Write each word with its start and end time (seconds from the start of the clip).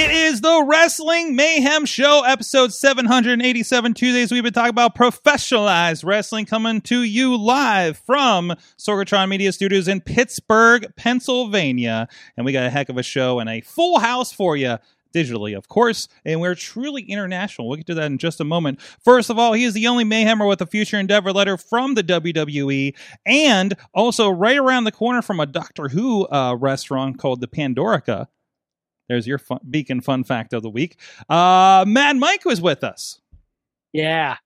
It 0.00 0.12
is 0.12 0.40
the 0.40 0.64
Wrestling 0.66 1.36
Mayhem 1.36 1.84
Show, 1.84 2.22
episode 2.24 2.72
787. 2.72 3.92
Tuesdays, 3.92 4.32
we've 4.32 4.42
been 4.42 4.54
talking 4.54 4.70
about 4.70 4.94
professionalized 4.94 6.06
wrestling 6.06 6.46
coming 6.46 6.80
to 6.80 7.02
you 7.02 7.36
live 7.36 7.98
from 7.98 8.54
Sorgatron 8.78 9.28
Media 9.28 9.52
Studios 9.52 9.88
in 9.88 10.00
Pittsburgh, 10.00 10.86
Pennsylvania. 10.96 12.08
And 12.34 12.46
we 12.46 12.52
got 12.52 12.64
a 12.64 12.70
heck 12.70 12.88
of 12.88 12.96
a 12.96 13.02
show 13.02 13.40
and 13.40 13.50
a 13.50 13.60
full 13.60 13.98
house 13.98 14.32
for 14.32 14.56
you. 14.56 14.78
Digitally, 15.12 15.54
of 15.54 15.68
course, 15.68 16.08
and 16.24 16.40
we're 16.40 16.54
truly 16.54 17.02
international. 17.02 17.68
We'll 17.68 17.76
get 17.76 17.88
to 17.88 17.94
that 17.94 18.06
in 18.06 18.16
just 18.16 18.40
a 18.40 18.44
moment. 18.44 18.80
First 18.80 19.28
of 19.28 19.38
all, 19.38 19.52
he 19.52 19.64
is 19.64 19.74
the 19.74 19.88
only 19.88 20.04
Mayhemmer 20.04 20.48
with 20.48 20.62
a 20.62 20.66
future 20.66 20.98
endeavor 20.98 21.32
letter 21.32 21.58
from 21.58 21.94
the 21.94 22.04
WWE, 22.04 22.94
and 23.26 23.74
also 23.92 24.30
right 24.30 24.56
around 24.56 24.84
the 24.84 24.92
corner 24.92 25.20
from 25.20 25.40
a 25.40 25.46
Doctor 25.46 25.88
Who 25.88 26.26
uh, 26.28 26.54
restaurant 26.54 27.18
called 27.18 27.40
the 27.40 27.48
Pandorica. 27.48 28.28
There's 29.10 29.26
your 29.26 29.38
fun, 29.38 29.58
beacon 29.68 30.00
fun 30.00 30.22
fact 30.22 30.52
of 30.52 30.62
the 30.62 30.70
week. 30.70 30.96
Uh, 31.28 31.84
Mad 31.84 32.16
Mike 32.16 32.44
was 32.44 32.60
with 32.60 32.84
us. 32.84 33.20
Yeah. 33.92 34.36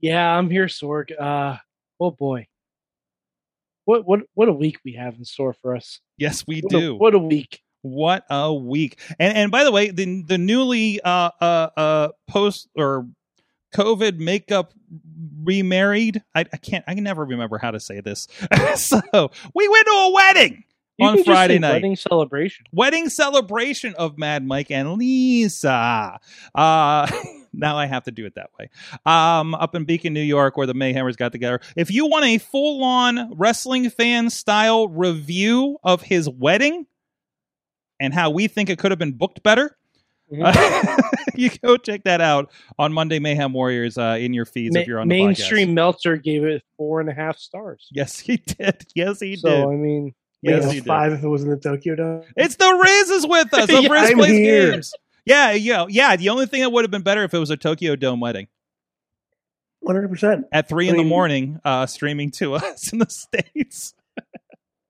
Yeah, 0.00 0.36
I'm 0.36 0.50
here, 0.50 0.66
Sorg. 0.66 1.12
Uh 1.16 1.58
oh 2.00 2.10
boy. 2.10 2.48
What 3.84 4.04
what 4.08 4.20
what 4.34 4.48
a 4.48 4.52
week 4.52 4.78
we 4.84 4.94
have 4.94 5.14
in 5.14 5.24
store 5.24 5.52
for 5.52 5.76
us. 5.76 6.00
Yes, 6.18 6.44
we 6.48 6.62
What 6.62 6.72
a- 6.74 6.80
do. 6.80 6.94
what 6.96 7.14
a 7.14 7.18
week. 7.20 7.62
What 7.82 8.24
a 8.28 8.52
week! 8.52 8.98
And 9.20 9.36
and 9.36 9.50
by 9.52 9.62
the 9.62 9.70
way, 9.70 9.90
the 9.90 10.22
the 10.26 10.36
newly 10.36 11.00
uh 11.00 11.30
uh 11.40 11.68
uh 11.76 12.08
post 12.28 12.68
or 12.76 13.06
COVID 13.74 14.18
makeup 14.18 14.74
remarried. 15.44 16.22
I, 16.34 16.40
I 16.52 16.56
can't. 16.56 16.84
I 16.88 16.94
can 16.94 17.04
never 17.04 17.24
remember 17.24 17.56
how 17.56 17.70
to 17.70 17.78
say 17.80 18.00
this. 18.00 18.26
so 18.74 19.30
we 19.54 19.68
went 19.68 19.86
to 19.86 19.92
a 19.92 20.12
wedding 20.12 20.64
You 21.00 21.06
on 21.06 21.24
Friday 21.24 21.58
night. 21.58 21.72
Wedding 21.72 21.96
celebration. 21.96 22.66
wedding 22.72 23.08
celebration 23.08 23.94
of 23.94 24.18
Mad 24.18 24.46
Mike 24.46 24.70
and 24.70 24.94
Lisa. 24.94 26.18
Uh, 26.54 27.10
now 27.52 27.76
I 27.78 27.86
have 27.86 28.04
to 28.04 28.10
do 28.10 28.26
it 28.26 28.34
that 28.34 28.50
way. 28.58 28.68
Um, 29.06 29.54
up 29.54 29.74
in 29.74 29.84
Beacon, 29.84 30.12
New 30.12 30.20
York, 30.20 30.56
where 30.56 30.66
the 30.66 30.74
Mayhemers 30.74 31.16
got 31.16 31.32
together. 31.32 31.60
If 31.76 31.90
you 31.90 32.06
want 32.06 32.24
a 32.26 32.38
full 32.38 32.84
on 32.84 33.32
wrestling 33.36 33.90
fan 33.90 34.30
style 34.30 34.88
review 34.88 35.78
of 35.82 36.02
his 36.02 36.28
wedding 36.28 36.86
and 37.98 38.14
how 38.14 38.30
we 38.30 38.48
think 38.48 38.70
it 38.70 38.78
could 38.78 38.90
have 38.90 38.98
been 38.98 39.12
booked 39.12 39.42
better. 39.42 39.76
Mhm. 40.32 40.42
uh, 40.44 41.08
you 41.34 41.50
go 41.62 41.76
check 41.76 42.04
that 42.04 42.20
out 42.20 42.52
on 42.78 42.92
Monday 42.92 43.18
Mayhem 43.18 43.52
Warriors 43.52 43.98
uh, 43.98 44.16
in 44.20 44.32
your 44.32 44.44
feeds 44.44 44.74
Ma- 44.74 44.80
if 44.82 44.86
you're 44.86 45.00
on 45.00 45.08
the 45.08 45.24
mainstream 45.24 45.70
podcast. 45.70 45.74
Meltzer 45.74 46.16
gave 46.16 46.44
it 46.44 46.62
four 46.76 47.00
and 47.00 47.10
a 47.10 47.12
half 47.12 47.36
stars. 47.36 47.88
Yes, 47.90 48.20
he 48.20 48.36
did. 48.36 48.86
Yes, 48.94 49.18
he 49.18 49.34
so 49.36 49.48
did. 49.48 49.62
So 49.64 49.72
I 49.72 49.74
mean, 49.74 50.14
Yes, 50.42 50.62
Yes, 50.64 50.72
he 50.72 50.80
did. 50.80 50.86
five 50.86 51.12
if 51.12 51.22
it 51.22 51.28
was 51.28 51.42
in 51.42 51.50
the 51.50 51.56
Tokyo 51.56 51.94
Dome. 51.96 52.22
It's 52.36 52.56
the 52.56 52.72
Riz 52.82 53.10
is 53.10 53.26
with 53.26 53.52
us. 53.54 53.66
The 53.68 53.82
Yeah, 53.82 53.88
Riz 53.92 54.10
I'm 54.10 54.16
plays 54.16 54.30
here. 54.32 54.70
games. 54.72 54.92
Yeah, 55.26 55.52
yeah, 55.52 55.86
yeah. 55.88 56.16
The 56.16 56.30
only 56.30 56.46
thing 56.46 56.62
that 56.62 56.70
would 56.70 56.84
have 56.84 56.90
been 56.90 57.02
better 57.02 57.24
if 57.24 57.34
it 57.34 57.38
was 57.38 57.50
a 57.50 57.56
Tokyo 57.56 57.94
Dome 57.94 58.20
wedding 58.20 58.48
One 59.80 59.94
hundred 59.96 60.08
percent. 60.08 60.46
at 60.52 60.68
three 60.68 60.88
I 60.88 60.92
in 60.92 60.96
the 60.96 61.04
morning, 61.04 61.60
uh, 61.64 61.86
streaming 61.86 62.30
to 62.32 62.54
us 62.56 62.92
in 62.92 62.98
the 63.00 63.08
states. 63.10 63.94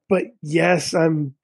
But 0.09 0.25
yes, 0.43 0.95
I'm. 0.95 1.35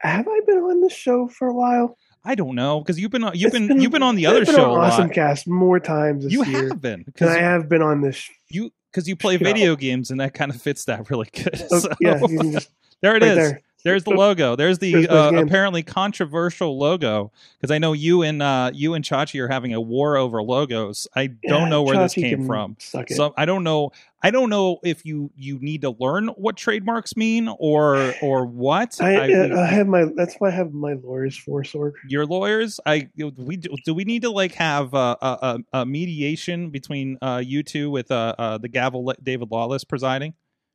Have 0.00 0.26
I 0.26 0.40
been 0.46 0.58
on 0.58 0.80
this 0.80 0.92
show 0.92 1.28
for 1.28 1.46
a 1.48 1.54
while? 1.54 1.96
I 2.24 2.34
don't 2.34 2.54
know 2.54 2.80
because 2.80 2.98
you've 3.00 3.10
been 3.12 3.24
on- 3.24 3.34
you've 3.36 3.54
It's 3.54 3.66
been, 3.68 3.80
you've 3.80 3.92
been 3.92 4.02
on 4.02 4.14
the 4.16 4.26
other 4.26 4.44
been 4.44 4.54
show 4.54 4.72
Awesome 4.74 5.06
lot. 5.06 5.12
Cast 5.14 5.46
more 5.48 5.78
times 5.80 6.24
this 6.24 6.32
You 6.32 6.44
year 6.44 6.68
have 6.68 6.80
been 6.80 7.02
because 7.04 7.30
I 7.30 7.38
have 7.40 7.68
been 7.68 7.82
on 7.82 8.00
this. 8.00 8.28
you 8.48 8.70
because 8.90 9.08
you 9.08 9.16
play 9.16 9.36
video 9.38 9.74
games 9.76 10.10
and 10.10 10.20
that 10.20 10.34
kind 10.34 10.50
of 10.52 10.60
fits 10.60 10.84
that 10.86 11.08
really 11.10 11.28
good. 11.32 11.62
Oh, 11.70 11.78
So, 11.78 11.88
yeah, 12.00 12.20
you 12.20 12.38
can 12.38 12.52
just 12.52 12.68
there 13.02 13.16
it 13.16 13.22
right 13.22 13.30
is. 13.32 13.36
there. 13.36 13.60
There's 13.84 14.04
the 14.04 14.10
logo. 14.10 14.54
There's 14.54 14.78
the 14.78 15.08
uh, 15.08 15.32
apparently 15.32 15.82
controversial 15.82 16.78
logo 16.78 17.32
because 17.58 17.72
I 17.72 17.78
know 17.78 17.94
you 17.94 18.22
and 18.22 18.40
uh, 18.40 18.70
you 18.72 18.94
and 18.94 19.04
Chachi 19.04 19.40
are 19.40 19.48
having 19.48 19.74
a 19.74 19.80
war 19.80 20.16
over 20.16 20.40
logos. 20.40 21.08
I 21.16 21.26
don't 21.26 21.62
Yeah, 21.62 21.68
know 21.68 21.82
where 21.82 21.96
this 21.98 22.14
came 22.14 22.46
from. 22.46 22.76
So 22.78 23.34
I 23.36 23.44
don't 23.44 23.64
know. 23.64 23.90
I 24.22 24.30
don't 24.30 24.50
know 24.50 24.78
if 24.84 25.04
you 25.04 25.32
you 25.34 25.58
need 25.58 25.80
to 25.80 25.90
learn 25.98 26.28
what 26.28 26.56
trademarks 26.56 27.16
mean 27.16 27.48
or 27.58 28.14
or 28.22 28.46
what. 28.46 29.00
I, 29.00 29.16
I- 29.16 29.62
I 29.62 29.66
have 29.66 29.88
my. 29.88 30.04
That's 30.14 30.36
why 30.36 30.48
I 30.48 30.52
have 30.52 30.72
my 30.72 30.92
lawyers 30.92 31.36
for 31.36 31.64
Sorg. 31.64 31.94
your 32.08 32.24
lawyers. 32.24 32.78
I 32.86 33.08
we 33.36 33.56
do, 33.56 33.74
do 33.84 33.94
we 33.94 34.04
need 34.04 34.22
to 34.22 34.30
like 34.30 34.52
have 34.54 34.94
a, 34.94 35.16
a, 35.20 35.58
a 35.72 35.86
mediation 35.86 36.70
between 36.70 37.18
uh, 37.20 37.42
you 37.44 37.64
two 37.64 37.90
with 37.90 38.12
uh, 38.12 38.36
uh, 38.38 38.58
the 38.58 38.68
gavel 38.68 39.12
David 39.20 39.50
Lawless 39.50 39.82
presiding, 39.82 40.34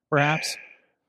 perhaps. 0.10 0.58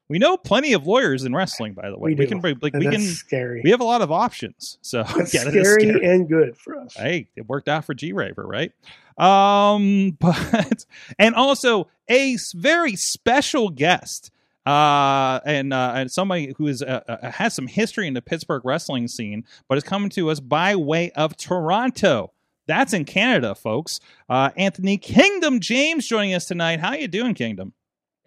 We 0.09 0.19
know 0.19 0.37
plenty 0.39 0.73
of 0.73 0.87
lawyers 0.87 1.25
in 1.25 1.35
wrestling, 1.35 1.75
by 1.75 1.91
the 1.91 1.99
way. 1.99 2.11
We 2.11 2.15
We, 2.17 2.27
can 2.27 2.41
bring- 2.41 2.59
like 2.63 2.73
And 2.75 2.81
we 2.83 2.87
that's 2.91 2.97
can 2.97 3.07
scary. 3.15 3.61
we 3.63 3.71
have 3.71 3.81
a 3.81 3.85
lot 3.85 4.01
of 4.03 4.11
options. 4.11 4.79
So 4.81 5.03
That's 5.17 5.35
yeah, 5.35 5.43
scary, 5.43 5.83
scary. 5.83 6.05
and 6.07 6.29
good 6.29 6.57
for 6.57 6.79
us. 6.79 6.95
Hey, 6.95 7.29
it 7.37 7.47
worked 7.49 7.69
out 7.69 7.85
for 7.85 7.93
G 7.95 8.13
Raver, 8.13 8.47
right? 8.47 8.73
Um, 9.19 10.11
but 10.21 10.87
and 11.19 11.35
also 11.35 11.89
a 12.09 12.37
very 12.55 12.97
special 12.97 13.69
guest, 13.69 14.31
uh, 14.65 15.41
and 15.45 15.73
uh, 15.75 15.93
and 15.97 16.11
somebody 16.11 16.55
who 16.57 16.67
is 16.69 16.83
uh, 16.83 17.01
uh, 17.09 17.31
has 17.31 17.55
some 17.55 17.67
history 17.67 18.07
in 18.07 18.15
the 18.15 18.23
Pittsburgh 18.23 18.63
wrestling 18.65 19.09
scene, 19.09 19.45
but 19.69 19.77
is 19.79 19.85
coming 19.85 20.09
to 20.11 20.31
us 20.31 20.41
by 20.41 20.77
way 20.77 21.11
of 21.13 21.37
Toronto. 21.37 22.33
That's 22.67 22.93
in 22.93 23.05
Canada, 23.07 23.55
folks. 23.55 23.99
Uh, 24.29 24.51
Anthony 24.57 24.99
Kingdom 24.99 25.59
James 25.61 26.07
joining 26.07 26.35
us 26.35 26.45
tonight. 26.47 26.81
How 26.81 26.93
you 26.95 27.09
doing, 27.09 27.33
Kingdom? 27.35 27.73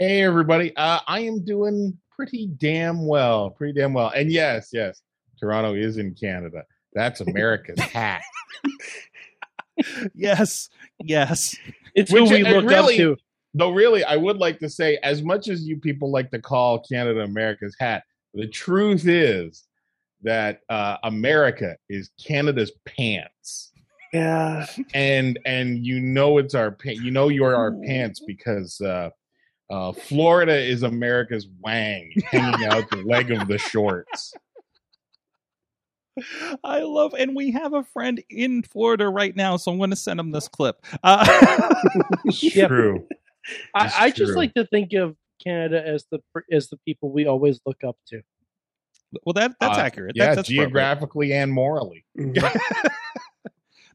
Hey 0.01 0.23
everybody, 0.23 0.75
uh, 0.77 0.97
I 1.05 1.19
am 1.19 1.45
doing 1.45 1.95
pretty 2.09 2.47
damn 2.47 3.05
well, 3.05 3.51
pretty 3.51 3.79
damn 3.79 3.93
well. 3.93 4.11
And 4.15 4.31
yes, 4.31 4.69
yes, 4.73 5.03
Toronto 5.39 5.75
is 5.75 5.97
in 5.97 6.15
Canada. 6.15 6.63
That's 6.95 7.21
America's 7.21 7.79
hat. 7.93 8.23
yes, 10.15 10.69
yes. 11.03 11.55
it's 11.93 12.11
Which 12.11 12.29
who 12.29 12.33
we 12.33 12.41
look 12.43 12.65
really- 12.65 12.95
up 12.95 12.97
to. 12.99 13.17
Though 13.53 13.69
really, 13.69 14.03
I 14.03 14.15
would 14.15 14.37
like 14.37 14.57
to 14.61 14.69
say, 14.71 14.97
as 15.03 15.21
much 15.21 15.49
as 15.49 15.67
you 15.67 15.77
people 15.77 16.09
like 16.09 16.31
to 16.31 16.41
call 16.41 16.79
Canada 16.79 17.19
America's 17.19 17.75
hat, 17.79 18.01
the 18.33 18.47
truth 18.47 19.05
is 19.07 19.67
that 20.23 20.61
uh, 20.69 20.97
America 21.03 21.75
is 21.89 22.09
Canada's 22.19 22.71
pants. 22.87 23.71
Yeah, 24.13 24.65
and 24.95 25.37
and 25.45 25.85
you 25.85 25.99
know 25.99 26.39
it's 26.39 26.55
our 26.55 26.71
pa- 26.71 26.89
you 26.89 27.11
know 27.11 27.27
you're 27.27 27.55
our 27.55 27.73
pants 27.85 28.19
because 28.25 28.81
uh 28.81 29.11
uh 29.71 29.91
Florida 29.93 30.55
is 30.55 30.83
America's 30.83 31.47
wang 31.61 32.11
hanging 32.29 32.65
out 32.65 32.89
the 32.91 32.97
leg 32.97 33.31
of 33.31 33.47
the 33.47 33.57
shorts. 33.57 34.33
I 36.63 36.81
love, 36.81 37.15
and 37.17 37.35
we 37.35 37.51
have 37.51 37.73
a 37.73 37.83
friend 37.83 38.21
in 38.29 38.63
Florida 38.63 39.07
right 39.07 39.33
now, 39.35 39.55
so 39.57 39.71
I'm 39.71 39.77
going 39.77 39.91
to 39.91 39.95
send 39.95 40.19
him 40.19 40.31
this 40.31 40.47
clip. 40.49 40.85
Uh, 41.03 41.73
Yep. 42.25 42.67
True. 42.67 43.07
I, 43.73 43.85
It's 43.85 43.95
I 43.97 44.11
just 44.11 44.35
like 44.35 44.53
to 44.55 44.65
think 44.67 44.93
of 44.93 45.15
Canada 45.43 45.81
as 45.87 46.05
the 46.11 46.19
as 46.51 46.69
the 46.69 46.77
people 46.85 47.11
we 47.11 47.25
always 47.25 47.59
look 47.65 47.83
up 47.87 47.95
to. 48.09 48.21
well, 49.25 49.33
that 49.33 49.53
that's 49.59 49.77
Uh, 49.77 49.81
accurate. 49.81 50.15
Yeah, 50.15 50.27
that, 50.27 50.35
that's 50.35 50.49
appropriate. 50.49 50.65
geographically 50.67 51.33
and 51.33 51.51
morally. 51.51 52.03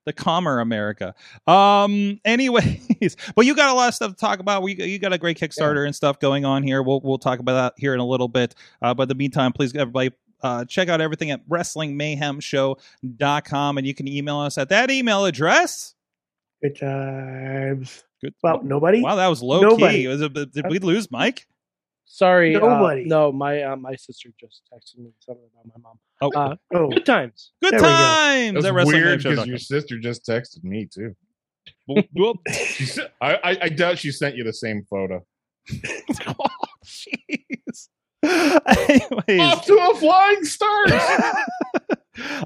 The 0.06 0.14
calmer 0.14 0.60
America. 0.60 1.14
Um. 1.46 2.18
Anyways, 2.24 3.16
well, 3.36 3.44
you 3.44 3.54
got 3.54 3.70
a 3.70 3.74
lot 3.74 3.88
of 3.88 3.94
stuff 3.94 4.12
to 4.12 4.16
talk 4.16 4.38
about. 4.38 4.62
We 4.62 4.74
you 4.76 4.98
got 4.98 5.12
a 5.12 5.18
great 5.18 5.38
Kickstarter 5.38 5.84
and 5.84 5.94
stuff 5.94 6.18
going 6.18 6.46
on 6.46 6.62
here. 6.62 6.82
We'll 6.82 7.00
we'll 7.02 7.18
talk 7.18 7.40
about 7.40 7.54
that 7.54 7.74
here 7.76 7.92
in 7.92 8.00
a 8.00 8.06
little 8.06 8.28
bit. 8.28 8.54
Uh, 8.80 8.94
but 8.94 9.02
in 9.04 9.08
the 9.08 9.14
meantime, 9.16 9.52
please 9.52 9.74
everybody. 9.74 10.12
Uh, 10.42 10.64
check 10.66 10.88
out 10.88 11.00
everything 11.00 11.30
at 11.30 11.46
wrestlingmayhemshow.com 11.48 13.78
and 13.78 13.86
you 13.86 13.94
can 13.94 14.08
email 14.08 14.38
us 14.38 14.58
at 14.58 14.68
that 14.68 14.90
email 14.90 15.24
address. 15.24 15.94
good 16.62 16.78
times. 16.78 18.04
Good. 18.22 18.34
Well, 18.42 18.62
nobody. 18.62 19.02
Wow, 19.02 19.16
that 19.16 19.28
was 19.28 19.42
low 19.42 19.60
Nobody. 19.60 20.02
key. 20.02 20.08
Was 20.08 20.20
did 20.20 20.66
we 20.68 20.78
lose 20.78 21.10
Mike? 21.10 21.46
Sorry, 22.08 22.54
uh, 22.54 22.94
no, 23.04 23.32
my 23.32 23.62
uh, 23.62 23.76
my 23.76 23.94
sister 23.96 24.30
just 24.40 24.62
texted 24.72 24.98
me 24.98 25.10
something 25.20 25.44
about 25.52 25.66
my 25.66 25.82
mom. 25.82 25.98
Oh, 26.22 26.30
Uh, 26.40 26.56
Oh, 26.72 26.88
good 26.88 27.04
times. 27.04 27.52
good 27.60 27.72
there 27.72 27.80
we 27.80 27.86
go. 27.88 27.88
times 27.90 28.54
That's 28.54 28.66
at 28.66 28.86
weird 28.86 29.22
because 29.22 29.46
your 29.46 29.58
sister 29.58 29.98
just 29.98 30.24
texted 30.24 30.62
me 30.64 30.86
too. 30.86 31.14
Well, 31.88 32.04
well, 32.14 32.34
I, 33.20 33.34
I 33.34 33.58
I 33.62 33.68
doubt 33.68 33.98
she 33.98 34.12
sent 34.12 34.36
you 34.36 34.44
the 34.44 34.52
same 34.52 34.84
photo. 34.88 35.26
oh, 36.26 36.46
jeez. 36.84 37.88
Anyways, 38.22 39.40
Off 39.40 39.66
to 39.66 39.74
a 39.74 39.94
flying 39.96 40.44
start. 40.44 40.90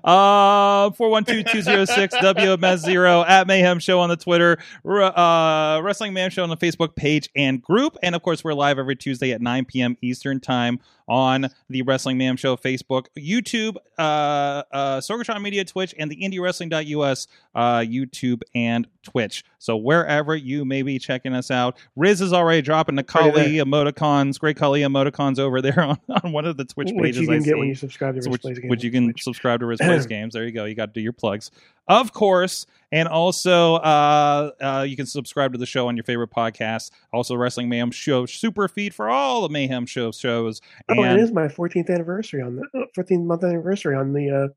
Uh 0.04 0.90
412-206-WMS0 0.90 3.28
at 3.28 3.46
Mayhem 3.46 3.78
Show 3.78 4.00
on 4.00 4.08
the 4.08 4.16
Twitter, 4.16 4.58
uh 4.84 5.80
Wrestling 5.82 6.14
Mayhem 6.14 6.30
Show 6.30 6.42
on 6.42 6.48
the 6.48 6.56
Facebook 6.56 6.96
page 6.96 7.28
and 7.36 7.62
group. 7.62 7.96
And 8.02 8.14
of 8.14 8.22
course, 8.22 8.42
we're 8.44 8.54
live 8.54 8.78
every 8.78 8.96
Tuesday 8.96 9.32
at 9.32 9.40
9 9.40 9.64
p.m. 9.66 9.96
Eastern 10.02 10.40
time 10.40 10.80
on 11.10 11.48
the 11.68 11.82
Wrestling 11.82 12.16
Mayhem 12.16 12.36
Show 12.36 12.56
Facebook, 12.56 13.06
YouTube, 13.18 13.76
uh 13.98 14.62
uh 14.72 15.00
Sorgatron 15.00 15.42
Media, 15.42 15.64
Twitch, 15.64 15.94
and 15.98 16.10
the 16.10 16.16
IndieWrestling.us 16.16 17.26
uh 17.54 17.78
YouTube 17.80 18.42
and 18.54 18.86
Twitch. 19.02 19.44
So 19.58 19.76
wherever 19.76 20.34
you 20.36 20.64
may 20.64 20.82
be 20.82 20.98
checking 20.98 21.34
us 21.34 21.50
out, 21.50 21.76
Riz 21.96 22.20
is 22.20 22.32
already 22.32 22.62
dropping 22.62 22.94
the 22.94 23.02
Kali 23.02 23.56
emoticons, 23.56 24.38
great 24.38 24.56
Kali 24.56 24.80
emoticons 24.82 25.38
over 25.38 25.60
there 25.60 25.80
on, 25.82 25.98
on 26.22 26.32
one 26.32 26.44
of 26.46 26.56
the 26.56 26.64
Twitch 26.64 26.90
which 26.92 27.02
pages 27.02 27.22
you 27.22 27.30
I 27.32 27.34
can 27.36 27.42
get 27.42 27.50
see. 27.50 27.54
when 27.58 27.68
you 27.68 27.74
subscribe 27.74 28.14
to 28.14 28.22
So 28.22 28.30
which, 28.30 28.42
Plays 28.42 28.58
Games 28.58 28.70
which 28.70 28.84
you 28.84 28.90
can 28.92 29.04
Twitch. 29.06 29.22
subscribe 29.24 29.60
to 29.60 29.66
Riz 29.66 29.80
Plays 29.80 30.06
Games. 30.06 30.32
There 30.34 30.44
you 30.44 30.52
go. 30.52 30.64
You 30.64 30.74
got 30.76 30.86
to 30.86 30.92
do 30.92 31.00
your 31.00 31.12
plugs, 31.12 31.50
of 31.90 32.12
course, 32.12 32.66
and 32.92 33.08
also 33.08 33.74
uh, 33.74 34.50
uh, 34.60 34.86
you 34.88 34.96
can 34.96 35.06
subscribe 35.06 35.52
to 35.52 35.58
the 35.58 35.66
show 35.66 35.88
on 35.88 35.96
your 35.96 36.04
favorite 36.04 36.30
podcast. 36.30 36.92
Also, 37.12 37.34
Wrestling 37.34 37.68
Mayhem 37.68 37.90
Show 37.90 38.26
super 38.26 38.68
feed 38.68 38.94
for 38.94 39.10
all 39.10 39.42
the 39.42 39.48
Mayhem 39.48 39.86
Show 39.86 40.12
shows. 40.12 40.60
Oh, 40.88 41.02
And 41.02 41.18
it 41.18 41.22
is 41.22 41.32
my 41.32 41.48
14th 41.48 41.90
anniversary 41.90 42.42
on 42.42 42.56
the 42.56 42.62
uh, 42.80 42.86
14th 42.96 43.24
month 43.24 43.44
anniversary 43.44 43.96
on 43.96 44.12
the 44.12 44.30
uh, 44.30 44.48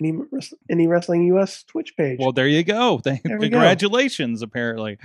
any, 0.00 0.12
any 0.70 0.86
Wrestling 0.86 1.24
US 1.34 1.62
Twitch 1.64 1.96
page. 1.96 2.18
well, 2.20 2.32
there 2.32 2.48
you 2.48 2.64
go. 2.64 2.98
Thank- 2.98 3.22
There 3.24 3.38
we 3.38 3.48
go. 3.48 3.56
Congratulations, 3.56 4.42
apparently. 4.42 4.98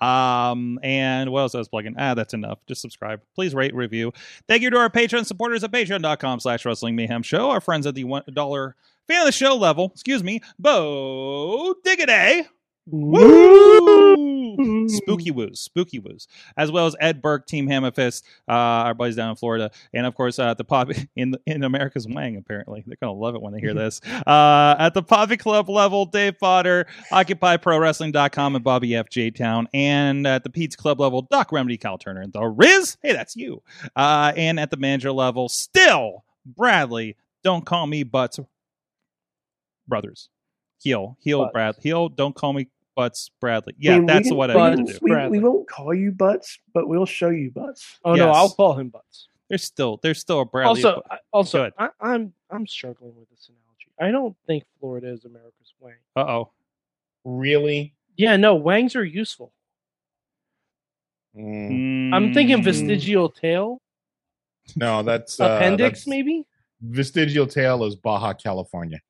Um, 0.00 0.78
and 0.82 1.30
what 1.30 1.40
else 1.40 1.54
I 1.54 1.58
was 1.58 1.68
plugging? 1.68 1.94
Ah, 1.98 2.14
that's 2.14 2.34
enough. 2.34 2.58
Just 2.66 2.80
subscribe. 2.80 3.20
Please 3.34 3.54
rate, 3.54 3.74
review. 3.74 4.12
Thank 4.48 4.62
you 4.62 4.70
to 4.70 4.76
our 4.78 4.90
Patreon 4.90 5.26
supporters 5.26 5.64
at 5.64 5.70
patreon.com 5.72 6.40
slash 6.40 6.64
wrestling 6.64 6.96
mayhem 6.96 7.22
show. 7.22 7.50
Our 7.50 7.60
friends 7.60 7.86
at 7.86 7.94
the 7.94 8.04
one 8.04 8.22
dollar 8.32 8.76
fan 9.08 9.20
of 9.20 9.26
the 9.26 9.32
show 9.32 9.56
level, 9.56 9.90
excuse 9.92 10.22
me, 10.22 10.40
Bo 10.58 11.74
Diggity. 11.84 12.46
Woo! 12.86 14.88
Spooky 14.88 15.30
woos, 15.30 15.60
spooky 15.60 15.98
woos, 15.98 16.28
as 16.56 16.70
well 16.70 16.86
as 16.86 16.94
Ed 17.00 17.22
Burke, 17.22 17.46
Team 17.46 17.68
Hammerfist, 17.68 18.22
uh, 18.48 18.52
our 18.52 18.94
buddies 18.94 19.16
down 19.16 19.30
in 19.30 19.36
Florida, 19.36 19.70
and 19.94 20.04
of 20.04 20.14
course 20.14 20.38
uh, 20.38 20.50
at 20.50 20.58
the 20.58 20.64
pop 20.64 20.90
in 21.16 21.36
in 21.46 21.64
America's 21.64 22.06
Wang. 22.06 22.36
Apparently, 22.36 22.82
they're 22.86 22.96
gonna 23.00 23.12
love 23.12 23.34
it 23.34 23.42
when 23.42 23.52
they 23.52 23.60
hear 23.60 23.74
this. 23.74 24.00
Uh, 24.32 24.76
at 24.78 24.94
the 24.94 25.02
Poppy 25.02 25.36
Club 25.36 25.68
level, 25.68 26.06
Dave 26.06 26.38
Potter, 26.38 26.86
OccupyProWrestling.com, 27.10 28.54
and 28.54 28.64
Bobby 28.64 28.94
F. 28.94 29.08
J. 29.08 29.30
Town, 29.30 29.68
and 29.74 30.26
at 30.26 30.44
the 30.44 30.50
Pete's 30.50 30.76
Club 30.76 31.00
level, 31.00 31.22
Doc 31.22 31.50
Remedy, 31.50 31.76
Cal 31.76 31.98
Turner, 31.98 32.20
and 32.20 32.32
the 32.32 32.42
Riz. 32.42 32.96
Hey, 33.02 33.12
that's 33.12 33.36
you. 33.36 33.62
Uh, 33.96 34.32
and 34.36 34.60
at 34.60 34.70
the 34.70 34.76
manager 34.76 35.12
level, 35.12 35.48
still 35.48 36.24
Bradley. 36.46 37.16
Don't 37.42 37.66
call 37.66 37.86
me 37.86 38.04
Butts 38.04 38.38
brothers. 39.88 40.28
Heel, 40.82 41.16
heel, 41.20 41.40
Butts. 41.44 41.52
Brad, 41.52 41.76
heel. 41.80 42.08
Don't 42.08 42.34
call 42.34 42.52
me 42.52 42.68
Butts 42.96 43.30
Bradley. 43.40 43.72
I 43.74 43.76
Yeah, 43.78 43.96
mean, 43.98 44.06
that's 44.06 44.28
can- 44.28 44.36
what 44.36 44.50
I 44.50 44.54
Butts 44.54 44.78
need 44.78 44.86
to 44.88 44.92
do. 44.94 44.98
we, 45.02 45.28
we 45.28 45.38
won't 45.38 45.68
call 45.68 45.94
you 45.94 46.12
butts, 46.12 46.58
but 46.74 46.88
we'll 46.88 47.06
show 47.06 47.30
you 47.30 47.50
butts. 47.50 47.98
Oh 48.04 48.14
no, 48.14 48.30
I'll 48.30 48.50
call 48.50 48.74
him 48.74 48.88
butts. 48.88 49.28
There's 49.48 49.64
still 49.64 49.98
there's 50.02 50.18
still 50.18 50.40
a 50.40 50.44
Bradley. 50.44 50.68
also, 50.84 51.02
I, 51.10 51.18
also, 51.32 51.70
I, 51.78 51.88
I'm 52.00 52.32
I'm 52.50 52.66
struggling 52.66 53.14
with 53.16 53.28
this 53.30 53.48
analogy. 53.48 53.92
I 54.00 54.10
don't 54.10 54.36
think 54.46 54.64
Florida 54.80 55.08
is 55.08 55.24
America's 55.24 55.74
Wang. 55.78 55.94
uh 56.16 56.20
oh. 56.20 56.50
really? 57.24 57.94
Yeah, 58.16 58.36
no, 58.36 58.54
Wangs 58.56 58.96
are 58.96 59.04
useful. 59.04 59.52
Mm, 61.36 62.12
I'm 62.14 62.34
thinking 62.34 62.58
Mm. 62.58 62.64
vestigial 62.64 63.30
tail, 63.30 63.80
no, 64.76 65.02
that's 65.02 65.40
uh, 65.40 65.44
appendix, 65.44 66.00
that's- 66.00 66.06
maybe. 66.06 66.46
Vestigial 66.82 67.46
tail 67.46 67.84
is 67.84 67.94
Baja 67.94 68.32
California. 68.34 69.00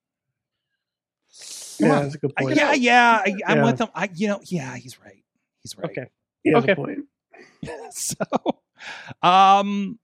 Come 1.78 1.88
yeah, 1.88 1.96
on. 1.96 2.02
that's 2.04 2.14
a 2.14 2.18
good 2.18 2.32
I- 2.36 2.42
point. 2.42 2.56
yeah, 2.56 2.72
yeah, 2.74 3.22
I, 3.26 3.34
I'm 3.46 3.58
Yeah. 3.58 3.64
with 3.64 3.80
him. 3.80 3.88
I, 3.94 4.08
you 4.14 4.28
know, 4.28 4.40
yeah, 4.44 4.76
he's 4.76 4.98
right. 5.00 5.22
He's 5.62 5.76
right. 5.76 5.90
Okay. 5.90 6.06
He 6.42 6.50
has 6.52 6.62
Okay. 6.64 6.72
a 6.72 6.76
point. 6.76 7.00
so, 7.90 8.16
um, 9.22 9.98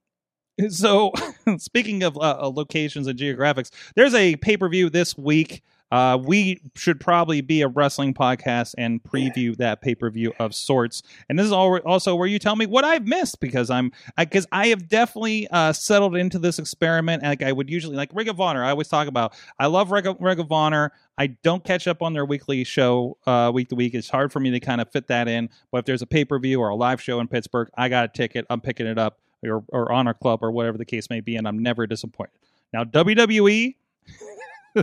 so 0.69 1.13
speaking 1.59 2.03
of 2.03 2.17
uh, 2.17 2.39
uh, 2.43 2.49
locations 2.55 3.07
and 3.07 3.19
geographics, 3.19 3.71
there's 3.97 4.15
a 4.15 4.37
pay 4.37 4.57
per 4.57 4.69
view 4.69 4.91
this 4.91 5.17
week. 5.17 5.63
Uh, 5.91 6.19
we 6.23 6.61
should 6.75 7.01
probably 7.01 7.41
be 7.41 7.63
a 7.63 7.69
wrestling 7.69 8.13
podcast 8.13 8.75
and 8.77 9.03
preview 9.03 9.57
that 9.57 9.81
pay 9.81 9.95
per 9.95 10.11
view 10.11 10.33
of 10.39 10.55
sorts. 10.55 11.03
And 11.29 11.39
this 11.39 11.47
is 11.47 11.53
also 11.53 12.15
where 12.15 12.27
you 12.27 12.39
tell 12.39 12.57
me 12.57 12.67
what 12.67 12.85
I've 12.85 13.07
missed 13.07 13.41
because 13.41 13.71
I'm 13.71 13.93
because 14.17 14.47
I, 14.53 14.69
have 14.69 14.89
definitely 14.89 15.49
uh, 15.51 15.73
settled 15.73 16.15
into 16.17 16.39
this 16.39 16.59
experiment. 16.59 17.23
Like 17.23 17.43
I 17.43 17.53
would 17.53 17.71
usually 17.71 17.97
like 17.97 18.11
Ring 18.13 18.29
of 18.29 18.41
Honor. 18.41 18.65
I 18.65 18.71
always 18.71 18.89
talk 18.89 19.09
about. 19.09 19.35
I 19.59 19.67
love 19.67 19.91
Ring 19.91 20.07
of, 20.07 20.17
Ring 20.21 20.39
of 20.39 20.53
Honor. 20.53 20.93
I 21.17 21.29
don't 21.29 21.65
catch 21.65 21.89
up 21.89 22.03
on 22.03 22.13
their 22.13 22.25
weekly 22.25 22.65
show 22.65 23.17
uh, 23.27 23.51
week 23.55 23.69
to 23.69 23.75
week. 23.75 23.95
It's 23.95 24.11
hard 24.11 24.31
for 24.31 24.41
me 24.41 24.51
to 24.51 24.61
kind 24.61 24.81
of 24.81 24.91
fit 24.91 25.09
that 25.09 25.27
in. 25.27 25.49
But 25.71 25.79
if 25.79 25.85
there's 25.87 26.03
a 26.03 26.07
pay 26.07 26.25
per 26.25 26.39
view 26.39 26.61
or 26.61 26.69
a 26.69 26.77
live 26.77 27.01
show 27.01 27.19
in 27.21 27.29
Pittsburgh, 27.29 27.71
I 27.77 27.89
got 27.89 28.05
a 28.05 28.09
ticket. 28.09 28.45
I'm 28.51 28.61
picking 28.61 28.87
it 28.87 28.99
up 28.99 29.21
or, 29.43 29.65
or 29.69 29.91
Honor 29.91 30.15
Club 30.15 30.41
or 30.43 30.51
whatever 30.51 30.77
the 30.77 30.85
case 30.85 31.09
may 31.09 31.21
be, 31.21 31.37
and 31.37 31.49
I'm 31.49 31.59
never 31.59 31.87
disappointed. 31.87 32.33
Now 32.73 32.85
WWE. 32.85 33.75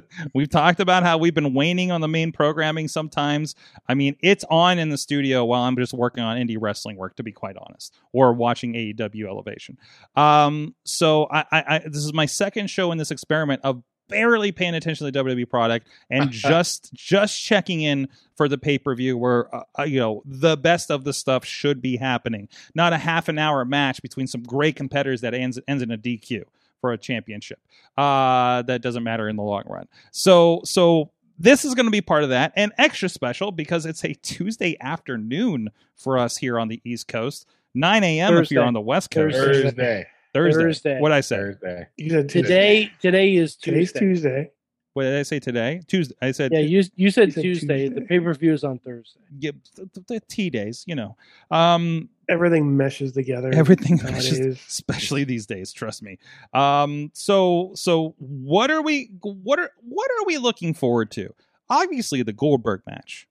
we've 0.34 0.50
talked 0.50 0.80
about 0.80 1.04
how 1.04 1.18
we've 1.18 1.34
been 1.34 1.54
waning 1.54 1.92
on 1.92 2.02
the 2.02 2.08
main 2.08 2.32
programming 2.32 2.88
sometimes. 2.88 3.56
I 3.88 3.94
mean, 3.94 4.16
it's 4.22 4.46
on 4.50 4.80
in 4.80 4.90
the 4.90 4.98
studio 4.98 5.46
while 5.46 5.64
I'm 5.64 5.76
just 5.76 5.94
working 5.94 6.24
on 6.24 6.38
indie 6.38 6.58
wrestling 6.60 6.98
work, 6.98 7.16
to 7.18 7.24
be 7.24 7.32
quite 7.32 7.58
honest, 7.58 7.94
or 8.12 8.34
watching 8.34 8.74
AEW 8.74 9.28
Elevation. 9.28 9.78
Um, 10.16 10.76
so 10.84 11.28
I, 11.32 11.46
I, 11.52 11.64
I 11.68 11.80
this 11.80 12.04
is 12.04 12.14
my 12.14 12.26
second 12.26 12.70
show 12.70 12.92
in 12.92 12.98
this 12.98 13.12
experiment 13.12 13.62
of 13.64 13.84
barely 14.08 14.52
paying 14.52 14.76
attention 14.76 15.06
to 15.06 15.12
the 15.12 15.24
WWE 15.24 15.50
product 15.50 15.88
and 16.10 16.30
just 16.32 16.94
just 16.94 17.42
checking 17.42 17.82
in 17.82 18.08
for 18.36 18.48
the 18.48 18.58
pay 18.58 18.78
per 18.78 18.94
view 18.96 19.18
where 19.18 19.54
uh, 19.56 19.64
uh, 19.80 19.84
you 19.84 20.00
know 20.00 20.22
the 20.26 20.58
best 20.58 20.92
of 20.92 21.04
the 21.04 21.14
stuff 21.14 21.46
should 21.46 21.82
be 21.82 21.98
happening, 21.98 22.48
not 22.74 22.94
a 22.94 22.98
half 22.98 23.28
an 23.30 23.38
hour 23.38 23.66
match 23.66 24.02
between 24.02 24.28
some 24.28 24.44
great 24.44 24.76
competitors 24.76 25.22
that 25.22 25.34
ends 25.34 25.60
ends 25.68 25.84
in 25.84 25.92
a 25.92 25.98
DQ 25.98 26.44
for 26.86 26.94
a 26.94 26.98
championship. 27.00 27.60
Uh, 27.98 28.62
that 28.62 28.84
doesn't 28.84 29.04
matter 29.04 29.28
in 29.28 29.36
the 29.36 29.42
long 29.42 29.64
run. 29.66 29.88
So 30.12 30.62
so 30.66 31.10
this 31.40 31.66
is 31.66 31.74
going 31.74 31.88
to 31.88 31.92
be 31.92 32.02
part 32.02 32.24
of 32.24 32.30
that 32.30 32.54
and 32.56 32.72
extra 32.78 33.10
special 33.10 33.52
because 33.52 33.88
it's 33.88 34.06
a 34.06 34.14
Tuesday 34.14 34.78
afternoon 34.80 35.70
for 35.96 36.20
us 36.20 36.38
here 36.38 36.60
on 36.60 36.68
the 36.68 36.80
East 36.86 37.08
Coast. 37.08 37.48
9 37.74 38.04
a.m. 38.04 38.38
if 38.38 38.52
you're 38.52 38.64
on 38.64 38.74
the 38.74 38.82
West 38.82 39.10
Coast. 39.10 39.36
Thursday. 39.36 39.64
Thursday. 39.64 40.08
Thursday. 40.34 40.64
Thursday. 40.64 41.00
What 41.00 41.12
I 41.12 41.22
say? 41.22 41.38
Thursday. 41.38 41.88
You 41.98 42.10
said 42.12 42.30
Tuesday. 42.30 42.42
Today, 42.42 42.92
today 43.02 43.36
is 43.36 43.56
Today's 43.56 43.92
Tuesday. 43.92 44.52
Tuesday. 44.96 45.08
What 45.08 45.12
did 45.12 45.20
I 45.20 45.24
say 45.24 45.40
today? 45.40 45.82
Tuesday. 45.88 46.16
I 46.22 46.32
said 46.32 46.52
Yeah, 46.54 46.60
you 46.60 46.84
you 46.96 47.12
said, 47.12 47.28
You 47.30 47.34
said 47.36 47.42
Tuesday. 47.44 47.88
The 47.90 47.96
Tuesday. 48.02 48.08
pay 48.08 48.20
per 48.20 48.34
view 48.34 48.54
is 48.54 48.64
on 48.64 48.80
Thursday. 48.80 49.20
yeah, 49.40 49.52
the, 49.76 49.90
the- 49.94 50.04
the 50.08 50.20
T 50.28 50.50
days, 50.50 50.84
you 50.88 50.96
know. 50.96 51.16
Um, 51.52 52.10
Everything 52.28 52.76
meshes 52.76 53.12
together. 53.12 53.52
everything 53.54 53.98
nowadays. 53.98 54.32
meshes, 54.40 54.60
especially 54.68 55.26
these 55.26 55.46
days. 55.46 55.72
Trust 55.72 56.02
me. 56.02 56.18
Um, 56.54 57.12
so 57.14 57.72
so 57.76 58.16
what 58.18 58.72
are 58.72 58.82
we? 58.82 59.12
What 59.22 59.60
are 59.60 59.70
what 59.82 60.10
are 60.12 60.26
we 60.26 60.38
looking 60.40 60.74
forward 60.74 61.12
to? 61.12 61.30
Obviously, 61.70 62.24
the 62.24 62.34
Goldberg 62.34 62.82
match. 62.88 63.28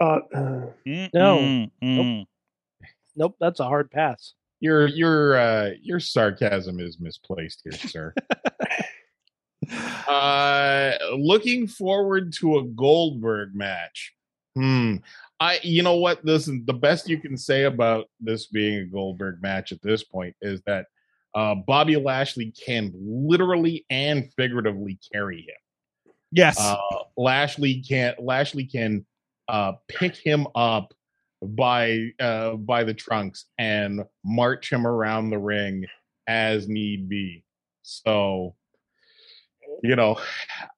Uh, 0.00 0.20
uh, 0.32 0.66
No. 0.86 1.66
mm. 1.82 2.26
Nope, 3.16 3.34
that's 3.40 3.58
a 3.58 3.64
hard 3.64 3.90
pass. 3.90 4.34
Your 4.60 4.86
your 4.86 5.36
uh, 5.36 5.70
your 5.82 5.98
sarcasm 5.98 6.78
is 6.78 6.98
misplaced 7.00 7.62
here, 7.64 7.72
sir. 7.72 8.14
uh, 10.08 10.92
looking 11.16 11.66
forward 11.66 12.32
to 12.34 12.58
a 12.58 12.64
Goldberg 12.64 13.54
match. 13.54 14.14
Hmm. 14.54 14.96
I 15.40 15.60
you 15.62 15.82
know 15.82 15.96
what? 15.96 16.24
Listen, 16.24 16.64
the 16.66 16.72
best 16.72 17.08
you 17.08 17.18
can 17.18 17.36
say 17.36 17.64
about 17.64 18.06
this 18.20 18.46
being 18.46 18.78
a 18.78 18.84
Goldberg 18.86 19.40
match 19.40 19.70
at 19.70 19.82
this 19.82 20.02
point 20.02 20.34
is 20.40 20.60
that 20.66 20.86
uh, 21.34 21.54
Bobby 21.54 21.96
Lashley 21.96 22.52
can 22.52 22.92
literally 22.96 23.84
and 23.90 24.32
figuratively 24.34 24.98
carry 25.12 25.42
him. 25.42 26.14
Yes. 26.32 26.58
Uh, 26.58 26.76
Lashley 27.16 27.82
can 27.82 28.14
Lashley 28.18 28.64
can 28.64 29.06
uh, 29.48 29.72
pick 29.88 30.16
him 30.16 30.46
up 30.54 30.92
by 31.42 32.08
uh, 32.18 32.54
by 32.54 32.82
the 32.82 32.94
trunks 32.94 33.46
and 33.58 34.04
march 34.24 34.72
him 34.72 34.86
around 34.86 35.30
the 35.30 35.38
ring 35.38 35.86
as 36.26 36.68
need 36.68 37.08
be. 37.08 37.44
So, 37.82 38.54
you 39.82 39.96
know, 39.96 40.18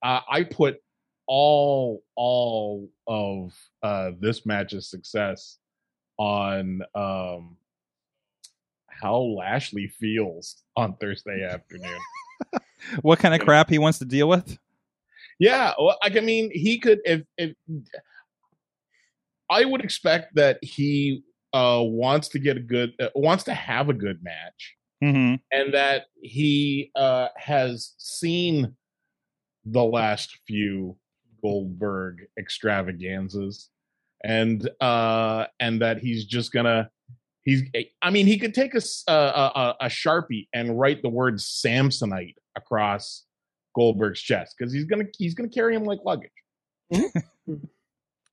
uh, 0.02 0.20
I 0.28 0.44
put 0.44 0.76
all 1.26 2.02
all 2.16 2.88
of 3.06 3.54
uh, 3.82 4.12
this 4.20 4.44
match's 4.46 4.90
success 4.90 5.58
on 6.18 6.82
um, 6.94 7.56
how 8.88 9.16
Lashley 9.16 9.88
feels 9.88 10.62
on 10.76 10.96
Thursday 10.96 11.44
afternoon. 11.44 11.98
what 13.02 13.18
kind 13.18 13.34
of 13.34 13.40
crap 13.40 13.70
he 13.70 13.78
wants 13.78 13.98
to 14.00 14.04
deal 14.04 14.28
with? 14.28 14.58
Yeah, 15.38 15.72
well, 15.78 15.96
like 16.02 16.16
I 16.16 16.20
mean, 16.20 16.50
he 16.52 16.78
could 16.78 17.00
if 17.04 17.22
if 17.38 17.54
I 19.48 19.64
would 19.64 19.82
expect 19.82 20.34
that 20.34 20.58
he 20.62 21.22
uh 21.52 21.80
wants 21.82 22.28
to 22.28 22.38
get 22.38 22.56
a 22.56 22.60
good 22.60 22.92
uh, 23.00 23.08
wants 23.14 23.44
to 23.44 23.54
have 23.54 23.88
a 23.88 23.92
good 23.92 24.22
match 24.22 24.76
hmm 25.02 25.34
and 25.52 25.74
that 25.74 26.04
he 26.22 26.90
uh, 26.94 27.28
has 27.36 27.94
seen 27.98 28.76
the 29.64 29.84
last 29.84 30.38
few 30.46 30.96
Goldberg 31.42 32.26
extravaganzas, 32.38 33.68
and 34.22 34.68
uh, 34.80 35.46
and 35.58 35.80
that 35.82 35.98
he's 35.98 36.24
just 36.24 36.52
gonna 36.52 36.90
he's 37.42 37.62
I 38.02 38.10
mean 38.10 38.26
he 38.26 38.38
could 38.38 38.54
take 38.54 38.74
a 38.74 38.82
a 39.08 39.86
sharpie 39.86 40.48
and 40.52 40.78
write 40.78 41.02
the 41.02 41.08
word 41.08 41.36
Samsonite 41.36 42.34
across 42.56 43.24
Goldberg's 43.74 44.20
chest 44.20 44.56
because 44.58 44.72
he's 44.72 44.84
gonna 44.84 45.06
he's 45.16 45.34
gonna 45.34 45.48
carry 45.48 45.74
him 45.74 45.84
like 45.84 46.00
luggage. 46.04 46.30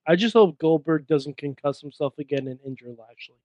I 0.08 0.16
just 0.16 0.34
hope 0.34 0.58
Goldberg 0.58 1.06
doesn't 1.08 1.38
concuss 1.38 1.82
himself 1.82 2.18
again 2.18 2.48
and 2.48 2.60
injure 2.66 2.88
Lashley. 2.98 3.36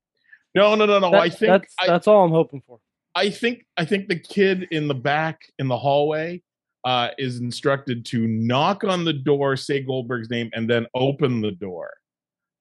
No, 0.54 0.74
no, 0.74 0.86
no, 0.86 0.98
no. 0.98 1.10
That- 1.10 1.20
I 1.22 1.28
think 1.28 1.50
that's 1.52 1.74
I, 1.78 1.86
that's 1.86 2.06
all 2.06 2.24
I'm 2.24 2.30
hoping 2.30 2.62
for. 2.66 2.78
I 3.14 3.30
think 3.30 3.66
I 3.76 3.84
think 3.84 4.08
the 4.08 4.18
kid 4.18 4.68
in 4.70 4.88
the 4.88 4.94
back 4.94 5.40
in 5.58 5.68
the 5.68 5.76
hallway 5.76 6.42
uh, 6.84 7.08
is 7.18 7.38
instructed 7.38 8.04
to 8.06 8.26
knock 8.26 8.84
on 8.84 9.04
the 9.04 9.12
door, 9.12 9.56
say 9.56 9.80
Goldberg's 9.80 10.30
name, 10.30 10.50
and 10.52 10.68
then 10.68 10.86
open 10.94 11.40
the 11.40 11.52
door, 11.52 11.94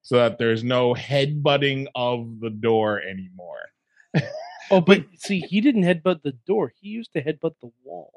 so 0.02 0.18
that 0.18 0.38
there's 0.38 0.64
no 0.64 0.94
headbutting 0.94 1.88
of 1.96 2.40
the 2.40 2.50
door 2.50 3.02
anymore. 3.02 3.58
Oh, 4.70 4.82
but 4.82 5.04
see, 5.18 5.40
he 5.42 5.62
didn't 5.62 5.84
headbutt 5.84 6.22
the 6.24 6.38
door. 6.46 6.72
He 6.80 6.90
used 6.90 7.14
to 7.14 7.24
headbutt 7.24 7.56
the 7.62 7.72
wall. 7.84 8.14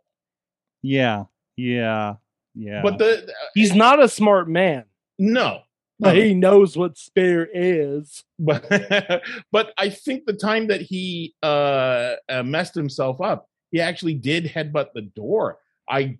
Yeah, 0.83 1.25
yeah, 1.57 2.15
yeah. 2.55 2.83
But 2.83 2.99
the 2.99 3.33
He's 3.55 3.75
not 3.75 4.03
a 4.03 4.09
smart 4.09 4.49
man. 4.49 4.85
no, 5.19 5.63
But 5.99 6.17
he 6.17 6.35
knows 6.35 6.77
what 6.77 6.99
spare 6.99 7.49
is. 7.53 8.23
but 8.39 8.69
but 9.53 9.73
I 9.79 9.89
think 9.89 10.27
the 10.27 10.35
time 10.35 10.67
that 10.67 10.83
he 10.83 11.35
uh, 11.43 12.17
uh 12.29 12.43
messed 12.43 12.75
himself 12.75 13.21
up, 13.21 13.49
he 13.71 13.81
actually 13.81 14.15
did 14.15 14.45
headbutt 14.45 14.89
the 14.95 15.03
door. 15.03 15.59
I 15.89 16.19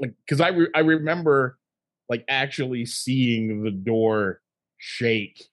like 0.00 0.12
because 0.26 0.40
I 0.40 0.48
re- 0.48 0.70
I 0.74 0.80
remember 0.80 1.58
like 2.08 2.24
actually 2.28 2.86
seeing 2.86 3.62
the 3.62 3.70
door 3.70 4.40
shake 4.78 5.44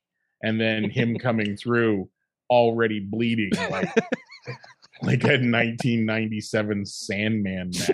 and 0.44 0.60
then 0.60 0.89
him 0.89 1.17
coming 1.22 1.56
through 1.58 2.10
already 2.50 3.00
bleeding 3.00 3.51
like 3.70 3.89
like 5.03 5.24
a 5.24 5.38
1997 5.38 6.86
Sandman 6.86 7.72
match. 7.72 7.89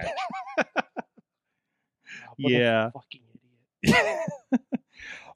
Yeah. 2.37 2.89
fucking 2.91 3.21
idiot. 3.83 4.61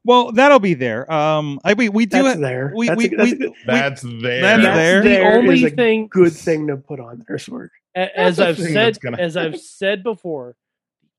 well, 0.04 0.32
that'll 0.32 0.60
be 0.60 0.74
there. 0.74 1.12
Um, 1.12 1.60
I 1.64 1.74
we 1.74 1.90
we 1.90 2.06
do 2.06 2.24
That's 2.24 2.38
it. 2.38 2.42
there. 2.42 2.72
we- 2.76 2.88
that's 2.88 2.98
we- 2.98 3.06
a, 3.06 3.10
that's 3.10 3.24
we- 3.32 3.32
a 3.32 3.36
good, 3.40 3.54
That's 3.66 4.02
there. 4.02 4.42
That's 4.42 4.64
That's 4.64 4.78
there. 4.78 5.02
the 5.04 5.20
only 5.38 5.70
thing. 5.70 6.08
good 6.08 6.34
thing 6.34 6.68
to 6.68 6.78
put 6.78 7.00
on 7.00 7.24
there, 7.28 7.38
Sorg. 7.38 7.70
A- 7.98 8.20
As 8.20 8.39
I've 8.39 8.58
said, 8.60 9.00
gonna 9.01 9.18
as 9.18 9.36
I've 9.38 9.60
said 9.60 10.04
before, 10.04 10.56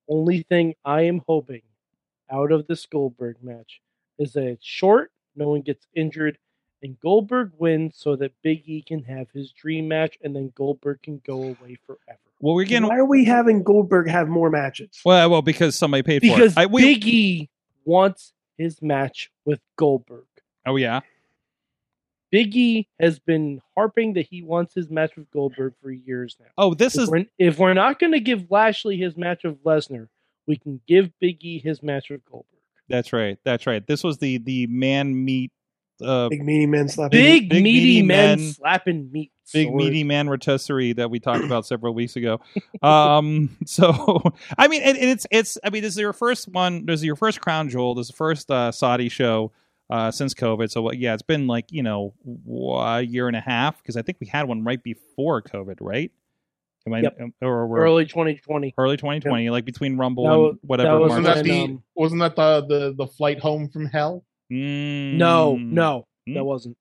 the 0.08 0.14
only 0.14 0.42
thing 0.42 0.74
I 0.84 1.02
am 1.02 1.22
hoping 1.26 1.62
out 2.30 2.52
of 2.52 2.66
this 2.66 2.86
Goldberg 2.86 3.36
match 3.42 3.80
is 4.18 4.32
that 4.34 4.44
it's 4.44 4.64
short, 4.64 5.10
no 5.36 5.48
one 5.48 5.62
gets 5.62 5.86
injured, 5.94 6.38
and 6.82 6.98
Goldberg 7.00 7.52
wins 7.58 7.96
so 7.96 8.14
that 8.16 8.32
Big 8.42 8.62
E 8.66 8.82
can 8.82 9.02
have 9.04 9.28
his 9.32 9.50
dream 9.52 9.88
match, 9.88 10.16
and 10.22 10.34
then 10.36 10.52
Goldberg 10.54 11.02
can 11.02 11.20
go 11.26 11.42
away 11.42 11.78
forever. 11.86 12.18
Well, 12.40 12.54
we're 12.54 12.64
getting 12.66 12.88
Why 12.88 12.96
are 12.98 13.04
we 13.04 13.24
having 13.24 13.62
Goldberg 13.64 14.08
have 14.08 14.28
more 14.28 14.48
matches? 14.50 15.00
well, 15.04 15.28
well 15.30 15.42
because 15.42 15.74
somebody 15.76 16.02
paid 16.04 16.20
for 16.22 16.28
Because 16.28 16.52
it. 16.52 16.58
I, 16.58 16.66
we, 16.66 16.82
Big 16.94 17.06
E 17.06 17.50
wants 17.84 18.32
his 18.56 18.80
match 18.82 19.30
with 19.44 19.60
Goldberg. 19.76 20.26
oh 20.66 20.76
yeah, 20.76 21.00
Big 22.30 22.54
E 22.56 22.88
has 23.00 23.18
been 23.18 23.60
harping 23.74 24.12
that 24.14 24.26
he 24.26 24.42
wants 24.42 24.74
his 24.74 24.90
match 24.90 25.16
with 25.16 25.30
Goldberg 25.30 25.74
for 25.82 25.90
years 25.90 26.36
now. 26.38 26.46
oh 26.58 26.74
this 26.74 26.96
if, 26.96 27.02
is 27.04 27.10
we're, 27.10 27.24
if 27.38 27.58
we're 27.58 27.74
not 27.74 27.98
going 27.98 28.12
to 28.12 28.20
give 28.20 28.50
Lashley 28.50 28.96
his 28.96 29.16
match 29.16 29.44
with 29.44 29.62
Lesnar, 29.64 30.08
we 30.46 30.56
can 30.56 30.80
give 30.86 31.10
Big 31.20 31.42
E 31.44 31.58
his 31.58 31.82
match 31.82 32.10
with 32.10 32.24
Goldberg. 32.24 32.60
that's 32.88 33.12
right, 33.12 33.38
that's 33.44 33.66
right. 33.66 33.86
This 33.86 34.04
was 34.04 34.18
the 34.18 34.38
the 34.38 34.66
man 34.66 35.24
meat, 35.24 35.52
uh, 36.02 36.28
Big 36.28 36.44
meaty 36.44 36.66
men 36.66 36.88
slapping. 36.88 37.18
Big, 37.18 37.48
big 37.48 37.62
meaty, 37.62 37.80
meaty 37.80 38.02
men, 38.02 38.38
men- 38.38 38.52
slapping 38.52 39.10
meat. 39.10 39.32
big 39.52 39.68
sword. 39.68 39.76
meaty 39.76 40.04
man 40.04 40.28
rotisserie 40.28 40.92
that 40.92 41.10
we 41.10 41.18
talked 41.20 41.44
about 41.50 41.66
several 41.66 41.94
weeks 41.94 42.16
ago. 42.16 42.40
Um, 42.82 43.56
so 43.66 44.22
I 44.56 44.68
mean, 44.68 44.82
it, 44.82 44.96
it's 44.96 45.26
it's 45.30 45.58
I 45.64 45.70
mean, 45.70 45.82
this 45.82 45.94
is 45.94 45.98
your 45.98 46.12
first 46.12 46.48
one. 46.48 46.86
This 46.86 47.00
is 47.00 47.04
your 47.04 47.16
first 47.16 47.40
crown 47.40 47.68
jewel. 47.68 47.94
This 47.94 48.06
is 48.06 48.10
the 48.10 48.16
first 48.16 48.50
uh, 48.50 48.70
Saudi 48.70 49.08
show 49.08 49.50
uh, 49.90 50.10
since 50.10 50.34
COVID. 50.34 50.70
So 50.70 50.90
yeah, 50.92 51.14
it's 51.14 51.22
been 51.22 51.46
like 51.46 51.66
you 51.70 51.82
know 51.82 52.14
a 52.80 53.00
year 53.02 53.26
and 53.28 53.36
a 53.36 53.40
half 53.40 53.78
because 53.82 53.96
I 53.96 54.02
think 54.02 54.18
we 54.20 54.26
had 54.26 54.46
one 54.48 54.64
right 54.64 54.82
before 54.82 55.42
COVID, 55.42 55.76
right? 55.80 56.10
Am 56.86 56.94
I 56.94 57.00
Yep. 57.00 57.18
or 57.42 57.66
we're 57.66 57.80
Early 57.80 58.06
2020. 58.06 58.74
early 58.78 58.96
2020, 58.96 59.50
like 59.50 59.64
between 59.64 59.96
Rumble 59.98 60.24
That 60.24 60.38
wa- 60.38 60.48
and 60.50 60.58
whatever. 60.62 60.88
that 60.92 61.00
was 61.00 61.08
wasn't 61.10 61.26
that 61.26 61.44
the 61.44 61.60
um, 61.62 61.82
wasn't 61.94 62.20
that 62.20 62.36
the, 62.36 62.60
the 62.66 62.94
the 62.96 63.06
flight 63.06 63.38
home 63.40 63.68
from 63.68 63.86
hell? 63.86 64.24
Mm, 64.50 65.14
No, 65.14 65.56
no, 65.56 66.06
Hmm. 66.26 66.34
that 66.34 66.44
wasn't. 66.44 66.76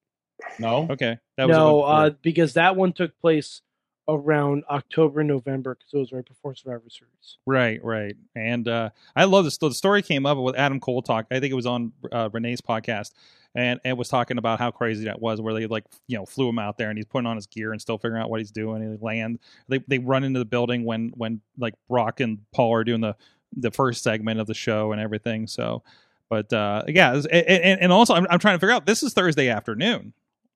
No. 0.60 0.88
Okay, 0.92 1.18
that 1.38 1.48
no, 1.50 1.76
one 1.78 1.82
before. 1.82 2.06
uh, 2.06 2.10
because 2.22 2.54
that 2.54 2.76
one 2.76 2.94
took 2.94 3.20
place 3.20 3.62
around 4.08 4.64
October, 4.70 5.24
November, 5.24 5.76
because 5.76 5.94
it 5.94 5.98
was 5.98 6.12
right 6.12 6.26
before 6.26 6.56
Survivor 6.56 6.90
Series. 6.90 7.38
Right, 7.46 7.84
right. 7.84 8.16
And 8.36 8.68
uh, 8.68 8.90
I 9.16 9.26
love 9.26 9.46
this. 9.46 9.58
The 9.58 9.72
story 9.74 10.02
came 10.02 10.26
up 10.26 10.38
with 10.38 10.56
Adam 10.56 10.80
Cole 10.80 11.02
talk. 11.02 11.28
I 11.30 11.40
think 11.40 11.52
it 11.52 11.56
was 11.56 11.66
on 11.66 11.92
uh, 12.12 12.30
Renee's 12.32 12.62
podcast, 12.62 13.12
and 13.54 13.80
and 13.84 13.98
was 13.98 14.08
talking 14.08 14.38
about 14.38 14.60
how 14.60 14.72
crazy 14.72 15.06
that 15.06 15.22
was, 15.22 15.42
where 15.42 15.54
they 15.54 15.68
like 15.68 15.86
you 16.08 16.18
know 16.18 16.26
flew 16.26 16.50
him 16.50 16.60
out 16.60 16.78
there, 16.78 16.90
and 16.90 16.98
he's 16.98 17.06
putting 17.06 17.28
on 17.28 17.36
his 17.36 17.48
gear 17.48 17.72
and 17.72 17.82
still 17.82 17.98
figuring 17.98 18.22
out 18.22 18.30
what 18.30 18.40
he's 18.40 18.52
doing. 18.52 18.82
And 18.82 18.98
he 18.98 19.04
land. 19.04 19.40
They 19.68 19.80
they 19.88 20.00
run 20.00 20.24
into 20.24 20.40
the 20.40 20.46
building 20.46 20.86
when 20.86 21.12
when 21.16 21.42
like 21.58 21.74
Brock 21.90 22.20
and 22.20 22.40
Paul 22.54 22.74
are 22.74 22.84
doing 22.84 23.02
the 23.02 23.16
the 23.56 23.72
first 23.72 24.04
segment 24.04 24.40
of 24.40 24.48
the 24.48 24.54
show 24.54 24.92
and 24.92 25.02
everything. 25.02 25.48
So, 25.48 25.84
but 26.30 26.52
uh, 26.54 26.84
yeah, 26.88 27.14
and 27.14 27.82
and 27.82 27.92
also 27.92 28.14
I'm 28.14 28.28
I'm 28.30 28.40
trying 28.40 28.56
to 28.56 28.60
figure 28.60 28.74
out 28.74 28.86
this 28.86 29.04
is 29.04 29.14
Thursday 29.14 29.50
afternoon, 29.50 30.14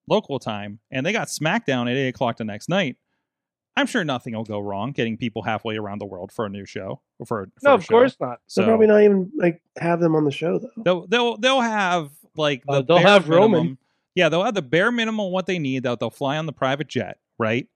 local 0.07 0.39
time, 0.39 0.79
and 0.89 1.05
they 1.05 1.11
got 1.11 1.27
SmackDown 1.27 1.89
at 1.89 1.97
eight 1.97 2.09
o'clock 2.09 2.37
the 2.37 2.45
next 2.45 2.69
night. 2.69 2.95
I'm 3.77 3.87
sure 3.87 4.03
nothing 4.03 4.35
will 4.35 4.43
go 4.43 4.59
wrong 4.59 4.91
getting 4.91 5.15
people 5.17 5.43
halfway 5.43 5.77
around 5.77 5.99
the 5.99 6.05
world 6.05 6.31
for 6.31 6.45
a 6.45 6.49
new 6.49 6.65
show. 6.65 7.01
For, 7.19 7.25
for 7.25 7.49
No, 7.63 7.73
of 7.75 7.83
show. 7.85 7.89
course 7.89 8.15
not. 8.19 8.39
So 8.47 8.61
They'll 8.61 8.69
probably 8.71 8.87
not 8.87 9.01
even 9.01 9.31
like 9.37 9.61
have 9.77 9.99
them 9.99 10.15
on 10.15 10.25
the 10.25 10.31
show 10.31 10.59
though. 10.59 10.69
they'll 10.83 11.07
they'll 11.07 11.37
they'll 11.37 11.61
have 11.61 12.09
like 12.35 12.63
the 12.65 12.71
Uh, 12.73 12.81
they'll 12.81 12.97
bare 12.97 13.07
have 13.07 13.29
Roman. 13.29 13.51
minimum- 13.51 13.77
Yeah, 14.15 14.27
they'll 14.29 14.43
have 14.43 14.55
the 14.55 14.61
bare 14.61 14.91
minimum 14.91 15.31
what 15.31 15.45
they 15.45 15.57
need. 15.59 15.83
They'll 15.83 15.95
they'll 15.95 16.09
fly 16.09 16.37
on 16.37 16.45
the 16.47 16.53
private 16.53 16.87
jet, 16.89 17.19
right? 17.37 17.67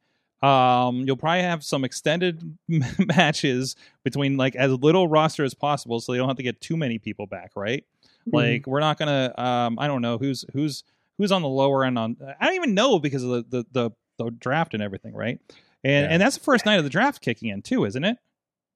Um, 0.44 1.06
you'll 1.08 1.16
probably 1.18 1.42
have 1.42 1.64
some 1.64 1.84
extended 1.86 2.58
matches 3.00 3.76
between 4.04 4.38
like 4.38 4.56
as 4.56 4.72
little 4.74 5.08
roster 5.08 5.44
as 5.44 5.54
possible, 5.54 6.00
so 6.00 6.12
they 6.12 6.18
don't 6.18 6.28
have 6.28 6.38
to 6.38 6.44
get 6.44 6.60
too 6.62 6.78
many 6.78 7.00
people 7.00 7.26
back, 7.26 7.52
right? 7.56 7.84
Mm-hmm. 8.28 8.36
Like 8.36 8.68
we're 8.68 8.80
not 8.82 8.98
gonna. 9.00 9.34
Um, 9.38 9.80
I 9.80 9.88
don't 9.88 10.02
know 10.02 10.18
who's 10.18 10.46
who's 10.54 10.84
who's 11.18 11.32
on 11.32 11.42
the 11.42 11.48
lower 11.48 11.86
end 11.86 11.98
on. 11.98 12.18
I 12.40 12.46
don't 12.46 12.56
even 12.56 12.74
know 12.74 13.00
because 13.00 13.24
of 13.24 13.30
the 13.30 13.46
the 13.50 13.66
the, 13.72 13.92
the 14.26 14.32
draft 14.32 14.74
and 14.74 14.84
everything, 14.84 15.14
right? 15.14 15.40
And 15.86 16.06
Yeah. 16.06 16.14
and 16.14 16.22
that's 16.22 16.36
the 16.36 16.44
first 16.44 16.66
night 16.66 16.80
of 16.80 16.84
the 16.84 16.90
draft 16.90 17.22
kicking 17.22 17.50
in 17.50 17.62
too, 17.62 17.86
isn't 17.86 18.04
it? 18.04 18.18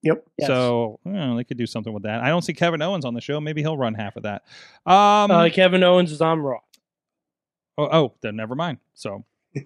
Yep. 0.04 0.28
Yes. 0.38 0.48
So 0.48 1.00
you 1.04 1.12
know, 1.12 1.36
they 1.36 1.44
could 1.44 1.58
do 1.58 1.66
something 1.66 1.92
with 1.92 2.04
that. 2.04 2.22
I 2.22 2.30
don't 2.30 2.44
see 2.44 2.54
Kevin 2.54 2.84
Owens 2.84 3.04
on 3.04 3.16
the 3.16 3.22
show. 3.22 3.42
Maybe 3.42 3.62
he'll 3.62 3.78
run 3.78 3.96
half 3.96 4.16
of 4.16 4.24
that. 4.24 4.44
Um, 4.86 5.32
uh, 5.32 5.50
Kevin 5.50 5.84
Owens 5.84 6.12
is 6.12 6.22
on 6.22 6.40
Raw. 6.40 6.60
oh, 7.80 7.90
oh, 7.92 8.14
then 8.22 8.36
never 8.36 8.54
mind. 8.54 8.78
So, 8.94 9.26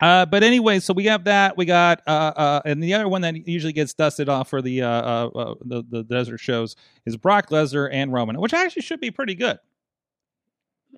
uh, 0.00 0.24
but 0.24 0.42
anyway, 0.42 0.80
so 0.80 0.94
we 0.94 1.04
have 1.04 1.24
that. 1.24 1.58
We 1.58 1.66
got 1.66 2.00
uh, 2.06 2.32
uh, 2.34 2.62
and 2.64 2.82
the 2.82 2.94
other 2.94 3.08
one 3.08 3.20
that 3.22 3.46
usually 3.46 3.74
gets 3.74 3.92
dusted 3.92 4.30
off 4.30 4.48
for 4.48 4.62
the 4.62 4.80
uh, 4.80 4.88
uh, 4.88 5.26
uh 5.34 5.54
the 5.60 5.84
the 5.86 6.02
desert 6.02 6.38
shows 6.38 6.76
is 7.04 7.18
Brock 7.18 7.50
Lesnar 7.50 7.90
and 7.92 8.10
Roman, 8.10 8.40
which 8.40 8.54
actually 8.54 8.82
should 8.82 9.00
be 9.00 9.10
pretty 9.10 9.34
good. 9.34 9.58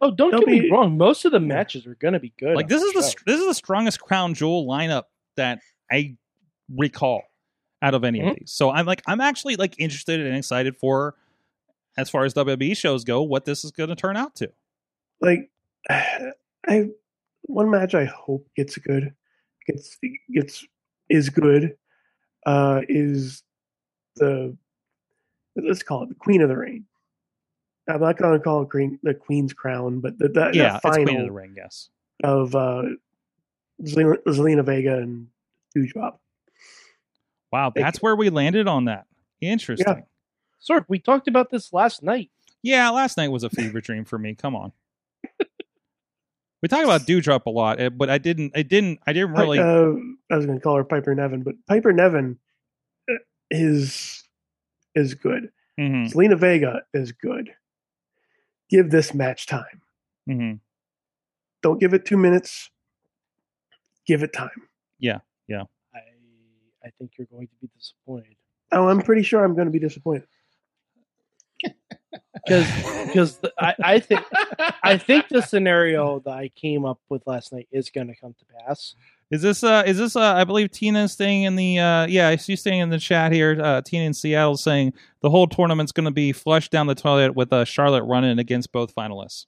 Oh, 0.00 0.12
don't 0.12 0.30
They'll 0.30 0.40
get 0.40 0.48
me 0.48 0.70
wrong. 0.70 0.96
Most 0.96 1.24
of 1.24 1.32
the 1.32 1.40
matches 1.40 1.86
are 1.86 1.96
going 1.96 2.14
to 2.14 2.20
be 2.20 2.32
good. 2.38 2.54
like 2.54 2.68
this 2.68 2.82
is 2.82 2.92
the 2.92 3.02
show. 3.02 3.08
str- 3.08 3.24
this 3.26 3.40
is 3.40 3.46
the 3.46 3.54
strongest 3.54 4.00
crown 4.00 4.32
jewel 4.34 4.64
lineup 4.64 5.04
that 5.36 5.60
I 5.90 6.16
recall 6.74 7.22
out 7.82 7.94
of 7.94 8.04
any 8.04 8.20
of 8.20 8.26
Mhm. 8.26 8.38
these. 8.40 8.52
So 8.52 8.70
I'm 8.70 8.86
like 8.86 9.02
I'm 9.06 9.20
actually 9.20 9.56
like 9.56 9.74
interested 9.78 10.20
and 10.20 10.36
excited 10.36 10.76
for 10.76 11.14
as 11.96 12.08
far 12.08 12.24
as 12.24 12.32
WWE 12.34 12.74
shows 12.76 13.04
go, 13.04 13.22
what 13.22 13.44
this 13.44 13.64
is 13.64 13.70
going 13.70 13.88
to 13.90 13.96
turn 13.96 14.16
out 14.16 14.34
to. 14.36 14.52
Like 15.20 15.50
I 15.90 16.88
one 17.42 17.70
match 17.70 17.94
I 17.94 18.04
hope 18.04 18.46
gets 18.56 18.76
good 18.78 19.14
gets 19.66 19.98
gets 20.32 20.64
is 21.08 21.28
good 21.28 21.76
uh 22.46 22.82
is 22.88 23.42
the 24.16 24.56
let's 25.56 25.82
call 25.82 26.04
it 26.04 26.08
the 26.08 26.14
Queen 26.14 26.40
of 26.40 26.48
the 26.48 26.56
Ring. 26.56 26.84
I'm 27.88 28.00
not 28.00 28.16
gonna 28.16 28.38
call 28.38 28.62
it 28.62 28.70
Queen, 28.70 28.98
the 29.02 29.12
Queen's 29.12 29.52
Crown, 29.52 30.00
but 30.00 30.16
the, 30.18 30.28
the, 30.28 30.50
yeah, 30.54 30.74
the 30.74 30.80
final 30.80 31.04
Queen 31.04 31.20
of 31.20 31.26
the 31.26 31.32
Ring. 31.32 31.54
Yes. 31.56 31.90
of 32.22 32.54
uh 32.54 32.82
Zelina, 33.84 34.16
Zelina 34.26 34.64
Vega 34.64 34.98
and 34.98 35.28
Doudrop. 35.76 36.18
Wow, 37.52 37.72
that's 37.74 38.00
where 38.00 38.16
we 38.16 38.30
landed 38.30 38.66
on 38.68 38.86
that. 38.86 39.06
Interesting. 39.40 40.04
Sorg, 40.66 40.84
we 40.88 40.98
talked 40.98 41.28
about 41.28 41.50
this 41.50 41.72
last 41.72 42.02
night. 42.02 42.30
Yeah. 42.62 42.88
last 42.90 43.16
night 43.16 43.28
was 43.28 43.42
a 43.42 43.50
fever 43.50 43.80
dream 43.82 44.04
for 44.04 44.18
me. 44.18 44.34
Come 44.34 44.54
on. 44.56 44.72
We 46.62 46.68
talk 46.68 46.84
about 46.84 47.00
Doudrop 47.02 47.46
a 47.46 47.50
lot, 47.50 47.80
eh, 47.80 47.88
but 47.88 48.08
I 48.08 48.18
didn't. 48.18 48.52
I 48.54 48.62
didn't. 48.62 49.00
I 49.04 49.12
didn't 49.12 49.32
really. 49.32 49.58
Uh, 49.58 49.94
I 50.30 50.36
was 50.36 50.46
going 50.46 50.56
to 50.58 50.62
call 50.62 50.76
her 50.76 50.84
Piper 50.84 51.12
Niven, 51.12 51.42
but 51.42 51.56
Piper 51.66 51.92
Niven 51.92 52.38
uh, 53.10 53.14
is 53.50 54.22
is 54.94 55.14
good. 55.14 55.50
Mhm, 55.80 56.12
Zelina 56.12 56.38
Vega 56.38 56.82
is 56.94 57.10
good. 57.10 57.50
Give 58.70 58.90
this 58.90 59.12
match 59.12 59.46
time. 59.46 59.82
mhm. 60.30 60.60
Don't 61.62 61.80
give 61.80 61.94
it 61.94 62.04
two 62.04 62.16
minutes. 62.16 62.70
Give 64.06 64.22
it 64.22 64.32
time. 64.32 64.50
Yeah, 64.98 65.18
yeah. 65.48 65.64
I 65.94 65.98
I 66.84 66.90
think 66.98 67.12
you're 67.18 67.28
going 67.30 67.46
to 67.46 67.54
be 67.60 67.68
disappointed 67.76 68.36
Oh, 68.72 68.88
I'm 68.88 69.02
pretty 69.02 69.22
sure 69.22 69.44
I'm 69.44 69.54
going 69.54 69.66
to 69.66 69.70
be 69.70 69.78
disappointed. 69.78 70.26
because 72.34 72.66
because 73.06 73.38
I, 73.58 73.74
I 73.84 74.00
think 74.00 74.24
I 74.82 74.98
think 74.98 75.28
the 75.28 75.42
scenario 75.42 76.20
that 76.20 76.32
I 76.32 76.48
came 76.56 76.84
up 76.84 76.98
with 77.08 77.22
last 77.26 77.52
night 77.52 77.68
is 77.70 77.90
going 77.90 78.08
to 78.08 78.16
come 78.16 78.34
to 78.36 78.44
pass. 78.66 78.96
Is 79.30 79.42
this? 79.42 79.62
Uh, 79.62 79.84
is 79.86 79.98
this? 79.98 80.16
Uh, 80.16 80.34
I 80.34 80.44
believe 80.44 80.72
Tina's 80.72 81.12
staying 81.12 81.44
in 81.44 81.54
the. 81.54 81.78
Uh, 81.78 82.06
yeah, 82.06 82.28
I 82.28 82.36
see 82.36 82.56
staying 82.56 82.80
in 82.80 82.88
the 82.88 82.98
chat 82.98 83.32
here. 83.32 83.60
Uh, 83.62 83.80
Tina 83.82 84.04
in 84.04 84.14
Seattle 84.14 84.56
saying 84.56 84.94
the 85.20 85.30
whole 85.30 85.46
tournament's 85.46 85.92
going 85.92 86.06
to 86.06 86.10
be 86.10 86.32
flushed 86.32 86.72
down 86.72 86.86
the 86.86 86.94
toilet 86.94 87.36
with 87.36 87.52
uh, 87.52 87.64
Charlotte 87.64 88.04
running 88.04 88.38
against 88.38 88.72
both 88.72 88.94
finalists. 88.94 89.46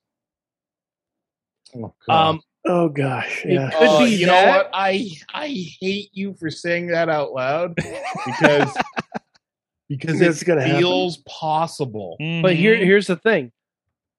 Oh, 1.76 1.92
God. 2.06 2.28
Um, 2.28 2.40
Oh 2.66 2.88
gosh, 2.88 3.44
It 3.44 3.52
yeah. 3.52 3.70
could 3.70 3.88
Oh, 3.88 4.04
be 4.04 4.12
you 4.12 4.26
that. 4.26 4.44
know 4.46 4.50
what? 4.50 4.70
I 4.72 5.10
I 5.32 5.48
hate 5.80 6.08
you 6.12 6.34
for 6.34 6.50
saying 6.50 6.86
that 6.88 7.08
out 7.10 7.32
loud 7.32 7.74
because 7.76 8.74
because 9.88 10.20
It's 10.20 10.40
it 10.42 10.44
gonna 10.46 10.62
happen. 10.62 10.78
feels 10.78 11.18
possible. 11.28 12.16
But 12.18 12.54
here, 12.56 12.74
Mhm. 12.76 12.84
here's 12.84 13.06
the 13.06 13.16
thing: 13.16 13.52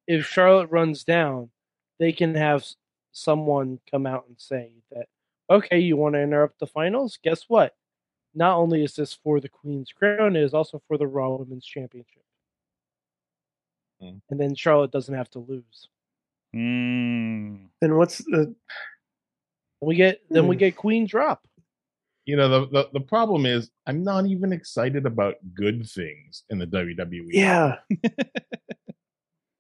if 0.08 0.26
Charlotte 0.28 0.70
runs 0.70 1.04
down, 1.04 1.50
they 1.98 2.12
can 2.12 2.36
have 2.36 2.64
someone 3.12 3.80
come 3.90 4.06
out 4.06 4.26
and 4.28 4.40
say 4.40 4.74
that, 4.92 5.08
okay, 5.50 5.80
you 5.80 5.96
want 5.98 6.14
to 6.14 6.22
interrupt 6.22 6.60
the 6.60 6.68
finals? 6.68 7.18
Guess 7.24 7.46
what? 7.48 7.74
Not 8.36 8.58
only 8.58 8.84
is 8.84 8.96
this 8.96 9.14
for 9.14 9.40
the 9.40 9.48
Queen's 9.50 9.92
crown, 9.92 10.36
it 10.36 10.44
is 10.44 10.54
also 10.54 10.82
for 10.88 10.98
the 10.98 11.08
Raw 11.08 11.30
Women's 11.38 11.66
Championship. 11.66 12.22
Hmm. 14.02 14.18
And 14.30 14.40
then 14.40 14.54
Charlotte 14.56 14.92
doesn't 14.92 15.16
have 15.16 15.30
to 15.32 15.40
lose. 15.40 15.88
Mm. 16.56 17.68
Then 17.82 17.98
what's 17.98 18.20
the? 18.20 18.56
We 19.82 19.96
get 19.96 20.22
then 20.30 20.48
we 20.48 20.56
Hmm. 20.56 20.60
get 20.60 20.76
Queen 20.76 21.06
drop. 21.06 21.48
You 22.26 22.38
know, 22.38 22.48
the, 22.50 22.68
the 22.68 22.90
the 22.94 23.00
problem 23.02 23.46
is 23.46 23.70
I'm 23.86 24.04
not 24.04 24.26
even 24.26 24.52
excited 24.54 25.06
about 25.06 25.36
good 25.54 25.88
things 25.88 26.44
in 26.50 26.58
the. 26.58 26.66
WWE. 26.66 27.28
Yeah. 27.30 27.76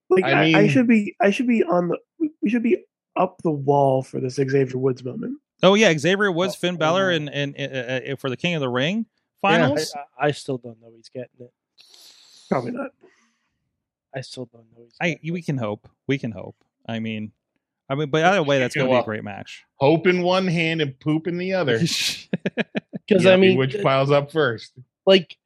like 0.10 0.24
I 0.24 0.54
I, 0.54 0.60
I 0.62 0.68
should 0.68 0.88
be. 0.88 1.16
I 1.22 1.30
should 1.32 1.48
be 1.48 1.64
on 1.64 1.90
the. 1.90 1.98
We 2.42 2.50
should 2.50 2.64
be 2.64 2.78
up 3.16 3.38
the 3.44 3.52
wall 3.52 4.02
for 4.04 4.20
this 4.20 4.36
Xavier 4.36 4.78
Woods 4.78 5.04
moment. 5.04 5.40
Oh 5.64 5.74
yeah, 5.75 5.96
Xavier 5.98 6.32
Woods, 6.32 6.56
Oh, 6.56 6.60
Finn 6.60 6.78
Balor, 6.78 7.12
oh. 7.12 7.16
and 7.16 7.30
and 7.30 7.56
uh, 7.58 8.12
uh, 8.14 8.16
for 8.16 8.30
the 8.30 8.38
King 8.38 8.56
of 8.56 8.62
the 8.62 8.70
Ring 8.70 9.06
I, 9.44 9.48
finals. 9.48 9.94
I, 10.20 10.28
I 10.28 10.32
still 10.32 10.58
don't 10.58 10.82
know 10.82 10.90
he's 10.96 11.10
getting 11.10 11.30
it. 11.40 11.52
Probably 12.50 12.72
not. 12.72 12.92
I 14.14 14.22
still 14.22 14.46
don't 14.46 14.66
know 14.75 14.84
he's. 14.84 14.96
I, 15.00 15.10
getting 15.14 15.34
we 15.34 15.42
can 15.42 15.58
hope. 15.58 15.88
We 16.08 16.18
can 16.18 16.32
hope. 16.32 16.56
I 16.88 17.00
mean, 17.00 17.32
I 17.89 17.96
mean, 17.96 18.10
but 18.10 18.24
either 18.24 18.44
way, 18.44 18.60
that's 18.60 18.75
going 18.75 18.88
to 18.88 18.94
be 18.94 19.00
a 19.00 19.04
great 19.04 19.24
match. 19.24 19.63
Hope 19.75 20.08
in 20.08 20.22
one 20.22 20.48
hand 20.48 20.82
and 20.82 21.00
poop 21.00 21.27
in 21.27 21.38
the 21.38 21.54
other. 21.54 21.80
because 21.80 23.24
Yeah, 23.24 23.32
I 23.32 23.36
mean, 23.36 23.58
which 23.58 23.82
piles 23.82 24.12
up 24.12 24.32
first? 24.32 24.74
like 25.06 25.38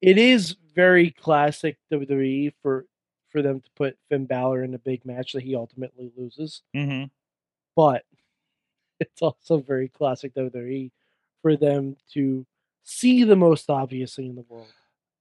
it 0.00 0.18
is 0.18 0.56
very 0.74 1.10
classic 1.10 1.78
WWE 1.92 2.52
for 2.62 2.86
for 3.30 3.40
them 3.40 3.60
to 3.60 3.70
put 3.76 3.96
Finn 4.10 4.26
Balor 4.26 4.62
in 4.62 4.74
a 4.74 4.78
big 4.78 5.06
match 5.06 5.32
that 5.32 5.42
he 5.42 5.54
ultimately 5.54 6.12
loses, 6.16 6.62
hmm 6.74 7.04
but 7.74 8.04
it's 9.00 9.22
also 9.22 9.58
very 9.58 9.88
classic 9.88 10.34
WWE 10.34 10.90
for 11.40 11.56
them 11.56 11.96
to 12.12 12.46
see 12.82 13.24
the 13.24 13.36
most 13.36 13.70
obvious 13.70 14.14
thing 14.14 14.26
in 14.30 14.36
the 14.36 14.44
world 14.48 14.66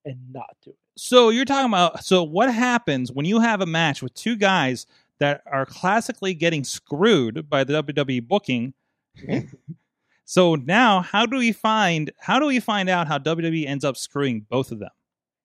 and 0.03 0.17
not 0.33 0.55
do 0.63 0.71
it. 0.71 0.77
So 0.97 1.29
you're 1.29 1.45
talking 1.45 1.71
about 1.71 2.03
so 2.03 2.23
what 2.23 2.53
happens 2.53 3.11
when 3.11 3.25
you 3.25 3.39
have 3.39 3.61
a 3.61 3.65
match 3.65 4.03
with 4.03 4.13
two 4.13 4.35
guys 4.35 4.85
that 5.21 5.43
are 5.45 5.65
classically 5.67 6.33
getting 6.33 6.63
screwed 6.63 7.47
by 7.47 7.63
the 7.63 7.81
WWE 7.81 8.27
booking? 8.27 8.73
so 10.25 10.55
now, 10.55 11.01
how 11.01 11.25
do 11.25 11.37
we 11.37 11.51
find 11.53 12.11
how 12.19 12.39
do 12.39 12.47
we 12.47 12.59
find 12.59 12.89
out 12.89 13.07
how 13.07 13.17
WWE 13.19 13.65
ends 13.67 13.85
up 13.85 13.95
screwing 13.95 14.45
both 14.49 14.71
of 14.71 14.79
them? 14.79 14.89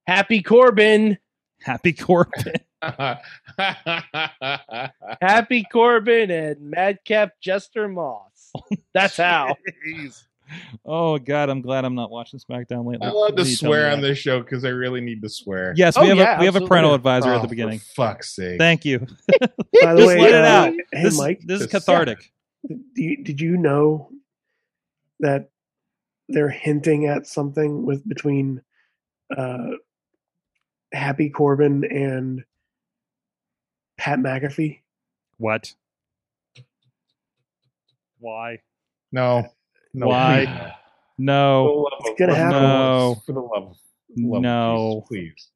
Happy 0.07 0.43
Corbin, 0.43 1.19
Happy 1.61 1.93
Corbin. 1.93 2.55
Happy 5.21 5.65
Corbin, 5.71 6.31
and 6.31 6.61
Madcap 6.71 7.33
Jester 7.41 7.87
Moss. 7.87 8.53
That's 8.95 9.19
how. 9.19 9.57
Oh 10.85 11.19
God, 11.19 11.49
I'm 11.49 11.61
glad 11.61 11.85
I'm 11.85 11.95
not 11.95 12.11
watching 12.11 12.39
SmackDown 12.39 12.87
lately. 12.87 13.07
I 13.07 13.11
love 13.11 13.35
to 13.37 13.43
Will 13.43 13.49
you 13.49 13.57
tell 13.57 13.71
me 13.71 13.77
swear 13.77 13.91
on 13.93 14.01
this 14.01 14.19
show 14.19 14.41
because 14.41 14.65
I 14.65 14.69
really 14.69 15.01
need 15.01 15.23
to 15.23 15.29
swear. 15.29 15.73
Yes, 15.77 15.97
Oh, 15.97 16.03
we 16.03 16.09
have 16.09 16.17
yeah, 16.19 16.37
a 16.37 16.41
we 16.41 16.47
have 16.47 16.57
a 16.57 16.67
parental 16.67 16.95
advisor 16.95 17.31
Oh, 17.31 17.37
at 17.37 17.43
the 17.43 17.43
for 17.45 17.49
beginning. 17.51 17.79
fuck's 17.81 18.35
sake. 18.35 18.59
Thank 18.59 18.85
you. 18.85 18.99
By 19.41 19.95
the 19.95 19.97
Just 19.99 20.07
way, 20.09 20.21
let 20.21 20.35
it 20.35 20.45
uh, 20.45 20.49
out. 20.49 20.73
Hey, 20.93 21.03
this, 21.03 21.19
Mike. 21.19 21.41
this 21.45 21.61
is 21.63 21.67
cathartic. 21.67 22.31
Do 22.69 22.77
you, 22.97 23.23
did 23.23 23.41
you 23.41 23.57
know 23.57 24.11
that 25.21 25.51
they're 26.29 26.49
hinting 26.51 27.07
at 27.07 27.27
something 27.27 27.85
with 27.87 28.07
between 28.09 28.61
uh, 29.37 29.69
Happy 30.93 31.31
Corbin 31.31 31.85
and 31.85 32.45
Pat 33.97 34.19
McAfee? 34.19 34.81
What? 35.39 35.73
Why? 38.19 38.61
no. 39.13 39.47
No. 39.97 40.07
Why? 40.09 40.73
No. 41.19 41.65
For 41.65 41.73
the 41.73 41.79
love 41.81 41.93
of- 41.93 42.07
It's 42.11 42.19
gonna 42.21 42.35
happen. 42.35 42.63
love 42.63 43.17
of- 43.17 43.25
For 43.25 43.33
the 43.33 43.41
love 43.41 43.63
of 43.71 43.77
love 44.19 44.37
of 44.37 44.43
No. 44.43 45.05
Jesus, 45.09 45.09
please. 45.09 45.49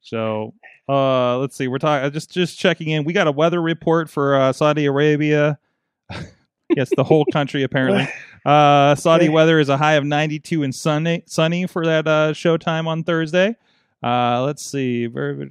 So, 0.00 0.54
uh, 0.88 1.38
let's 1.38 1.54
see. 1.54 1.68
We're 1.68 1.78
talking 1.78 2.10
just 2.10 2.32
just 2.32 2.58
checking 2.58 2.88
in. 2.88 3.04
We 3.04 3.12
got 3.12 3.28
a 3.28 3.32
weather 3.32 3.62
report 3.62 4.10
for 4.10 4.34
uh, 4.34 4.52
Saudi 4.52 4.86
Arabia. 4.86 5.60
yes, 6.76 6.90
the 6.96 7.04
whole 7.04 7.24
country 7.32 7.62
apparently. 7.68 8.08
Uh, 8.44 8.96
Saudi 8.96 9.26
Okay. 9.26 9.32
weather 9.32 9.60
is 9.60 9.68
a 9.68 9.76
high 9.76 9.92
of 9.94 10.04
92 10.04 10.64
and 10.64 10.74
sunny 10.74 11.22
sunny 11.26 11.68
for 11.68 11.86
that 11.86 12.08
uh, 12.08 12.32
showtime 12.32 12.88
on 12.88 13.04
Thursday. 13.04 13.54
Uh, 14.02 14.42
let's 14.42 14.64
see. 14.64 15.06
Very 15.06 15.48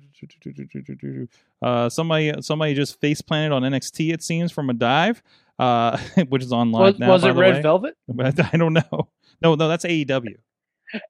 uh, 1.62 1.88
somebody 1.89 2.34
somebody 2.41 2.74
just 2.74 3.00
face 3.00 3.21
planted 3.21 3.56
on 3.56 3.62
NXT. 3.63 4.13
It 4.13 4.21
seems 4.24 4.52
from 4.52 4.69
a 4.69 4.74
dive, 4.74 5.24
uh, 5.59 5.97
which 6.29 6.43
is 6.43 6.51
online 6.53 6.81
Was, 6.83 6.99
now. 6.99 7.07
was 7.09 7.23
it 7.23 7.31
Red 7.35 7.55
way. 7.55 7.61
Velvet? 7.61 7.95
I 8.53 8.57
don't 8.57 8.73
know. 8.73 9.09
No, 9.41 9.55
no, 9.55 9.67
that's 9.67 9.85
AEW. 9.85 10.35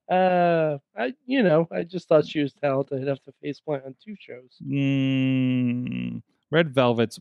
Uh, 0.08 0.78
I 0.96 1.12
you 1.26 1.42
know 1.42 1.66
I 1.72 1.82
just 1.82 2.06
thought 2.08 2.24
she 2.26 2.40
was 2.40 2.52
talented 2.52 3.02
enough 3.02 3.20
to 3.24 3.32
face 3.42 3.58
plant 3.58 3.84
on 3.84 3.96
two 4.04 4.14
shows. 4.18 4.56
Mm, 4.64 6.22
Red 6.52 6.72
Velvet's 6.72 7.18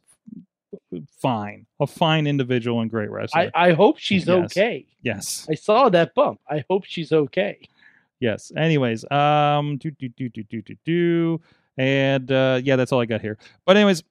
fine, 1.17 1.65
a 1.79 1.88
fine 1.88 2.27
individual 2.27 2.81
and 2.81 2.89
great 2.91 3.10
wrestler. 3.10 3.49
I, 3.55 3.69
I 3.69 3.73
hope 3.73 3.97
she's 3.97 4.27
Yes. 4.27 4.45
okay. 4.45 4.86
yes, 5.01 5.47
I 5.49 5.55
saw 5.55 5.89
that 5.89 6.13
bump. 6.13 6.39
I 6.47 6.63
hope 6.69 6.86
she's 6.86 7.12
okay. 7.12 7.67
yes. 8.19 8.51
Anyways, 8.55 9.10
um, 9.12 9.77
do 9.77 9.89
do 9.89 10.10
do 10.10 10.29
do 10.29 10.43
do 10.43 10.62
do 10.62 10.75
do, 10.86 11.41
and 11.77 12.31
uh, 12.31 12.62
yeah, 12.63 12.75
that's 12.75 12.91
all 12.91 13.01
I 13.01 13.05
got 13.05 13.21
here. 13.21 13.39
But 13.65 13.75
anyways, 13.77 14.03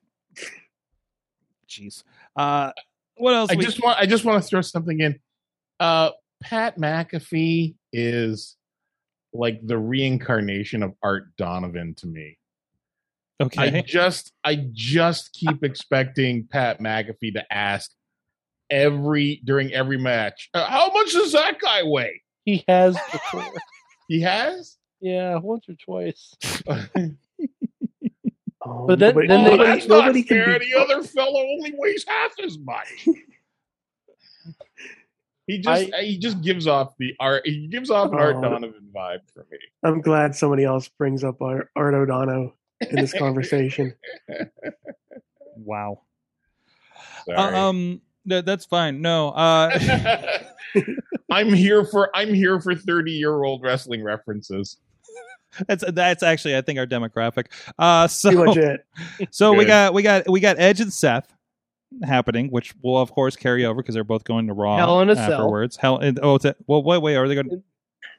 jeez, 1.68 2.02
uh, 2.36 2.72
what 3.20 3.34
else? 3.34 3.50
I 3.50 3.54
we- 3.56 3.64
just 3.64 3.82
want 3.82 3.98
I 3.98 4.06
just 4.06 4.24
want 4.24 4.42
to 4.42 4.48
throw 4.48 4.60
something 4.60 5.00
in. 5.00 5.18
Uh 5.78 6.10
Pat 6.42 6.78
McAfee 6.78 7.74
is 7.92 8.56
like 9.32 9.60
the 9.64 9.78
reincarnation 9.78 10.82
of 10.82 10.94
Art 11.02 11.36
Donovan 11.36 11.94
to 11.96 12.06
me. 12.06 12.38
Okay. 13.40 13.78
I 13.78 13.80
just 13.82 14.32
I 14.44 14.66
just 14.72 15.32
keep 15.32 15.62
expecting 15.64 16.46
Pat 16.50 16.80
McAfee 16.80 17.34
to 17.34 17.52
ask 17.52 17.90
every 18.70 19.40
during 19.44 19.72
every 19.72 19.98
match, 19.98 20.50
"Uh, 20.54 20.64
how 20.66 20.90
much 20.92 21.12
does 21.12 21.32
that 21.32 21.58
guy 21.58 21.82
weigh? 21.82 22.22
He 22.44 22.64
has 22.68 22.96
before. 23.12 23.44
He 24.08 24.22
has? 24.22 24.76
yeah, 25.00 25.36
once 25.36 25.68
or 25.68 25.74
twice. 25.74 26.34
Oh, 28.62 28.86
But 28.86 28.98
then- 28.98 29.08
nobody, 29.10 29.28
then 29.28 29.40
oh, 29.40 29.44
they- 29.44 29.50
nobody, 29.52 29.70
that's 29.70 29.88
nobody 29.88 30.20
not 30.20 30.28
can 30.28 30.44
fair. 30.44 30.58
be. 30.58 30.70
The 30.72 30.78
other 30.80 31.02
fellow 31.02 31.40
only 31.40 31.72
weighs 31.76 32.04
half 32.06 32.32
as 32.44 32.58
much. 32.58 33.06
he 35.46 35.58
just 35.58 35.94
he 35.94 36.18
just 36.18 36.40
gives 36.42 36.66
off 36.66 36.94
the 36.98 37.14
art. 37.18 37.42
He 37.46 37.66
gives 37.68 37.90
off 37.90 38.12
an 38.12 38.18
Art 38.18 38.36
Oh. 38.36 38.42
Donovan 38.42 38.88
vibe 38.94 39.20
for 39.32 39.46
me. 39.50 39.58
I'm 39.82 40.00
glad 40.00 40.34
somebody 40.34 40.64
else 40.64 40.88
brings 40.88 41.24
up 41.24 41.40
Art, 41.42 41.70
Art 41.74 41.94
O'Dono 41.94 42.54
in 42.88 42.96
this 42.96 43.12
conversation. 43.12 43.94
wow. 45.56 46.02
Uh, 47.28 47.40
um, 47.40 48.00
that, 48.26 48.44
that's 48.46 48.64
fine. 48.66 49.00
No. 49.02 49.30
Uh, 49.30 50.38
I'm 51.30 51.52
here 51.52 51.84
for 51.84 52.10
I'm 52.14 52.32
here 52.34 52.60
for 52.60 52.74
30 52.74 53.12
year 53.12 53.42
old 53.42 53.62
wrestling 53.62 54.02
references. 54.04 54.76
That's 55.66 55.84
that's 55.92 56.22
actually 56.22 56.56
I 56.56 56.60
think 56.62 56.78
our 56.78 56.86
demographic. 56.86 57.46
Uh, 57.78 58.06
so 58.08 58.30
Pretty 58.30 58.44
much 58.44 58.56
it. 58.56 58.86
So 59.32 59.52
we 59.52 59.64
got 59.64 59.94
we 59.94 60.02
got 60.02 60.28
we 60.28 60.40
got 60.40 60.58
Edge 60.58 60.80
and 60.80 60.92
Seth 60.92 61.32
happening, 62.04 62.48
which 62.50 62.72
will 62.82 62.98
of 62.98 63.10
course 63.12 63.36
carry 63.36 63.64
over 63.64 63.82
because 63.82 63.94
they're 63.94 64.04
both 64.04 64.24
going 64.24 64.46
to 64.46 64.52
Raw 64.52 64.78
afterwards. 64.78 64.88
Hell 64.88 65.00
in 65.02 65.10
a 65.10 65.16
Cell. 65.16 65.32
afterwards. 65.32 65.76
Hell, 65.76 65.98
and- 65.98 66.20
oh, 66.22 66.34
it's 66.36 66.44
a, 66.44 66.54
well, 66.66 66.82
wait, 66.82 67.02
wait, 67.02 67.16
are 67.16 67.26
they 67.28 67.34
going? 67.34 67.50
to 67.50 67.62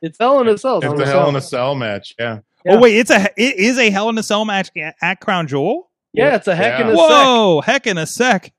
It's 0.02 0.18
Hell 0.20 0.40
in 0.42 0.48
a 0.48 0.58
Cell. 0.58 0.78
It's 0.78 0.86
Hell 0.86 0.96
the 0.98 1.06
Hell 1.06 1.30
in 1.30 1.36
a 1.36 1.42
Cell 1.42 1.76
match. 1.76 2.16
Yeah. 2.20 2.40
Yeah. 2.66 2.74
Oh, 2.74 2.80
wait, 2.80 2.98
it's 2.98 3.10
a 3.10 3.24
it 3.38 3.56
is 3.58 3.78
a 3.80 3.90
Hell 3.90 4.10
in 4.10 4.18
a 4.18 4.24
Cell 4.24 4.46
match 4.46 4.70
at, 4.78 4.96
at 5.02 5.20
Crown 5.22 5.48
Jewel. 5.48 5.90
Yeah, 6.14 6.36
it's 6.36 6.48
a 6.48 6.56
heck 6.56 6.80
in 6.82 6.88
Yeah. 6.88 6.94
a 6.94 6.98
sec. 6.98 7.10
Whoa, 7.10 7.62
heck 7.62 7.88
in 7.88 7.98
a 7.98 8.06
sec. 8.06 8.52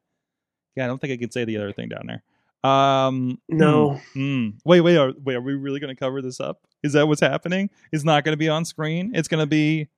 Yeah, 0.75 0.85
I 0.85 0.87
don't 0.87 0.99
think 1.01 1.13
I 1.13 1.17
can 1.19 1.31
say 1.31 1.45
the 1.45 1.59
other 1.59 1.73
thing 1.73 1.91
down 1.91 2.05
there. 2.07 2.23
Um, 2.65 3.41
No. 3.49 3.95
hmm, 4.15 4.19
hmm. 4.45 4.49
Wait, 4.65 4.81
wait, 4.83 4.97
are, 4.97 5.13
wait. 5.23 5.35
Are 5.37 5.41
we 5.41 5.55
really 5.55 5.81
going 5.81 5.95
to 5.95 5.99
cover 5.99 6.23
this 6.23 6.39
up? 6.41 6.61
Is 6.83 6.93
that 6.95 7.09
what's 7.09 7.21
happening? 7.21 7.71
It's 7.93 8.05
not 8.05 8.25
going 8.25 8.33
to 8.33 8.39
be 8.39 8.49
on 8.49 8.65
screen. 8.65 9.13
It's 9.15 9.29
going 9.29 9.41
to 9.41 9.47
be 9.47 9.89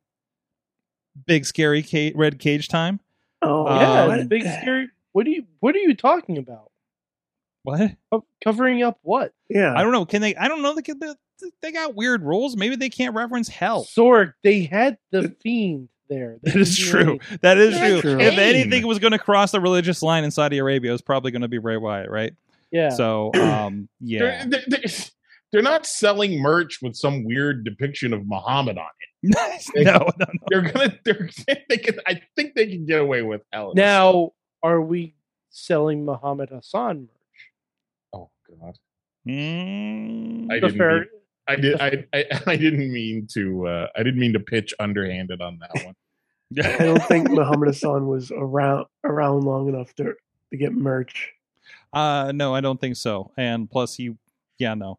big 1.27 1.45
scary 1.45 1.83
ca- 1.83 2.13
red 2.15 2.39
cage 2.39 2.69
time. 2.69 3.01
Oh, 3.43 3.67
Yeah, 3.67 4.05
Um, 4.05 4.11
it's 4.13 4.27
big 4.29 4.43
scary. 4.61 4.89
What 5.13 5.27
are 5.27 5.31
you 5.31 5.45
What 5.61 5.75
are 5.75 5.79
you 5.79 5.95
talking 5.95 6.39
about? 6.39 6.71
What? 7.63 7.93
Co- 8.13 8.27
Covering 8.43 8.83
up 8.83 8.99
what? 9.03 9.33
Yeah. 9.49 9.75
I 9.77 9.83
don't 9.83 9.93
know. 9.93 10.05
Can 10.05 10.21
they? 10.23 10.35
I 10.37 10.49
don't 10.49 10.61
know. 10.63 10.75
They 10.75 10.83
can, 10.83 10.99
they, 10.99 11.15
they 11.63 11.73
got 11.73 11.95
weird 11.95 12.23
rules. 12.23 12.57
Maybe 12.57 12.77
they 12.77 12.91
can't 12.91 13.15
reference 13.15 13.49
hell. 13.49 13.85
Sorg, 13.85 14.33
they 14.43 14.65
had 14.65 14.99
the 15.13 15.35
fiend 15.43 15.89
there. 16.11 16.39
They 16.43 16.51
That 16.53 16.61
is 16.61 16.77
didn't 16.77 16.91
true. 16.91 17.19
That 17.41 17.57
is 17.59 17.79
true. 17.79 18.01
true. 18.03 18.21
If 18.21 18.37
anything 18.39 18.87
was 18.87 18.99
going 18.99 19.13
to 19.13 19.19
cross 19.19 19.53
the 19.53 19.61
religious 19.61 20.03
line 20.03 20.25
in 20.25 20.31
Saudi 20.31 20.59
Arabia, 20.59 20.91
it 20.91 20.93
was 20.93 21.03
probably 21.03 21.31
going 21.31 21.43
to 21.43 21.49
be 21.49 21.59
Bray 21.59 21.77
Wyatt, 21.79 22.11
right? 22.11 22.35
Yeah. 22.75 22.89
So, 22.91 23.31
um, 23.41 23.89
yeah. 24.01 24.45
They're, 24.45 24.47
they're, 24.51 24.65
they're- 24.67 24.91
they're 25.53 25.63
not 25.63 25.87
selling 25.87 26.41
merch 26.43 26.81
with 26.83 26.97
some 26.97 27.25
weird 27.25 27.65
depiction 27.65 28.13
of 28.13 28.27
Muhammad 28.27 28.77
on 28.77 28.89
it. 29.01 29.65
no, 29.77 29.93
no, 29.95 30.07
no. 30.19 30.27
They're 30.51 30.63
gonna. 30.73 30.99
They're, 31.05 31.31
they 31.69 31.79
can. 31.79 32.01
I 32.07 32.21
think 32.37 32.55
they 32.55 32.67
can 32.67 32.85
get 32.87 33.01
away 33.01 33.23
with 33.23 33.43
Hell. 33.53 33.73
now, 33.75 34.33
are 34.65 34.81
we 34.81 35.15
selling 35.51 36.05
Muhammad 36.05 36.51
Hassan 36.51 37.03
merch? 37.03 37.53
Oh 38.13 38.31
God. 38.61 38.77
Mm, 39.27 40.51
I 40.51 40.59
didn't 40.61 40.77
fair- 40.77 40.99
mean- 41.01 41.09
I 41.47 41.57
did. 41.57 41.81
I, 41.81 42.05
I. 42.13 42.25
I 42.49 42.57
didn't 42.57 42.93
mean 42.93 43.29
to. 43.35 43.67
Uh, 43.69 43.87
I 43.97 44.03
didn't 44.03 44.19
mean 44.19 44.33
to 44.33 44.41
pitch 44.41 44.75
underhanded 44.81 45.41
on 45.41 45.59
that 45.61 45.85
one. 45.85 45.95
I 46.63 46.85
don't 46.85 47.03
think 47.05 47.31
Muhammad 47.31 47.69
Hassan 47.69 48.07
was 48.09 48.31
around 48.31 48.87
around 49.05 49.45
long 49.45 49.69
enough 49.69 49.95
to 49.97 50.15
to 50.51 50.57
get 50.57 50.73
merch. 50.73 51.31
Uh, 51.93 52.33
no, 52.35 52.55
I 52.55 52.61
don't 52.61 52.81
think 52.81 52.97
so. 52.97 53.31
And 53.37 53.71
plus, 53.71 53.99
you, 53.99 54.17
yeah, 54.59 54.75
no, 54.75 54.99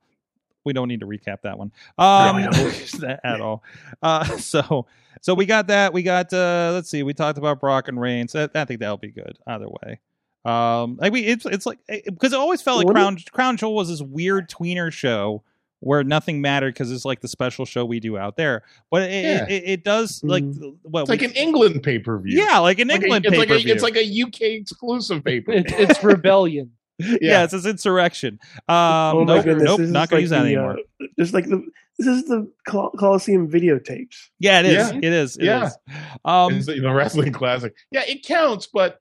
we 0.63 0.73
don't 0.73 0.87
need 0.87 0.99
to 0.99 1.05
recap 1.05 1.41
that 1.43 1.57
one. 1.57 1.71
Um, 1.97 2.41
don't. 2.51 3.03
at 3.23 3.41
all. 3.41 3.63
Uh, 4.01 4.25
so, 4.37 4.85
so 5.21 5.33
we 5.33 5.45
got 5.45 5.67
that. 5.67 5.93
We 5.93 6.03
got. 6.03 6.33
Uh, 6.33 6.71
let's 6.73 6.89
see. 6.89 7.03
We 7.03 7.13
talked 7.13 7.37
about 7.37 7.59
Brock 7.59 7.87
and 7.87 7.99
Reigns. 7.99 8.35
I, 8.35 8.49
I 8.53 8.65
think 8.65 8.79
that'll 8.79 8.97
be 8.97 9.11
good 9.11 9.37
either 9.47 9.67
way. 9.67 9.99
Um, 10.43 10.97
like 11.01 11.11
we, 11.11 11.21
it's 11.21 11.45
it's 11.45 11.65
like 11.65 11.79
because 11.87 12.33
it 12.33 12.39
always 12.39 12.61
felt 12.61 12.77
like 12.77 12.85
What 12.85 12.95
Crown 12.95 13.17
Crown 13.31 13.57
Jewel 13.57 13.73
was 13.73 13.89
this 13.89 14.01
weird 14.01 14.49
tweener 14.49 14.91
show 14.91 15.43
where 15.85 16.03
nothing 16.03 16.41
mattered 16.41 16.73
because 16.73 16.91
it's 16.91 17.05
like 17.05 17.21
the 17.21 17.27
special 17.27 17.63
show 17.63 17.85
we 17.85 17.99
do 17.99 18.17
out 18.17 18.35
there. 18.37 18.63
But 18.89 19.03
it 19.03 19.23
Yeah. 19.23 19.43
it, 19.45 19.51
it, 19.51 19.63
it 19.69 19.83
does 19.83 20.23
like 20.23 20.43
well, 20.83 21.03
It's 21.03 21.09
like 21.11 21.19
we- 21.21 21.27
an 21.27 21.33
England 21.33 21.83
pay 21.83 21.99
per 21.99 22.17
view. 22.19 22.43
yeah, 22.43 22.57
like 22.57 22.79
an 22.79 22.89
England 22.89 23.25
it's 23.25 23.31
pay 23.33 23.37
like 23.39 23.47
per 23.49 23.55
a, 23.55 23.59
view. 23.59 23.71
it's 23.73 23.83
like 23.83 23.95
a 23.95 24.21
UK 24.23 24.41
exclusive 24.59 25.23
pay 25.23 25.41
per 25.41 25.51
It, 25.51 25.65
it's 25.71 26.03
rebellion. 26.03 26.71
yeah. 26.97 27.17
yeah. 27.21 27.43
it's 27.43 27.53
this 27.53 27.67
insurrection. 27.67 28.39
Um, 28.67 28.75
oh 28.77 29.25
my 29.25 29.35
nope, 29.35 29.45
goodness! 29.45 29.63
nope, 29.65 29.79
not 29.81 30.09
gonna 30.09 30.17
like 30.17 30.21
use 30.21 30.29
that 30.31 30.41
the, 30.43 30.47
anymore. 30.55 30.77
Uh, 31.01 31.05
just 31.19 31.33
like 31.35 31.45
the 31.45 31.63
this 31.99 32.07
is 32.07 32.25
the 32.25 32.51
Col- 32.67 32.91
Coliseum 32.97 33.47
videotapes. 33.47 34.29
Yeah, 34.39 34.61
it 34.61 34.65
is. 34.65 34.73
Yeah. 34.91 34.97
It 34.97 35.03
is. 35.05 35.37
It 35.37 35.43
Yeah. 35.45 35.65
is. 35.67 35.77
Um, 36.25 36.53
it's 36.55 36.65
the 36.65 36.81
wrestling 36.91 37.31
classic. 37.31 37.75
Yeah, 37.91 38.03
it 38.07 38.25
counts, 38.25 38.67
but 38.73 38.99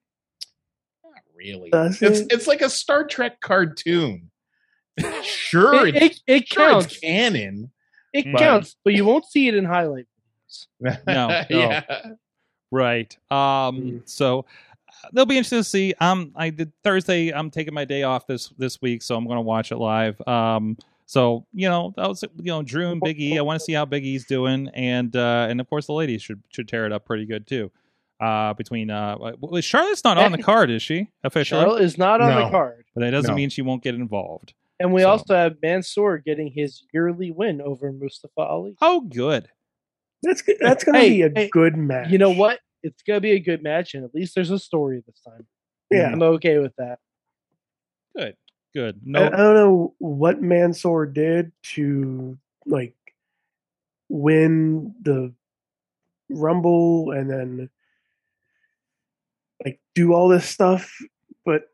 not 1.03 1.15
really. 1.35 1.71
It's 1.73 2.03
it? 2.03 2.27
it's 2.31 2.47
like 2.47 2.61
a 2.61 2.69
Star 2.69 3.07
Trek 3.07 3.41
cartoon. 3.41 4.31
Sure, 5.23 5.87
It, 5.87 5.97
it's, 5.97 6.23
it, 6.27 6.43
it 6.43 6.49
sure 6.49 6.71
counts. 6.71 6.87
it's 6.87 6.99
canon. 6.99 7.71
It 8.13 8.27
but- 8.33 8.39
counts, 8.39 8.77
but 8.85 8.95
you 8.95 9.05
won't 9.05 9.25
see 9.25 9.49
it 9.49 9.55
in 9.55 9.65
highlight 9.65 10.07
videos. 10.07 10.67
No, 11.07 11.27
no. 11.29 11.43
yeah. 11.51 11.83
right. 12.71 13.17
Um, 13.31 13.81
Mm. 13.81 14.09
so 14.09 14.41
uh, 14.89 15.09
they'll 15.13 15.27
be 15.27 15.37
interesting 15.37 15.59
to 15.61 15.65
see. 15.65 15.95
Um, 16.01 16.33
I 16.37 16.51
did 16.51 16.73
Thursday. 16.85 17.31
I'm 17.31 17.51
taking 17.51 17.75
my 17.75 17.85
day 17.85 18.03
off 18.05 18.27
this 18.27 18.49
this 18.59 18.81
week, 18.81 19.03
so 19.03 19.17
I'm 19.17 19.25
going 19.27 19.37
to 19.39 19.43
watch 19.43 19.73
it 19.73 19.77
live. 19.79 20.21
Um, 20.29 20.77
so 21.07 21.45
you 21.53 21.69
know 21.69 21.93
that 21.97 22.09
was 22.09 22.23
you 22.23 22.45
know 22.45 22.63
Drew 22.63 22.91
and 22.91 23.01
Biggie. 23.03 23.37
I 23.37 23.41
want 23.43 23.59
to 23.59 23.65
see 23.65 23.73
how 23.73 23.85
Biggie's 23.85 24.25
doing, 24.27 24.69
and 24.75 25.15
uh, 25.17 25.47
and 25.51 25.61
of 25.61 25.69
course 25.69 25.87
the 25.87 25.93
ladies 25.93 26.23
should 26.23 26.43
should 26.51 26.69
tear 26.69 26.87
it 26.87 26.93
up 26.93 27.05
pretty 27.05 27.27
good 27.27 27.47
too. 27.49 27.71
Uh, 28.21 28.55
between 28.55 28.91
uh, 28.91 29.17
well, 29.41 29.61
Charlotte's 29.61 30.05
not 30.05 30.19
on 30.19 30.31
the 30.33 30.39
card, 30.43 30.71
is 30.71 30.83
she 30.83 31.09
officially? 31.25 31.61
Charlotte 31.63 31.83
is 31.83 31.99
not 31.99 32.21
on 32.21 32.31
No. 32.31 32.45
the 32.45 32.51
card. 32.51 32.85
But 32.95 33.01
that 33.01 33.11
doesn't 33.11 33.31
No. 33.33 33.37
mean 33.37 33.51
she 33.51 33.61
won't 33.63 33.83
get 33.83 33.97
involved. 33.97 34.55
And 34.81 34.93
we 34.93 35.03
So- 35.03 35.09
also 35.11 35.35
have 35.35 35.57
Mansoor 35.63 36.19
getting 36.19 36.51
his 36.51 36.83
yearly 36.93 37.31
win 37.31 37.61
over 37.61 37.93
Mustafa 37.93 38.41
Ali. 38.41 38.77
Oh, 38.83 39.03
good. 39.03 39.49
That's 40.23 40.43
good. 40.43 40.57
That's 40.61 40.85
gonna 40.85 40.99
Hey, 40.99 41.11
be 41.11 41.23
a 41.23 41.31
hey, 41.35 41.49
good 41.51 41.77
match. 41.77 42.11
You 42.11 42.19
know 42.19 42.31
what? 42.33 42.61
It's 42.83 43.03
gonna 43.03 43.21
be 43.21 43.33
a 43.33 43.39
good 43.41 43.63
match, 43.63 43.95
and 43.95 44.05
at 44.05 44.15
least 44.15 44.35
there's 44.35 44.51
a 44.51 44.59
story 44.59 45.03
this 45.07 45.21
time. 45.21 45.47
Yeah. 45.91 46.11
I'm 46.11 46.23
okay 46.23 46.59
with 46.59 46.75
that. 46.77 46.99
Good. 48.17 48.37
Good. 48.75 49.01
I, 49.15 49.27
I 49.27 49.31
don't 49.31 49.55
know 49.55 49.95
what 49.99 50.43
Mansoor 50.43 51.07
did 51.07 51.53
to 51.75 52.37
like 52.67 52.97
win 54.09 54.95
the 55.03 55.33
Rumble 56.31 57.11
and 57.13 57.31
then 57.31 57.71
like 59.65 59.79
do 59.95 60.13
all 60.15 60.29
this 60.29 60.47
stuff, 60.49 60.91
but 61.45 61.71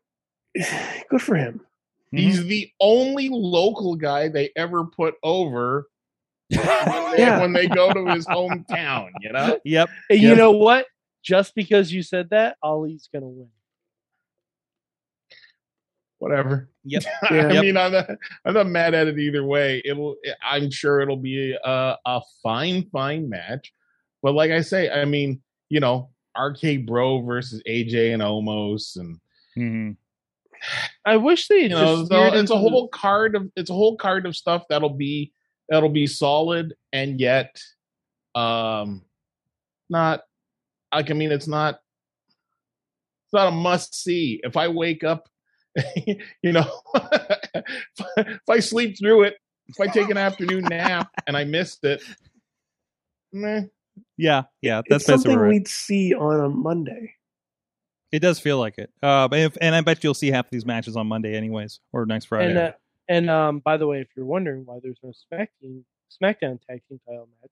good 1.09 1.21
for 1.21 1.35
him. 1.35 1.61
Mm-hmm. 2.13 2.17
He's 2.17 2.45
the 2.45 2.69
only 2.79 3.29
local 3.29 3.95
guy 3.95 4.27
they 4.27 4.51
ever 4.55 4.85
put 4.85 5.15
over 5.23 5.87
when 6.49 6.61
they, 7.11 7.17
Yeah. 7.17 7.39
when 7.39 7.53
they 7.53 7.67
go 7.67 7.93
to 7.93 8.05
his 8.13 8.25
hometown, 8.27 9.09
you 9.21 9.31
know? 9.31 9.59
Yep. 9.65 9.89
And 10.09 10.19
you 10.19 10.35
know 10.35 10.51
what? 10.51 10.85
Just 11.23 11.55
because 11.55 11.91
you 11.93 12.03
said 12.03 12.29
that, 12.31 12.57
Ali's 12.61 13.07
gonna 13.13 13.27
win. 13.27 13.49
Whatever. 16.19 16.69
Yep. 16.83 17.03
I 17.29 17.35
Yeah. 17.53 17.61
mean, 17.61 17.77
I'm 17.77 17.91
not, 17.93 18.09
I'm 18.45 18.53
not 18.53 18.67
mad 18.67 18.93
at 18.93 19.07
it 19.07 19.17
either 19.17 19.43
way. 19.43 19.81
It'll, 19.85 20.15
I'm 20.43 20.69
sure 20.69 20.99
it'll 21.01 21.17
be 21.17 21.53
a, 21.63 21.97
a 22.05 22.21
fine, 22.43 22.87
fine 22.91 23.27
match. 23.29 23.73
But 24.21 24.33
like 24.33 24.51
I 24.51 24.61
say, 24.61 24.89
I 24.89 25.05
mean, 25.05 25.41
you 25.69 25.79
know, 25.79 26.09
RK 26.37 26.85
Bro 26.85 27.21
versus 27.21 27.61
AJ 27.67 28.13
and 28.13 28.21
Omos, 28.21 28.97
and 28.97 29.19
Mhm. 29.57 29.97
I 31.05 31.17
wish 31.17 31.47
they 31.47 31.63
you 31.63 31.69
know, 31.69 31.97
just 32.01 32.11
so 32.11 32.23
it's 32.25 32.35
a 32.35 32.39
into 32.39 32.53
the- 32.53 32.59
whole 32.59 32.87
card 32.89 33.35
of 33.35 33.49
it's 33.55 33.69
a 33.69 33.73
whole 33.73 33.97
card 33.97 34.25
of 34.25 34.35
stuff 34.35 34.63
that'll 34.69 34.89
be 34.95 35.31
that'll 35.69 35.89
be 35.89 36.07
solid 36.07 36.73
and 36.91 37.19
yet, 37.19 37.59
um, 38.35 39.03
not 39.89 40.21
like 40.93 41.09
I 41.09 41.13
mean, 41.13 41.31
it's 41.31 41.47
not 41.47 41.75
it's 43.25 43.33
not 43.33 43.47
a 43.47 43.51
must 43.51 43.95
see. 43.95 44.41
If 44.43 44.57
I 44.57 44.67
wake 44.67 45.03
up, 45.03 45.29
you 46.05 46.51
know, 46.51 46.69
if 48.17 48.49
I 48.49 48.59
sleep 48.59 48.97
through 48.99 49.23
it, 49.23 49.37
if 49.67 49.79
I 49.79 49.87
take 49.87 50.09
an 50.09 50.17
afternoon 50.17 50.65
nap 50.65 51.09
and 51.27 51.37
I 51.37 51.45
missed 51.45 51.83
it, 51.83 52.03
meh. 53.31 53.63
Yeah. 54.17 54.43
Yeah. 54.61 54.81
That's 54.89 55.03
it's 55.03 55.05
something 55.05 55.37
right. 55.37 55.49
we'd 55.49 55.67
see 55.67 56.13
on 56.13 56.39
a 56.39 56.49
Monday. 56.49 57.15
It 58.11 58.19
does 58.19 58.39
feel 58.39 58.59
like 58.59 58.77
it. 58.77 58.91
Uh, 59.01 59.27
if, 59.31 59.57
and 59.61 59.73
I 59.73 59.81
bet 59.81 60.03
you'll 60.03 60.13
see 60.13 60.31
half 60.31 60.45
of 60.45 60.51
these 60.51 60.65
matches 60.65 60.95
on 60.97 61.07
Monday, 61.07 61.35
anyways, 61.35 61.79
or 61.93 62.05
next 62.05 62.25
Friday. 62.25 62.49
And 62.49 62.57
uh, 62.59 62.71
and 63.07 63.29
um, 63.29 63.59
by 63.59 63.77
the 63.77 63.87
way, 63.87 64.01
if 64.01 64.07
you're 64.15 64.25
wondering 64.25 64.65
why 64.65 64.79
there's 64.83 64.99
no 65.03 65.11
SmackDown 65.33 65.83
SmackDown 66.21 66.59
Tag 66.67 66.81
Team 66.89 66.99
Title 67.07 67.27
match, 67.41 67.51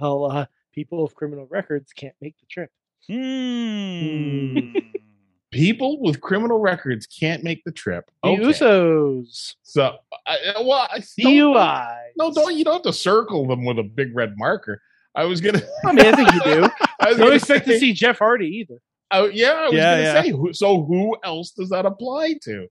well, 0.00 0.30
uh, 0.30 0.46
people 0.72 1.02
with 1.02 1.14
criminal 1.14 1.46
records 1.50 1.92
can't 1.92 2.14
make 2.20 2.34
the 2.38 2.46
trip. 2.46 2.70
Hmm. 3.08 4.76
people 5.50 6.00
with 6.02 6.20
criminal 6.20 6.58
records 6.58 7.06
can't 7.06 7.42
make 7.42 7.64
the 7.64 7.72
trip. 7.72 8.10
The 8.22 8.30
Okay. 8.30 8.42
Usos, 8.42 9.54
So, 9.62 9.96
I, 10.26 10.36
well, 10.60 10.86
I 10.90 10.98
don't- 11.18 11.32
DUI. 11.54 11.96
No, 12.18 12.32
don't 12.32 12.54
you 12.54 12.64
don't 12.64 12.74
have 12.74 12.82
to 12.82 12.92
circle 12.92 13.46
them 13.46 13.64
with 13.64 13.78
a 13.78 13.82
big 13.82 14.14
red 14.14 14.34
marker. 14.36 14.82
I 15.14 15.24
was 15.24 15.40
gonna. 15.40 15.62
I 15.84 15.92
mean, 15.92 16.04
I 16.06 16.12
think 16.12 16.32
you 16.34 16.40
do. 16.42 16.68
I 17.00 17.08
was 17.08 17.16
Don't 17.16 17.26
gonna 17.26 17.36
expect 17.36 17.66
to 17.66 17.78
see 17.78 17.92
Jeff 17.94 18.18
Hardy 18.18 18.48
either. 18.58 18.80
Oh, 19.12 19.26
yeah, 19.26 19.52
I 19.52 19.64
was 19.66 19.74
Yeah, 19.74 19.90
gonna 19.92 20.02
yeah. 20.02 20.22
say. 20.22 20.30
who- 20.30 20.52
So 20.52 20.84
who 20.84 21.16
else 21.24 21.52
does 21.52 21.68
that 21.70 21.86
apply 21.86 22.34
to? 22.42 22.66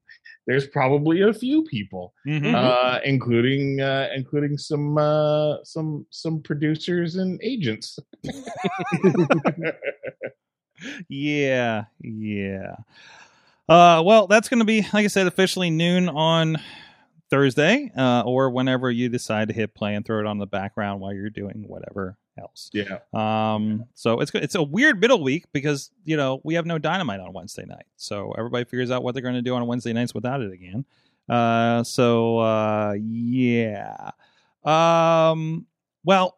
There's 0.47 0.67
probably 0.67 1.21
a 1.21 1.33
few 1.33 1.63
people, 1.63 2.13
Mhm. 2.27 2.53
uh, 2.53 2.99
including 3.03 3.81
uh, 3.81 4.09
including 4.15 4.57
some 4.57 4.97
uh, 4.97 5.63
some 5.63 6.05
some 6.11 6.41
producers 6.41 7.15
and 7.15 7.39
agents. 7.43 7.97
Yeah, 11.07 11.85
yeah. 12.01 12.75
Uh, 13.69 14.03
well, 14.05 14.27
that's 14.27 14.49
going 14.49 14.59
to 14.59 14.65
be, 14.65 14.81
like 14.93 15.05
I 15.05 15.07
said, 15.07 15.25
officially 15.25 15.69
noon 15.69 16.09
on 16.09 16.57
Thursday, 17.29 17.91
uh, 17.97 18.23
or 18.25 18.49
whenever 18.49 18.91
you 18.91 19.07
decide 19.09 19.47
to 19.47 19.53
hit 19.53 19.73
play 19.73 19.95
and 19.95 20.05
throw 20.05 20.19
it 20.19 20.25
on 20.25 20.37
the 20.37 20.45
background 20.45 20.99
while 20.99 21.13
you're 21.13 21.29
doing 21.29 21.63
whatever 21.67 22.17
else. 22.39 22.69
Yeah. 22.73 22.99
Um, 23.13 23.85
so 23.93 24.19
it's 24.19 24.31
it's 24.33 24.55
a 24.55 24.63
weird 24.63 24.99
middle 24.99 25.23
week 25.23 25.45
because 25.51 25.91
you 26.03 26.17
know 26.17 26.41
we 26.43 26.55
have 26.55 26.65
no 26.65 26.77
dynamite 26.77 27.19
on 27.19 27.33
Wednesday 27.33 27.65
night, 27.65 27.85
so 27.95 28.33
everybody 28.37 28.65
figures 28.65 28.91
out 28.91 29.03
what 29.03 29.13
they're 29.13 29.23
going 29.23 29.35
to 29.35 29.41
do 29.41 29.55
on 29.55 29.65
Wednesday 29.67 29.93
nights 29.93 30.13
without 30.13 30.41
it 30.41 30.51
again. 30.51 30.85
Uh, 31.29 31.83
so 31.83 32.39
uh, 32.39 32.95
yeah. 32.99 34.11
Um, 34.63 35.67
well, 36.03 36.37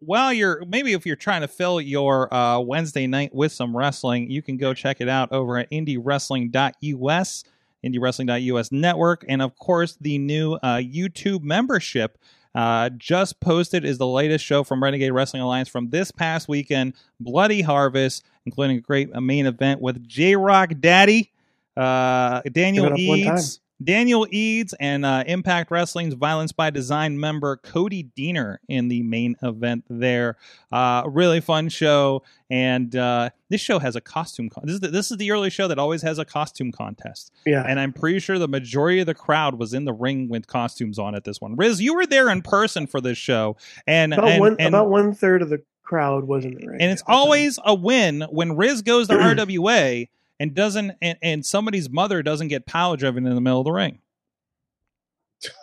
while 0.00 0.32
you're 0.32 0.64
maybe 0.66 0.92
if 0.92 1.06
you're 1.06 1.16
trying 1.16 1.42
to 1.42 1.48
fill 1.48 1.80
your 1.80 2.32
uh, 2.32 2.58
Wednesday 2.58 3.06
night 3.06 3.34
with 3.34 3.52
some 3.52 3.76
wrestling, 3.76 4.30
you 4.30 4.42
can 4.42 4.56
go 4.56 4.74
check 4.74 5.00
it 5.00 5.08
out 5.08 5.30
over 5.32 5.58
at 5.58 5.70
indiewrestling.us, 5.70 7.44
indiewrestling.us 7.84 8.72
network, 8.72 9.24
and 9.28 9.42
of 9.42 9.56
course 9.56 9.96
the 10.00 10.18
new 10.18 10.54
uh, 10.54 10.76
YouTube 10.76 11.42
membership. 11.42 12.18
Uh, 12.54 12.88
just 12.90 13.38
posted 13.40 13.84
is 13.84 13.98
the 13.98 14.06
latest 14.06 14.44
show 14.44 14.64
from 14.64 14.82
Renegade 14.82 15.12
Wrestling 15.12 15.42
Alliance 15.42 15.68
from 15.68 15.90
this 15.90 16.10
past 16.10 16.48
weekend, 16.48 16.94
Bloody 17.20 17.62
Harvest, 17.62 18.24
including 18.44 18.78
a 18.78 18.80
great 18.80 19.10
main 19.14 19.46
event 19.46 19.80
with 19.80 20.06
J 20.06 20.34
Rock 20.34 20.72
Daddy, 20.80 21.30
uh, 21.76 22.42
Daniel 22.50 22.94
Give 22.94 23.08
one 23.08 23.22
time. 23.22 23.36
Eads, 23.36 23.60
Daniel 23.82 24.26
Eads, 24.30 24.74
and 24.78 25.06
uh, 25.06 25.24
Impact 25.26 25.70
Wrestling's 25.70 26.14
Violence 26.14 26.52
by 26.52 26.70
Design 26.70 27.18
member 27.18 27.56
Cody 27.56 28.10
Deaner 28.16 28.58
in 28.68 28.88
the 28.88 29.02
main 29.02 29.36
event 29.42 29.84
there. 29.88 30.36
Uh, 30.70 31.02
really 31.06 31.40
fun 31.40 31.68
show, 31.68 32.22
and 32.50 32.94
uh, 32.94 33.30
this 33.48 33.60
show 33.60 33.78
has 33.78 33.96
a 33.96 34.00
costume. 34.00 34.50
Con- 34.50 34.64
this 34.66 34.74
is 34.74 34.80
the, 34.80 34.88
this 34.88 35.10
is 35.10 35.16
the 35.16 35.30
early 35.30 35.50
show 35.50 35.66
that 35.68 35.78
always 35.78 36.02
has 36.02 36.18
a 36.18 36.24
costume 36.24 36.72
contest, 36.72 37.32
Yeah. 37.46 37.64
and 37.66 37.80
I'm 37.80 37.92
pretty 37.92 38.18
sure 38.18 38.38
the 38.38 38.48
majority 38.48 39.00
of 39.00 39.06
the 39.06 39.14
crowd 39.14 39.58
was 39.58 39.72
in 39.72 39.84
the 39.84 39.92
ring 39.94 40.28
with 40.28 40.46
costumes 40.46 40.98
on 40.98 41.14
at 41.14 41.24
this 41.24 41.40
one. 41.40 41.56
Riz, 41.56 41.80
you 41.80 41.94
were 41.94 42.06
there 42.06 42.28
in 42.30 42.42
person 42.42 42.86
for 42.86 43.00
this 43.00 43.16
show, 43.18 43.56
and 43.86 44.12
about 44.12 44.28
and, 44.28 44.40
one 44.40 44.56
and, 44.58 44.68
about 44.68 44.90
one 44.90 45.14
third 45.14 45.42
of 45.42 45.48
the 45.48 45.62
crowd 45.82 46.24
was 46.24 46.44
in 46.44 46.54
the 46.54 46.66
ring. 46.68 46.80
and 46.80 46.92
it's 46.92 47.02
at 47.02 47.06
the 47.06 47.12
time. 47.12 47.18
always 47.20 47.58
a 47.64 47.74
win 47.74 48.20
when 48.30 48.56
Riz 48.56 48.82
goes 48.82 49.08
to 49.08 49.14
RWA 49.16 50.08
and 50.40 50.54
doesn't 50.54 50.92
and, 51.00 51.16
and 51.22 51.46
somebody's 51.46 51.88
mother 51.88 52.22
doesn't 52.24 52.48
get 52.48 52.66
power 52.66 52.96
driven 52.96 53.24
in 53.26 53.34
the 53.36 53.40
middle 53.40 53.60
of 53.60 53.64
the 53.66 53.72
ring. 53.72 54.00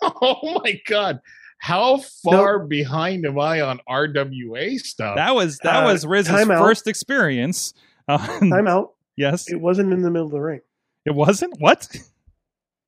Oh 0.04 0.60
my 0.64 0.80
god. 0.88 1.20
How 1.60 1.98
far 2.24 2.60
behind 2.60 3.26
am 3.26 3.40
I 3.40 3.62
on 3.62 3.80
RWA 3.90 4.80
stuff? 4.80 5.16
That 5.16 5.36
was 5.36 5.58
that 5.60 5.84
Uh, 5.84 5.92
was 5.92 6.06
Riz's 6.06 6.32
timeout. 6.34 6.60
first 6.60 6.88
experience. 6.88 7.74
Um, 8.10 8.50
time 8.52 8.68
out. 8.70 8.94
yes, 9.18 9.52
It 9.52 9.60
wasn't 9.60 9.92
in 9.92 10.02
the 10.02 10.10
middle 10.10 10.28
of 10.28 10.32
the 10.32 10.40
ring. 10.40 10.62
it 11.06 11.14
wasn't. 11.14 11.60
What? 11.60 11.94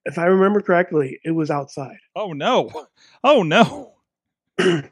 If 0.05 0.17
I 0.17 0.27
remember 0.27 0.61
correctly, 0.61 1.19
it 1.25 1.31
was 1.31 1.51
outside. 1.51 1.97
Oh 2.15 2.31
no! 2.31 2.71
Oh 3.21 3.43
no! 3.43 3.95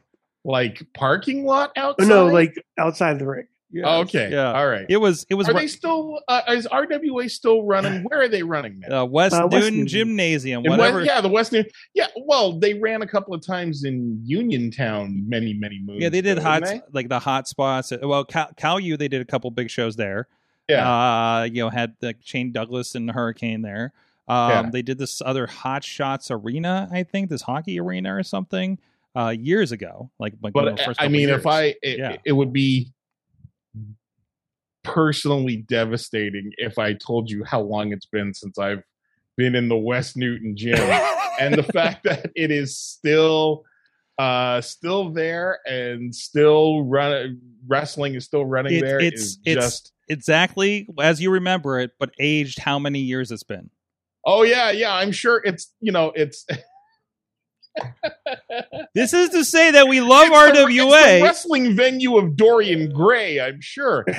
like 0.44 0.86
parking 0.92 1.46
lot 1.46 1.72
outside. 1.76 2.08
no, 2.08 2.26
like 2.26 2.62
outside 2.78 3.18
the 3.18 3.26
ring. 3.26 3.46
Oh, 3.84 4.00
okay. 4.00 4.30
Yeah. 4.32 4.52
All 4.54 4.66
right. 4.66 4.86
It 4.88 4.96
was. 4.96 5.26
It 5.28 5.34
was. 5.34 5.46
are 5.48 5.52
ru- 5.52 5.60
they 5.60 5.66
still? 5.66 6.20
Uh, 6.26 6.40
is 6.48 6.66
RWA 6.66 7.30
still 7.30 7.64
running? 7.64 8.02
Where 8.08 8.22
are 8.22 8.28
they 8.28 8.42
running 8.42 8.80
now? 8.80 9.02
uh, 9.02 9.04
West 9.04 9.34
Uh, 9.34 9.46
West 9.50 9.70
Newton. 9.70 9.86
Gymnasium, 9.86 10.64
In 10.64 10.70
whatever. 10.70 10.98
West, 10.98 11.06
yeah, 11.10 11.20
the 11.20 11.28
West 11.28 11.52
New. 11.52 11.64
Yeah, 11.94 12.06
well, 12.24 12.58
they 12.58 12.74
ran 12.74 13.02
a 13.02 13.06
couple 13.06 13.34
of 13.34 13.44
times 13.44 13.84
in 13.84 14.20
Uniontown 14.24 15.28
many, 15.28 15.52
many 15.54 15.80
moons. 15.82 16.02
Yeah, 16.02 16.08
they 16.08 16.20
did 16.22 16.38
ago, 16.38 16.46
hot 16.46 16.62
didn't 16.64 16.94
like 16.94 17.08
the 17.08 17.18
hot 17.18 17.46
spots. 17.48 17.92
Well, 18.02 18.24
Cal, 18.24 18.50
Cal 18.56 18.80
U, 18.80 18.96
they 18.96 19.08
did 19.08 19.20
a 19.20 19.24
couple 19.24 19.50
big 19.50 19.70
shows 19.70 19.96
there. 19.96 20.28
Yeah, 20.68 20.86
Uh, 20.88 21.44
you 21.44 21.62
know, 21.62 21.70
had 21.70 21.94
the 22.00 22.14
Shane 22.22 22.52
Douglas 22.52 22.94
and 22.94 23.08
the 23.08 23.12
Hurricane 23.12 23.62
there. 23.62 23.92
Um, 24.28 24.50
Yeah. 24.50 24.70
They 24.70 24.82
did 24.82 24.98
this 24.98 25.22
other 25.24 25.46
Hot 25.46 25.82
Shots 25.84 26.30
Arena, 26.30 26.88
I 26.92 27.02
think, 27.02 27.30
this 27.30 27.42
hockey 27.42 27.80
arena 27.80 28.14
or 28.14 28.22
something, 28.22 28.78
uh, 29.16 29.30
years 29.38 29.72
ago. 29.72 30.10
Like, 30.18 30.34
like 30.42 30.54
one 30.54 30.64
but 30.66 30.76
the 30.76 30.82
first 30.84 31.00
I 31.02 31.08
mean, 31.08 31.28
years. 31.28 31.40
if 31.40 31.46
I, 31.46 31.74
it, 31.82 31.98
Yeah. 31.98 32.16
it 32.24 32.32
would 32.32 32.52
be 32.52 32.92
personally 34.94 35.56
devastating 35.56 36.52
if 36.58 36.78
I 36.78 36.94
told 36.94 37.30
you 37.30 37.44
how 37.44 37.60
long 37.60 37.92
it's 37.92 38.06
been 38.06 38.34
since 38.34 38.58
I've 38.58 38.82
been 39.36 39.54
in 39.54 39.68
the 39.68 39.76
West 39.76 40.16
Newton 40.16 40.56
gym, 40.56 40.78
and 41.40 41.54
the 41.54 41.62
fact 41.62 42.04
that 42.04 42.30
it 42.34 42.50
is 42.50 42.78
still. 42.78 43.64
Uh, 44.20 44.60
still 44.60 45.10
there 45.10 45.60
and 45.64 46.12
still 46.12 46.82
run. 46.82 47.38
Wrestling 47.68 48.16
is 48.16 48.24
still 48.24 48.44
running 48.44 48.74
It- 48.74 48.80
there. 48.80 48.98
it's- 48.98 49.38
it's- 49.46 49.64
just 49.64 49.92
exactly 50.08 50.88
as 51.00 51.22
you 51.22 51.30
remember 51.30 51.78
it, 51.78 51.92
but 52.00 52.10
aged 52.18 52.58
how 52.58 52.80
many 52.80 52.98
years 52.98 53.30
it's 53.30 53.44
been? 53.44 53.70
Oh 54.26 54.42
yeah, 54.42 54.72
yeah. 54.72 54.92
I'm 54.92 55.12
sure 55.12 55.40
it's 55.44 55.72
you 55.80 55.92
know 55.92 56.10
it's 56.16 56.44
This 58.94 59.12
is 59.12 59.28
to 59.30 59.44
say 59.44 59.70
that 59.72 59.86
we 59.86 60.00
love 60.00 60.28
it's 60.28 60.58
it's 60.58 60.66
the 60.66 60.78
RWA. 60.78 61.22
wrestling 61.22 61.76
venue 61.76 62.16
of 62.16 62.36
Dorian 62.36 62.90
Gray. 62.92 63.38
I'm 63.38 63.60
sure. 63.60 64.04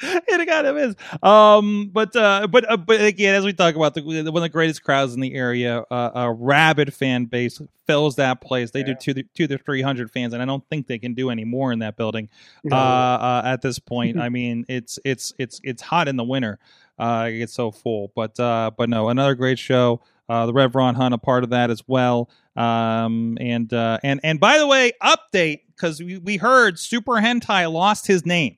it 0.00 0.48
kind 0.48 0.66
of 0.66 0.76
is. 0.76 0.94
Um, 1.22 1.90
but 1.92 2.14
uh, 2.14 2.46
but 2.46 2.70
uh, 2.70 2.76
but 2.76 3.02
again, 3.02 3.34
as 3.34 3.44
we 3.44 3.52
talk 3.52 3.74
about 3.74 3.94
the 3.94 4.02
one 4.02 4.26
of 4.26 4.42
the 4.42 4.48
greatest 4.48 4.84
crowds 4.84 5.14
in 5.14 5.20
the 5.20 5.34
area, 5.34 5.80
uh, 5.90 6.10
a 6.14 6.32
rabid 6.32 6.94
fan 6.94 7.24
base 7.24 7.60
fills 7.86 8.16
that 8.16 8.40
place. 8.40 8.70
They 8.70 8.82
do 8.82 8.94
two 8.94 9.14
to, 9.14 9.22
two 9.34 9.46
to 9.48 9.58
three 9.58 9.82
hundred 9.82 10.10
fans, 10.10 10.32
and 10.32 10.42
I 10.42 10.44
don't 10.44 10.64
think 10.68 10.86
they 10.86 10.98
can 10.98 11.14
do 11.14 11.30
any 11.30 11.44
more 11.44 11.72
in 11.72 11.80
that 11.80 11.96
building. 11.96 12.28
No. 12.62 12.76
Uh, 12.76 12.80
uh, 12.80 13.42
at 13.44 13.62
this 13.62 13.78
point, 13.78 14.20
I 14.20 14.28
mean, 14.28 14.64
it's 14.68 14.98
it's 15.04 15.32
it's 15.38 15.60
it's 15.64 15.82
hot 15.82 16.06
in 16.06 16.16
the 16.16 16.24
winter. 16.24 16.58
Uh, 16.98 17.28
it 17.30 17.38
gets 17.38 17.52
so 17.52 17.70
full, 17.70 18.12
but 18.14 18.38
uh, 18.38 18.70
but 18.76 18.88
no, 18.88 19.08
another 19.08 19.34
great 19.34 19.58
show. 19.58 20.00
Uh, 20.28 20.46
the 20.46 20.52
Rev 20.52 20.74
Ron 20.74 20.94
Hunt 20.94 21.14
a 21.14 21.18
part 21.18 21.44
of 21.44 21.50
that 21.50 21.70
as 21.70 21.82
well. 21.86 22.28
Um, 22.56 23.38
and 23.40 23.72
uh, 23.72 23.98
and 24.02 24.20
and 24.22 24.38
by 24.38 24.58
the 24.58 24.66
way, 24.66 24.92
update 25.02 25.60
because 25.74 26.02
we, 26.02 26.18
we 26.18 26.36
heard 26.36 26.78
Super 26.78 27.14
Hentai 27.14 27.70
lost 27.72 28.06
his 28.06 28.26
name 28.26 28.56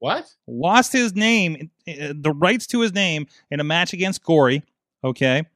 what? 0.00 0.34
lost 0.46 0.92
his 0.92 1.14
name, 1.14 1.70
uh, 1.86 2.14
the 2.14 2.32
rights 2.32 2.66
to 2.68 2.80
his 2.80 2.92
name 2.92 3.26
in 3.50 3.60
a 3.60 3.64
match 3.64 3.92
against 3.92 4.24
Gory. 4.24 4.64
Okay. 5.04 5.46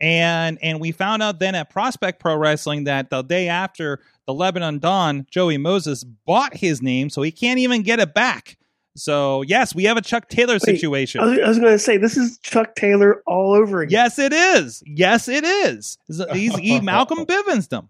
And 0.00 0.58
and 0.60 0.80
we 0.80 0.90
found 0.90 1.22
out 1.22 1.38
then 1.38 1.54
at 1.54 1.70
Prospect 1.70 2.20
Pro 2.20 2.36
Wrestling 2.36 2.84
that 2.84 3.10
the 3.10 3.22
day 3.22 3.48
after 3.48 4.00
the 4.26 4.34
Lebanon 4.34 4.80
Dawn, 4.80 5.26
Joey 5.30 5.56
Moses 5.56 6.02
bought 6.02 6.56
his 6.56 6.82
name, 6.82 7.08
so 7.08 7.22
he 7.22 7.30
can't 7.30 7.60
even 7.60 7.82
get 7.82 8.00
it 8.00 8.12
back. 8.12 8.58
So 8.96 9.42
yes, 9.42 9.74
we 9.74 9.84
have 9.84 9.96
a 9.96 10.02
Chuck 10.02 10.28
Taylor 10.28 10.58
situation. 10.58 11.20
I 11.20 11.24
was, 11.24 11.38
was 11.38 11.58
going 11.58 11.72
to 11.72 11.78
say 11.78 11.96
this 11.96 12.16
is 12.16 12.38
Chuck 12.38 12.76
Taylor 12.76 13.22
all 13.26 13.52
over 13.52 13.80
again. 13.80 13.92
Yes, 13.92 14.18
it 14.18 14.32
is. 14.32 14.82
Yes, 14.86 15.28
it 15.28 15.44
is. 15.44 15.98
He's 16.32 16.54
he 16.56 16.80
Malcolm 16.82 17.26
Bivens 17.26 17.68
them. 17.68 17.88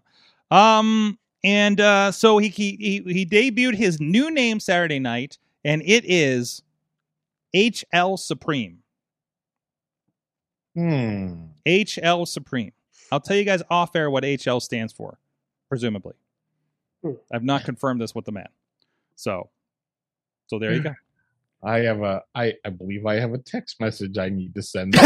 Um, 0.49 1.19
and 1.43 1.79
uh, 1.79 2.11
so 2.11 2.39
he, 2.39 2.49
he 2.49 3.03
he 3.05 3.13
he 3.13 3.25
debuted 3.25 3.75
his 3.75 3.99
new 3.99 4.31
name 4.31 4.59
Saturday 4.59 4.99
night, 4.99 5.37
and 5.63 5.83
it 5.85 6.03
is 6.05 6.63
HL 7.55 8.17
Supreme. 8.17 8.79
Hmm. 10.75 11.45
HL 11.65 12.27
Supreme. 12.27 12.73
I'll 13.11 13.19
tell 13.19 13.37
you 13.37 13.45
guys 13.45 13.61
off 13.69 13.95
air 13.95 14.09
what 14.09 14.23
HL 14.23 14.61
stands 14.61 14.91
for, 14.91 15.19
presumably. 15.69 16.15
Hmm. 17.03 17.11
I've 17.31 17.43
not 17.43 17.63
confirmed 17.63 18.01
this 18.01 18.15
with 18.15 18.25
the 18.25 18.31
man. 18.31 18.49
So, 19.15 19.49
so 20.47 20.59
there 20.59 20.73
you 20.73 20.81
go. 20.81 20.93
I 21.63 21.79
have 21.79 22.01
a. 22.01 22.21
I 22.35 22.53
I 22.63 22.69
believe 22.69 23.05
I 23.05 23.15
have 23.15 23.33
a 23.33 23.39
text 23.39 23.79
message 23.81 24.17
I 24.17 24.29
need 24.29 24.53
to 24.55 24.61
send. 24.61 24.95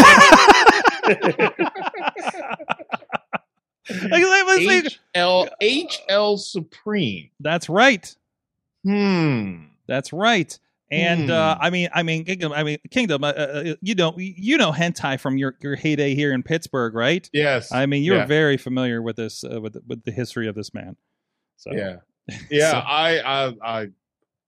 Like, 3.90 4.22
like, 4.22 4.46
let's 4.46 4.64
say- 4.66 4.98
HL 5.16 5.48
HL 5.60 6.38
Supreme. 6.38 7.30
That's 7.40 7.68
right. 7.68 8.14
Hmm. 8.84 9.64
That's 9.88 10.12
right. 10.12 10.56
And 10.92 11.30
uh, 11.30 11.56
Hmm. 11.56 11.62
I 11.64 11.70
mean, 11.70 11.88
I 11.92 12.02
mean, 12.04 12.24
Kingdom. 12.24 12.52
I 12.52 12.62
mean, 12.62 12.78
Kingdom. 12.90 13.24
Uh, 13.24 13.28
uh, 13.28 13.74
you 13.80 13.94
know, 13.96 14.14
you 14.16 14.58
know 14.58 14.70
hentai 14.70 15.18
from 15.18 15.36
your 15.38 15.56
your 15.60 15.74
heyday 15.76 16.14
here 16.14 16.32
in 16.32 16.42
Pittsburgh, 16.44 16.94
right? 16.94 17.28
Yes. 17.32 17.72
I 17.72 17.86
mean, 17.86 18.04
you're 18.04 18.16
Yeah. 18.18 18.26
very 18.26 18.56
familiar 18.56 19.02
with 19.02 19.16
this, 19.16 19.42
uh, 19.44 19.60
with 19.60 19.76
with 19.86 20.04
the 20.04 20.12
history 20.12 20.46
of 20.46 20.54
this 20.54 20.72
man. 20.74 20.96
So 21.56 21.72
Yeah. 21.72 21.96
Yeah. 22.50 22.70
So- 22.72 22.78
I 22.78 23.18
I 23.18 23.54
I 23.64 23.88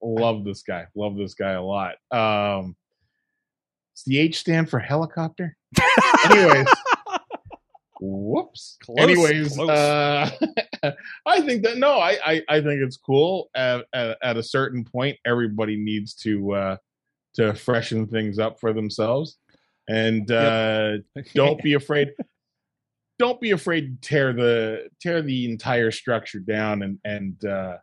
love 0.02 0.44
this 0.44 0.62
guy. 0.62 0.86
Love 0.94 1.16
this 1.16 1.34
guy 1.34 1.52
a 1.52 1.62
lot. 1.62 1.94
Um. 2.10 2.76
Does 3.94 4.04
the 4.06 4.18
H 4.18 4.38
stand 4.38 4.70
for 4.70 4.78
helicopter? 4.78 5.56
Anyways. 6.24 6.66
Whoops. 8.04 8.78
Close, 8.82 8.98
Anyways, 8.98 9.54
close. 9.54 9.70
uh, 9.70 10.30
I 11.26 11.40
think 11.42 11.62
that 11.62 11.78
no, 11.78 11.98
I, 11.98 12.18
I 12.24 12.42
I 12.48 12.60
think 12.60 12.82
it's 12.82 12.96
cool. 12.96 13.48
At, 13.54 13.84
at 13.92 14.18
at 14.22 14.36
a 14.36 14.42
certain 14.42 14.82
point, 14.82 15.18
everybody 15.24 15.76
needs 15.76 16.14
to 16.14 16.52
uh, 16.52 16.76
to 17.34 17.54
freshen 17.54 18.08
things 18.08 18.40
up 18.40 18.58
for 18.58 18.72
themselves, 18.72 19.38
and 19.88 20.28
uh, 20.32 20.96
don't 21.34 21.62
be 21.62 21.74
afraid. 21.74 22.12
Don't 23.20 23.40
be 23.40 23.52
afraid 23.52 24.02
to 24.02 24.08
tear 24.08 24.32
the 24.32 24.88
tear 25.00 25.22
the 25.22 25.48
entire 25.48 25.92
structure 25.92 26.40
down 26.40 26.82
and 26.82 26.98
and 27.04 27.44
uh, 27.44 27.76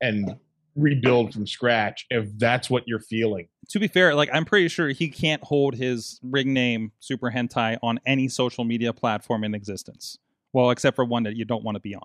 and 0.00 0.36
rebuild 0.76 1.32
from 1.34 1.46
scratch 1.46 2.06
if 2.10 2.28
that's 2.38 2.70
what 2.70 2.86
you're 2.86 3.00
feeling. 3.00 3.48
to 3.70 3.78
be 3.80 3.88
fair, 3.88 4.14
like 4.14 4.28
I'm 4.32 4.44
pretty 4.44 4.68
sure 4.68 4.88
he 4.88 5.08
can't 5.08 5.42
hold 5.42 5.74
his 5.74 6.20
ring 6.22 6.52
name 6.52 6.92
Super 7.00 7.30
Hentai 7.30 7.78
on 7.82 7.98
any 8.06 8.28
social 8.28 8.64
media 8.64 8.92
platform 8.92 9.44
in 9.44 9.54
existence. 9.54 10.18
Well, 10.52 10.70
except 10.70 10.96
for 10.96 11.04
one 11.04 11.22
that 11.24 11.36
you 11.36 11.44
don't 11.44 11.62
want 11.64 11.76
to 11.76 11.80
be 11.80 11.94
on. 11.94 12.02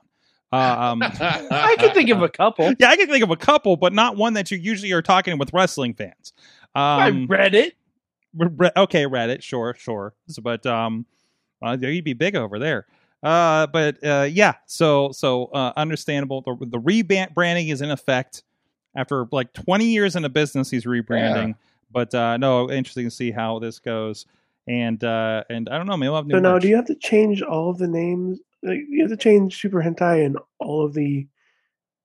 Um, 0.51 1.01
I 1.03 1.75
can 1.79 1.91
think 1.93 2.09
of 2.11 2.21
a 2.21 2.29
couple. 2.29 2.71
yeah, 2.79 2.89
I 2.89 2.95
can 2.95 3.07
think 3.07 3.23
of 3.23 3.31
a 3.31 3.35
couple, 3.35 3.75
but 3.77 3.93
not 3.93 4.15
one 4.17 4.33
that 4.33 4.51
you 4.51 4.57
usually 4.57 4.91
are 4.91 5.01
talking 5.01 5.37
with 5.37 5.51
wrestling 5.53 5.93
fans. 5.95 6.33
I 6.75 7.09
Um, 7.09 7.27
read 7.27 7.55
it. 7.55 7.75
Re- 8.37 8.71
okay, 8.77 9.05
Reddit, 9.05 9.41
sure, 9.41 9.73
sure. 9.77 10.13
So, 10.27 10.41
but 10.41 10.65
um, 10.65 11.05
uh, 11.65 11.77
you'd 11.79 12.03
be 12.03 12.13
big 12.13 12.35
over 12.35 12.59
there. 12.59 12.85
Uh, 13.23 13.65
but 13.67 13.97
uh, 14.05 14.27
yeah, 14.29 14.53
so 14.67 15.11
so 15.11 15.45
uh, 15.47 15.73
understandable. 15.77 16.41
The 16.41 16.55
the 16.67 16.79
rebranding 16.79 17.71
is 17.71 17.81
in 17.81 17.89
effect 17.89 18.43
after 18.95 19.25
like 19.31 19.53
20 19.53 19.85
years 19.85 20.15
in 20.15 20.25
a 20.25 20.29
business. 20.29 20.69
He's 20.69 20.85
rebranding, 20.85 21.55
but 21.91 22.13
uh, 22.13 22.37
no, 22.37 22.69
interesting 22.71 23.05
to 23.05 23.11
see 23.11 23.31
how 23.31 23.59
this 23.59 23.79
goes. 23.79 24.25
And 24.67 25.03
uh, 25.03 25.43
and 25.49 25.69
I 25.69 25.77
don't 25.77 25.85
know, 25.85 25.95
maybe 25.97 26.09
we'll 26.09 26.17
have 26.17 26.25
new 26.27 26.33
So 26.35 26.39
now, 26.39 26.53
merch. 26.53 26.63
do 26.63 26.67
you 26.69 26.75
have 26.75 26.85
to 26.87 26.95
change 26.95 27.41
all 27.41 27.69
of 27.69 27.77
the 27.77 27.87
names? 27.87 28.39
Like, 28.63 28.79
you 28.89 29.01
have 29.01 29.11
to 29.11 29.17
change 29.17 29.59
Super 29.59 29.81
Hentai 29.83 30.25
and 30.25 30.39
all 30.59 30.83
of 30.83 30.93
the 30.93 31.27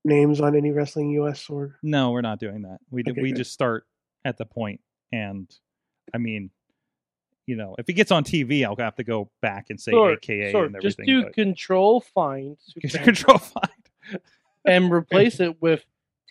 names 0.05 0.40
on 0.42 0.55
any 0.55 0.70
Wrestling 0.70 1.11
US 1.12 1.48
or 1.48 1.76
No, 1.83 2.11
we're 2.11 2.20
not 2.20 2.38
doing 2.38 2.62
that. 2.62 2.79
We 2.90 3.03
do, 3.03 3.14
we 3.16 3.31
good. 3.33 3.38
just 3.38 3.53
start 3.53 3.87
at 4.26 4.37
the 4.37 4.44
point, 4.44 4.81
and 5.11 5.50
I 6.12 6.18
mean, 6.18 6.50
you 7.46 7.57
know, 7.57 7.74
if 7.79 7.88
it 7.88 7.94
gets 7.94 8.11
on 8.12 8.24
TV, 8.24 8.62
I'll 8.64 8.76
have 8.76 8.96
to 8.96 9.05
go 9.05 9.31
back 9.40 9.66
and 9.70 9.81
say 9.81 9.92
Sort, 9.92 10.18
AKA 10.22 10.53
sort. 10.53 10.66
and 10.72 10.83
Just 10.83 11.00
everything. 11.00 11.22
do 11.24 11.31
control 11.33 12.00
find 12.03 12.59
control 12.92 13.38
find. 13.38 14.20
and 14.66 14.92
replace 14.92 15.40
it 15.40 15.61
with 15.62 15.83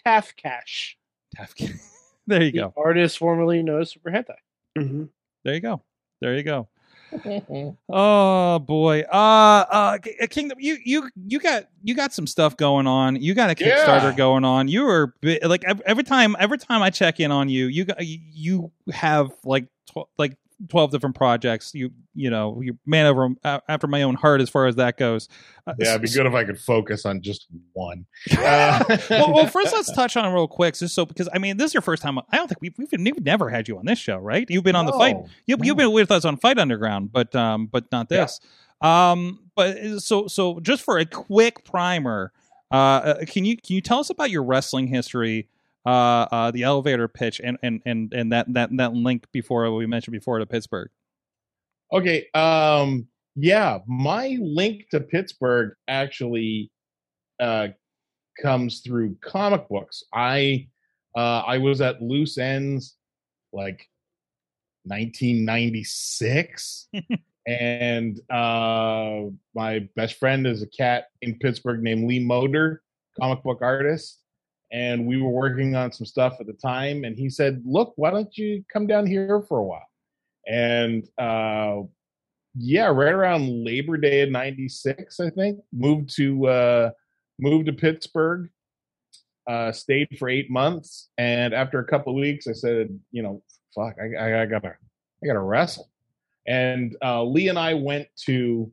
Tafcash, 0.05 0.95
Tafkin. 1.37 1.79
there 2.27 2.43
you 2.43 2.51
the 2.51 2.57
go. 2.59 2.73
artist 2.77 3.17
formerly 3.17 3.61
known 3.63 3.81
as 3.81 3.91
Super 3.91 4.11
Hentai. 4.11 4.35
hmm 4.77 5.05
There 5.43 5.53
you 5.55 5.59
go. 5.61 5.81
There 6.21 6.35
you 6.35 6.43
go. 6.43 6.67
Oh 7.89 8.59
boy. 8.59 9.01
Uh 9.01 9.65
uh 9.71 9.97
Kingdom 10.29 10.59
you 10.61 10.77
you 10.85 11.09
you 11.27 11.39
got 11.39 11.63
you 11.83 11.95
got 11.95 12.13
some 12.13 12.27
stuff 12.27 12.55
going 12.55 12.85
on. 12.85 13.15
You 13.15 13.33
got 13.33 13.49
a 13.49 13.55
Kickstarter 13.55 14.03
Yeah. 14.03 14.11
going 14.11 14.45
on. 14.45 14.67
You 14.67 14.87
are 14.87 15.15
bi- 15.21 15.39
like 15.43 15.63
every 15.85 16.03
time 16.03 16.35
every 16.39 16.59
time 16.59 16.83
I 16.83 16.91
check 16.91 17.19
in 17.19 17.31
on 17.31 17.49
you, 17.49 17.65
you 17.65 17.85
got 17.85 17.97
you 18.05 18.71
have 18.91 19.31
like 19.43 19.65
tw- 19.91 20.07
like 20.19 20.37
12 20.67 20.91
different 20.91 21.15
projects. 21.15 21.73
You 21.73 21.91
you 22.13 22.29
know, 22.29 22.59
you 22.61 22.77
man 22.85 23.05
over 23.05 23.29
after 23.43 23.87
my 23.87 24.01
own 24.01 24.15
heart 24.15 24.41
as 24.41 24.49
far 24.49 24.67
as 24.67 24.75
that 24.75 24.97
goes. 24.97 25.29
Uh, 25.65 25.73
yeah, 25.79 25.91
it'd 25.91 26.01
be 26.01 26.09
good 26.09 26.25
if 26.25 26.33
I 26.33 26.43
could 26.43 26.59
focus 26.59 27.05
on 27.05 27.21
just 27.21 27.47
one. 27.73 28.05
well, 28.37 28.85
Uh, 28.89 28.97
well, 29.09 29.47
first 29.47 29.73
let's 29.73 29.91
touch 29.95 30.17
on 30.17 30.25
it 30.25 30.33
real 30.33 30.47
quick, 30.47 30.75
just 30.75 30.93
so 30.93 31.05
because 31.05 31.29
I 31.33 31.37
mean 31.39 31.57
this 31.57 31.67
is 31.67 31.73
your 31.73 31.81
first 31.81 32.03
time. 32.03 32.19
I 32.19 32.35
don't 32.37 32.47
think 32.47 32.59
we've 32.61 32.73
we've, 32.77 32.89
we've 32.91 33.23
never 33.23 33.49
had 33.49 33.67
you 33.67 33.77
on 33.77 33.85
this 33.85 33.99
show, 33.99 34.17
right? 34.17 34.45
You've 34.49 34.63
been 34.65 34.75
on 34.75 34.85
the 34.85 34.93
fight 34.93 35.15
No, 35.15 35.27
you, 35.45 35.55
no. 35.57 35.63
you've 35.65 35.77
been 35.77 35.91
with 35.93 36.11
us 36.11 36.25
on 36.25 36.35
Fight 36.37 36.57
Underground, 36.59 37.11
but 37.11 37.33
um, 37.35 37.67
but 37.67 37.91
not 37.91 38.07
Yeah. 38.09 38.21
this. 38.21 38.39
Um, 38.81 39.39
but 39.55 39.77
uh, 39.77 39.99
so 39.99 40.27
so 40.27 40.59
just 40.59 40.83
for 40.83 40.97
a 40.97 41.05
quick 41.05 41.63
primer, 41.65 42.31
uh, 42.71 42.75
uh, 42.75 43.25
can 43.25 43.45
you 43.45 43.57
can 43.57 43.75
you 43.75 43.81
tell 43.81 43.99
us 43.99 44.09
about 44.09 44.29
your 44.29 44.43
wrestling 44.43 44.87
history, 44.87 45.47
uh, 45.85 46.27
uh, 46.31 46.51
the 46.51 46.63
elevator 46.63 47.07
pitch, 47.07 47.41
and 47.43 47.57
and 47.63 47.81
and 47.85 48.13
and 48.13 48.31
that 48.31 48.53
that 48.53 48.69
that 48.77 48.93
link 48.93 49.25
before 49.31 49.73
we 49.73 49.85
mentioned 49.85 50.13
before 50.13 50.39
to 50.39 50.45
Pittsburgh. 50.45 50.89
Okay. 51.91 52.27
Um. 52.33 53.07
Yeah, 53.35 53.79
my 53.87 54.37
link 54.41 54.85
to 54.91 54.99
Pittsburgh 54.99 55.73
actually 55.87 56.71
uh, 57.39 57.69
comes 58.41 58.81
through 58.81 59.15
comic 59.21 59.69
books. 59.69 60.03
I 60.13 60.67
uh, 61.15 61.43
I 61.45 61.57
was 61.57 61.81
at 61.81 62.01
Loose 62.01 62.37
Ends 62.37 62.95
like 63.53 63.87
1996, 64.83 66.87
and 67.47 68.19
uh, 68.29 69.21
my 69.55 69.87
best 69.95 70.15
friend 70.15 70.45
is 70.45 70.61
a 70.61 70.67
cat 70.67 71.05
in 71.21 71.39
Pittsburgh 71.39 71.81
named 71.81 72.07
Lee 72.07 72.23
Moder, 72.23 72.81
comic 73.19 73.43
book 73.43 73.59
artist. 73.61 74.19
And 74.71 75.07
we 75.07 75.21
were 75.21 75.29
working 75.29 75.75
on 75.75 75.91
some 75.91 76.05
stuff 76.05 76.37
at 76.39 76.45
the 76.45 76.53
time, 76.53 77.03
and 77.03 77.17
he 77.17 77.29
said, 77.29 77.63
"Look, 77.65 77.93
why 77.95 78.11
don't 78.11 78.37
you 78.37 78.63
come 78.71 78.85
down 78.85 79.07
here 79.07 79.41
for 79.41 79.57
a 79.57 79.63
while?" 79.63 79.89
and 80.49 81.07
uh 81.17 81.81
yeah 82.55 82.87
right 82.87 83.13
around 83.13 83.63
labor 83.63 83.97
day 83.97 84.21
of 84.21 84.29
96 84.31 85.19
i 85.19 85.29
think 85.29 85.59
moved 85.71 86.15
to 86.15 86.47
uh 86.47 86.89
moved 87.39 87.67
to 87.67 87.73
pittsburgh 87.73 88.49
uh 89.47 89.71
stayed 89.71 90.07
for 90.17 90.27
eight 90.27 90.49
months 90.49 91.09
and 91.17 91.53
after 91.53 91.79
a 91.79 91.85
couple 91.85 92.13
of 92.13 92.19
weeks 92.19 92.47
i 92.47 92.53
said 92.53 92.99
you 93.11 93.21
know 93.21 93.41
fuck 93.73 93.95
i, 94.01 94.15
I, 94.15 94.41
I 94.41 94.45
gotta 94.47 94.75
i 95.23 95.27
gotta 95.27 95.39
wrestle 95.39 95.89
and 96.47 96.97
uh 97.03 97.23
lee 97.23 97.49
and 97.49 97.59
i 97.59 97.75
went 97.75 98.07
to 98.25 98.71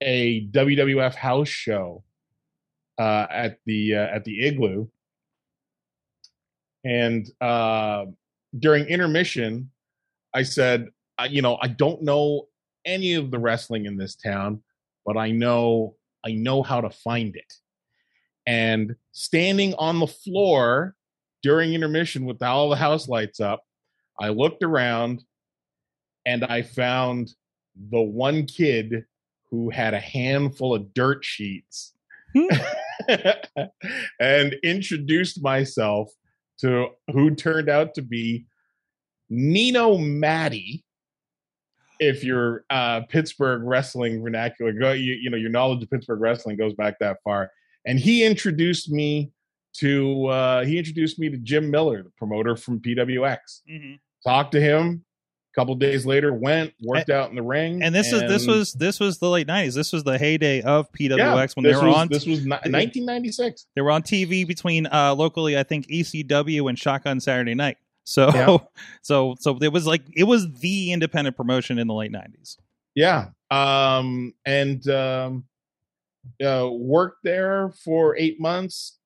a 0.00 0.46
wwf 0.48 1.14
house 1.14 1.48
show 1.48 2.04
uh 2.98 3.26
at 3.30 3.58
the 3.66 3.94
uh, 3.94 4.06
at 4.06 4.24
the 4.24 4.46
igloo 4.46 4.86
and 6.84 7.28
uh 7.40 8.04
during 8.58 8.84
intermission 8.86 9.70
I 10.34 10.42
said, 10.42 10.88
I- 11.18 11.26
you 11.26 11.42
know, 11.42 11.58
I 11.60 11.68
don't 11.68 12.02
know 12.02 12.46
any 12.84 13.14
of 13.14 13.30
the 13.30 13.38
wrestling 13.38 13.86
in 13.86 13.96
this 13.96 14.14
town, 14.16 14.62
but 15.04 15.16
I 15.16 15.30
know 15.30 15.96
I 16.24 16.32
know 16.32 16.62
how 16.62 16.80
to 16.80 16.90
find 16.90 17.34
it. 17.34 17.52
And 18.46 18.94
standing 19.10 19.74
on 19.74 19.98
the 19.98 20.06
floor 20.06 20.94
during 21.42 21.74
intermission 21.74 22.24
with 22.24 22.42
all 22.42 22.70
the 22.70 22.76
house 22.76 23.08
lights 23.08 23.40
up, 23.40 23.64
I 24.20 24.28
looked 24.28 24.62
around 24.62 25.24
and 26.24 26.44
I 26.44 26.62
found 26.62 27.34
the 27.90 28.00
one 28.00 28.46
kid 28.46 29.04
who 29.50 29.70
had 29.70 29.94
a 29.94 30.00
handful 30.00 30.74
of 30.74 30.94
dirt 30.94 31.24
sheets 31.24 31.94
and 34.20 34.54
introduced 34.62 35.42
myself 35.42 36.10
to 36.60 36.88
who 37.12 37.34
turned 37.34 37.68
out 37.68 37.94
to 37.94 38.02
be 38.02 38.46
Nino 39.30 39.98
Matty. 39.98 40.84
If 42.00 42.24
your 42.24 42.64
uh, 42.68 43.02
Pittsburgh 43.08 43.62
wrestling 43.64 44.22
vernacular 44.22 44.72
go, 44.72 44.92
you, 44.92 45.14
you 45.14 45.30
know 45.30 45.36
your 45.36 45.50
knowledge 45.50 45.82
of 45.82 45.90
Pittsburgh 45.90 46.20
wrestling 46.20 46.56
goes 46.56 46.74
back 46.74 46.98
that 46.98 47.18
far, 47.22 47.50
and 47.86 47.98
he 47.98 48.24
introduced 48.24 48.90
me 48.90 49.30
to 49.74 50.26
uh, 50.26 50.64
he 50.64 50.78
introduced 50.78 51.18
me 51.18 51.28
to 51.30 51.36
Jim 51.38 51.70
Miller, 51.70 52.02
the 52.02 52.10
promoter 52.18 52.56
from 52.56 52.80
PWX. 52.80 53.36
Talked 54.24 54.52
to 54.52 54.60
him. 54.60 55.04
A 55.52 55.60
couple 55.60 55.74
days 55.74 56.06
later, 56.06 56.32
went 56.32 56.72
worked 56.80 57.10
out 57.10 57.28
in 57.28 57.36
the 57.36 57.42
ring, 57.42 57.82
And 57.82 57.94
this 57.94 58.10
is 58.10 58.22
this 58.22 58.46
was 58.46 58.72
this 58.72 58.98
was 58.98 59.18
the 59.18 59.28
late 59.28 59.46
nineties. 59.46 59.74
This 59.74 59.92
was 59.92 60.02
the 60.02 60.16
heyday 60.16 60.62
of 60.62 60.90
PWX 60.92 61.18
yeah, 61.18 61.46
when 61.54 61.64
they 61.64 61.74
were 61.74 61.88
was, 61.88 61.96
on. 61.96 62.08
This 62.08 62.26
was 62.26 62.40
ni- 62.40 62.50
1996. 62.50 63.66
They 63.74 63.82
were 63.82 63.90
on 63.90 64.02
TV 64.02 64.46
between 64.46 64.86
uh, 64.86 65.14
locally, 65.14 65.58
I 65.58 65.62
think 65.62 65.88
ECW 65.88 66.70
and 66.70 66.78
Shotgun 66.78 67.20
Saturday 67.20 67.54
Night. 67.54 67.76
So, 68.04 68.30
Yeah. 68.34 68.56
so, 69.02 69.36
so 69.40 69.58
it 69.60 69.72
was 69.72 69.86
like 69.86 70.02
it 70.16 70.24
was 70.24 70.50
the 70.60 70.92
independent 70.92 71.36
promotion 71.36 71.78
in 71.78 71.86
the 71.86 71.94
late 71.94 72.12
nineties. 72.12 72.56
Yeah. 72.94 73.28
Um, 73.50 74.34
and 74.46 74.86
um, 74.88 75.44
uh, 76.44 76.68
worked 76.72 77.24
there 77.24 77.72
for 77.84 78.16
eight 78.16 78.40
months, 78.40 78.98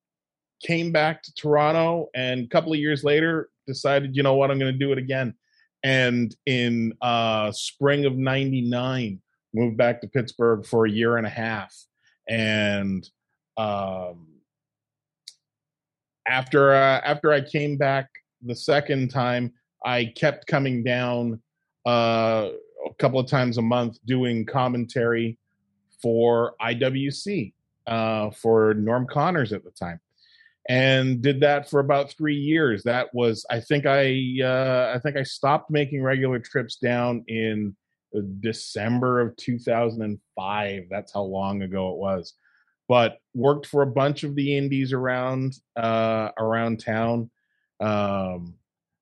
came 0.63 0.93
back 0.93 1.23
to 1.25 1.35
Toronto, 1.35 2.09
and 2.15 2.45
a 2.45 2.49
couple 2.49 2.73
of 2.73 2.79
years 2.79 3.05
later 3.05 3.51
decided, 3.67 4.17
you 4.17 4.23
know 4.23 4.35
what, 4.35 4.51
I'm 4.51 4.59
going 4.59 4.73
to 4.73 4.79
do 4.79 4.93
it 4.93 4.99
again. 4.99 5.35
And 5.87 6.35
in 6.47 6.95
uh, 7.01 7.53
spring 7.53 8.07
of 8.07 8.17
99, 8.17 9.21
moved 9.55 9.77
back 9.77 10.01
to 10.01 10.09
Pittsburgh 10.09 10.67
for 10.67 10.85
a 10.85 10.91
year 10.91 11.17
and 11.17 11.25
a 11.25 11.31
half. 11.31 11.73
And 12.29 13.09
um, 13.57 14.27
after 16.27 16.75
uh, 16.75 17.01
after 17.05 17.31
I 17.33 17.41
came 17.41 17.77
back 17.77 18.09
the 18.43 18.57
second 18.57 19.13
time, 19.13 19.53
I 19.85 20.07
kept 20.17 20.49
coming 20.49 20.83
down 20.83 21.41
uh, 21.87 22.49
a 22.85 22.95
couple 22.99 23.21
of 23.21 23.29
times 23.29 23.59
a 23.59 23.63
month 23.63 23.99
doing 24.07 24.45
commentary 24.45 25.39
for 26.03 26.57
IWC 26.61 27.53
uh, 27.87 28.31
for 28.31 28.75
Norm 28.75 29.07
Connors 29.07 29.53
at 29.53 29.63
the 29.63 29.71
time, 29.71 30.01
and 30.69 31.23
did 31.23 31.41
that 31.41 31.71
for 31.71 31.81
about 31.81 32.11
three 32.11 32.37
years. 32.37 32.83
That 32.83 33.15
was, 33.15 33.45
I 33.51 33.61
think, 33.61 33.87
I 33.87 34.39
uh, 34.43 34.93
I 34.95 34.99
think 34.99 35.17
I 35.17 35.23
stopped 35.23 35.71
making 35.71 36.03
regular 36.03 36.39
trips 36.39 36.77
down 36.77 37.25
in 37.29 37.77
December 38.41 39.21
of 39.21 39.37
2005. 39.37 40.83
That's 40.91 41.13
how 41.13 41.23
long 41.23 41.63
ago 41.63 41.93
it 41.93 41.99
was. 41.99 42.35
But 42.89 43.19
worked 43.35 43.67
for 43.67 43.83
a 43.83 43.87
bunch 43.87 44.23
of 44.23 44.35
the 44.35 44.57
indies 44.57 44.93
around 44.93 45.55
uh, 45.77 46.31
around 46.39 46.81
town. 46.81 47.31
Um, 47.81 48.55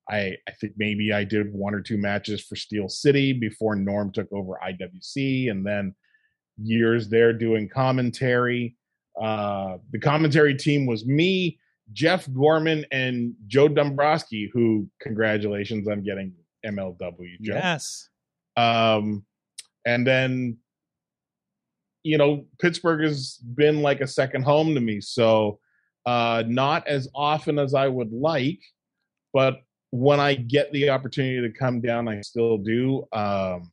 I 0.08 0.36
I 0.48 0.52
think 0.60 0.74
maybe 0.76 1.12
I 1.12 1.24
did 1.24 1.52
one 1.52 1.74
or 1.74 1.80
two 1.80 1.98
matches 1.98 2.42
for 2.42 2.56
Steel 2.56 2.88
City 2.88 3.32
before 3.32 3.76
Norm 3.76 4.10
took 4.10 4.30
over 4.32 4.58
IWC, 4.66 5.50
and 5.50 5.66
then 5.66 5.94
years 6.56 7.08
there 7.08 7.32
doing 7.32 7.68
commentary. 7.68 8.76
Uh, 9.20 9.78
the 9.92 9.98
commentary 9.98 10.54
team 10.54 10.86
was 10.86 11.06
me, 11.06 11.58
Jeff 11.92 12.30
Gorman, 12.32 12.84
and 12.90 13.34
Joe 13.46 13.68
Dombrowski. 13.68 14.50
Who 14.52 14.88
congratulations 15.00 15.88
on 15.88 16.02
getting 16.02 16.32
MLW, 16.64 17.40
Joe. 17.40 17.54
Yes, 17.54 18.08
Um, 18.56 19.24
and 19.86 20.06
then 20.06 20.58
you 22.04 22.18
know, 22.18 22.44
Pittsburgh 22.60 23.02
has 23.02 23.38
been 23.54 23.80
like 23.80 24.00
a 24.02 24.06
second 24.06 24.42
home 24.42 24.74
to 24.74 24.80
me. 24.80 25.00
So, 25.00 25.58
uh, 26.06 26.44
not 26.46 26.86
as 26.86 27.08
often 27.14 27.58
as 27.58 27.74
I 27.74 27.88
would 27.88 28.12
like, 28.12 28.60
but 29.32 29.62
when 29.90 30.20
I 30.20 30.34
get 30.34 30.70
the 30.72 30.90
opportunity 30.90 31.40
to 31.40 31.58
come 31.58 31.80
down, 31.80 32.08
I 32.08 32.20
still 32.20 32.58
do. 32.58 33.06
Um, 33.12 33.72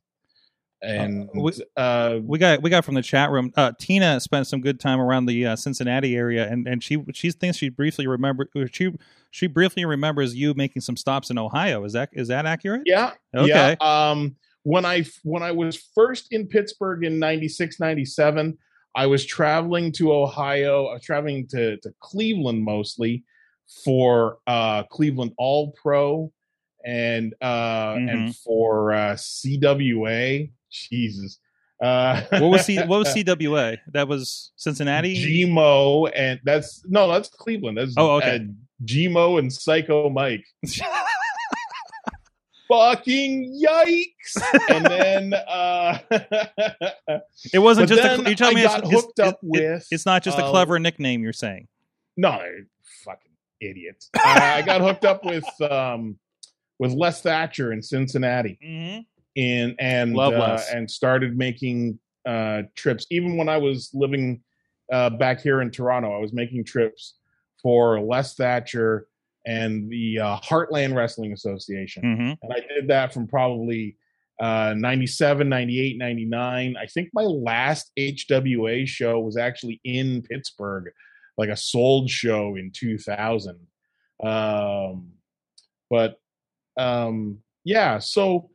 and 0.82 1.28
Uh, 1.28 1.40
we- 1.40 1.52
uh, 1.76 2.18
we 2.24 2.38
got 2.38 2.62
we 2.62 2.68
got 2.70 2.84
from 2.84 2.94
the 2.94 3.02
chat 3.02 3.30
room. 3.30 3.52
Uh, 3.56 3.72
Tina 3.78 4.18
spent 4.20 4.46
some 4.46 4.60
good 4.60 4.80
time 4.80 5.00
around 5.00 5.26
the 5.26 5.46
uh, 5.46 5.56
Cincinnati 5.56 6.16
area, 6.16 6.48
and, 6.50 6.66
and 6.66 6.82
she 6.82 7.02
she 7.14 7.30
thinks 7.30 7.56
she 7.58 7.68
briefly 7.68 8.06
remember 8.06 8.48
she 8.72 8.92
she 9.30 9.46
briefly 9.46 9.84
remembers 9.84 10.34
you 10.34 10.54
making 10.54 10.82
some 10.82 10.96
stops 10.96 11.30
in 11.30 11.38
Ohio. 11.38 11.84
Is 11.84 11.92
that 11.92 12.10
is 12.12 12.28
that 12.28 12.46
accurate? 12.46 12.82
Yeah. 12.84 13.12
Okay. 13.34 13.48
Yeah. 13.48 13.74
Um, 14.10 14.36
when 14.64 14.84
I 14.84 15.04
when 15.22 15.42
I 15.42 15.52
was 15.52 15.76
first 15.94 16.32
in 16.32 16.46
Pittsburgh 16.46 17.04
in 17.04 17.18
96, 17.18 17.80
97, 17.80 18.56
I 18.94 19.06
was 19.06 19.24
traveling 19.24 19.90
to 19.92 20.12
Ohio, 20.12 20.86
uh, 20.86 20.98
traveling 21.02 21.46
to, 21.48 21.76
to 21.78 21.94
Cleveland 22.00 22.62
mostly 22.62 23.24
for 23.84 24.38
uh, 24.46 24.82
Cleveland 24.84 25.32
All 25.38 25.72
Pro 25.72 26.30
and 26.84 27.34
uh, 27.40 27.94
Mhm. 27.94 28.10
and 28.12 28.36
for 28.36 28.92
uh, 28.92 29.14
CWA. 29.14 30.50
Jesus. 30.72 31.38
Uh, 31.82 32.22
What 32.30 32.42
was 32.50 32.64
C, 32.64 32.78
what 32.78 32.98
was 33.00 33.08
CWA? 33.14 33.78
That 33.92 34.06
was 34.08 34.52
Cincinnati. 34.56 35.16
GMO 35.44 36.10
and 36.14 36.40
that's 36.44 36.82
no, 36.86 37.10
that's 37.12 37.28
Cleveland. 37.28 37.78
That's 37.78 37.94
Oh, 37.96 38.16
okay. 38.16 38.36
uh, 38.36 38.38
GMO 38.84 39.38
and 39.38 39.52
Psycho 39.52 40.08
Mike. 40.10 40.44
Fucking 42.68 43.60
yikes! 43.62 44.40
and 44.70 44.86
then 44.86 45.34
uh 45.34 45.98
it 47.52 47.58
wasn't 47.58 47.88
just. 47.88 48.02
A, 48.02 48.30
you 48.30 48.34
telling 48.34 48.56
I 48.56 48.60
me 48.60 48.64
it's, 48.64 48.74
got 48.74 48.84
it's- 48.84 48.92
hooked 49.02 49.20
up 49.20 49.34
it- 49.34 49.38
with, 49.42 49.86
it's 49.90 50.06
not 50.06 50.22
just 50.22 50.38
a 50.38 50.44
uh, 50.44 50.50
clever 50.50 50.78
nickname. 50.78 51.22
You're 51.22 51.32
saying. 51.34 51.68
no 52.16 52.40
fucking 53.04 53.32
idiots. 53.60 54.08
I, 54.16 54.58
I 54.58 54.62
got 54.62 54.80
hooked 54.80 55.04
up 55.04 55.24
with 55.24 55.44
um 55.60 56.16
with 56.78 56.92
Les 56.92 57.20
Thatcher 57.20 57.72
in 57.72 57.82
Cincinnati. 57.82 58.58
Mm-hmm. 58.64 59.00
In 59.34 59.74
and 59.78 60.18
uh, 60.18 60.58
and 60.74 60.90
started 60.90 61.36
making 61.36 61.98
uh, 62.26 62.62
trips. 62.76 63.06
Even 63.10 63.36
when 63.36 63.48
I 63.48 63.56
was 63.56 63.90
living 63.94 64.42
uh, 64.92 65.10
back 65.10 65.40
here 65.40 65.62
in 65.62 65.70
Toronto, 65.70 66.14
I 66.14 66.18
was 66.18 66.32
making 66.32 66.64
trips 66.64 67.14
for 67.62 68.00
Les 68.00 68.34
Thatcher 68.34 69.06
and 69.46 69.90
the 69.90 70.18
uh, 70.20 70.36
Heartland 70.38 70.94
Wrestling 70.94 71.32
Association, 71.32 72.02
Mm-hmm. 72.02 72.32
and 72.42 72.52
I 72.52 72.60
did 72.74 72.88
that 72.88 73.12
from 73.12 73.26
probably 73.26 73.96
uh, 74.40 74.74
97, 74.76 75.48
98, 75.48 75.98
99. 75.98 76.76
I 76.80 76.86
think 76.86 77.10
my 77.12 77.22
last 77.22 77.90
HWA 77.98 78.86
show 78.86 79.20
was 79.20 79.36
actually 79.36 79.80
in 79.84 80.22
Pittsburgh, 80.22 80.90
like 81.36 81.48
a 81.48 81.56
sold 81.56 82.10
show 82.10 82.56
in 82.56 82.72
2000. 82.74 83.58
Um, 84.22 85.12
but 85.90 86.16
um, 86.76 87.38
yeah, 87.64 87.98
so 87.98 88.50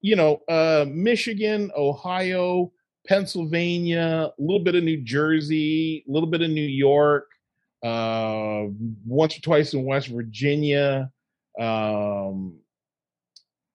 you 0.00 0.16
know, 0.16 0.40
uh, 0.48 0.86
Michigan, 0.88 1.70
Ohio, 1.76 2.72
Pennsylvania, 3.06 4.30
a 4.38 4.42
little 4.42 4.62
bit 4.62 4.74
of 4.74 4.84
New 4.84 5.00
Jersey, 5.02 6.04
a 6.08 6.12
little 6.12 6.28
bit 6.28 6.42
of 6.42 6.50
New 6.50 6.60
York, 6.60 7.26
uh, 7.82 8.64
once 9.06 9.36
or 9.36 9.40
twice 9.40 9.72
in 9.72 9.84
West 9.84 10.08
Virginia, 10.08 11.10
um, 11.58 12.58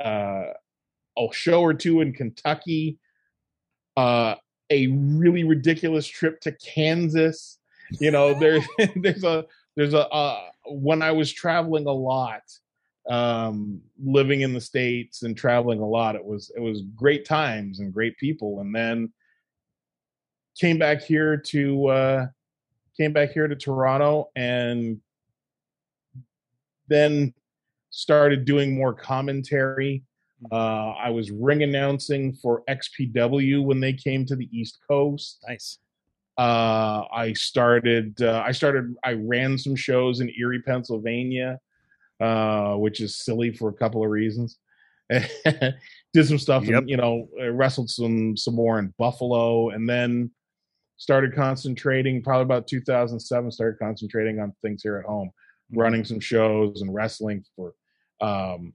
uh, 0.03 0.43
a 1.17 1.27
show 1.31 1.61
or 1.61 1.73
two 1.73 2.01
in 2.01 2.13
Kentucky, 2.13 2.99
uh, 3.97 4.35
a 4.69 4.87
really 4.87 5.43
ridiculous 5.43 6.07
trip 6.07 6.39
to 6.41 6.51
Kansas. 6.53 7.59
You 7.99 8.11
know, 8.11 8.37
there, 8.39 8.59
there's 8.95 9.23
a, 9.23 9.45
there's 9.75 9.93
a, 9.93 10.07
uh, 10.09 10.41
when 10.67 11.01
I 11.01 11.11
was 11.11 11.31
traveling 11.31 11.87
a 11.87 11.91
lot, 11.91 12.43
um 13.09 13.81
living 14.01 14.41
in 14.41 14.53
the 14.53 14.61
states 14.61 15.23
and 15.23 15.35
traveling 15.35 15.79
a 15.79 15.85
lot 15.85 16.15
it 16.15 16.23
was 16.23 16.51
it 16.55 16.61
was 16.61 16.83
great 16.95 17.25
times 17.25 17.79
and 17.79 17.93
great 17.93 18.17
people 18.17 18.61
and 18.61 18.73
then 18.73 19.11
came 20.57 20.77
back 20.77 21.01
here 21.01 21.35
to 21.35 21.87
uh 21.87 22.25
came 22.95 23.11
back 23.11 23.31
here 23.31 23.47
to 23.47 23.55
Toronto 23.55 24.29
and 24.35 25.01
then 26.87 27.33
started 27.89 28.45
doing 28.45 28.75
more 28.75 28.93
commentary. 28.93 30.03
Uh 30.51 30.91
I 30.91 31.09
was 31.09 31.31
ring 31.31 31.63
announcing 31.63 32.33
for 32.33 32.63
XPW 32.69 33.63
when 33.63 33.79
they 33.79 33.93
came 33.93 34.25
to 34.27 34.35
the 34.35 34.47
East 34.51 34.79
Coast. 34.87 35.43
Nice. 35.47 35.79
uh 36.37 37.03
i 37.13 37.31
started 37.33 38.19
uh, 38.21 38.41
i 38.45 38.51
started 38.51 38.95
i 39.03 39.13
ran 39.13 39.55
some 39.55 39.75
shows 39.75 40.19
in 40.19 40.31
erie 40.39 40.61
pennsylvania 40.63 41.59
uh 42.21 42.75
which 42.75 43.01
is 43.01 43.15
silly 43.23 43.51
for 43.51 43.69
a 43.69 43.73
couple 43.73 44.03
of 44.03 44.09
reasons. 44.09 44.57
Did 46.13 46.27
some 46.27 46.37
stuff 46.39 46.63
Yep. 46.65 46.79
and 46.81 46.89
you 46.89 46.97
know 46.97 47.27
uh, 47.41 47.49
wrestled 47.51 47.89
some 47.89 48.37
some 48.37 48.55
more 48.55 48.79
in 48.79 48.93
buffalo 48.97 49.69
and 49.69 49.87
then 49.89 50.31
started 50.97 51.35
concentrating 51.35 52.21
probably 52.23 52.43
about 52.43 52.67
2007 52.67 53.51
started 53.51 53.77
concentrating 53.79 54.39
on 54.39 54.53
things 54.61 54.81
here 54.83 54.97
at 54.97 55.05
home 55.05 55.29
running 55.73 56.05
some 56.05 56.19
shows 56.19 56.81
and 56.81 56.93
wrestling 56.93 57.43
for 57.55 57.73
um 58.21 58.73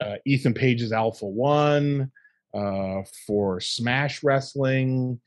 uh, 0.00 0.16
ethan 0.26 0.54
page's 0.54 0.92
alpha 0.92 1.26
one 1.26 2.10
uh 2.54 3.02
for 3.26 3.60
smash 3.60 4.22
wrestling 4.22 5.20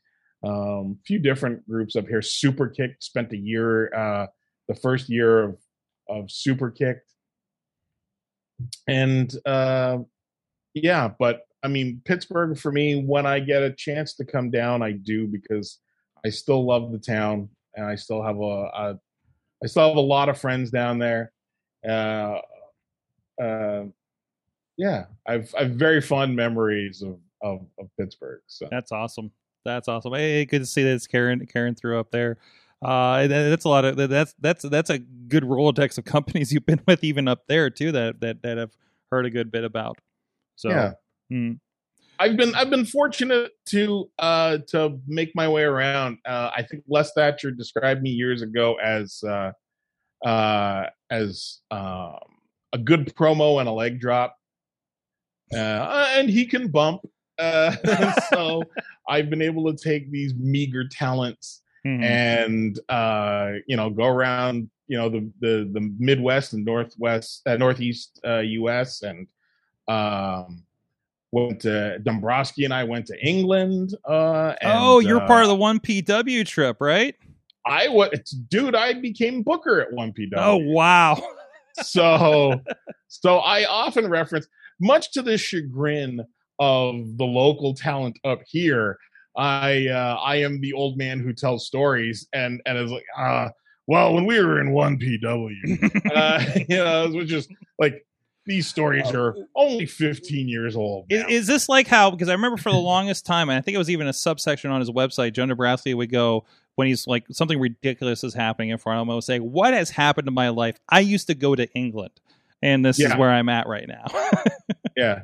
um 0.44 0.98
a 1.00 1.02
few 1.06 1.18
different 1.20 1.66
groups 1.68 1.94
up 1.94 2.06
here. 2.08 2.20
Superkick'd 2.20 3.00
spent 3.02 3.32
a 3.32 3.36
year 3.36 3.94
uh 3.94 4.26
the 4.68 4.74
first 4.74 5.08
year 5.08 5.42
of 5.44 5.56
of 6.08 6.24
Superkick'd 6.26 7.11
and 8.86 9.34
uh 9.46 9.98
yeah 10.74 11.08
but 11.18 11.42
i 11.62 11.68
mean 11.68 12.00
pittsburgh 12.04 12.58
for 12.58 12.72
me 12.72 13.02
when 13.04 13.26
i 13.26 13.38
get 13.38 13.62
a 13.62 13.72
chance 13.72 14.14
to 14.14 14.24
come 14.24 14.50
down 14.50 14.82
i 14.82 14.92
do 14.92 15.26
because 15.26 15.78
i 16.24 16.30
still 16.30 16.64
love 16.64 16.92
the 16.92 16.98
town 16.98 17.48
and 17.74 17.86
i 17.86 17.94
still 17.94 18.22
have 18.22 18.38
a, 18.38 18.40
a 18.40 18.98
i 19.62 19.66
still 19.66 19.88
have 19.88 19.96
a 19.96 20.00
lot 20.00 20.28
of 20.28 20.38
friends 20.38 20.70
down 20.70 20.98
there 20.98 21.32
uh 21.88 22.38
uh 23.42 23.84
yeah 24.76 25.04
i've 25.26 25.54
i've 25.58 25.72
very 25.72 26.00
fond 26.00 26.34
memories 26.34 27.02
of 27.02 27.18
of, 27.42 27.66
of 27.78 27.88
pittsburgh 27.98 28.40
so 28.46 28.68
That's 28.70 28.92
awesome. 28.92 29.32
That's 29.64 29.88
awesome. 29.88 30.12
Hey, 30.14 30.44
good 30.44 30.60
to 30.60 30.66
see 30.66 30.82
that 30.82 31.06
Karen 31.08 31.46
Karen 31.46 31.74
threw 31.74 31.98
up 31.98 32.10
there. 32.10 32.38
Uh, 32.82 33.28
that's 33.28 33.64
a 33.64 33.68
lot 33.68 33.84
of 33.84 33.96
that's 33.96 34.34
that's 34.40 34.62
that's 34.64 34.90
a 34.90 34.98
good 34.98 35.44
rolodex 35.44 35.98
of 35.98 36.04
companies 36.04 36.52
you've 36.52 36.66
been 36.66 36.80
with 36.86 37.04
even 37.04 37.28
up 37.28 37.46
there 37.46 37.70
too 37.70 37.92
that 37.92 38.20
that 38.20 38.42
that 38.42 38.58
have 38.58 38.72
heard 39.10 39.24
a 39.24 39.30
good 39.30 39.50
bit 39.50 39.64
about. 39.64 39.98
So 40.56 40.70
yeah 40.70 40.92
mm, 41.32 41.58
I've 42.18 42.36
been 42.36 42.54
I've 42.54 42.70
been 42.70 42.84
fortunate 42.84 43.52
to 43.66 44.10
uh 44.18 44.58
to 44.68 44.98
make 45.06 45.30
my 45.34 45.48
way 45.48 45.62
around. 45.62 46.18
Uh 46.26 46.50
I 46.56 46.62
think 46.62 46.82
Les 46.88 47.12
Thatcher 47.12 47.52
described 47.52 48.02
me 48.02 48.10
years 48.10 48.42
ago 48.42 48.76
as 48.82 49.22
uh 49.22 49.52
uh 50.26 50.86
as 51.10 51.60
um 51.70 52.18
a 52.72 52.78
good 52.78 53.14
promo 53.14 53.60
and 53.60 53.68
a 53.68 53.72
leg 53.72 54.00
drop. 54.00 54.36
Uh 55.54 56.12
and 56.16 56.28
he 56.28 56.46
can 56.46 56.68
bump. 56.68 57.02
Uh 57.38 57.76
so 58.30 58.62
I've 59.08 59.30
been 59.30 59.42
able 59.42 59.72
to 59.72 59.82
take 59.82 60.10
these 60.10 60.34
meager 60.34 60.88
talents 60.88 61.62
mhm. 61.86 62.02
and 62.02 62.80
uh 62.88 63.52
you 63.66 63.76
know 63.76 63.90
go 63.90 64.06
around 64.06 64.70
you 64.88 64.96
know 64.96 65.08
the 65.08 65.30
the 65.40 65.70
the 65.72 65.94
midwest 65.98 66.52
and 66.52 66.64
northwest 66.64 67.42
uh, 67.46 67.56
northeast 67.56 68.20
uh 68.24 68.42
us 68.42 69.02
and 69.02 69.26
um 69.88 70.62
went 71.32 71.60
to 71.60 71.98
dombrowski 72.00 72.64
and 72.64 72.74
i 72.74 72.84
went 72.84 73.06
to 73.06 73.18
england 73.26 73.94
uh 74.08 74.54
and, 74.60 74.72
oh, 74.74 74.98
you're 74.98 75.22
uh, 75.22 75.26
part 75.26 75.42
of 75.42 75.48
the 75.48 75.54
one 75.54 75.80
PW 75.80 76.46
trip, 76.46 76.76
right? 76.80 77.14
i 77.64 77.88
was 77.88 78.10
dude 78.50 78.74
i 78.74 78.92
became 78.92 79.42
booker 79.42 79.80
at 79.80 79.90
1pw 79.92 80.32
Oh 80.36 80.56
wow. 80.56 81.20
so 81.80 82.60
so 83.08 83.38
i 83.38 83.64
often 83.64 84.08
reference 84.08 84.46
much 84.80 85.12
to 85.12 85.22
the 85.22 85.38
chagrin 85.38 86.24
of 86.58 87.16
the 87.16 87.24
local 87.24 87.74
talent 87.74 88.18
up 88.24 88.40
here 88.46 88.98
i 89.36 89.86
uh 89.88 90.16
i 90.22 90.36
am 90.36 90.60
the 90.60 90.72
old 90.72 90.96
man 90.96 91.20
who 91.20 91.32
tells 91.32 91.66
stories 91.66 92.28
and 92.32 92.60
and 92.66 92.78
is 92.78 92.90
like 92.90 93.04
uh 93.16 93.48
well 93.86 94.14
when 94.14 94.26
we 94.26 94.38
were 94.40 94.60
in 94.60 94.68
1pw 94.68 96.10
uh 96.14 96.44
you 96.68 96.76
know 96.76 97.04
it 97.04 97.16
was 97.16 97.28
just 97.28 97.50
like 97.78 98.04
these 98.44 98.66
stories 98.66 99.12
are 99.12 99.36
only 99.54 99.86
15 99.86 100.48
years 100.48 100.74
old 100.76 101.06
Is, 101.08 101.24
is 101.28 101.46
this 101.46 101.68
like 101.68 101.86
how? 101.86 102.10
Because 102.10 102.28
I 102.28 102.32
remember 102.32 102.56
for 102.56 102.72
the 102.72 102.78
longest 102.78 103.24
time, 103.24 103.48
and 103.48 103.56
I 103.56 103.60
think 103.60 103.76
it 103.76 103.78
was 103.78 103.88
even 103.88 104.08
a 104.08 104.12
subsection 104.12 104.70
on 104.72 104.80
his 104.80 104.90
website. 104.90 105.32
Joe 105.32 105.44
Nebraska 105.44 105.96
would 105.96 106.10
go 106.10 106.44
when 106.74 106.88
he's 106.88 107.06
like 107.06 107.24
something 107.30 107.60
ridiculous 107.60 108.24
is 108.24 108.34
happening 108.34 108.70
in 108.70 108.78
front 108.78 108.98
of 108.98 109.02
him. 109.02 109.10
I 109.10 109.14
would 109.14 109.24
say, 109.24 109.38
"What 109.38 109.74
has 109.74 109.90
happened 109.90 110.26
to 110.26 110.32
my 110.32 110.48
life? 110.48 110.76
I 110.88 111.00
used 111.00 111.28
to 111.28 111.34
go 111.34 111.54
to 111.54 111.72
England, 111.72 112.12
and 112.60 112.84
this 112.84 112.98
is 112.98 113.14
where 113.14 113.30
I'm 113.30 113.48
at 113.48 113.68
right 113.68 113.86
now." 113.86 114.06
yeah 114.96 115.22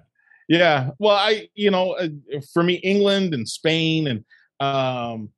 yeah 0.49 0.91
well 0.99 1.17
i 1.17 1.49
you 1.55 1.71
know 1.71 1.93
uh, 1.93 2.09
for 2.53 2.63
me 2.63 2.75
england 2.77 3.35
and 3.35 3.49
spain 3.49 4.07
and 4.09 4.25
Um, 4.61 5.31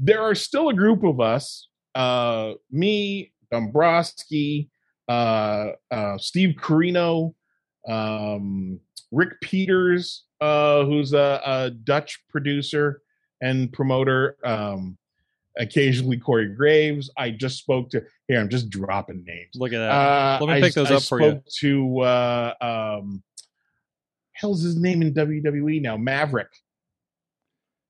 there 0.00 0.20
are 0.20 0.34
still 0.34 0.68
a 0.70 0.74
group 0.74 1.04
of 1.04 1.20
us, 1.20 1.68
uh, 1.94 2.54
me, 2.70 3.32
Dombrowski, 3.52 4.68
uh, 5.08 5.70
uh, 5.90 6.18
Steve 6.18 6.56
Corino, 6.60 7.32
um, 7.88 8.80
Rick 9.12 9.40
Peters, 9.40 10.24
uh, 10.40 10.84
who's 10.84 11.12
a, 11.14 11.40
a 11.46 11.70
Dutch 11.70 12.18
producer 12.28 13.00
and 13.40 13.72
promoter. 13.72 14.36
Um, 14.44 14.98
occasionally 15.58 16.18
Corey 16.18 16.48
Graves. 16.48 17.08
I 17.16 17.30
just 17.30 17.56
spoke 17.58 17.88
to 17.90 18.02
here. 18.28 18.40
I'm 18.40 18.48
just 18.50 18.68
dropping 18.68 19.24
names. 19.24 19.54
Look 19.54 19.72
at 19.72 19.78
that. 19.78 19.90
Uh, 19.90 20.38
Let 20.44 20.48
me 20.48 20.58
I- 20.58 20.60
pick 20.60 20.74
those 20.74 20.90
I 20.90 20.96
up 20.96 21.02
for 21.04 21.20
you. 21.20 21.30
spoke 21.30 21.44
To 21.60 22.00
uh, 22.00 22.54
um, 22.60 23.22
hell's 24.36 24.62
his 24.62 24.76
name 24.76 25.02
in 25.02 25.14
WWE 25.14 25.80
now? 25.80 25.96
Maverick. 25.96 26.50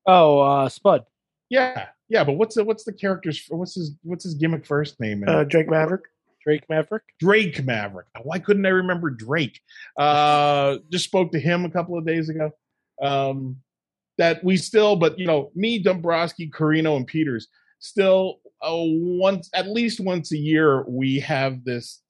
Oh, 0.07 0.41
uh, 0.41 0.69
Spud. 0.69 1.05
Yeah, 1.49 1.87
yeah. 2.09 2.25
But 2.25 2.35
what's 2.35 2.55
the 2.55 2.65
what's 2.65 2.85
the 2.85 2.93
character's 2.93 3.45
what's 3.49 3.75
his 3.75 3.93
what's 4.03 4.25
his 4.25 4.35
gimmick 4.35 4.65
first 4.65 5.01
name? 5.01 5.25
Uh, 5.27 5.45
Drake 5.45 5.69
Maverick. 5.69 6.05
Drake 6.43 6.65
Maverick. 6.69 7.03
Drake 7.19 7.65
Maverick. 7.65 8.07
Why 8.23 8.39
couldn't 8.39 8.67
I 8.67 8.71
remember 8.71 9.11
Drake? 9.11 9.61
Uh, 9.99 10.79
just 10.93 11.05
spoke 11.05 11.33
to 11.33 11.41
him 11.41 11.65
a 11.65 11.71
couple 11.71 11.99
of 11.99 12.07
days 12.07 12.29
ago. 12.29 12.53
Um, 13.03 13.57
that 14.19 14.43
we 14.43 14.57
still, 14.57 14.97
but 14.97 15.19
you 15.19 15.27
know, 15.27 15.51
me, 15.55 15.79
Dombrowski, 15.79 16.49
Corino, 16.49 16.97
and 16.97 17.07
Peters 17.07 17.49
still 17.81 18.41
uh, 18.63 18.71
once 18.73 19.51
at 19.55 19.69
least 19.69 20.01
once 20.01 20.33
a 20.33 20.39
year 20.39 20.85
we 20.89 21.21
have 21.21 21.65
this 21.65 22.01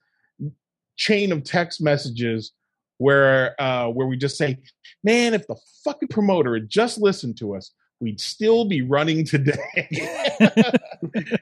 chain 0.96 1.32
of 1.32 1.44
text 1.44 1.80
messages 1.82 2.52
where 2.98 3.60
uh, 3.60 3.88
where 3.88 4.06
we 4.06 4.16
just 4.16 4.36
say, 4.36 4.58
"Man, 5.04 5.34
if 5.34 5.46
the 5.46 5.56
fucking 5.84 6.08
promoter 6.08 6.54
had 6.54 6.68
just 6.68 6.98
listened 6.98 7.36
to 7.38 7.54
us." 7.54 7.72
We'd 7.98 8.20
still 8.20 8.66
be 8.66 8.82
running 8.82 9.24
today 9.24 9.88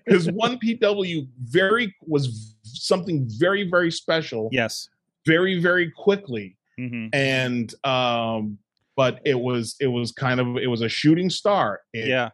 because 0.07 0.31
one 0.31 0.57
PW 0.61 1.27
very 1.43 1.95
was 2.07 2.55
something 2.63 3.27
very 3.39 3.69
very 3.69 3.91
special 3.91 4.49
yes. 4.53 4.89
very 5.27 5.61
very 5.61 5.91
quickly 5.91 6.57
hmm 6.79 7.07
and 7.13 7.75
um 7.85 8.59
but 8.97 9.21
it 9.25 9.39
was 9.41 9.75
it 9.81 9.87
was 9.89 10.13
kind 10.13 10.39
of 10.41 10.57
it 10.57 10.69
was 10.69 10.81
a 10.81 10.89
shooting 10.89 11.29
star 11.31 11.81
it, 11.93 12.07
Yeah. 12.09 12.31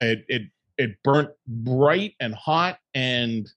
it 0.00 0.24
it 0.28 0.42
it 0.78 0.96
burnt 1.04 1.30
bright 1.46 2.14
and 2.18 2.34
hot 2.34 2.78
and 2.94 3.48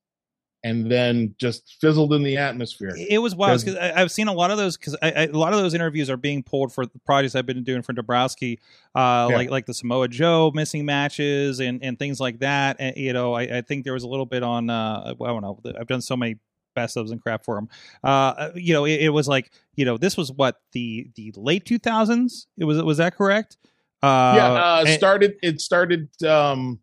and 0.66 0.92
then 0.92 1.36
just 1.38 1.78
fizzled 1.80 2.12
in 2.12 2.24
the 2.24 2.36
atmosphere 2.38 2.92
It 2.98 3.20
was 3.20 3.36
wild 3.36 3.60
because 3.64 3.76
I've 3.78 4.12
seen 4.12 4.28
a 4.28 4.34
lot 4.34 4.50
of 4.50 4.58
those 4.58 4.76
because 4.76 4.98
I, 5.02 5.12
I, 5.12 5.24
a 5.26 5.32
lot 5.32 5.54
of 5.54 5.60
those 5.60 5.76
interviews 5.76 6.10
are 6.10 6.18
being 6.18 6.42
pulled 6.42 6.74
for 6.74 6.86
the 6.88 7.00
projects 7.06 7.36
I've 7.36 7.46
been 7.46 7.64
doing 7.64 7.84
for 7.84 7.94
Dombrowski, 7.94 8.60
uh, 8.96 9.28
Yeah. 9.30 9.36
like 9.38 9.50
like 9.52 9.66
the 9.68 9.74
Samoa 9.76 10.08
Joe 10.08 10.52
missing 10.56 10.84
matches 10.84 11.60
and, 11.60 11.84
and 11.84 12.00
things 12.00 12.20
like 12.20 12.40
that. 12.40 12.78
And, 12.80 12.98
you 12.98 13.14
know, 13.14 13.34
I, 13.34 13.44
I 13.58 13.62
think 13.62 13.84
there 13.84 13.94
was 13.94 14.04
a 14.04 14.08
little 14.08 14.26
bit 14.26 14.42
on. 14.42 14.70
Uh, 14.72 15.14
I 15.22 15.28
don't 15.28 15.42
know. 15.44 15.60
I've 15.80 15.88
done 15.88 16.02
so 16.02 16.18
many 16.18 16.38
best 16.74 16.98
ofs 16.98 17.12
and 17.12 17.22
crap 17.22 17.46
for 17.46 17.58
him. 17.60 17.70
Uh, 18.04 18.50
you 18.56 18.74
know, 18.74 18.86
it, 18.86 19.02
it 19.02 19.10
was 19.10 19.28
like 19.28 19.52
you 19.76 19.86
know 19.86 19.98
this 19.98 20.18
was 20.18 20.32
what 20.32 20.62
the 20.72 21.10
the 21.16 21.32
late 21.38 21.66
two 21.66 21.78
thousands. 21.78 22.48
It 22.58 22.66
was 22.66 22.82
was 22.82 22.98
that 22.98 23.16
correct? 23.16 23.58
Uh, 24.04 24.34
yeah 24.36 24.52
uh 24.54 24.84
and- 24.86 24.90
started 24.98 25.36
it 25.42 25.62
started 25.62 26.10
um 26.26 26.80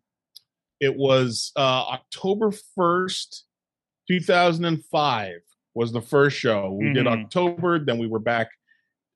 it 0.81 0.95
was 0.97 1.53
uh 1.55 1.59
october 1.93 2.51
1st 2.77 3.43
2005 4.07 5.41
was 5.75 5.91
the 5.91 6.01
first 6.01 6.37
show 6.37 6.71
we 6.71 6.93
did 6.93 7.05
Mhm. 7.05 7.23
october 7.23 7.79
then 7.79 7.97
we 7.97 8.07
were 8.07 8.19
back 8.19 8.49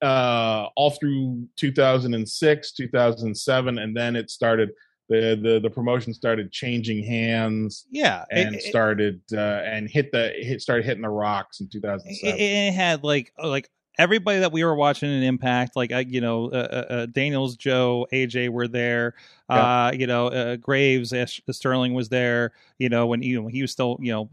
uh 0.01 0.67
all 0.75 0.91
through 0.91 1.47
2006 1.55 2.71
2007 2.73 3.77
and 3.79 3.95
then 3.95 4.15
it 4.15 4.29
started 4.29 4.69
the 5.09 5.39
the, 5.41 5.59
the 5.59 5.69
promotion 5.69 6.13
started 6.13 6.51
changing 6.51 7.03
hands 7.03 7.85
yeah, 7.91 8.25
and 8.31 8.55
it- 8.55 8.63
started 8.63 9.21
uh 9.33 9.61
and 9.65 9.89
hit 9.89 10.11
the 10.11 10.33
hit 10.38 10.61
started 10.61 10.85
hitting 10.85 11.01
the 11.03 11.09
rocks 11.09 11.59
in 11.61 11.65
it, 11.67 11.71
2007 11.71 12.35
it 12.39 12.73
had 12.73 13.03
like 13.03 13.31
like 13.41 13.69
everybody 13.99 14.39
that 14.39 14.51
we 14.51 14.63
were 14.63 14.75
watching 14.75 15.09
in 15.09 15.23
Impact, 15.23 15.75
like 15.75 15.91
uh, 15.91 16.03
you 16.07 16.21
know, 16.21 16.51
uh, 16.51 16.67
uh, 16.89 16.93
uh, 16.93 17.05
Daniels, 17.07 17.55
Joe, 17.57 18.05
AJ 18.13 18.49
were 18.49 18.67
there. 18.67 19.15
Uh, 19.49 19.91
you 19.91 20.05
know, 20.05 20.27
uh, 20.27 20.55
Graves, 20.57 21.11
Sterling 21.49 21.95
was 21.95 22.07
there. 22.07 22.51
You 22.77 22.89
know, 22.89 23.07
when 23.07 23.23
you 23.23 23.41
know, 23.41 23.47
he 23.47 23.63
was 23.63 23.71
still 23.71 23.97
you 23.99 24.11
know. 24.11 24.29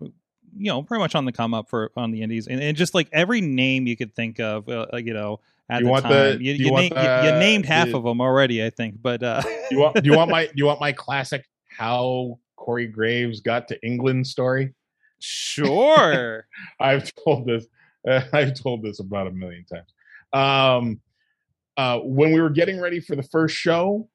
You 0.57 0.71
know, 0.71 0.83
pretty 0.83 1.01
much 1.01 1.15
on 1.15 1.25
the 1.25 1.33
come 1.33 1.53
up 1.55 1.69
for 1.69 1.91
on 1.97 2.11
the 2.11 2.23
Indies, 2.23 2.47
and, 2.47 2.61
and 2.61 2.77
just 2.77 2.95
like 2.95 3.09
every 3.13 3.41
name 3.41 3.87
you 3.87 3.97
could 3.97 4.15
think 4.15 4.39
of, 4.41 4.69
uh, 4.69 4.87
uh, 4.93 4.97
you 4.99 5.13
know, 5.13 5.41
at 5.69 5.81
You 5.81 5.87
the 5.87 5.91
want 5.91 6.05
time, 6.05 6.39
the- 6.39 6.45
you, 6.45 6.53
you 6.53 6.65
you, 6.67 6.73
want 6.73 6.95
na- 6.95 7.23
you- 7.23 7.33
you 7.33 7.39
named 7.39 7.67
half 7.67 7.89
the- 7.89 7.97
of 7.97 8.05
them 8.05 8.21
already, 8.21 8.65
I 8.65 8.71
think. 8.71 9.03
But 9.03 9.23
uh, 9.23 9.43
you 9.71 9.79
want 9.79 10.03
do 10.03 10.09
you 10.11 10.17
want 10.17 10.31
my 10.31 10.47
do 10.47 10.53
you 10.57 10.67
want 10.67 10.81
my 10.81 10.93
classic 10.93 11.45
how 11.77 12.39
Corey 12.57 12.87
Graves 12.87 13.41
got 13.41 13.69
to 13.69 13.85
England 13.87 14.27
story? 14.27 14.75
sure, 15.19 16.47
I've 16.81 17.13
told 17.25 17.47
this. 17.47 17.67
Uh, 18.07 18.21
I've 18.33 18.55
told 18.55 18.83
this 18.83 19.01
about 19.01 19.27
a 19.27 19.31
million 19.31 19.65
times. 19.65 19.91
Um, 20.33 21.01
uh, 21.77 21.99
when 22.01 22.33
we 22.33 22.41
were 22.41 22.51
getting 22.51 22.79
ready 22.81 23.01
for 23.01 23.17
the 23.17 23.23
first 23.23 23.57
show, 23.57 24.09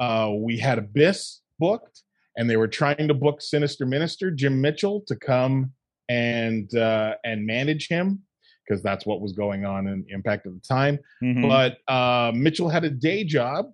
uh, 0.00 0.30
we 0.34 0.58
had 0.58 0.78
Abyss 0.78 1.40
booked, 1.58 2.02
and 2.36 2.50
they 2.50 2.56
were 2.56 2.68
trying 2.68 3.06
to 3.08 3.14
book 3.14 3.40
Sinister 3.40 3.86
Minister 3.86 4.30
Jim 4.30 4.60
Mitchell 4.60 5.02
to 5.06 5.14
come 5.16 5.72
and 6.08 6.74
uh, 6.74 7.14
and 7.24 7.46
manage 7.46 7.88
him 7.88 8.22
because 8.66 8.82
that's 8.82 9.06
what 9.06 9.20
was 9.20 9.32
going 9.32 9.64
on 9.64 9.86
in 9.86 10.04
Impact 10.08 10.46
at 10.46 10.52
the 10.54 10.60
time 10.60 10.98
Mhm. 11.22 11.48
but 11.48 11.78
uh, 11.92 12.32
Mitchell 12.34 12.68
had 12.68 12.84
a 12.84 12.90
day 12.90 13.24
job, 13.24 13.72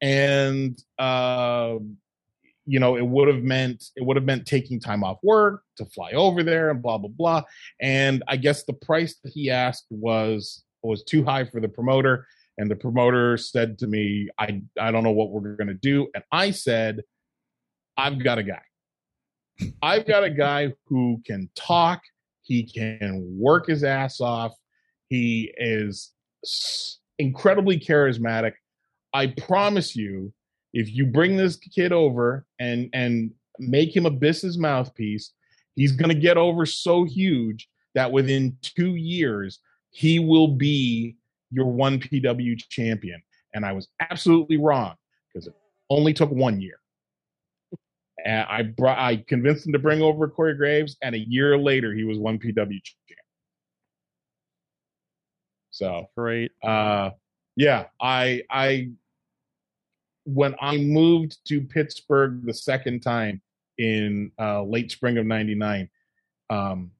and 0.00 0.78
uh, 0.98 1.76
you 2.66 2.78
know 2.80 2.96
it 2.96 3.06
would 3.06 3.28
have 3.28 3.42
meant 3.42 3.84
it 3.96 4.04
would 4.04 4.16
have 4.16 4.24
meant 4.24 4.46
taking 4.46 4.80
time 4.80 5.04
off 5.04 5.18
work 5.22 5.62
to 5.76 5.84
fly 5.86 6.10
over 6.12 6.42
there 6.42 6.70
and 6.70 6.82
blah 6.82 6.98
blah 6.98 7.10
blah. 7.10 7.42
And 7.80 8.22
I 8.28 8.36
guess 8.36 8.64
the 8.64 8.72
price 8.72 9.16
that 9.22 9.32
he 9.32 9.50
asked 9.50 9.86
was 9.90 10.64
was 10.82 11.02
too 11.04 11.24
high 11.24 11.44
for 11.44 11.60
the 11.60 11.68
promoter, 11.68 12.26
and 12.58 12.70
the 12.70 12.76
promoter 12.76 13.36
said 13.36 13.78
to 13.78 13.86
me, 13.86 14.28
"I 14.38 14.62
I 14.78 14.90
don't 14.90 15.02
know 15.04 15.12
what 15.12 15.30
we're 15.30 15.56
going 15.56 15.68
to 15.68 15.74
do," 15.74 16.08
and 16.14 16.24
I 16.32 16.50
said, 16.50 17.02
"I've 17.96 18.22
got 18.22 18.38
a 18.38 18.42
guy. 18.42 18.62
I've 19.82 20.06
got 20.06 20.24
a 20.24 20.30
guy 20.30 20.72
who 20.86 21.20
can 21.26 21.48
talk." 21.54 22.02
He 22.42 22.62
can 22.62 23.24
work 23.38 23.66
his 23.66 23.84
ass 23.84 24.20
off. 24.20 24.54
He 25.08 25.52
is 25.56 26.12
incredibly 27.18 27.78
charismatic. 27.78 28.52
I 29.14 29.28
promise 29.28 29.96
you, 29.96 30.32
if 30.72 30.92
you 30.92 31.06
bring 31.06 31.36
this 31.36 31.56
kid 31.56 31.92
over 31.92 32.46
and 32.58 32.90
and 32.92 33.30
make 33.58 33.94
him 33.94 34.06
a 34.06 34.10
business 34.10 34.58
mouthpiece, 34.58 35.32
he's 35.74 35.92
going 35.92 36.08
to 36.08 36.20
get 36.20 36.36
over 36.36 36.66
so 36.66 37.04
huge 37.04 37.68
that 37.94 38.10
within 38.10 38.56
two 38.60 38.96
years 38.96 39.60
he 39.90 40.18
will 40.18 40.48
be 40.48 41.16
your 41.50 41.66
one 41.66 42.00
PW 42.00 42.58
champion. 42.68 43.22
And 43.54 43.64
I 43.64 43.72
was 43.72 43.88
absolutely 44.00 44.56
wrong 44.56 44.96
because 45.32 45.46
it 45.46 45.54
only 45.88 46.12
took 46.12 46.30
one 46.30 46.60
year. 46.60 46.78
And 48.24 48.46
I 48.48 48.62
brought, 48.62 48.98
I 48.98 49.16
convinced 49.16 49.66
him 49.66 49.72
to 49.74 49.78
bring 49.78 50.00
over 50.00 50.28
Corey 50.28 50.54
Graves, 50.54 50.96
and 51.02 51.14
a 51.14 51.18
year 51.18 51.58
later 51.58 51.92
he 51.92 52.04
was 52.04 52.18
one 52.18 52.38
PW 52.38 52.54
champion. 52.54 53.18
So 55.70 56.08
great. 56.16 56.52
uh 56.62 57.10
yeah 57.56 57.86
i 58.00 58.42
i 58.50 58.88
when 60.24 60.54
i 60.60 60.76
moved 60.76 61.38
to 61.46 61.60
pittsburgh 61.60 62.44
the 62.44 62.54
second 62.54 63.00
time 63.00 63.40
in 63.78 64.30
uh 64.38 64.62
late 64.62 64.90
spring 64.90 65.18
of 65.18 65.26
99 65.26 65.88
um 66.50 66.90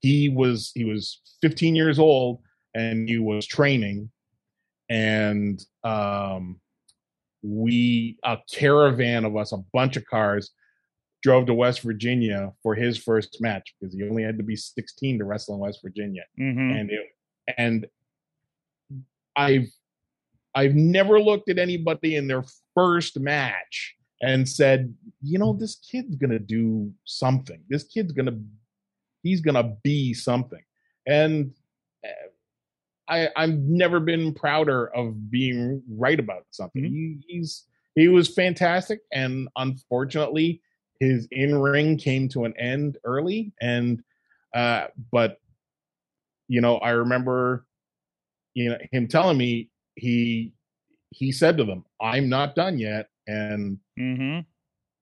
he 0.00 0.28
was 0.28 0.72
he 0.74 0.84
was 0.84 1.20
15 1.40 1.74
years 1.74 1.98
old 1.98 2.40
and 2.74 3.08
he 3.08 3.18
was 3.18 3.46
training 3.46 4.10
and 4.88 5.64
um 5.84 6.60
we 7.42 8.16
a 8.24 8.38
caravan 8.50 9.24
of 9.24 9.36
us 9.36 9.52
a 9.52 9.58
bunch 9.72 9.96
of 9.96 10.06
cars 10.06 10.50
drove 11.22 11.46
to 11.46 11.54
west 11.54 11.80
virginia 11.80 12.52
for 12.62 12.74
his 12.74 12.98
first 12.98 13.40
match 13.40 13.74
because 13.80 13.94
he 13.94 14.02
only 14.02 14.22
had 14.22 14.36
to 14.36 14.44
be 14.44 14.56
16 14.56 15.18
to 15.18 15.24
wrestle 15.24 15.54
in 15.54 15.60
west 15.60 15.80
virginia 15.82 16.24
hmm 16.36 16.70
and 16.70 16.90
it, 16.90 17.06
and 17.58 17.86
I've 19.36 19.68
I've 20.54 20.74
never 20.74 21.20
looked 21.20 21.48
at 21.48 21.58
anybody 21.58 22.16
in 22.16 22.26
their 22.26 22.44
first 22.74 23.18
match 23.18 23.94
and 24.20 24.48
said, 24.48 24.94
you 25.22 25.38
know, 25.38 25.52
this 25.52 25.76
kid's 25.76 26.16
gonna 26.16 26.38
do 26.38 26.92
something. 27.04 27.60
This 27.68 27.84
kid's 27.84 28.12
gonna 28.12 28.38
he's 29.22 29.40
gonna 29.40 29.76
be 29.82 30.14
something. 30.14 30.62
And 31.06 31.52
uh, 32.04 32.28
I 33.08 33.28
I've 33.36 33.58
never 33.58 34.00
been 34.00 34.34
prouder 34.34 34.94
of 34.94 35.30
being 35.30 35.82
right 35.88 36.20
about 36.20 36.44
something. 36.50 36.82
Mhm. 36.82 36.88
He, 36.88 37.18
he's 37.26 37.64
he 37.94 38.08
was 38.08 38.34
fantastic, 38.34 39.00
and 39.12 39.48
unfortunately, 39.56 40.62
his 41.02 41.28
in 41.30 41.58
ring 41.58 41.96
came 41.96 42.28
to 42.30 42.44
an 42.44 42.54
end 42.58 42.98
early. 43.04 43.52
And 43.60 44.02
uh, 44.54 44.86
but 45.10 45.40
you 46.48 46.60
know, 46.60 46.76
I 46.78 46.90
remember 46.90 47.66
you 48.54 48.70
know 48.70 48.78
him 48.90 49.08
telling 49.08 49.36
me 49.36 49.70
he 49.96 50.52
he 51.10 51.30
said 51.30 51.58
to 51.58 51.64
them 51.64 51.84
i'm 52.00 52.30
not 52.30 52.54
done 52.54 52.78
yet 52.78 53.08
and 53.26 53.78
mm-hmm. 53.98 54.40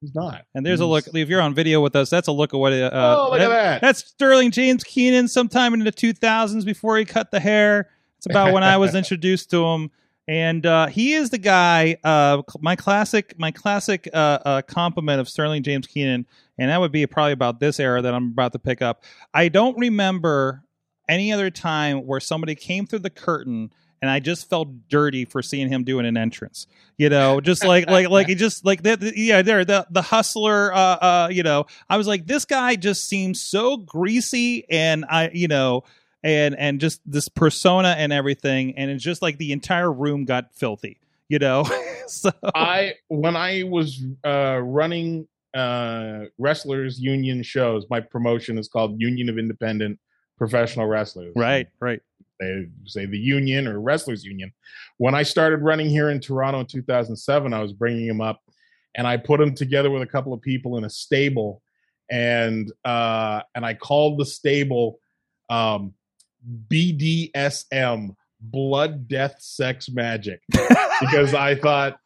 he's 0.01 0.15
not. 0.15 0.45
And 0.55 0.65
there's 0.65 0.81
a 0.81 0.87
look. 0.87 1.05
If 1.15 1.29
you're 1.29 1.41
on 1.41 1.55
video 1.55 1.81
with 1.81 1.97
us, 1.97 2.11
that's 2.11 2.29
a 2.29 2.33
look 2.33 2.55
at 2.55 2.59
what. 2.59 2.73
Uh, 2.73 2.91
oh, 2.93 3.31
look 3.31 3.41
at 3.41 3.49
that! 3.49 3.81
That's 3.81 4.05
Sterling 4.05 4.51
James 4.51 4.85
Keenan 4.85 5.29
sometime 5.29 5.75
in 5.75 5.81
the 5.81 5.93
2000s 5.93 6.65
before 6.65 6.99
he 6.99 7.05
cut 7.05 7.31
the 7.31 7.41
hair. 7.41 7.91
It's 8.19 8.27
about 8.27 8.53
when 8.53 8.63
I 8.63 8.77
was 8.77 8.95
introduced 8.95 9.51
to 9.51 9.65
him. 9.65 9.91
And 10.31 10.65
uh, 10.65 10.87
he 10.87 11.15
is 11.15 11.31
the 11.31 11.39
guy. 11.39 11.97
Uh, 12.05 12.43
my 12.61 12.77
classic, 12.77 13.37
my 13.37 13.51
classic 13.51 14.09
uh, 14.15 14.39
uh, 14.45 14.63
compliment 14.63 15.21
of 15.21 15.29
Sterling 15.29 15.65
James 15.65 15.89
Keenan, 15.89 16.25
and 16.57 16.71
that 16.71 16.81
would 16.81 16.93
be 16.93 17.05
probably 17.09 17.33
about 17.33 17.59
this 17.59 17.81
era 17.81 18.01
that 18.01 18.15
I'm 18.15 18.29
about 18.29 18.53
to 18.53 18.61
pick 18.61 18.81
up. 18.81 19.03
I 19.35 19.49
don't 19.49 19.77
remember 19.77 20.63
any 21.09 21.33
other 21.33 21.51
time 21.51 22.07
where 22.07 22.21
somebody 22.21 22.55
came 22.55 22.87
through 22.87 23.01
the 23.01 23.11
curtain 23.11 23.73
and 24.01 24.09
I 24.09 24.21
just 24.21 24.49
felt 24.49 24.89
dirty 24.89 25.25
for 25.25 25.43
seeing 25.43 25.69
him 25.69 25.83
doing 25.83 26.07
an 26.07 26.17
entrance. 26.17 26.69
You 26.97 27.09
know, 27.09 27.41
just 27.41 27.65
like 27.65 27.89
like 27.91 28.09
like 28.09 28.29
he 28.29 28.37
just 28.37 28.65
like 28.65 28.85
the, 28.85 28.97
the- 28.97 29.13
yeah, 29.19 29.43
there 29.43 29.65
the 29.65 29.85
the 29.91 30.03
hustler. 30.03 30.73
Uh, 30.73 30.77
uh, 30.79 31.29
you 31.33 31.43
know, 31.43 31.67
I 31.89 31.97
was 31.97 32.07
like, 32.07 32.27
this 32.27 32.45
guy 32.45 32.77
just 32.77 33.09
seems 33.09 33.43
so 33.43 33.79
greasy, 33.79 34.65
and 34.71 35.05
I, 35.11 35.31
you 35.33 35.49
know, 35.49 35.83
and 36.23 36.57
and 36.59 36.81
just 36.81 37.01
this 37.05 37.29
persona 37.29 37.95
and 37.99 38.13
everything, 38.13 38.77
and 38.77 38.91
it's 38.91 39.03
just 39.05 39.23
like 39.23 39.39
the 39.39 39.53
entire 39.53 39.93
room 39.93 40.25
got 40.25 40.55
filthy. 40.55 40.99
You 41.29 41.39
know, 41.39 41.65
so 42.07 42.31
I 42.55 42.95
when 43.09 43.37
I 43.37 43.65
was 43.65 44.05
uh, 44.25 44.61
running 44.63 45.29
uh, 45.55 46.25
wrestlers 46.39 47.01
union 47.01 47.43
shows, 47.43 47.87
my 47.91 48.01
promotion 48.01 48.59
is 48.59 48.69
called 48.69 49.01
Union 49.01 49.29
of 49.29 49.39
Independent 49.39 49.99
Professional 50.37 50.87
Wrestlers. 50.87 51.33
right, 51.37 51.69
right. 51.81 52.01
They 52.39 52.67
say 52.87 53.05
the 53.05 53.19
union 53.19 53.67
or 53.67 53.81
wrestlers 53.81 54.25
union. 54.25 54.51
When 54.97 55.15
I 55.15 55.23
started 55.23 55.61
running 55.61 55.91
here 55.91 56.09
in 56.09 56.21
Toronto 56.21 56.61
in 56.61 56.67
2007, 56.67 57.53
I 57.53 57.61
was 57.61 57.75
bringing 57.75 58.07
them 58.07 58.23
up, 58.23 58.41
and 58.95 59.07
I 59.07 59.19
put 59.19 59.41
them 59.41 59.55
together 59.55 59.91
with 59.91 60.03
a 60.03 60.07
couple 60.07 60.33
of 60.33 60.41
people 60.41 60.79
in 60.79 60.85
a 60.85 60.91
stable, 60.91 61.63
and 62.11 62.73
uh, 62.85 63.43
and 63.55 63.65
I 63.65 63.75
called 63.75 64.19
the 64.19 64.25
stable 64.25 64.99
um, 65.51 65.93
BDSM, 66.71 68.15
blood, 68.41 69.09
death, 69.09 69.37
sex, 69.41 69.89
magic, 69.91 70.41
because 71.01 71.35
I 71.35 71.55
thought 71.55 71.99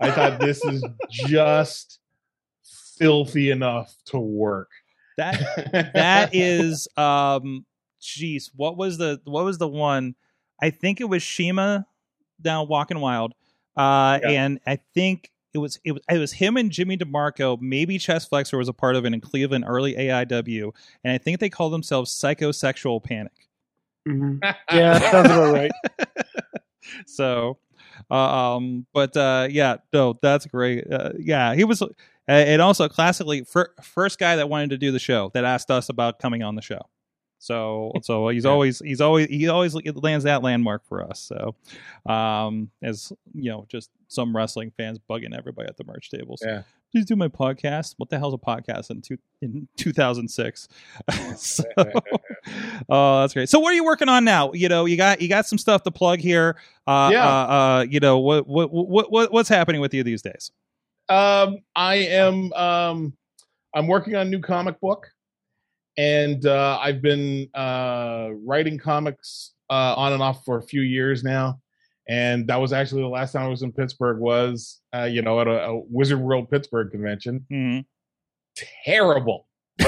I 0.00 0.10
thought 0.10 0.40
this 0.40 0.64
is 0.64 0.84
just 1.10 2.00
filthy 2.98 3.50
enough 3.50 3.94
to 4.06 4.18
work. 4.18 4.70
That 5.16 5.90
that 5.94 6.34
is 6.34 6.88
um 6.96 7.64
jeez 8.00 8.50
what 8.54 8.76
was 8.76 8.98
the 8.98 9.20
what 9.24 9.44
was 9.44 9.58
the 9.58 9.68
one? 9.68 10.14
I 10.60 10.70
think 10.70 11.00
it 11.00 11.08
was 11.08 11.22
shima 11.22 11.86
down 12.40 12.68
walking 12.68 13.00
wild. 13.00 13.32
Uh 13.76 14.18
Yeah. 14.22 14.30
and 14.30 14.60
i 14.66 14.78
think 14.94 15.30
it 15.54 15.58
was 15.58 15.78
it 15.84 15.92
was 15.92 16.02
it 16.10 16.18
was 16.18 16.32
him 16.32 16.56
and 16.56 16.70
jimmy 16.70 16.96
demarco. 16.96 17.60
Maybe 17.60 17.98
chest 17.98 18.28
flexor 18.28 18.58
was 18.58 18.68
a 18.68 18.72
part 18.72 18.96
of 18.96 19.04
it 19.04 19.12
in 19.12 19.20
cleveland 19.20 19.64
early 19.66 19.94
aiw 19.94 20.72
and 21.04 21.12
i 21.12 21.18
think 21.18 21.38
they 21.40 21.48
called 21.48 21.72
themselves 21.72 22.10
psychosexual 22.12 23.02
panic 23.02 23.47
Mhm. 24.08 24.54
Yeah, 24.72 24.98
sounds 25.10 25.26
about 25.30 25.52
right. 25.54 25.70
so 27.06 27.58
uh, 28.10 28.14
um 28.14 28.86
but 28.94 29.16
uh 29.16 29.46
yeah 29.50 29.76
no 29.92 30.14
that's 30.22 30.46
great 30.46 30.90
uh, 30.90 31.12
yeah 31.18 31.54
he 31.54 31.64
was 31.64 31.82
and 32.26 32.62
also 32.62 32.88
classically 32.88 33.42
fir- 33.44 33.72
first 33.82 34.18
guy 34.18 34.36
that 34.36 34.48
wanted 34.48 34.70
to 34.70 34.78
do 34.78 34.90
the 34.92 34.98
show 34.98 35.30
that 35.34 35.44
asked 35.44 35.70
us 35.70 35.88
about 35.88 36.18
coming 36.18 36.42
on 36.42 36.54
the 36.54 36.62
show 36.62 36.80
so 37.38 37.92
so 38.02 38.28
he's 38.28 38.44
Yeah. 38.44 38.50
always 38.50 38.78
he's 38.80 39.00
always 39.00 39.28
he 39.28 39.48
always 39.48 39.74
lands 39.74 40.24
that 40.24 40.42
landmark 40.42 40.86
for 40.86 41.02
us 41.02 41.20
so 41.20 41.54
um 42.10 42.70
as 42.82 43.12
you 43.34 43.50
know 43.50 43.66
just 43.68 43.90
some 44.08 44.34
wrestling 44.34 44.72
fans 44.76 44.98
bugging 45.10 45.36
everybody 45.36 45.68
at 45.68 45.76
the 45.76 45.84
merch 45.84 46.10
tables 46.10 46.40
Yeah. 46.44 46.62
Please 46.92 47.04
do 47.04 47.14
my 47.16 47.28
podcast 47.28 47.94
what 47.98 48.08
the 48.10 48.18
hell's 48.18 48.34
a 48.34 48.38
podcast 48.38 48.90
in 48.90 49.00
two 49.02 49.18
in 49.42 49.68
2006 49.76 50.68
so 51.36 51.64
oh 52.88 53.20
that's 53.20 53.34
great 53.34 53.48
so 53.48 53.58
what 53.58 53.72
are 53.72 53.74
you 53.74 53.84
working 53.84 54.08
on 54.08 54.24
now 54.24 54.52
you 54.52 54.68
know 54.68 54.84
you 54.86 54.96
got 54.96 55.20
you 55.20 55.28
got 55.28 55.46
some 55.46 55.58
stuff 55.58 55.82
to 55.82 55.90
plug 55.90 56.18
here 56.18 56.56
uh 56.86 57.10
Yeah. 57.12 57.26
uh, 57.26 57.46
uh 57.46 57.86
you 57.88 58.00
know 58.00 58.18
what 58.18 58.46
what 58.46 58.72
what, 58.72 59.12
what 59.12 59.32
what's 59.32 59.48
happening 59.48 59.80
with 59.80 59.92
you 59.94 60.02
these 60.02 60.22
days 60.22 60.50
Um, 61.08 61.58
I 61.74 61.96
am. 61.96 62.52
Um, 62.52 63.12
I'm 63.74 63.86
working 63.86 64.14
on 64.16 64.26
a 64.26 64.30
new 64.30 64.40
comic 64.40 64.78
book, 64.80 65.06
and 65.96 66.44
uh, 66.46 66.78
I've 66.82 67.00
been 67.02 67.48
uh, 67.54 68.30
writing 68.44 68.78
comics 68.78 69.52
uh, 69.70 69.94
on 69.96 70.12
and 70.12 70.22
off 70.22 70.44
for 70.44 70.58
a 70.58 70.62
few 70.62 70.82
years 70.82 71.22
now. 71.24 71.60
And 72.08 72.46
that 72.46 72.56
was 72.56 72.72
actually 72.72 73.02
the 73.02 73.08
last 73.08 73.32
time 73.32 73.42
I 73.42 73.48
was 73.48 73.62
in 73.62 73.72
Pittsburgh. 73.72 74.18
Was 74.18 74.80
uh, 74.94 75.04
you 75.04 75.20
know 75.22 75.40
at 75.40 75.46
a, 75.46 75.66
a 75.66 75.78
Wizard 75.90 76.20
World 76.20 76.50
Pittsburgh 76.50 76.90
convention. 76.90 77.44
Mhm. 77.52 77.84
Terrible, 78.84 79.46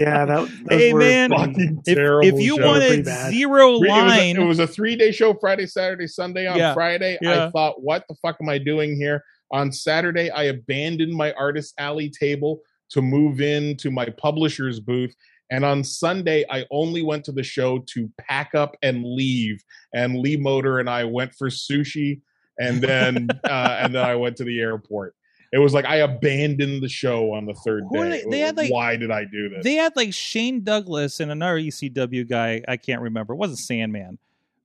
Yeah, 0.00 0.24
that. 0.24 0.26
those 0.26 0.50
Hey, 0.68 0.92
man, 0.92 1.30
fucking 1.30 1.82
if, 1.86 1.94
terrible. 1.96 2.26
if 2.28 2.40
you 2.40 2.56
show. 2.56 2.66
wanted- 2.66 2.78
wanted 2.80 2.88
Pretty 2.88 3.02
bad. 3.02 3.32
zero 3.32 3.78
Three- 3.78 3.88
it 3.88 3.92
was 3.92 4.02
a- 4.02 4.06
line 4.06 4.36
It 4.36 4.44
was, 4.44 4.58
a, 4.58 4.66
three 4.66 4.96
day 4.96 5.10
show 5.12 5.34
Friday, 5.34 5.66
Saturday, 5.66 6.06
Sunday. 6.06 6.46
On 6.46 6.56
Yeah. 6.56 6.74
Friday, 6.74 7.18
Yeah. 7.20 7.46
I 7.46 7.50
thought, 7.50 7.82
what 7.82 8.04
the 8.08 8.14
fuck 8.22 8.36
am 8.40 8.48
I 8.48 8.58
doing 8.58 8.96
here? 8.96 9.22
On 9.52 9.72
Saturday, 9.72 10.30
I 10.30 10.44
abandoned 10.44 11.12
my 11.12 11.32
artist 11.32 11.74
alley 11.78 12.08
table 12.10 12.60
to 12.90 13.02
move 13.02 13.40
into 13.40 13.90
my 13.90 14.06
publisher's 14.06 14.80
booth. 14.80 15.14
And 15.50 15.64
on 15.64 15.82
Sunday, 15.82 16.44
I 16.48 16.64
only 16.70 17.02
went 17.02 17.24
to 17.24 17.32
the 17.32 17.42
show 17.42 17.80
to 17.94 18.08
pack 18.18 18.54
up 18.54 18.76
and 18.82 19.04
leave. 19.04 19.62
And 19.94 20.18
Lee 20.20 20.36
Moder 20.36 20.78
and 20.78 20.88
I 20.88 21.04
went 21.04 21.34
for 21.34 21.48
sushi, 21.48 22.20
and 22.58 22.80
then 22.80 23.28
uh, 23.44 23.78
and 23.80 23.94
then 23.94 24.04
I 24.04 24.14
went 24.14 24.36
to 24.36 24.44
the 24.44 24.60
airport. 24.60 25.14
It 25.52 25.58
was 25.58 25.74
like 25.74 25.84
I 25.84 25.96
abandoned 25.96 26.80
the 26.80 26.88
show 26.88 27.32
on 27.34 27.44
the 27.46 27.54
third 27.54 27.82
Who 27.90 28.04
day. 28.04 28.22
they- 28.22 28.30
they 28.30 28.38
had, 28.38 28.56
like- 28.56 28.70
Why 28.72 28.94
did 28.94 29.10
I 29.10 29.24
do 29.24 29.48
this? 29.48 29.64
They 29.64 29.74
had 29.74 29.96
like 29.96 30.14
Shane 30.14 30.62
Douglas 30.62 31.18
and 31.18 31.32
another 31.32 31.58
ECW 31.58 32.28
guy. 32.28 32.62
I 32.68 32.76
can't 32.76 33.02
remember. 33.02 33.32
It 33.32 33.36
wasn't 33.38 33.58
Sandman, 33.58 34.18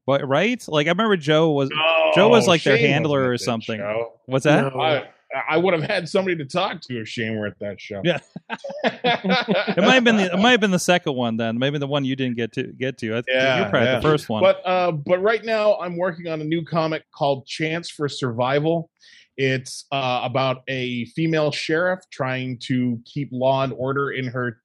but 0.06 0.28
right? 0.28 0.64
Like 0.68 0.86
I 0.86 0.92
remember 0.92 1.18
Joe 1.18 1.50
was. 1.52 1.70
Joe 2.14 2.30
was 2.30 2.46
No, 2.46 2.52
like 2.52 2.62
their 2.64 2.78
handler 2.78 3.28
or 3.32 3.38
something. 3.40 3.80
show. 3.80 4.14
What's 4.28 4.44
that? 4.46 4.72
No. 4.76 4.80
I 4.80 5.10
I 5.50 5.58
would 5.58 5.74
have 5.74 5.84
had 5.84 6.08
somebody 6.08 6.38
to 6.38 6.46
talk 6.46 6.82
to 6.82 7.02
if 7.02 7.08
Shane 7.08 7.38
were 7.38 7.48
at 7.48 7.60
that 7.60 7.82
show. 7.82 8.02
Yeah. 8.04 8.20
It 8.84 9.82
might 9.82 9.96
have 9.96 10.04
been 10.04 10.18
the 10.18 10.32
it 10.32 10.38
might 10.38 10.52
have 10.52 10.60
been 10.60 10.72
the 10.72 10.80
second 10.80 11.16
one 11.16 11.38
then. 11.38 11.58
Maybe 11.58 11.78
the 11.78 11.88
one 11.88 12.06
you 12.06 12.16
didn't 12.16 12.38
get 12.38 12.54
to 12.54 12.64
get 12.64 12.98
to. 13.00 13.14
I 13.14 13.16
think 13.16 13.26
Yeah, 13.30 13.60
you're 13.60 13.70
probably 13.70 13.88
yeah. 13.88 13.96
the 13.96 14.02
first 14.02 14.30
one. 14.30 14.42
But 14.42 14.62
uh, 14.66 14.92
but 14.92 15.22
right 15.22 15.44
now 15.44 15.78
I'm 15.80 15.98
working 15.98 16.28
on 16.28 16.40
a 16.42 16.44
new 16.44 16.64
comic 16.64 17.04
called 17.12 17.46
Chance 17.46 17.90
for 17.90 18.08
Survival. 18.08 18.90
It's 19.38 19.86
uh, 19.92 20.22
about 20.24 20.62
a 20.68 21.06
female 21.06 21.52
sheriff 21.52 22.00
trying 22.12 22.60
to 22.60 23.02
keep 23.06 23.30
law 23.32 23.64
and 23.64 23.74
order 23.74 24.12
in 24.12 24.28
her 24.28 24.62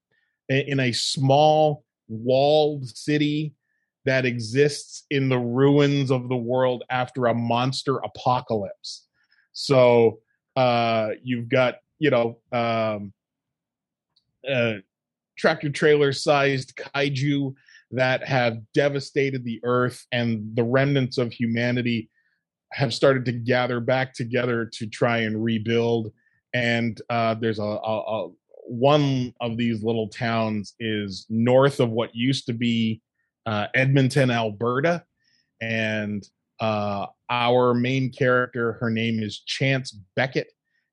in 0.49 0.79
a 0.81 0.93
small 0.93 1.85
walled 2.09 2.87
city 2.87 3.55
that 4.05 4.25
exists 4.25 5.05
in 5.11 5.29
the 5.29 5.39
ruins 5.39 6.11
of 6.11 6.29
the 6.29 6.37
world 6.37 6.85
after 6.91 7.27
a 7.27 7.35
monster 7.35 7.99
apocalypse. 7.99 9.07
So 9.53 10.21
uh, 10.57 11.11
you've 11.23 11.49
got 11.49 11.77
you 11.99 12.11
know 12.11 12.39
um, 12.53 13.13
uh, 14.49 14.75
tractor 15.39 15.71
trailer 15.71 16.13
sized 16.13 16.77
kaiju 16.77 17.55
that 17.93 18.27
have 18.27 18.59
devastated 18.73 19.45
the 19.45 19.61
earth 19.65 20.07
and 20.13 20.55
the 20.55 20.63
remnants 20.63 21.19
of 21.19 21.33
humanity 21.33 22.09
have 22.73 22.95
started 22.95 23.25
to 23.25 23.33
gather 23.33 23.81
back 23.81 24.15
together 24.15 24.65
to 24.65 24.87
try 24.87 25.19
and 25.19 25.43
rebuild. 25.43 26.13
And 26.55 27.01
uh, 27.11 27.35
there's 27.35 27.59
a, 27.59 27.63
a, 27.63 28.27
a 28.27 28.29
one 28.67 29.35
of 29.41 29.57
these 29.57 29.83
little 29.83 30.09
towns 30.09 30.75
is 30.79 31.27
north 31.29 31.81
of 31.81 31.91
what 31.91 32.15
used 32.15 32.47
to 32.47 32.53
be 32.53 33.03
uh, 33.47 33.67
edmonton 33.75 34.31
alberta. 34.31 35.03
And 35.61 36.23
uh, 36.61 37.07
our 37.31 37.75
main 37.75 38.13
character 38.13 38.75
her 38.75 38.91
name 38.91 39.23
is 39.23 39.41
chance 39.41 39.97
beckett 40.17 40.49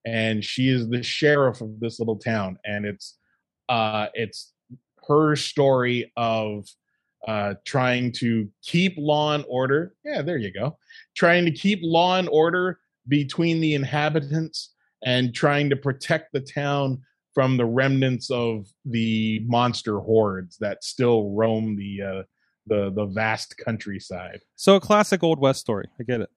and 0.06 0.44
she 0.44 0.70
is 0.70 0.88
the 0.90 1.04
sheriff 1.04 1.62
of 1.62 1.80
this 1.80 2.00
little 2.00 2.18
town 2.18 2.58
and 2.66 2.86
it's 2.86 3.18
uh, 3.70 4.08
it's 4.14 4.54
her 5.08 5.36
story 5.36 6.12
of 6.16 6.66
uh, 7.28 7.56
trying 7.66 8.12
to 8.14 8.50
keep 8.64 8.96
law 8.98 9.34
and 9.34 9.44
order. 9.48 9.94
Yeah, 10.06 10.22
there 10.22 10.38
you 10.38 10.52
go. 10.52 10.78
Trying 11.16 11.46
to 11.46 11.52
keep 11.52 11.80
law 11.82 12.18
and 12.18 12.30
order 12.30 12.80
between 13.08 13.60
the 13.60 13.74
inhabitants 13.74 14.74
and 15.06 15.34
trying 15.34 15.70
to 15.70 15.76
protect 15.76 16.34
the 16.34 16.42
town 16.42 17.02
from 17.34 17.58
the 17.58 17.66
remnants 17.66 18.32
of 18.32 18.68
the 18.86 19.42
monster 19.46 20.00
hordes 20.00 20.58
that 20.60 20.84
still 20.84 21.32
roam 21.32 21.76
the 21.76 22.02
uh, 22.02 22.24
the 22.68 22.92
the 22.92 23.06
vast 23.06 23.58
countryside. 23.58 24.42
so 24.56 24.76
a 24.76 24.80
classic 24.80 25.24
old 25.24 25.40
west 25.40 25.60
story. 25.60 25.88
I 26.00 26.04
get 26.04 26.22
it. 26.22 26.30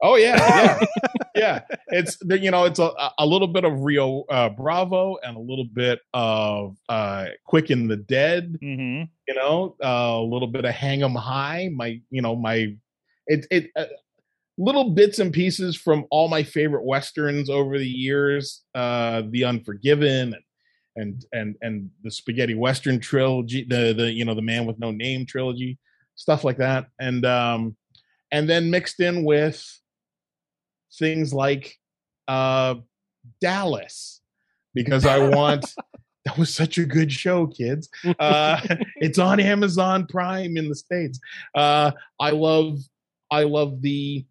Oh 0.00 0.14
yeah, 0.16 0.36
yeah, 0.84 0.86
yeah. 1.34 1.76
It's 1.88 2.18
you 2.28 2.50
know 2.50 2.64
it's 2.64 2.78
a 2.78 2.90
a 3.18 3.26
little 3.26 3.48
bit 3.48 3.64
of 3.64 3.80
Rio 3.80 4.22
uh, 4.30 4.48
Bravo 4.50 5.16
and 5.24 5.36
a 5.36 5.40
little 5.40 5.64
bit 5.64 6.00
of 6.14 6.76
uh, 6.88 7.26
Quick 7.44 7.70
and 7.70 7.90
the 7.90 7.96
Dead. 7.96 8.58
Mm-hmm. 8.62 9.04
You 9.26 9.34
know, 9.34 9.76
uh, 9.82 10.20
a 10.20 10.22
little 10.22 10.48
bit 10.48 10.64
of 10.64 10.72
Hang 10.72 11.02
'Em 11.02 11.14
High. 11.14 11.70
My 11.74 12.00
you 12.10 12.22
know 12.22 12.36
my 12.36 12.76
it 13.26 13.46
it. 13.50 13.70
Uh, 13.74 13.86
little 14.60 14.90
bits 14.90 15.20
and 15.20 15.32
pieces 15.32 15.76
from 15.76 16.04
all 16.10 16.28
my 16.28 16.42
favorite 16.42 16.84
westerns 16.84 17.48
over 17.48 17.78
the 17.78 17.86
years, 17.88 18.64
uh, 18.74 19.22
The 19.30 19.44
Unforgiven 19.44 20.34
and 20.34 20.42
and 20.98 21.24
and 21.32 21.56
and 21.62 21.90
the 22.02 22.10
spaghetti 22.10 22.54
western 22.54 23.00
trilogy, 23.00 23.64
the 23.64 23.94
the 23.96 24.10
you 24.10 24.24
know 24.24 24.34
the 24.34 24.42
Man 24.42 24.66
with 24.66 24.78
No 24.78 24.90
Name 24.90 25.24
trilogy, 25.26 25.78
stuff 26.14 26.44
like 26.44 26.58
that, 26.58 26.86
and 27.00 27.24
um, 27.24 27.76
and 28.30 28.48
then 28.48 28.70
mixed 28.70 29.00
in 29.00 29.24
with 29.24 29.64
things 30.98 31.32
like 31.32 31.74
uh, 32.26 32.76
Dallas 33.40 34.20
because 34.74 35.06
I 35.06 35.28
want. 35.28 35.64
that 36.24 36.36
was 36.36 36.54
such 36.54 36.76
a 36.76 36.84
good 36.84 37.10
show, 37.10 37.46
kids. 37.46 37.88
Uh, 38.18 38.60
it's 38.96 39.18
on 39.18 39.40
Amazon 39.40 40.06
Prime 40.06 40.58
in 40.58 40.68
the 40.68 40.74
states. 40.74 41.18
Uh, 41.54 41.92
I 42.20 42.30
love, 42.30 42.80
I 43.30 43.44
love 43.44 43.80
the 43.80 44.26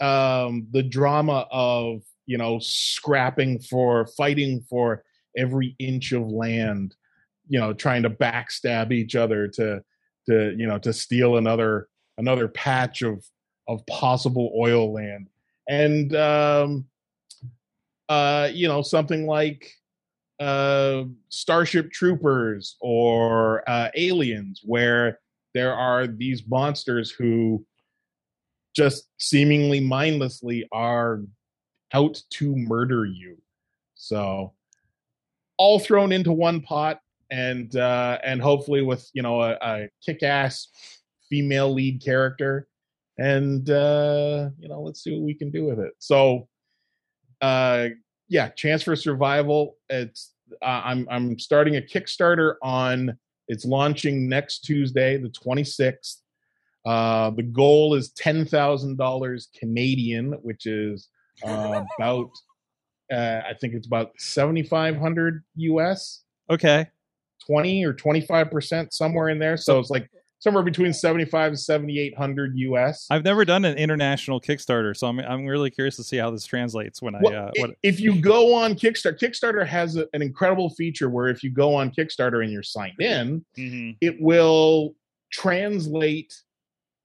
um, 0.00 0.66
the 0.70 0.82
drama 0.82 1.46
of 1.50 2.02
you 2.26 2.38
know 2.38 2.58
scrapping 2.60 3.58
for 3.58 4.06
fighting 4.06 4.64
for 4.68 5.04
every 5.36 5.74
inch 5.78 6.12
of 6.12 6.30
land, 6.30 6.94
you 7.48 7.58
know, 7.58 7.72
trying 7.72 8.02
to 8.02 8.10
backstab 8.10 8.92
each 8.92 9.16
other 9.16 9.48
to 9.48 9.82
to 10.26 10.54
you 10.56 10.66
know 10.66 10.78
to 10.78 10.92
steal 10.92 11.36
another 11.36 11.88
another 12.18 12.48
patch 12.48 13.02
of 13.02 13.24
of 13.68 13.84
possible 13.86 14.52
oil 14.58 14.92
land. 14.92 15.28
And 15.68 16.14
um 16.16 16.86
uh 18.08 18.50
you 18.52 18.68
know 18.68 18.82
something 18.82 19.26
like 19.26 19.70
uh 20.40 21.04
starship 21.28 21.90
troopers 21.92 22.76
or 22.80 23.68
uh 23.68 23.88
aliens 23.94 24.60
where 24.64 25.20
there 25.54 25.74
are 25.74 26.06
these 26.06 26.42
monsters 26.48 27.10
who 27.10 27.64
just 28.74 29.08
seemingly 29.18 29.80
mindlessly 29.80 30.68
are 30.72 31.22
out 31.92 32.20
to 32.28 32.56
murder 32.56 33.04
you. 33.04 33.36
So 33.94 34.52
all 35.56 35.78
thrown 35.78 36.12
into 36.12 36.32
one 36.32 36.60
pot 36.60 37.00
and 37.30 37.76
uh 37.76 38.18
and 38.24 38.40
hopefully 38.40 38.82
with 38.82 39.08
you 39.14 39.22
know 39.22 39.40
a, 39.42 39.56
a 39.62 39.88
kick-ass 40.04 40.68
female 41.28 41.72
lead 41.72 42.02
character. 42.02 42.68
And 43.18 43.68
uh 43.70 44.50
you 44.58 44.68
know 44.68 44.82
let's 44.82 45.02
see 45.02 45.12
what 45.12 45.22
we 45.22 45.34
can 45.34 45.50
do 45.50 45.64
with 45.64 45.78
it. 45.78 45.92
So 45.98 46.48
uh 47.40 47.88
yeah 48.28 48.48
chance 48.48 48.82
for 48.82 48.96
survival 48.96 49.76
it's 49.88 50.32
uh, 50.62 50.82
i'm 50.84 51.06
i'm 51.10 51.38
starting 51.38 51.76
a 51.76 51.80
kickstarter 51.80 52.54
on 52.62 53.16
it's 53.48 53.64
launching 53.64 54.28
next 54.28 54.60
tuesday 54.60 55.16
the 55.16 55.28
26th 55.28 56.16
uh 56.86 57.30
the 57.30 57.42
goal 57.42 57.94
is 57.94 58.12
$10000 58.12 59.46
canadian 59.58 60.32
which 60.42 60.66
is 60.66 61.08
uh, 61.44 61.82
about 61.98 62.30
uh 63.12 63.40
i 63.48 63.52
think 63.60 63.74
it's 63.74 63.86
about 63.86 64.12
7500 64.18 65.42
us 65.58 66.22
Okay. 66.50 66.86
20 67.46 67.84
or 67.84 67.92
25 67.92 68.50
percent 68.50 68.92
somewhere 68.92 69.28
in 69.30 69.38
there 69.38 69.56
so 69.56 69.78
it's 69.78 69.90
like 69.90 70.08
somewhere 70.40 70.62
between 70.62 70.92
75 70.92 71.48
and 71.52 71.58
7800 71.60 72.54
us 72.56 73.06
I've 73.10 73.24
never 73.24 73.44
done 73.46 73.64
an 73.64 73.78
international 73.78 74.40
Kickstarter, 74.42 74.94
so 74.94 75.06
I'm 75.06 75.18
I'm 75.20 75.46
really 75.46 75.70
curious 75.70 75.96
to 75.96 76.04
see 76.04 76.18
how 76.18 76.30
this 76.30 76.44
translates 76.44 77.00
when 77.00 77.14
I 77.14 77.18
uh, 77.20 77.50
what 77.56 77.70
if 77.82 77.98
you 77.98 78.20
go 78.20 78.52
on 78.54 78.74
Kickstarter, 78.74 79.18
Kickstarter 79.18 79.66
has 79.66 79.96
a- 79.96 80.06
an 80.12 80.20
incredible 80.20 80.68
feature 80.70 81.08
where 81.08 81.28
if 81.28 81.42
you 81.42 81.50
go 81.50 81.74
on 81.74 81.90
Kickstarter 81.90 82.42
and 82.42 82.52
you're 82.52 82.62
signed 82.62 83.00
in, 83.00 83.42
Mhm. 83.56 83.96
it 84.02 84.20
will 84.20 84.94
translate 85.32 86.34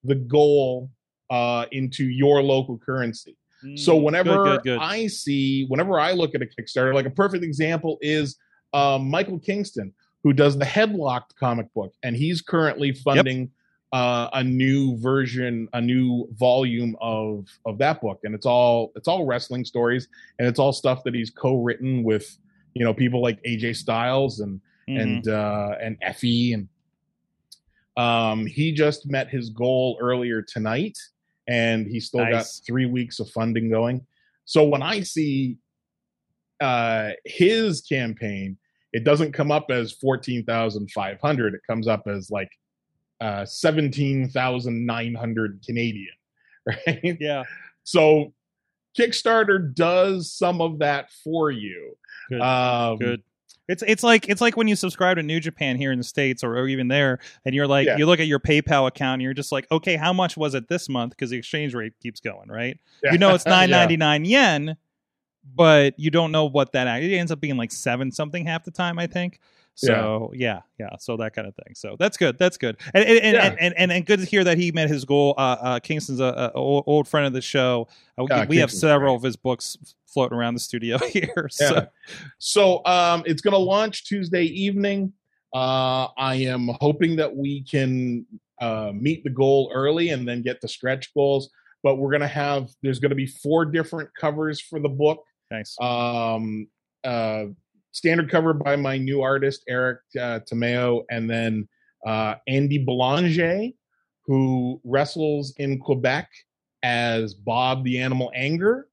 the 0.03 0.15
goal 0.15 0.89
uh, 1.29 1.65
into 1.71 2.03
your 2.05 2.41
local 2.43 2.77
currency. 2.77 3.37
So 3.75 3.97
Mm, 3.97 4.03
whenever 4.03 4.37
good, 4.37 4.43
good, 4.43 4.63
good. 4.63 4.79
I 4.81 5.07
see, 5.07 5.65
whenever 5.67 5.99
I 5.99 6.13
look 6.13 6.35
at 6.35 6.41
a 6.41 6.45
Kickstarter, 6.45 6.93
like 6.93 7.05
a 7.05 7.11
perfect 7.11 7.43
example 7.43 7.97
is 8.01 8.37
um, 8.73 9.09
Michael 9.09 9.39
Kingston, 9.39 9.93
who 10.23 10.33
does 10.33 10.57
the 10.57 10.65
Headlocked 10.65 11.35
comic 11.39 11.73
book, 11.73 11.93
and 12.03 12.15
he's 12.15 12.41
currently 12.41 12.93
funding 12.93 13.49
uh, 13.91 14.29
a 14.33 14.43
new 14.43 14.97
version, 14.99 15.67
a 15.73 15.81
new 15.81 16.27
volume 16.37 16.95
of 17.01 17.47
of 17.65 17.77
that 17.79 18.01
book, 18.01 18.19
and 18.23 18.35
it's 18.35 18.45
all 18.45 18.91
it's 18.95 19.07
all 19.07 19.25
wrestling 19.25 19.65
stories, 19.65 20.07
and 20.37 20.47
it's 20.47 20.59
all 20.59 20.71
stuff 20.71 21.03
that 21.03 21.15
he's 21.15 21.31
co-written 21.31 22.03
with, 22.03 22.37
you 22.75 22.85
know, 22.85 22.93
people 22.93 23.21
like 23.21 23.41
AJ 23.43 23.75
Styles 23.75 24.41
and 24.41 24.61
Mhm. 24.87 25.01
and 25.01 25.27
uh, 25.27 25.75
and 25.81 25.97
Effie, 26.01 26.53
and 26.53 26.67
um, 27.97 28.45
he 28.45 28.71
just 28.71 29.09
met 29.09 29.29
his 29.29 29.49
goal 29.49 29.97
earlier 30.01 30.41
tonight, 30.41 30.97
and 31.49 31.87
he 31.87 31.99
still 31.99 32.29
got 32.29 32.45
three 32.65 32.85
weeks 32.85 33.19
of 33.19 33.29
funding 33.31 33.69
going. 33.71 34.05
So 34.45 34.63
when 34.63 34.83
I 34.83 35.01
see 35.01 35.57
uh, 36.61 37.11
his 37.25 37.81
campaign, 37.81 38.57
it 38.93 39.03
doesn't 39.03 39.33
come 39.33 39.51
up 39.51 39.71
as 39.71 39.91
fourteen 39.91 40.45
thousand 40.45 40.91
five 40.91 41.19
hundred. 41.19 41.55
It 41.55 41.61
comes 41.67 41.87
up 41.87 42.03
as 42.07 42.29
like 42.29 42.51
uh, 43.19 43.45
seventeen 43.45 44.29
thousand 44.29 44.85
nine 44.85 45.15
hundred 45.15 45.61
Canadian, 45.65 46.13
right? 46.67 47.17
yeah. 47.19 47.43
So 47.83 48.33
Kickstarter 48.97 49.73
does 49.73 50.31
some 50.31 50.61
of 50.61 50.79
that 50.79 51.09
for 51.23 51.49
you. 51.49 51.97
Good. 52.29 52.41
Um, 52.41 52.97
Good. 52.99 53.23
It's 53.69 53.83
it's 53.87 54.03
like 54.03 54.27
it's 54.27 54.41
like 54.41 54.57
when 54.57 54.67
you 54.67 54.75
subscribe 54.75 55.15
to 55.17 55.23
New 55.23 55.39
Japan 55.39 55.77
here 55.77 55.91
in 55.91 55.99
the 55.99 56.03
states 56.03 56.43
or, 56.43 56.57
or 56.57 56.67
even 56.67 56.87
there, 56.89 57.19
and 57.45 57.53
you're 57.55 57.67
like 57.67 57.85
Yeah. 57.87 57.97
you 57.97 58.05
look 58.07 58.19
at 58.19 58.27
your 58.27 58.39
PayPal 58.39 58.87
account 58.87 59.13
and 59.15 59.21
you're 59.21 59.33
just 59.33 59.51
like, 59.51 59.67
okay, 59.71 59.95
how 59.95 60.11
much 60.11 60.35
was 60.35 60.55
it 60.55 60.67
this 60.67 60.89
month? 60.89 61.11
Because 61.11 61.29
the 61.29 61.37
exchange 61.37 61.73
rate 61.75 61.93
keeps 62.01 62.19
going, 62.19 62.49
right? 62.49 62.77
You 63.03 63.17
know 63.17 63.33
it's 63.35 63.45
Yeah. 63.45 63.51
nine 63.51 63.69
ninety 63.69 63.95
nine 63.95 64.25
yen, 64.25 64.75
but 65.55 65.97
you 65.99 66.09
don't 66.11 66.31
know 66.31 66.45
what 66.45 66.71
that 66.73 66.87
it 67.01 67.13
ends 67.15 67.31
up 67.31 67.39
being 67.39 67.57
like 67.57 67.71
seven 67.71 68.11
something 68.11 68.45
half 68.45 68.65
the 68.65 68.71
time, 68.71 68.99
I 68.99 69.07
think. 69.07 69.39
So 69.87 70.31
yeah, 70.35 70.61
yeah, 70.79 70.95
so 70.99 71.15
that 71.17 71.33
kind 71.33 71.47
of 71.47 71.55
thing. 71.55 71.73
So 71.73 71.95
that's 71.97 72.17
good. 72.17 72.37
That's 72.37 72.57
good. 72.57 72.77
And 72.93 73.05
and 73.05 73.19
and, 73.19 73.33
Yeah. 73.35 73.45
and, 73.45 73.57
and, 73.59 73.73
and, 73.77 73.91
and 73.91 74.05
good 74.05 74.19
to 74.19 74.25
hear 74.25 74.43
that 74.43 74.57
he 74.57 74.71
met 74.71 74.89
his 74.89 75.05
goal. 75.05 75.35
Uh, 75.37 75.57
uh 75.61 75.79
Kingston's 75.79 76.19
a, 76.19 76.51
a 76.53 76.57
old, 76.57 77.07
friend 77.07 77.25
of 77.25 77.33
the 77.33 77.41
show. 77.41 77.87
Uh, 78.17 78.23
we, 78.23 78.27
Yeah, 78.29 78.45
we 78.45 78.57
have 78.57 78.71
several 78.71 79.13
great. 79.13 79.17
of 79.17 79.23
his 79.23 79.35
books 79.37 79.77
floating 80.05 80.37
around 80.37 80.55
the 80.55 80.59
studio 80.59 80.97
here. 81.07 81.49
Yeah. 81.59 81.67
So 81.69 81.87
So 82.39 82.85
um, 82.85 83.23
it's 83.25 83.41
going 83.41 83.53
to 83.53 83.57
launch 83.59 84.05
Tuesday 84.05 84.43
evening. 84.43 85.13
Uh, 85.53 86.07
I 86.17 86.35
am 86.35 86.69
hoping 86.81 87.15
that 87.15 87.35
we 87.35 87.63
can 87.63 88.25
uh, 88.61 88.91
meet 88.93 89.23
the 89.23 89.29
goal 89.29 89.71
early 89.73 90.09
and 90.09 90.27
then 90.27 90.41
get 90.41 90.61
the 90.61 90.67
stretch 90.67 91.13
goals. 91.13 91.49
But 91.83 91.95
we're 91.95 92.11
going 92.11 92.21
to 92.21 92.27
have 92.27 92.69
there's 92.83 92.99
going 92.99 93.11
to 93.11 93.15
be 93.15 93.27
four 93.27 93.63
different 93.65 94.09
covers 94.19 94.59
for 94.59 94.79
the 94.81 94.89
book. 94.89 95.23
nice. 95.49 95.75
Um, 95.79 96.67
uh, 97.05 97.45
standard 97.91 98.29
cover 98.29 98.53
by 98.53 98.75
my 98.75 98.97
new 98.97 99.21
artist 99.21 99.63
Eric 99.67 99.99
uh, 100.19 100.39
Tomeo, 100.49 101.03
and 101.09 101.29
then 101.29 101.67
uh, 102.05 102.35
Andy 102.47 102.77
Belanger, 102.77 103.69
who 104.25 104.79
wrestles 104.83 105.53
in 105.57 105.79
Quebec 105.79 106.29
as 106.83 107.33
Bob 107.33 107.83
the 107.83 107.99
Animal 107.99 108.31
Anger. 108.35 108.87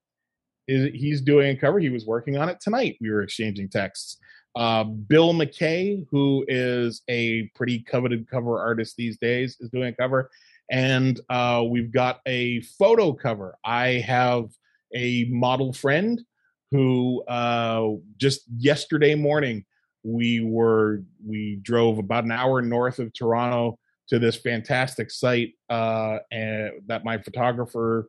Is 0.69 0.91
he's 0.95 1.21
doing 1.21 1.57
a 1.57 1.61
cover? 1.61 1.79
He 1.79 1.91
was 1.91 2.07
working 2.07 2.37
on 2.37 2.49
it 2.49 2.61
tonight. 2.61 2.97
We 3.01 3.11
were 3.11 3.23
exchanging 3.23 3.69
texts. 3.69 4.19
Uh, 4.57 4.85
Bill 4.85 5.35
McKay, 5.35 6.07
who 6.11 6.45
is 6.49 7.03
a 7.09 7.45
pretty 7.55 7.81
coveted 7.81 8.29
cover 8.29 8.59
artist 8.59 8.97
these 8.97 9.19
days, 9.19 9.59
is 9.61 9.69
doing 9.71 9.89
a 9.89 9.93
cover, 9.93 10.31
and 10.71 11.21
uh, 11.29 11.63
we've 11.69 11.93
got 11.93 12.21
a 12.27 12.63
photo 12.79 13.13
cover. 13.13 13.57
I 13.65 14.03
have 14.07 14.47
a 14.95 15.27
model 15.31 15.73
friend 15.73 16.25
who 16.71 17.23
uh, 17.25 17.89
just 18.17 18.43
yesterday 18.57 19.15
morning 19.15 19.65
we 20.03 20.41
were 20.41 21.03
we 21.25 21.59
drove 21.63 21.99
about 21.99 22.25
an 22.25 22.31
hour 22.31 22.63
north 22.63 22.99
of 22.99 23.13
Toronto 23.13 23.79
to 24.09 24.19
this 24.19 24.37
fantastic 24.37 25.11
site 25.11 25.55
uh, 25.69 26.19
and 26.31 26.71
that 26.87 27.05
my 27.05 27.19
photographer 27.19 28.09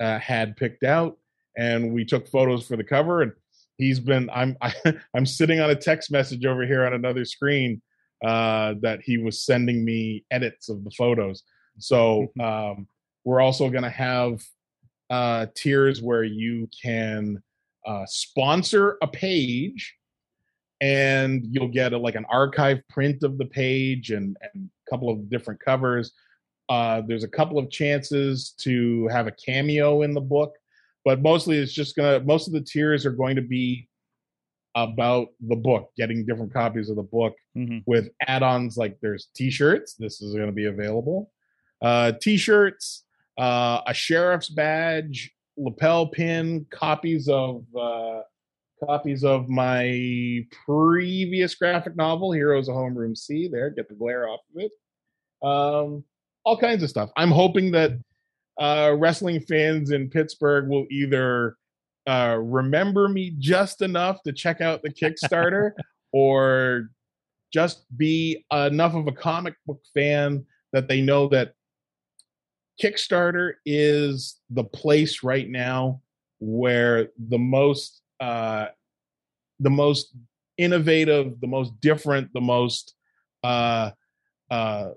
uh, 0.00 0.18
had 0.18 0.56
picked 0.56 0.84
out, 0.84 1.18
and 1.56 1.92
we 1.92 2.04
took 2.04 2.28
photos 2.28 2.66
for 2.66 2.76
the 2.76 2.84
cover. 2.84 3.22
And 3.22 3.32
he's 3.78 4.00
been 4.00 4.30
I'm 4.32 4.56
I, 4.60 4.72
I'm 5.14 5.26
sitting 5.26 5.60
on 5.60 5.70
a 5.70 5.76
text 5.76 6.10
message 6.10 6.46
over 6.46 6.66
here 6.66 6.86
on 6.86 6.94
another 6.94 7.24
screen 7.24 7.82
uh, 8.24 8.74
that 8.80 9.00
he 9.02 9.18
was 9.18 9.44
sending 9.44 9.84
me 9.84 10.24
edits 10.30 10.68
of 10.68 10.84
the 10.84 10.90
photos. 10.90 11.42
So 11.78 12.32
um, 12.40 12.86
we're 13.24 13.40
also 13.40 13.68
going 13.68 13.82
to 13.82 13.90
have 13.90 14.40
uh, 15.10 15.46
tiers 15.54 16.00
where 16.00 16.24
you 16.24 16.68
can 16.82 17.42
uh, 17.86 18.04
sponsor 18.06 18.96
a 19.02 19.06
page 19.06 19.94
and 20.80 21.44
you'll 21.50 21.68
get 21.68 21.92
a, 21.92 21.98
like 21.98 22.14
an 22.14 22.26
archive 22.30 22.80
print 22.88 23.22
of 23.22 23.38
the 23.38 23.46
page 23.46 24.10
and, 24.10 24.36
and 24.52 24.70
a 24.86 24.90
couple 24.90 25.08
of 25.08 25.30
different 25.30 25.60
covers. 25.60 26.12
Uh, 26.68 27.02
there's 27.06 27.24
a 27.24 27.28
couple 27.28 27.58
of 27.58 27.70
chances 27.70 28.54
to 28.58 29.06
have 29.08 29.26
a 29.26 29.32
cameo 29.32 30.02
in 30.02 30.14
the 30.14 30.20
book 30.20 30.54
but 31.04 31.20
mostly 31.20 31.58
it's 31.58 31.72
just 31.72 31.94
gonna 31.96 32.20
most 32.20 32.46
of 32.46 32.54
the 32.54 32.60
tiers 32.60 33.04
are 33.04 33.12
going 33.12 33.36
to 33.36 33.42
be 33.42 33.86
about 34.74 35.28
the 35.48 35.54
book 35.54 35.90
getting 35.96 36.24
different 36.24 36.52
copies 36.52 36.88
of 36.88 36.96
the 36.96 37.02
book 37.02 37.34
hmm 37.54 37.78
with 37.86 38.08
add-ons 38.26 38.76
like 38.78 38.96
there's 39.02 39.28
t-shirts 39.36 39.94
this 39.98 40.22
is 40.22 40.34
going 40.34 40.46
to 40.46 40.52
be 40.52 40.64
available. 40.64 41.30
Uh 41.82 42.12
t-shirts 42.20 43.04
uh, 43.36 43.80
a 43.86 43.94
sheriff's 43.94 44.48
badge, 44.48 45.32
lapel 45.56 46.06
pin, 46.08 46.66
copies 46.70 47.28
of 47.28 47.64
uh, 47.78 48.20
copies 48.84 49.24
of 49.24 49.48
my 49.48 50.44
previous 50.64 51.54
graphic 51.54 51.96
novel, 51.96 52.32
Heroes 52.32 52.68
of 52.68 52.74
Homeroom 52.74 53.16
C. 53.16 53.48
There, 53.48 53.70
get 53.70 53.88
the 53.88 53.94
glare 53.94 54.28
off 54.28 54.40
of 54.54 54.62
it. 54.62 54.72
Um, 55.46 56.04
all 56.44 56.58
kinds 56.58 56.82
of 56.82 56.90
stuff. 56.90 57.10
I'm 57.16 57.30
hoping 57.30 57.70
that 57.72 57.92
uh, 58.60 58.94
wrestling 58.96 59.40
fans 59.40 59.90
in 59.90 60.10
Pittsburgh 60.10 60.68
will 60.68 60.86
either 60.90 61.56
uh, 62.06 62.38
remember 62.40 63.08
me 63.08 63.34
just 63.38 63.82
enough 63.82 64.22
to 64.22 64.32
check 64.32 64.60
out 64.60 64.82
the 64.82 64.90
Kickstarter 64.90 65.72
or 66.12 66.90
just 67.52 67.84
be 67.96 68.44
enough 68.52 68.94
of 68.94 69.06
a 69.06 69.12
comic 69.12 69.54
book 69.66 69.80
fan 69.94 70.44
that 70.72 70.88
they 70.88 71.00
know 71.00 71.28
that 71.28 71.54
Kickstarter 72.82 73.54
is 73.64 74.40
the 74.50 74.64
place 74.64 75.22
right 75.22 75.48
now 75.48 76.00
where 76.40 77.08
the 77.28 77.38
most 77.38 78.02
uh, 78.20 78.66
the 79.60 79.70
most 79.70 80.14
innovative, 80.58 81.40
the 81.40 81.46
most 81.46 81.72
different, 81.80 82.32
the 82.32 82.40
most 82.40 82.94
uh, 83.42 83.90
uh, 84.50 84.88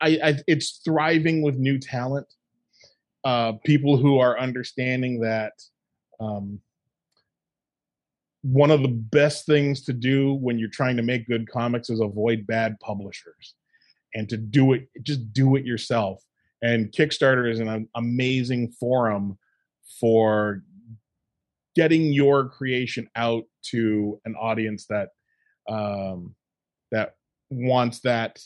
I, 0.00 0.18
I 0.22 0.34
it's 0.46 0.80
thriving 0.84 1.42
with 1.42 1.56
new 1.56 1.78
talent. 1.78 2.26
Uh, 3.24 3.52
people 3.64 3.96
who 3.96 4.18
are 4.18 4.38
understanding 4.38 5.20
that 5.20 5.52
um, 6.20 6.60
one 8.42 8.70
of 8.70 8.82
the 8.82 8.88
best 8.88 9.46
things 9.46 9.82
to 9.82 9.92
do 9.92 10.34
when 10.34 10.58
you're 10.58 10.68
trying 10.68 10.96
to 10.96 11.02
make 11.02 11.26
good 11.26 11.50
comics 11.50 11.90
is 11.90 12.00
avoid 12.00 12.46
bad 12.46 12.78
publishers 12.80 13.54
and 14.14 14.28
to 14.28 14.36
do 14.36 14.72
it 14.72 14.88
just 15.02 15.32
do 15.32 15.56
it 15.56 15.64
yourself 15.64 16.22
and 16.62 16.90
kickstarter 16.92 17.50
is 17.50 17.60
an 17.60 17.88
amazing 17.94 18.70
forum 18.72 19.38
for 20.00 20.62
getting 21.74 22.12
your 22.12 22.48
creation 22.48 23.08
out 23.16 23.44
to 23.62 24.20
an 24.24 24.34
audience 24.36 24.86
that 24.86 25.10
um 25.68 26.34
that 26.90 27.16
wants 27.50 28.00
that 28.00 28.38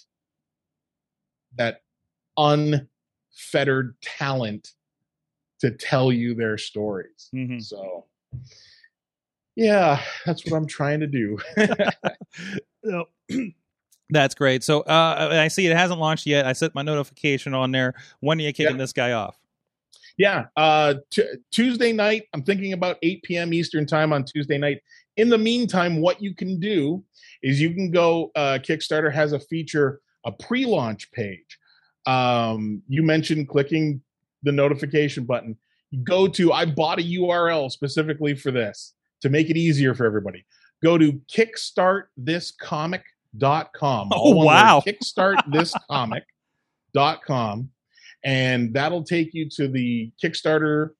that 1.57 1.83
unfettered 2.37 3.95
talent 4.03 4.69
to 5.61 5.71
tell 5.71 6.11
you 6.13 6.35
their 6.35 6.57
stories. 6.59 7.29
Mhm. 7.35 7.63
so 7.63 8.07
yeah 9.57 10.01
that's 10.25 10.45
what 10.47 10.57
i'm 10.57 10.67
trying 10.67 11.01
to 11.01 11.07
do. 11.07 11.39
So, 12.85 13.05
That's 14.11 14.35
great. 14.35 14.63
So 14.65 14.81
uh, 14.81 15.29
I 15.33 15.49
see 15.49 15.67
it 15.67 15.77
hasn't 15.77 16.01
launched 16.01 16.27
yet. 16.27 16.47
I 16.47 16.53
set 16.53 16.75
my 16.75 16.83
notification 16.83 17.55
on 17.55 17.71
there. 17.73 17.95
When 18.21 18.39
are 18.39 18.43
you 18.43 18.53
kicking 18.53 18.77
Yeah. 18.77 18.79
this 18.79 18.93
guy 18.93 19.13
off? 19.13 19.37
Yeah, 20.19 20.47
uh, 20.57 20.95
t- 21.11 21.25
Tuesday 21.51 21.93
night. 21.93 22.25
I'm 22.35 22.43
thinking 22.43 22.73
about 22.75 22.99
8 23.03 23.23
p.m. 23.23 23.55
Eastern 23.55 23.87
time 23.87 24.13
on 24.13 24.25
Tuesday 24.25 24.59
night. 24.59 24.83
In 25.17 25.29
the 25.31 25.39
meantime, 25.39 26.01
what 26.01 26.21
you 26.21 26.35
can 26.35 26.61
do 26.61 27.03
is 27.43 27.61
you 27.61 27.73
can 27.73 27.91
go. 27.91 28.31
Uh, 28.35 28.59
Kickstarter 28.61 29.11
has 29.13 29.33
a 29.33 29.41
feature, 29.41 30.01
a 30.27 30.33
pre-launch 30.33 31.11
page. 31.13 31.59
Um, 32.07 32.83
you 32.89 33.03
mentioned 33.03 33.49
clicking 33.49 34.03
the 34.43 34.53
notification 34.53 35.25
button. 35.25 35.57
You 35.91 36.03
go 36.05 36.29
to. 36.29 36.53
I 36.53 36.67
bought 36.67 36.99
a 36.99 37.03
URL 37.03 37.71
specifically 37.71 38.35
for 38.35 38.51
this 38.51 38.93
to 39.23 39.31
make 39.31 39.49
it 39.49 39.57
easier 39.57 39.95
for 39.95 40.05
everybody. 40.05 40.45
Go 40.83 40.99
to 40.99 41.13
kickstartthiscomic.com. 41.35 42.95
Oh, 44.13 44.17
All 44.17 44.35
one 44.35 44.47
word, 44.47 44.53
wow. 44.53 44.83
kickstartthiscomic.com 44.87 47.71
and 48.25 48.75
that'll 48.75 49.05
take 49.05 49.33
you 49.33 49.49
to 49.51 49.69
the 49.69 50.13
Kickstarter 50.23 50.91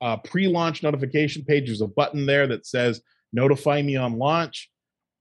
uh, 0.00 0.16
pre-launch 0.18 0.82
notification 0.82 1.44
page. 1.44 1.66
There's 1.66 1.80
a 1.80 1.86
button 1.86 2.26
there 2.26 2.46
that 2.48 2.66
says 2.66 3.00
"Notify 3.32 3.82
me 3.82 3.96
on 3.96 4.18
launch." 4.18 4.70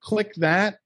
Click 0.01 0.34
that, 0.36 0.78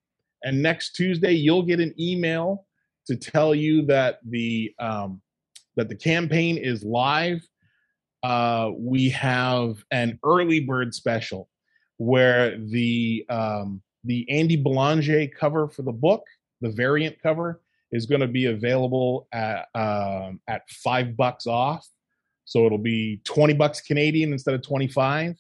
and 0.43 0.61
next 0.61 0.93
Tuesday 0.93 1.31
you'll 1.31 1.63
get 1.63 1.79
an 1.79 1.93
email 1.99 2.65
to 3.07 3.15
tell 3.15 3.55
you 3.55 3.85
that 3.85 4.19
the 4.27 4.73
um, 4.79 5.21
that 5.75 5.89
the 5.89 5.95
campaign 5.95 6.57
is 6.57 6.83
live. 6.83 7.41
Uh, 8.23 8.71
we 8.77 9.09
have 9.09 9.83
an 9.91 10.19
early 10.23 10.59
bird 10.59 10.93
special 10.93 11.49
where 11.97 12.57
the 12.57 13.25
um, 13.29 13.81
the 14.07 14.25
Andy 14.29 14.55
Belanger 14.55 15.27
cover 15.27 15.67
for 15.67 15.83
the 15.83 15.91
book, 15.91 16.23
the 16.61 16.71
variant 16.71 17.21
cover, 17.21 17.61
is 17.91 18.05
going 18.05 18.21
to 18.21 18.27
be 18.27 18.45
available 18.45 19.27
at 19.31 19.67
um, 19.75 20.41
at 20.47 20.69
five 20.69 21.15
bucks 21.15 21.47
off. 21.47 21.87
So 22.45 22.65
it'll 22.65 22.77
be 22.77 23.21
twenty 23.23 23.53
bucks 23.53 23.81
Canadian 23.81 24.31
instead 24.33 24.55
of 24.55 24.61
twenty 24.61 24.87
five, 24.87 25.35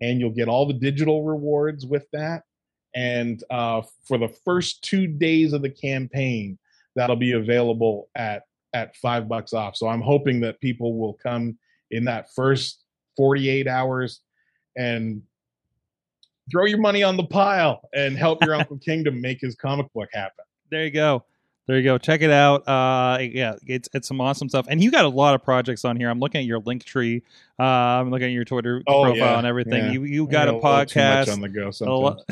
and 0.00 0.20
you'll 0.20 0.30
get 0.30 0.48
all 0.48 0.66
the 0.66 0.74
digital 0.74 1.24
rewards 1.24 1.86
with 1.86 2.06
that. 2.12 2.42
And 2.94 3.42
uh, 3.50 3.82
for 4.06 4.18
the 4.18 4.28
first 4.44 4.82
two 4.82 5.06
days 5.06 5.52
of 5.52 5.62
the 5.62 5.70
campaign, 5.70 6.58
that'll 6.96 7.16
be 7.16 7.32
available 7.32 8.08
at 8.14 8.42
at 8.74 8.96
five 8.96 9.28
bucks 9.28 9.52
off. 9.52 9.76
So 9.76 9.88
I'm 9.88 10.02
hoping 10.02 10.40
that 10.40 10.60
people 10.60 10.98
will 10.98 11.14
come 11.14 11.58
in 11.90 12.04
that 12.04 12.32
first 12.34 12.84
forty 13.16 13.48
eight 13.48 13.66
hours 13.66 14.20
and 14.76 15.22
throw 16.50 16.64
your 16.66 16.78
money 16.78 17.02
on 17.02 17.16
the 17.16 17.24
pile 17.24 17.88
and 17.94 18.16
help 18.16 18.44
your 18.44 18.54
Uncle 18.54 18.78
Kingdom 18.78 19.20
make 19.20 19.40
his 19.40 19.54
comic 19.54 19.92
book 19.92 20.08
happen. 20.12 20.44
There 20.70 20.84
you 20.84 20.90
go. 20.90 21.24
There 21.66 21.76
you 21.76 21.84
go. 21.84 21.98
Check 21.98 22.22
it 22.22 22.30
out. 22.30 22.66
Uh, 22.66 23.18
yeah, 23.20 23.56
it's 23.66 23.90
it's 23.92 24.08
some 24.08 24.22
awesome 24.22 24.48
stuff. 24.48 24.64
And 24.70 24.82
you 24.82 24.90
got 24.90 25.04
a 25.04 25.08
lot 25.08 25.34
of 25.34 25.42
projects 25.44 25.84
on 25.84 25.98
here. 25.98 26.08
I'm 26.08 26.18
looking 26.18 26.38
at 26.40 26.46
your 26.46 26.60
link 26.60 26.82
tree. 26.82 27.22
Uh, 27.60 27.62
I'm 27.62 28.10
looking 28.10 28.28
at 28.28 28.32
your 28.32 28.46
Twitter 28.46 28.82
Oh, 28.86 29.02
profile 29.02 29.16
yeah, 29.16 29.36
and 29.38 29.46
everything. 29.46 29.84
yeah. 29.84 29.90
You 29.92 30.04
you 30.04 30.26
got 30.26 30.48
a, 30.48 30.52
much 30.52 30.62
podcast. 30.94 31.30
on 31.30 31.42
the 31.42 31.48
go 31.50 31.70
sometimes. 31.70 32.22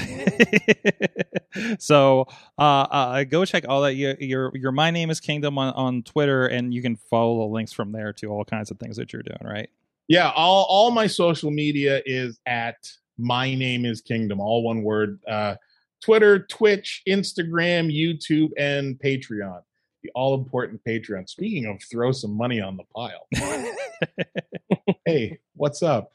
so 1.85 2.27
uh, 2.59 2.63
uh, 2.63 3.25
go 3.25 3.45
check 3.45 3.67
all 3.69 3.83
that. 3.83 3.95
Your, 3.95 4.15
your 4.21 4.53
your 4.57 4.73
my 4.73 4.91
name 4.91 5.11
is 5.11 5.21
Kingdom 5.21 5.59
on, 5.59 5.75
on 5.75 6.03
Twitter, 6.03 6.47
and 6.47 6.73
you 6.73 6.81
can 6.81 6.97
follow 6.97 7.41
the 7.47 7.53
links 7.53 7.75
from 7.75 7.93
there 7.93 8.15
to 8.15 8.29
all 8.29 8.45
kinds 8.45 8.71
of 8.71 8.79
things 8.79 8.97
that 8.97 9.13
you're 9.13 9.23
doing. 9.23 9.39
Right? 9.43 9.69
Yeah, 10.09 10.31
all 10.31 10.67
all 10.71 10.91
my 10.91 11.07
social 11.07 11.51
media 11.51 12.01
is 12.07 12.39
at 12.47 12.91
my 13.19 13.55
name 13.55 13.85
is 13.85 14.01
Kingdom, 14.01 14.41
all 14.41 14.63
one 14.63 14.83
word. 14.83 15.19
Uh, 15.27 15.57
Twitter, 16.03 16.41
Twitch, 16.41 17.03
Instagram, 17.09 17.91
YouTube, 17.93 18.51
and 18.59 18.99
Patreon. 18.99 19.61
The 20.03 20.11
all 20.15 20.35
important 20.35 20.81
Patreon. 20.87 21.29
Speaking 21.29 21.67
of, 21.67 21.83
throw 21.91 22.13
some 22.13 22.37
money 22.37 22.61
on 22.61 22.77
the 22.77 22.85
pile. 22.95 23.27
hey, 25.07 25.39
what's 25.55 25.83
up? 25.83 26.13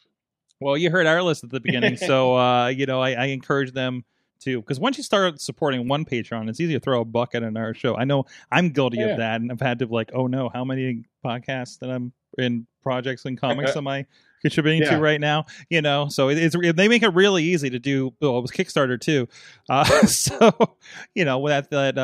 Well, 0.60 0.78
you 0.78 0.92
heard 0.92 1.08
our 1.08 1.24
list 1.24 1.44
at 1.44 1.50
the 1.50 1.60
beginning, 1.60 1.98
so 1.98 2.36
uh, 2.38 2.68
you 2.68 2.86
know 2.86 3.02
I, 3.02 3.12
I 3.14 3.26
encourage 3.26 3.72
them 3.72 4.06
to 4.42 4.62
because 4.62 4.80
once 4.80 4.98
you 4.98 5.04
start 5.04 5.42
supporting 5.42 5.88
one 5.88 6.06
Patreon, 6.06 6.48
it's 6.50 6.60
easy 6.60 6.74
to 6.74 6.80
throw 6.80 7.02
a 7.02 7.06
bucket 7.06 7.44
in 7.44 7.58
our 7.58 7.74
show. 7.74 7.96
I 7.98 8.04
know 8.06 8.26
I'm 8.52 8.70
guilty 8.70 8.98
Yeah. 8.98 9.08
of 9.08 9.18
that, 9.18 9.42
and 9.42 9.52
I've 9.52 9.60
had 9.60 9.80
to 9.80 9.88
like, 9.88 10.12
oh 10.14 10.28
no, 10.28 10.50
how 10.50 10.64
many 10.64 11.04
podcasts 11.26 11.80
that 11.80 11.90
I'm 11.90 12.14
in 12.38 12.68
projects 12.84 13.26
and 13.26 13.40
comics 13.40 13.76
am 13.76 13.88
I 13.88 14.06
contributing 14.42 14.82
Yeah. 14.82 14.96
to 14.96 15.02
right 15.02 15.20
now? 15.20 15.46
You 15.70 15.82
know, 15.82 16.08
so 16.10 16.30
it, 16.30 16.38
it's 16.38 16.56
they 16.76 16.88
make 16.88 17.04
it 17.04 17.14
really 17.14 17.44
easy 17.44 17.70
to 17.70 17.80
do. 17.80 18.14
Well, 18.22 18.38
it 18.38 18.42
was 18.42 18.52
Kickstarter 18.52 19.00
too, 19.00 19.28
uh, 19.70 19.84
so 20.08 20.52
you 21.16 21.26
know 21.26 21.40
with 21.40 21.52
that 21.52 21.70
that 21.72 21.98
uh, 21.98 22.02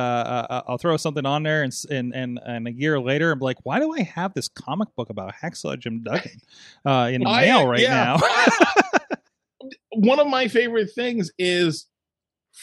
uh, 0.50 0.62
I'll 0.68 0.78
throw 0.78 0.98
something 0.98 1.26
on 1.26 1.44
there, 1.44 1.64
and 1.64 1.74
and 1.90 2.14
and 2.16 2.40
and 2.46 2.68
a 2.68 2.72
year 2.72 3.00
later, 3.00 3.32
I'm 3.32 3.40
like, 3.40 3.58
why 3.64 3.80
do 3.80 3.94
I 3.94 4.02
have 4.02 4.34
this 4.34 4.48
comic 4.48 4.90
book 4.96 5.10
about 5.10 5.34
Hacksaw 5.36 5.80
Jim 5.80 6.04
Duggan 6.04 6.40
uh, 6.86 7.10
in 7.12 7.22
the 7.24 7.30
I- 7.30 7.42
mail 7.42 7.68
right 7.68 7.80
yeah. 7.82 8.18
now? 8.20 8.88
One 9.92 10.20
of 10.20 10.28
my 10.28 10.48
favorite 10.48 10.92
things 10.94 11.32
is 11.40 11.88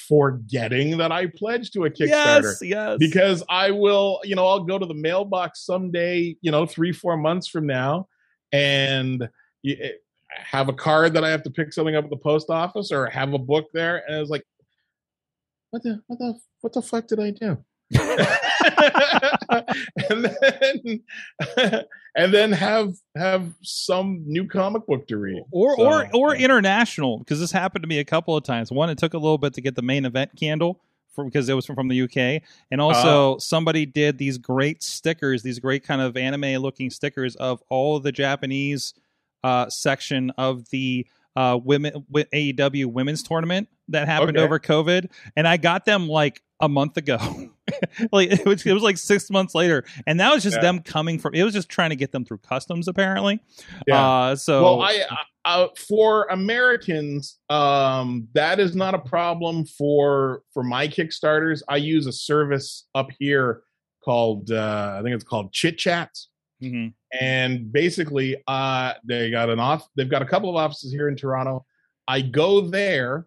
forgetting 0.09 0.99
that 0.99 1.12
I 1.12 1.27
pledged 1.27 1.72
to 1.75 1.85
a 1.85 1.91
Kickstarter. 1.91 2.43
Yes, 2.43 2.59
yes. 2.62 2.97
because 2.99 3.43
I 3.49 3.70
will, 3.70 4.20
you 4.25 4.35
know, 4.35 4.47
I'll 4.47 4.64
go 4.64 4.79
to 4.79 4.87
the 4.87 4.95
mailbox 4.95 5.64
someday, 5.64 6.37
you 6.41 6.51
know, 6.51 6.66
three, 6.66 6.93
four 6.93 7.16
months 7.16 7.49
from 7.49 7.66
now, 7.66 8.09
and 8.53 9.29
Eh, 9.65 9.91
have 10.37 10.69
a 10.69 10.73
card 10.73 11.15
that 11.15 11.25
I 11.25 11.31
have 11.31 11.43
to 11.45 11.51
pick 11.51 11.73
something 11.73 11.95
up 11.95 12.05
at 12.05 12.11
the 12.11 12.17
post 12.17 12.51
office, 12.51 12.91
or 12.91 13.07
have 13.07 13.33
a 13.35 13.39
book 13.39 13.67
there, 13.73 14.03
and 14.09 14.21
it's 14.21 14.31
like, 14.31 14.45
what 15.71 15.83
the, 15.83 16.03
what 16.07 16.19
the, 16.19 16.39
what 16.61 16.73
the 16.73 16.83
fuck 16.83 17.07
did 17.07 17.21
I 17.21 17.31
do? 17.31 17.59
and 20.11 20.25
then, 20.25 21.01
and 22.17 22.35
then 22.35 22.53
have 22.53 22.95
have 23.17 23.53
some 23.62 24.23
new 24.27 24.47
comic 24.49 24.87
book 24.87 25.07
to 25.09 25.17
read, 25.17 25.43
or 25.53 25.77
So, 25.77 25.85
or 25.85 26.09
or 26.15 26.35
yeah. 26.35 26.45
international 26.45 27.19
because 27.19 27.41
this 27.41 27.53
happened 27.53 27.83
to 27.83 27.89
me 27.89 27.99
a 27.99 28.05
couple 28.05 28.37
of 28.37 28.43
times. 28.43 28.73
One, 28.73 28.91
it 28.91 28.99
took 28.99 29.15
a 29.15 29.19
little 29.19 29.39
bit 29.39 29.55
to 29.55 29.61
get 29.61 29.75
the 29.77 29.83
main 29.83 30.05
event 30.07 30.33
candle 30.37 30.81
for, 31.11 31.25
because 31.25 31.49
it 31.49 31.55
was 31.55 31.67
from, 31.67 31.77
from 31.77 31.89
the 31.89 32.03
UK, 32.03 32.43
and 32.71 32.81
also 32.81 33.33
uh-huh. 33.33 33.39
somebody 33.39 33.87
did 33.87 34.19
these 34.19 34.39
great 34.39 34.83
stickers, 34.83 35.43
these 35.43 35.59
great 35.59 35.85
kind 35.85 36.01
of 36.01 36.17
anime 36.17 36.62
looking 36.62 36.91
stickers 36.91 37.37
of 37.37 37.62
all 37.69 37.97
of 37.97 38.03
the 38.03 38.12
Japanese 38.12 38.95
uh, 39.45 39.68
section 39.70 40.30
of 40.38 40.68
the 40.70 41.07
uh, 41.36 41.59
women 41.62 42.05
AEW 42.12 42.86
women's 42.86 43.22
tournament 43.22 43.68
that 43.88 44.09
happened 44.09 44.36
Okay. 44.36 44.45
over 44.45 44.59
COVID, 44.59 45.11
and 45.36 45.47
I 45.47 45.57
got 45.59 45.84
them 45.84 46.09
like 46.09 46.42
a 46.61 46.68
month 46.68 46.97
ago, 46.97 47.18
like 48.12 48.30
it 48.30 48.47
was, 48.47 48.64
it 48.64 48.72
was 48.72 48.82
like 48.82 48.97
six 48.97 49.28
months 49.30 49.55
later, 49.55 49.84
and 50.07 50.18
that 50.20 50.32
was 50.32 50.42
just 50.42 50.57
Yeah. 50.57 50.62
them 50.62 50.80
coming 50.80 51.18
from. 51.18 51.34
It 51.34 51.42
was 51.42 51.53
just 51.53 51.68
trying 51.68 51.90
to 51.90 51.97
get 51.97 52.12
them 52.12 52.24
through 52.24 52.38
customs, 52.38 52.88
apparently. 52.88 53.40
Yeah. 53.86 54.01
Uh, 54.09 54.36
so 54.36 54.62
well, 54.62 54.82
I 54.82 55.05
uh, 55.45 55.66
for 55.76 56.26
Americans, 56.30 57.38
um, 57.51 58.28
that 58.32 58.61
is 58.61 58.74
not 58.74 58.95
a 58.95 58.99
problem 58.99 59.64
for 59.66 60.42
for 60.53 60.62
my 60.62 60.88
Kickstarters. 60.88 61.62
I 61.68 61.76
use 61.76 62.07
a 62.07 62.12
service 62.12 62.86
up 62.95 63.09
here 63.18 63.62
called 64.05 64.51
uh, 64.53 64.97
I 64.99 65.03
think 65.03 65.14
it's 65.14 65.24
called 65.24 65.53
Chit 65.53 65.76
Chats, 65.78 66.28
Mhm. 66.62 66.94
and 67.20 67.72
basically, 67.72 68.36
uh, 68.46 68.94
they 69.05 69.30
got 69.30 69.50
an 69.50 69.59
off. 69.61 69.88
They've 69.96 70.09
got 70.09 70.22
a 70.22 70.26
couple 70.26 70.48
of 70.48 70.57
offices 70.57 70.92
here 70.92 71.09
in 71.09 71.16
Toronto. 71.16 71.66
I 72.09 72.20
go 72.20 72.61
there 72.61 73.26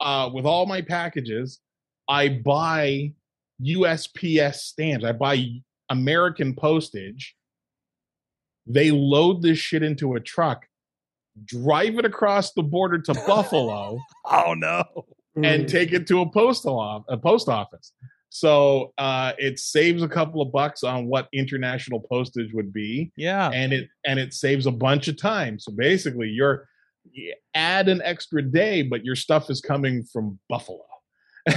uh, 0.00 0.30
with 0.32 0.44
all 0.44 0.66
my 0.66 0.82
packages. 0.82 1.60
I 2.08 2.28
buy 2.28 3.12
USPS 3.60 4.54
stamps. 4.64 5.04
I 5.04 5.12
buy 5.12 5.46
American 5.88 6.54
postage. 6.54 7.36
They 8.66 8.90
load 8.90 9.42
this 9.42 9.58
shit 9.58 9.82
into 9.82 10.14
a 10.14 10.20
truck, 10.20 10.66
drive 11.44 11.98
it 11.98 12.04
across 12.04 12.52
the 12.52 12.62
border 12.62 12.98
to 12.98 13.14
Buffalo, 13.26 13.98
oh 14.24 14.54
no, 14.54 14.84
and 15.36 15.68
take 15.68 15.92
it 15.92 16.06
to 16.08 16.20
a 16.20 16.30
postal 16.30 16.78
off, 16.78 17.04
a 17.08 17.16
post 17.16 17.48
office. 17.48 17.92
So 18.34 18.94
uh, 18.96 19.32
it 19.36 19.58
saves 19.58 20.02
a 20.02 20.08
couple 20.08 20.40
of 20.40 20.50
bucks 20.52 20.82
on 20.84 21.06
what 21.06 21.28
international 21.34 22.00
postage 22.00 22.50
would 22.54 22.72
be, 22.72 23.12
yeah, 23.14 23.50
and 23.50 23.74
it 23.74 23.90
and 24.06 24.18
it 24.18 24.32
saves 24.32 24.64
a 24.64 24.70
bunch 24.70 25.06
of 25.08 25.18
time. 25.18 25.58
So 25.58 25.70
basically, 25.70 26.30
you're 26.30 26.66
you 27.10 27.34
add 27.54 27.90
an 27.90 28.00
extra 28.02 28.40
day, 28.40 28.80
but 28.80 29.04
your 29.04 29.16
stuff 29.16 29.50
is 29.50 29.60
coming 29.60 30.02
from 30.04 30.38
Buffalo. 30.48 30.80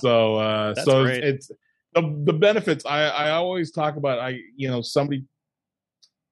so 0.00 0.34
uh, 0.34 0.74
That's 0.74 0.84
so 0.84 1.04
great. 1.04 1.22
it's, 1.22 1.52
the 1.94 2.20
the 2.24 2.32
benefits. 2.32 2.84
I 2.84 3.04
I 3.04 3.30
always 3.30 3.70
talk 3.70 3.94
about. 3.94 4.18
I 4.18 4.40
you 4.56 4.68
know 4.68 4.82
somebody. 4.82 5.26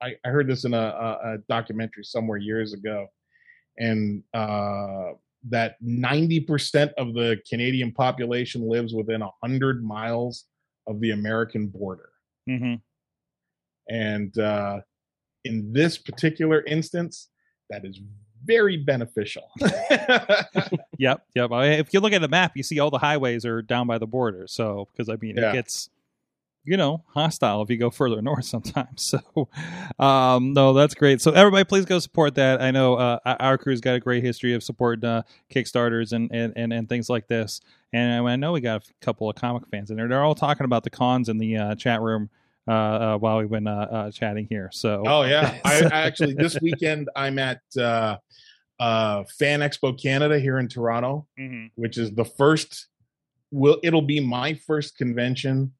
I, 0.03 0.17
I 0.25 0.31
heard 0.31 0.49
this 0.49 0.65
in 0.65 0.75
a, 0.75 0.77
a, 0.77 1.35
a 1.35 1.39
documentary 1.49 2.03
somewhere 2.03 2.39
years 2.39 2.73
ago, 2.73 3.07
and 3.79 4.25
uh, 4.35 5.13
that 5.49 5.77
ninety 5.81 6.41
percent 6.41 6.93
of 6.99 7.15
the 7.15 7.39
Canadian 7.49 7.93
population 7.93 8.69
lives 8.69 8.93
within 8.95 9.23
hundred 9.43 9.85
miles 9.85 10.45
of 10.87 11.01
the 11.01 11.11
American 11.13 11.67
border 11.69 12.11
hmm 12.47 12.75
and 13.91 14.37
uh, 14.39 14.81
in 15.45 15.73
this 15.73 15.97
particular 15.97 16.63
instance, 16.67 17.29
that 17.71 17.85
is 17.87 18.01
very 18.45 18.77
beneficial. 18.77 19.51
Yep, 20.99 21.23
yep. 21.35 21.51
If 21.53 21.95
you 21.95 22.01
look 22.01 22.13
at 22.13 22.21
the 22.21 22.29
map, 22.29 22.53
you 22.57 22.63
see 22.65 22.81
all 22.81 22.91
the 22.91 22.99
highways 22.99 23.45
are 23.45 23.63
down 23.63 23.87
by 23.87 23.99
the 23.99 24.07
border. 24.07 24.47
So, 24.49 24.89
because 24.93 25.09
I 25.09 25.17
mean, 25.21 25.37
Yeah. 25.37 25.51
it 25.51 25.53
gets, 25.53 25.89
you 26.65 26.77
know, 26.77 27.03
hostile 27.15 27.63
if 27.63 27.71
you 27.71 27.77
go 27.77 27.91
further 28.01 28.21
north 28.23 28.45
sometimes. 28.45 29.03
So, 29.03 29.49
um, 29.99 30.53
no, 30.53 30.73
that's 30.73 30.95
great. 30.95 31.21
So, 31.21 31.33
everybody, 31.33 31.65
please 31.65 31.85
go 31.85 31.99
support 31.99 32.35
that. 32.37 32.61
I 32.61 32.71
know 32.71 32.95
uh, 32.95 33.19
our 33.41 33.57
crew's 33.59 33.81
got 33.81 33.95
a 33.95 34.01
great 34.01 34.23
history 34.23 34.55
of 34.55 34.63
supporting 34.63 35.09
uh, 35.09 35.23
Kickstarters 35.55 36.13
and, 36.13 36.31
and, 36.33 36.53
and, 36.57 36.73
and 36.73 36.89
things 36.89 37.09
like 37.09 37.27
this. 37.29 37.61
And 37.93 38.29
I 38.29 38.37
know 38.37 38.53
we 38.53 38.61
got 38.61 38.85
a 38.85 39.05
couple 39.05 39.31
of 39.31 39.37
comic 39.37 39.67
fans 39.69 39.91
in 39.91 39.97
there. 39.97 40.09
They're 40.09 40.23
all 40.25 40.35
talking 40.35 40.65
about 40.65 40.85
the 40.85 40.91
cons 40.91 41.29
in 41.29 41.39
the 41.39 41.57
uh, 41.57 41.75
chat 41.75 42.03
room 42.03 42.29
uh, 42.67 42.71
uh, 42.71 43.19
while 43.19 43.39
we've 43.39 43.49
been 43.49 43.67
uh, 43.67 44.11
chatting 44.11 44.47
here. 44.51 44.69
So, 44.73 45.03
oh 45.07 45.23
yeah, 45.23 45.59
I, 45.65 45.85
I 45.85 46.01
actually 46.03 46.35
this 46.35 46.61
weekend 46.61 47.09
I'm 47.17 47.39
at 47.39 47.63
uh, 47.79 48.19
uh, 48.79 49.25
Fan 49.39 49.61
Expo 49.61 49.99
Canada 49.99 50.39
here 50.39 50.59
in 50.59 50.69
Toronto, 50.69 51.27
Mhm. 51.41 51.71
which 51.77 51.97
is 51.97 52.11
the 52.13 52.27
first. 52.27 52.89
Will 53.51 53.79
it'll 53.83 54.03
be 54.03 54.21
my 54.21 54.53
first 54.53 54.99
convention 54.99 55.73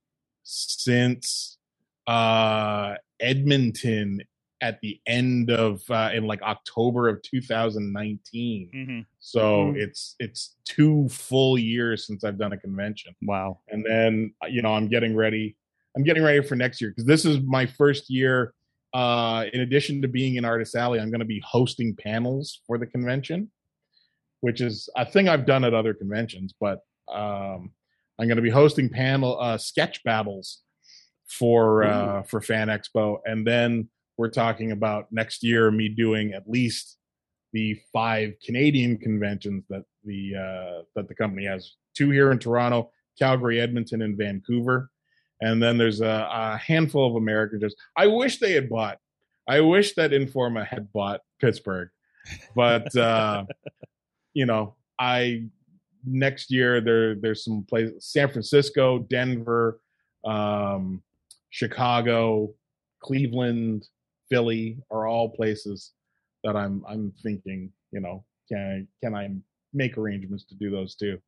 since 0.49 1.59
uh, 2.07 2.95
Edmonton 3.21 4.21
at 4.61 4.81
the 4.81 4.99
end 5.07 5.51
of 5.51 5.83
uh, 5.91 6.11
in 6.15 6.27
like 6.27 6.41
October 6.43 7.09
of 7.09 7.21
2019. 7.23 8.71
Mhm. 8.75 9.07
So 9.21 9.67
Mhm. 9.67 9.77
it's 9.77 10.17
it's 10.19 10.57
two 10.65 11.09
full 11.11 11.59
years 11.59 12.07
since 12.07 12.25
I've 12.25 12.39
done 12.39 12.53
a 12.53 12.57
convention, 12.59 13.15
wow. 13.23 13.61
and 13.69 13.85
then 13.85 14.33
you 14.49 14.63
know 14.63 14.73
I'm 14.75 14.89
getting 14.89 15.15
ready. 15.15 15.57
I'm 15.97 16.03
getting 16.03 16.23
ready 16.23 16.43
for 16.47 16.57
next 16.57 16.81
year 16.81 16.91
because 16.91 17.05
this 17.05 17.25
is 17.25 17.41
my 17.41 17.67
first 17.67 18.09
year. 18.11 18.55
Uh, 18.95 19.45
in 19.53 19.61
addition 19.61 20.01
to 20.01 20.09
being 20.09 20.37
in 20.37 20.45
Artist 20.47 20.75
Alley, 20.75 20.99
I'm 20.99 21.11
going 21.11 21.21
to 21.21 21.27
be 21.27 21.43
hosting 21.47 21.95
panels 21.95 22.63
for 22.67 22.79
the 22.79 22.87
convention, 22.87 23.51
which 24.41 24.61
is 24.63 24.89
a 24.97 25.05
thing 25.05 25.29
I've 25.29 25.45
done 25.45 25.63
at 25.65 25.75
other 25.75 25.93
conventions. 25.93 26.55
But 26.59 26.81
um, 27.13 27.73
I'm 28.19 28.27
going 28.27 28.37
to 28.37 28.43
be 28.43 28.51
hosting 28.51 28.89
panel 28.89 29.39
uh, 29.41 29.59
sketch 29.59 30.03
battles 30.05 30.63
for 31.27 31.85
uh, 31.85 32.23
for 32.23 32.41
Fan 32.41 32.69
Expo, 32.69 33.19
and 33.25 33.47
then 33.47 33.89
we're 34.17 34.31
talking 34.31 34.73
about 34.73 35.07
next 35.13 35.43
year 35.43 35.71
me 35.71 35.89
doing 35.89 36.33
at 36.33 36.49
least 36.49 36.97
the 37.53 37.81
five 37.93 38.35
Canadian 38.45 38.99
conventions 38.99 39.65
that 39.69 39.85
the 40.05 40.35
uh, 40.35 40.83
that 40.97 41.09
the 41.09 41.15
company 41.15 41.47
has 41.47 41.75
two 41.95 42.11
here 42.11 42.33
in 42.33 42.39
Toronto, 42.39 42.91
Calgary, 43.19 43.61
Edmonton, 43.61 44.03
and 44.03 44.19
Vancouver, 44.19 44.91
and 45.41 45.63
then 45.63 45.79
there's 45.79 46.01
a, 46.01 46.29
a 46.31 46.57
handful 46.57 47.09
of 47.09 47.17
American. 47.17 47.61
Just 47.61 47.77
I 47.97 48.07
wish 48.07 48.39
they 48.39 48.53
had 48.53 48.69
bought. 48.69 48.99
I 49.49 49.61
wish 49.61 49.95
that 49.95 50.11
Informa 50.11 50.67
had 50.67 50.93
bought 50.93 51.21
Pittsburgh, 51.41 51.89
but 52.57 52.95
uh, 52.97 53.45
you 54.35 54.47
know, 54.47 54.75
I 54.99 55.45
next 56.11 56.51
year 56.51 56.81
there 56.81 57.15
there's 57.15 57.45
some 57.45 57.65
places 57.69 58.05
San 58.07 58.29
Francisco, 58.29 59.01
Denver, 59.11 59.81
um, 60.25 61.03
Chicago, 61.51 62.53
Cleveland, 63.01 63.89
Philly 64.29 64.79
are 64.91 65.07
all 65.07 65.29
places 65.31 65.93
that 66.45 66.57
I'm 66.57 66.85
I'm 66.89 67.13
thinking, 67.23 67.73
you 67.93 68.01
know, 68.01 68.25
can 68.49 68.59
I 68.59 69.07
can 69.07 69.15
I 69.15 69.31
make 69.73 69.99
arrangements 69.99 70.45
to 70.45 70.55
do 70.55 70.71
those 70.71 70.95
too? 70.95 71.19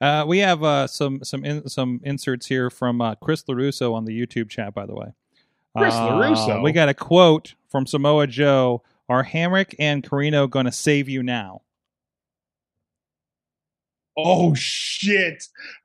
Uh, 0.00 0.24
we 0.26 0.38
have 0.38 0.62
uh, 0.62 0.86
some 0.86 1.22
some 1.24 1.44
in, 1.44 1.68
some 1.68 2.00
inserts 2.04 2.46
here 2.46 2.70
from 2.70 3.00
uh, 3.00 3.14
Chris 3.16 3.44
Larusso 3.44 3.94
on 3.94 4.04
the 4.04 4.12
YouTube 4.12 4.50
chat. 4.50 4.74
By 4.74 4.86
the 4.86 4.94
way, 4.94 5.12
Chris 5.76 5.94
Uh, 5.94 6.10
LaRusso? 6.10 6.62
We 6.62 6.72
got 6.72 6.88
a 6.88 6.94
quote 6.94 7.54
from 7.68 7.86
Samoa 7.86 8.26
Joe: 8.26 8.82
"Are 9.08 9.24
Hamrick 9.24 9.74
and 9.78 10.02
Corino 10.02 10.48
going 10.48 10.66
to 10.66 10.72
save 10.72 11.08
you 11.08 11.22
now?" 11.22 11.62
Oh 14.16 14.54
shit! 14.54 15.44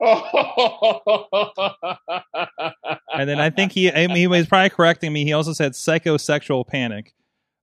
And 3.12 3.28
then 3.28 3.40
I 3.40 3.50
think 3.50 3.72
he 3.72 3.90
I 3.90 4.06
mean, 4.06 4.16
he 4.16 4.26
was 4.26 4.46
probably 4.46 4.70
correcting 4.70 5.12
me. 5.12 5.24
He 5.24 5.32
also 5.32 5.52
said 5.52 5.72
psychosexual 5.72 6.66
panic. 6.66 7.12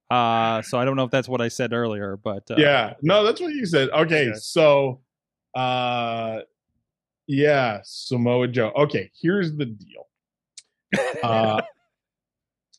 Uh, 0.10 0.62
so 0.62 0.78
I 0.80 0.86
don't 0.86 0.96
know 0.96 1.04
if 1.04 1.12
that's 1.12 1.28
what 1.28 1.42
I 1.42 1.48
said 1.50 1.74
earlier, 1.74 2.16
but 2.18 2.50
uh, 2.52 2.56
yeah, 2.58 2.94
no, 3.02 3.24
that's 3.26 3.42
what 3.42 3.54
you 3.54 3.66
said. 3.66 3.90
Okay, 3.90 4.30
Okay. 4.30 4.40
so, 4.40 5.02
uh, 5.54 6.40
yeah, 7.28 7.80
Samoa 7.84 8.48
Joe. 8.48 8.72
Okay, 8.76 9.12
here's 9.22 9.54
the 9.56 9.66
deal. 9.66 10.08
Uh, 11.24 11.62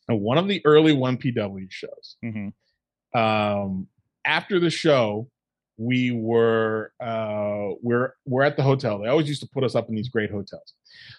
one 0.07 0.39
of 0.39 0.47
the 0.47 0.59
early 0.65 0.91
one 0.93 1.17
PW 1.17 1.67
shows. 1.69 2.17
mhm. 2.25 2.51
um, 3.13 3.87
after 4.25 4.59
the 4.59 4.71
show, 4.71 5.29
we 5.79 6.11
were 6.11 6.91
uh, 6.99 7.69
we're 7.81 8.13
we're 8.25 8.43
at 8.43 8.57
the 8.57 8.63
hotel. 8.63 8.99
They 8.99 9.07
always 9.07 9.29
used 9.29 9.41
to 9.41 9.47
put 9.47 9.63
us 9.63 9.75
up 9.75 9.87
in 9.87 9.95
these 9.95 10.09
great 10.09 10.29
hotels. 10.29 10.73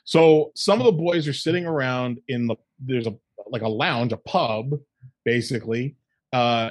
So 0.04 0.52
some 0.54 0.80
of 0.80 0.84
the 0.84 0.92
boys 0.92 1.26
are 1.26 1.32
sitting 1.32 1.64
around 1.64 2.20
in 2.28 2.46
the 2.46 2.56
there's 2.78 3.06
a 3.06 3.16
like 3.48 3.62
a 3.62 3.68
lounge, 3.68 4.12
a 4.12 4.18
pub, 4.18 4.78
basically, 5.24 5.96
uh, 6.32 6.70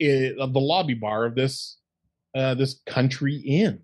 of 0.00 0.52
the 0.52 0.60
lobby 0.60 0.94
bar 0.94 1.26
of 1.26 1.34
this 1.34 1.76
uh, 2.34 2.54
this 2.54 2.80
country 2.86 3.36
inn. 3.36 3.82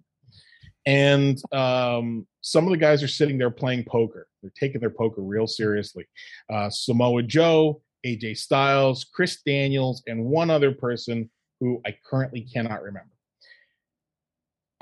And 0.87 1.41
um, 1.53 2.27
some 2.41 2.65
of 2.65 2.71
the 2.71 2.79
guys 2.79 3.03
are 3.03 3.09
sitting 3.09 3.39
there 3.39 3.51
playing 3.51 3.85
poker. 3.85 4.27
They're 4.43 4.53
taking 4.59 4.81
their 4.81 4.91
poker 4.91 5.21
real 5.21 5.47
seriously. 5.47 6.07
Uh, 6.51 6.71
Samoa 6.71 7.23
Joe, 7.23 7.83
AJ 8.05 8.39
Styles, 8.39 9.05
Chris 9.05 9.43
Daniels, 9.47 10.03
and 10.07 10.25
one 10.25 10.51
other 10.51 10.73
person 10.73 11.31
who 11.61 11.81
I 11.87 11.95
currently 12.05 12.41
cannot 12.41 12.83
remember. 12.83 13.12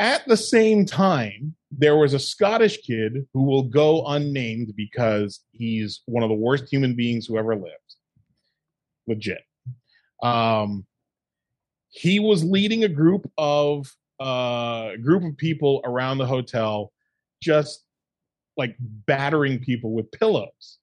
At 0.00 0.26
the 0.26 0.36
same 0.36 0.86
time, 0.86 1.54
there 1.70 1.96
was 1.96 2.14
a 2.14 2.18
Scottish 2.18 2.78
kid 2.78 3.26
who 3.34 3.42
will 3.42 3.64
go 3.64 4.04
unnamed 4.06 4.72
because 4.74 5.40
he's 5.52 6.00
one 6.06 6.22
of 6.24 6.30
the 6.30 6.34
worst 6.34 6.64
human 6.72 6.94
beings 6.96 7.26
who 7.26 7.36
ever 7.38 7.54
lived. 7.54 7.94
Legit. 9.06 9.42
Um, 10.22 10.86
he 11.90 12.18
was 12.18 12.42
leading 12.42 12.82
a 12.84 12.88
group 12.88 13.30
of 13.36 13.94
uh, 14.18 14.96
group 14.96 15.22
of 15.22 15.36
people 15.36 15.80
around 15.84 16.18
the 16.18 16.26
hotel, 16.26 16.92
just 17.42 17.84
like 18.56 18.76
battering 18.80 19.58
people 19.60 19.92
with 19.92 20.10
pillows. 20.12 20.78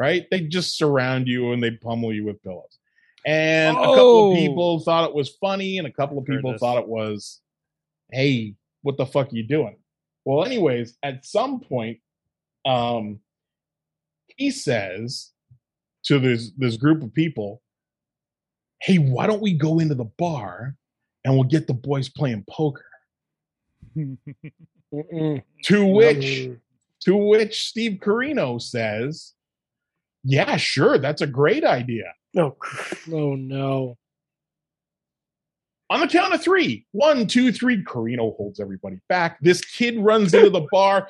Right? 0.00 0.26
They 0.30 0.40
just 0.40 0.76
surround 0.76 1.26
you 1.28 1.52
and 1.52 1.62
they 1.62 1.72
pummel 1.72 2.12
you 2.12 2.24
with 2.24 2.42
pillows. 2.42 2.78
And 3.26 3.76
a 3.76 3.80
couple 3.80 3.98
Oh. 3.98 4.30
of 4.32 4.36
people 4.38 4.80
thought 4.80 5.08
it 5.08 5.14
was 5.14 5.30
funny, 5.40 5.78
and 5.78 5.86
a 5.86 5.92
couple 5.92 6.18
of 6.18 6.24
people 6.24 6.56
thought 6.58 6.78
it 6.78 6.88
was, 6.88 7.40
"Hey, 8.10 8.54
what 8.82 8.96
the 8.96 9.06
fuck 9.06 9.32
are 9.32 9.36
you 9.36 9.42
doing? 9.42 9.76
Well, 10.24 10.44
anyways, 10.44 10.96
at 11.02 11.24
some 11.24 11.60
point, 11.60 12.00
um, 12.66 13.20
he 14.36 14.50
says 14.50 15.32
to 16.04 16.18
this 16.18 16.52
this 16.56 16.76
group 16.76 17.02
of 17.02 17.12
people, 17.14 17.62
"Hey, 18.82 18.98
why 18.98 19.26
don't 19.26 19.42
we 19.42 19.54
go 19.54 19.78
into 19.78 19.94
the 19.94 20.04
bar 20.04 20.76
and 21.24 21.34
we'll 21.34 21.44
get 21.44 21.66
the 21.66 21.74
boys 21.74 22.08
playing 22.08 22.44
poker?" 22.48 22.84
To 25.64 25.84
which, 25.84 26.50
to 27.00 27.16
which 27.16 27.68
Steve 27.68 27.98
Corino 28.00 28.60
says, 28.60 29.34
"Yeah, 30.24 30.56
sure, 30.56 30.98
that's 30.98 31.20
a 31.20 31.26
great 31.26 31.64
idea." 31.64 32.14
No, 32.34 32.56
Oh 33.10 33.34
no. 33.34 33.96
On 35.90 36.00
the 36.00 36.06
count 36.06 36.34
of 36.34 36.42
three, 36.42 36.86
one, 36.92 37.26
two, 37.26 37.50
three, 37.50 37.82
Corino 37.82 38.36
holds 38.36 38.60
everybody 38.60 38.98
back. 39.08 39.38
This 39.40 39.62
kid 39.62 39.98
runs 39.98 40.34
into 40.34 40.50
the 40.50 40.66
bar, 40.70 41.08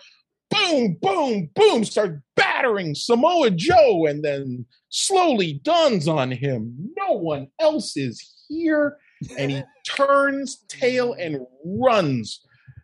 boom, 0.50 0.96
boom, 1.02 1.50
boom, 1.54 1.84
starts 1.84 2.20
battering 2.36 2.94
Samoa 2.94 3.50
Joe, 3.50 4.06
and 4.06 4.24
then 4.24 4.66
slowly 4.88 5.60
dawns 5.64 6.06
on 6.06 6.30
him 6.30 6.92
no 6.96 7.14
one 7.14 7.48
else 7.60 7.96
is 7.96 8.44
here. 8.48 8.98
And 9.36 9.50
he 9.50 9.62
turns 9.84 10.64
tail 10.68 11.14
and 11.14 11.40
runs 11.64 12.40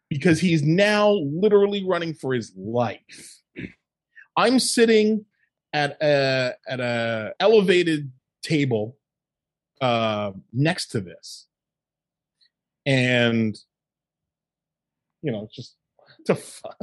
because 0.09 0.41
he's 0.41 0.65
now 0.65 1.11
literally 1.11 1.85
running 1.87 2.13
for 2.13 2.35
his 2.35 2.53
life. 2.57 3.41
I'm 4.37 4.59
sitting 4.59 5.27
at 5.73 5.97
a 6.03 6.55
at 6.67 6.81
a 6.81 7.35
elevated 7.39 8.11
table 8.43 8.97
uh, 9.81 10.33
next 10.53 10.89
to 10.89 11.01
this 11.01 11.47
and 12.87 13.57
you 15.23 15.33
know, 15.33 15.49
just 15.53 15.77
what 15.97 16.27
the 16.27 16.35
fuck. 16.35 16.77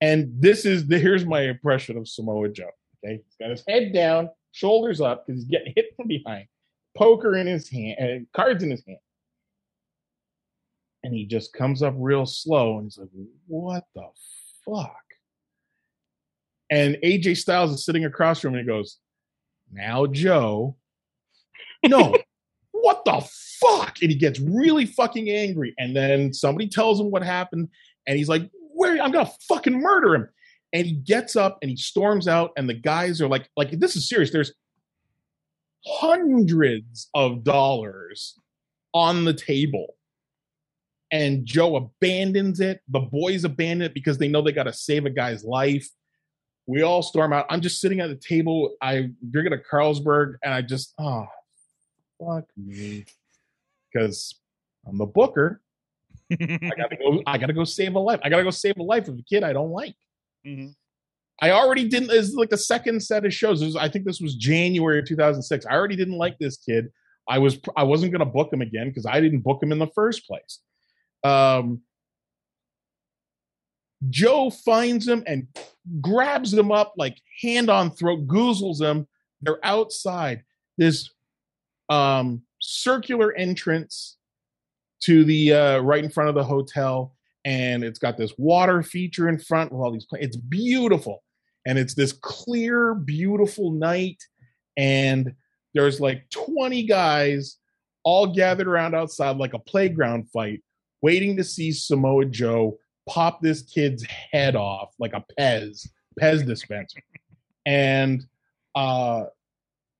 And 0.00 0.32
this 0.40 0.64
is 0.64 0.86
the 0.88 0.98
here's 0.98 1.24
my 1.24 1.42
impression 1.42 1.96
of 1.96 2.08
Samoa 2.08 2.48
Joe. 2.48 2.70
Okay, 3.04 3.22
he's 3.24 3.36
got 3.38 3.50
his 3.50 3.62
head 3.68 3.92
down, 3.92 4.30
shoulders 4.52 5.00
up 5.00 5.26
because 5.26 5.42
he's 5.42 5.50
getting 5.50 5.72
hit 5.76 5.94
from 5.96 6.08
behind, 6.08 6.46
poker 6.96 7.36
in 7.36 7.46
his 7.46 7.68
hand, 7.68 7.96
uh, 8.00 8.38
cards 8.38 8.62
in 8.62 8.70
his 8.70 8.82
hand, 8.86 8.98
and 11.04 11.14
he 11.14 11.26
just 11.26 11.52
comes 11.52 11.82
up 11.82 11.94
real 11.96 12.26
slow 12.26 12.78
and 12.78 12.86
he's 12.86 12.98
like, 12.98 13.08
"What 13.46 13.84
the 13.94 14.08
fuck?" 14.64 14.96
And 16.70 16.96
AJ 17.04 17.36
Styles 17.36 17.72
is 17.72 17.84
sitting 17.84 18.06
across 18.06 18.40
from 18.40 18.54
him 18.54 18.60
and 18.60 18.68
he 18.68 18.74
goes, 18.74 18.98
"Now, 19.70 20.06
Joe, 20.06 20.76
no, 21.86 22.16
what 22.72 23.04
the 23.04 23.20
fuck? 23.60 23.98
And 24.02 24.10
he 24.10 24.16
gets 24.16 24.40
really 24.40 24.86
fucking 24.86 25.30
angry. 25.30 25.74
And 25.78 25.94
then 25.94 26.32
somebody 26.32 26.68
tells 26.68 27.00
him 27.00 27.10
what 27.10 27.22
happened, 27.22 27.68
and 28.06 28.16
he's 28.16 28.28
like, 28.28 28.50
Where 28.74 29.00
I'm 29.00 29.12
gonna 29.12 29.30
fucking 29.48 29.80
murder 29.80 30.14
him. 30.14 30.28
And 30.72 30.86
he 30.86 30.92
gets 30.92 31.36
up 31.36 31.58
and 31.62 31.70
he 31.70 31.76
storms 31.76 32.28
out, 32.28 32.52
and 32.56 32.68
the 32.68 32.74
guys 32.74 33.20
are 33.20 33.28
like, 33.28 33.48
like, 33.56 33.70
this 33.78 33.96
is 33.96 34.08
serious. 34.08 34.30
There's 34.30 34.52
hundreds 35.86 37.08
of 37.14 37.44
dollars 37.44 38.38
on 38.92 39.24
the 39.24 39.34
table. 39.34 39.94
And 41.12 41.46
Joe 41.46 41.76
abandons 41.76 42.58
it. 42.58 42.80
The 42.88 43.00
boys 43.00 43.44
abandon 43.44 43.86
it 43.86 43.94
because 43.94 44.18
they 44.18 44.28
know 44.28 44.42
they 44.42 44.52
gotta 44.52 44.72
save 44.72 45.06
a 45.06 45.10
guy's 45.10 45.44
life. 45.44 45.88
We 46.66 46.82
all 46.82 47.00
storm 47.02 47.32
out. 47.32 47.46
I'm 47.48 47.60
just 47.60 47.80
sitting 47.80 48.00
at 48.00 48.08
the 48.08 48.16
table. 48.16 48.74
I 48.82 49.10
drinking 49.30 49.52
a 49.52 49.74
Carlsberg, 49.74 50.34
and 50.42 50.52
I 50.52 50.62
just, 50.62 50.92
oh, 50.98 51.26
fuck 52.18 52.44
me 52.56 53.04
because 53.96 54.34
I'm 54.86 54.98
the 54.98 55.06
booker. 55.06 55.60
I 56.30 56.36
gotta 56.76 56.96
go. 56.96 57.22
I 57.26 57.38
gotta 57.38 57.52
go 57.52 57.64
save 57.64 57.94
a 57.94 57.98
life. 57.98 58.20
I 58.22 58.28
gotta 58.28 58.44
go 58.44 58.50
save 58.50 58.76
a 58.78 58.82
life 58.82 59.08
of 59.08 59.18
a 59.18 59.22
kid 59.22 59.42
I 59.42 59.52
don't 59.52 59.70
like. 59.70 59.94
Mhm. 60.46 60.74
I 61.40 61.50
already 61.50 61.88
didn't. 61.88 62.10
It's 62.10 62.32
like 62.34 62.50
the 62.50 62.56
second 62.58 63.02
set 63.02 63.24
of 63.26 63.32
shows. 63.34 63.62
Was- 63.62 63.76
I 63.76 63.88
think 63.88 64.04
this 64.06 64.20
was 64.20 64.34
January 64.36 64.98
of 65.00 65.06
2006. 65.06 65.66
I 65.66 65.72
already 65.74 65.96
didn't 65.96 66.16
like 66.18 66.38
this 66.38 66.56
kid. 66.56 66.90
I 67.28 67.38
was. 67.38 67.58
I 67.76 67.82
wasn't 67.84 68.12
gonna 68.12 68.24
book 68.26 68.52
him 68.52 68.62
again 68.62 68.88
because 68.88 69.06
I 69.06 69.20
didn't 69.20 69.40
book 69.40 69.62
him 69.62 69.72
in 69.72 69.78
the 69.78 69.88
first 69.88 70.26
place. 70.26 70.60
Um, 71.24 71.82
Joe 74.08 74.50
finds 74.50 75.08
him 75.08 75.22
and 75.26 75.48
grabs 76.00 76.52
him 76.52 76.70
up 76.70 76.94
like 76.96 77.18
hand 77.42 77.70
on 77.70 77.90
throat, 77.90 78.26
goozles 78.26 78.80
him. 78.80 79.06
They're 79.42 79.64
outside. 79.64 80.42
This 80.78 81.10
um, 81.88 82.42
circular 82.66 83.32
entrance 83.34 84.16
to 85.02 85.24
the 85.24 85.52
uh, 85.52 85.78
right 85.80 86.02
in 86.02 86.10
front 86.10 86.28
of 86.28 86.34
the 86.34 86.44
hotel, 86.44 87.14
and 87.44 87.84
it's 87.84 87.98
got 87.98 88.16
this 88.16 88.32
water 88.38 88.82
feature 88.82 89.28
in 89.28 89.38
front 89.38 89.70
with 89.72 89.80
all 89.80 89.92
these. 89.92 90.06
pla- 90.06 90.18
It's 90.20 90.36
beautiful, 90.36 91.22
and 91.66 91.78
it's 91.78 91.94
this 91.94 92.12
clear, 92.12 92.94
beautiful 92.94 93.70
night, 93.70 94.22
and 94.76 95.32
there's 95.74 96.00
like 96.00 96.28
20 96.30 96.84
guys 96.84 97.58
all 98.04 98.26
gathered 98.34 98.68
around 98.68 98.94
outside 98.94 99.36
like 99.36 99.52
a 99.52 99.58
playground 99.58 100.28
fight, 100.30 100.62
waiting 101.02 101.36
to 101.36 101.44
see 101.44 101.72
Samoa 101.72 102.24
Joe 102.24 102.78
pop 103.08 103.40
this 103.40 103.62
kid's 103.62 104.04
head 104.32 104.56
off 104.56 104.94
like 104.98 105.12
a 105.12 105.24
Pez 105.38 105.86
Pez 106.20 106.44
dispenser, 106.46 107.00
and 107.66 108.24
uh, 108.74 109.24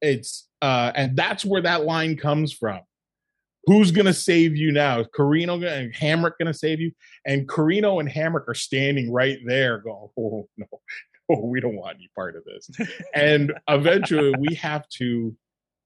it's 0.01 0.49
uh, 0.67 0.91
and 0.97 1.17
that's 1.17 1.45
where 1.45 1.63
that 1.63 1.85
line 1.85 2.17
comes 2.17 2.53
from. 2.53 2.81
Who's 3.67 3.93
gonna 3.93 4.13
save 4.13 4.57
you 4.57 4.73
now? 4.73 4.99
Is 4.99 5.07
Corino 5.17 5.55
and 5.65 5.95
Hamrick 5.95 6.33
gonna 6.41 6.53
save 6.53 6.81
you? 6.81 6.91
And 7.25 7.49
Corino 7.49 8.01
and 8.01 8.09
Hamrick 8.09 8.49
are 8.49 8.55
standing 8.55 9.13
right 9.13 9.39
there, 9.47 9.79
going, 9.79 10.09
"Oh 10.19 10.49
no, 10.57 10.67
oh, 11.31 11.47
we 11.47 11.61
don't 11.61 11.77
want 11.77 11.99
any 11.99 12.11
part 12.17 12.35
of 12.35 12.43
this." 12.45 12.69
and 13.15 13.53
eventually, 13.69 14.35
we 14.41 14.57
have 14.57 14.89
to 14.99 15.37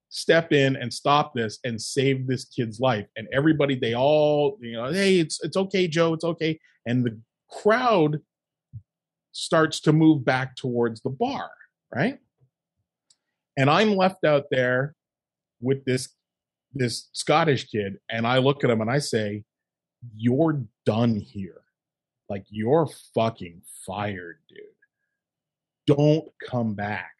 step 0.09 0.51
in 0.51 0.77
and 0.77 0.91
stop 0.91 1.35
this 1.35 1.59
and 1.65 1.81
save 1.81 2.27
this 2.27 2.47
kid's 2.47 2.81
life. 2.81 3.07
And 3.17 3.29
everybody, 3.35 3.75
they 3.75 3.95
all, 3.95 4.57
you 4.63 4.73
know, 4.73 4.91
hey, 4.91 5.19
it's 5.19 5.45
it's 5.45 5.59
okay, 5.59 5.89
Joe, 5.89 6.15
it's 6.15 6.25
okay. 6.25 6.59
And 6.87 7.05
the 7.05 7.21
crowd 7.51 8.19
starts 9.33 9.79
to 9.81 9.93
move 9.93 10.25
back 10.25 10.57
towards 10.57 11.03
the 11.03 11.11
bar, 11.11 11.51
right? 11.95 12.19
And 13.61 13.69
I'm 13.69 13.95
left 13.95 14.25
out 14.25 14.47
there 14.51 14.95
with 15.61 15.85
this 15.85 16.09
this 16.73 17.11
Scottish 17.13 17.69
kid, 17.69 17.99
and 18.09 18.27
I 18.27 18.39
look 18.39 18.65
at 18.65 18.71
him 18.71 18.81
and 18.81 18.91
I 18.91 19.01
say, 19.01 19.45
You're 20.17 20.63
done 20.87 21.17
here. 21.17 21.61
Like 22.31 22.47
you're 22.49 22.89
fucking 23.15 23.61
fired, 23.87 24.39
dude. 24.49 24.61
Don't 25.87 26.27
come 26.49 26.73
back. 26.73 27.11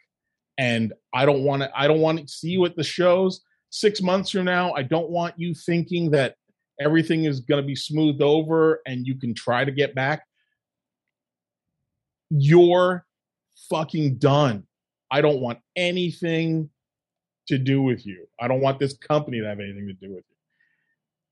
And 0.57 0.95
I 1.13 1.27
don't 1.27 1.43
want 1.43 1.61
to, 1.63 1.71
I 1.79 1.87
don't 1.87 2.01
want 2.01 2.21
to 2.21 2.29
see 2.29 2.51
you 2.51 2.65
at 2.65 2.75
the 2.75 2.85
shows 2.85 3.43
six 3.69 4.01
months 4.01 4.31
from 4.31 4.47
now. 4.47 4.73
I 4.73 4.83
don't 4.83 5.11
want 5.11 5.35
you 5.37 5.53
thinking 5.53 6.11
that 6.13 6.37
everything 6.81 7.25
is 7.25 7.41
going 7.41 7.61
to 7.61 7.67
be 7.67 7.77
smoothed 7.77 8.23
over 8.23 8.81
and 8.87 9.07
you 9.07 9.15
can 9.17 9.35
try 9.35 9.63
to 9.63 9.73
get 9.73 9.95
back. 9.95 10.23
You're 12.31 13.05
fucking 13.69 14.17
done. 14.17 14.67
I 15.11 15.21
don't 15.21 15.41
want 15.41 15.59
anything 15.77 16.71
to 17.49 17.59
do 17.59 17.83
with 17.83 18.07
you. 18.07 18.27
I 18.41 18.49
don't 18.49 18.61
want 18.61 18.79
this 18.79 18.97
company 18.97 19.41
to 19.41 19.47
have 19.47 19.61
anything 19.61 19.87
to 19.89 19.93
do 19.95 20.15
with 20.15 20.25
you. 20.29 20.37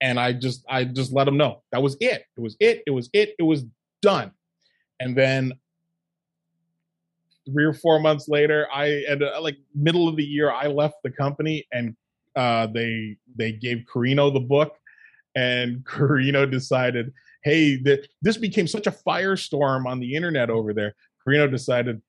And 0.01 0.19
I 0.19 0.33
just 0.33 0.65
I 0.69 0.85
just 0.85 1.13
let 1.13 1.25
them 1.25 1.37
know. 1.37 1.63
That 1.73 1.83
was 1.83 1.97
it. 2.01 2.25
It 2.37 2.41
was 2.41 2.57
it. 2.61 2.83
It 2.87 2.91
was 2.91 3.11
it. 3.13 3.35
It 3.39 3.43
was 3.43 3.65
done. 4.03 4.33
And 5.01 5.17
then 5.17 5.53
three 7.47 7.65
or 7.65 7.73
four 7.73 7.99
months 7.99 8.29
later, 8.29 8.69
I 8.73 9.05
at 9.09 9.23
uh, 9.23 9.41
like 9.41 9.57
middle 9.75 10.09
of 10.09 10.17
the 10.17 10.25
year, 10.25 10.53
I 10.53 10.67
left 10.67 10.97
the 11.03 11.11
company 11.11 11.67
and 11.73 11.97
uh, 12.37 12.67
they 12.69 13.17
they 13.37 13.53
gave 13.53 13.85
Corino 13.93 14.33
the 14.33 14.41
book, 14.41 14.77
and 15.35 15.79
Corino 15.85 16.51
decided, 16.51 17.13
hey, 17.43 17.77
th- 17.83 18.09
this 18.23 18.37
became 18.37 18.67
such 18.67 18.87
a 18.87 18.93
firestorm 18.93 19.87
on 19.87 19.99
the 19.99 20.15
internet 20.15 20.51
over 20.51 20.73
there. 20.73 20.95
Corino 21.27 21.51
decided, 21.51 22.01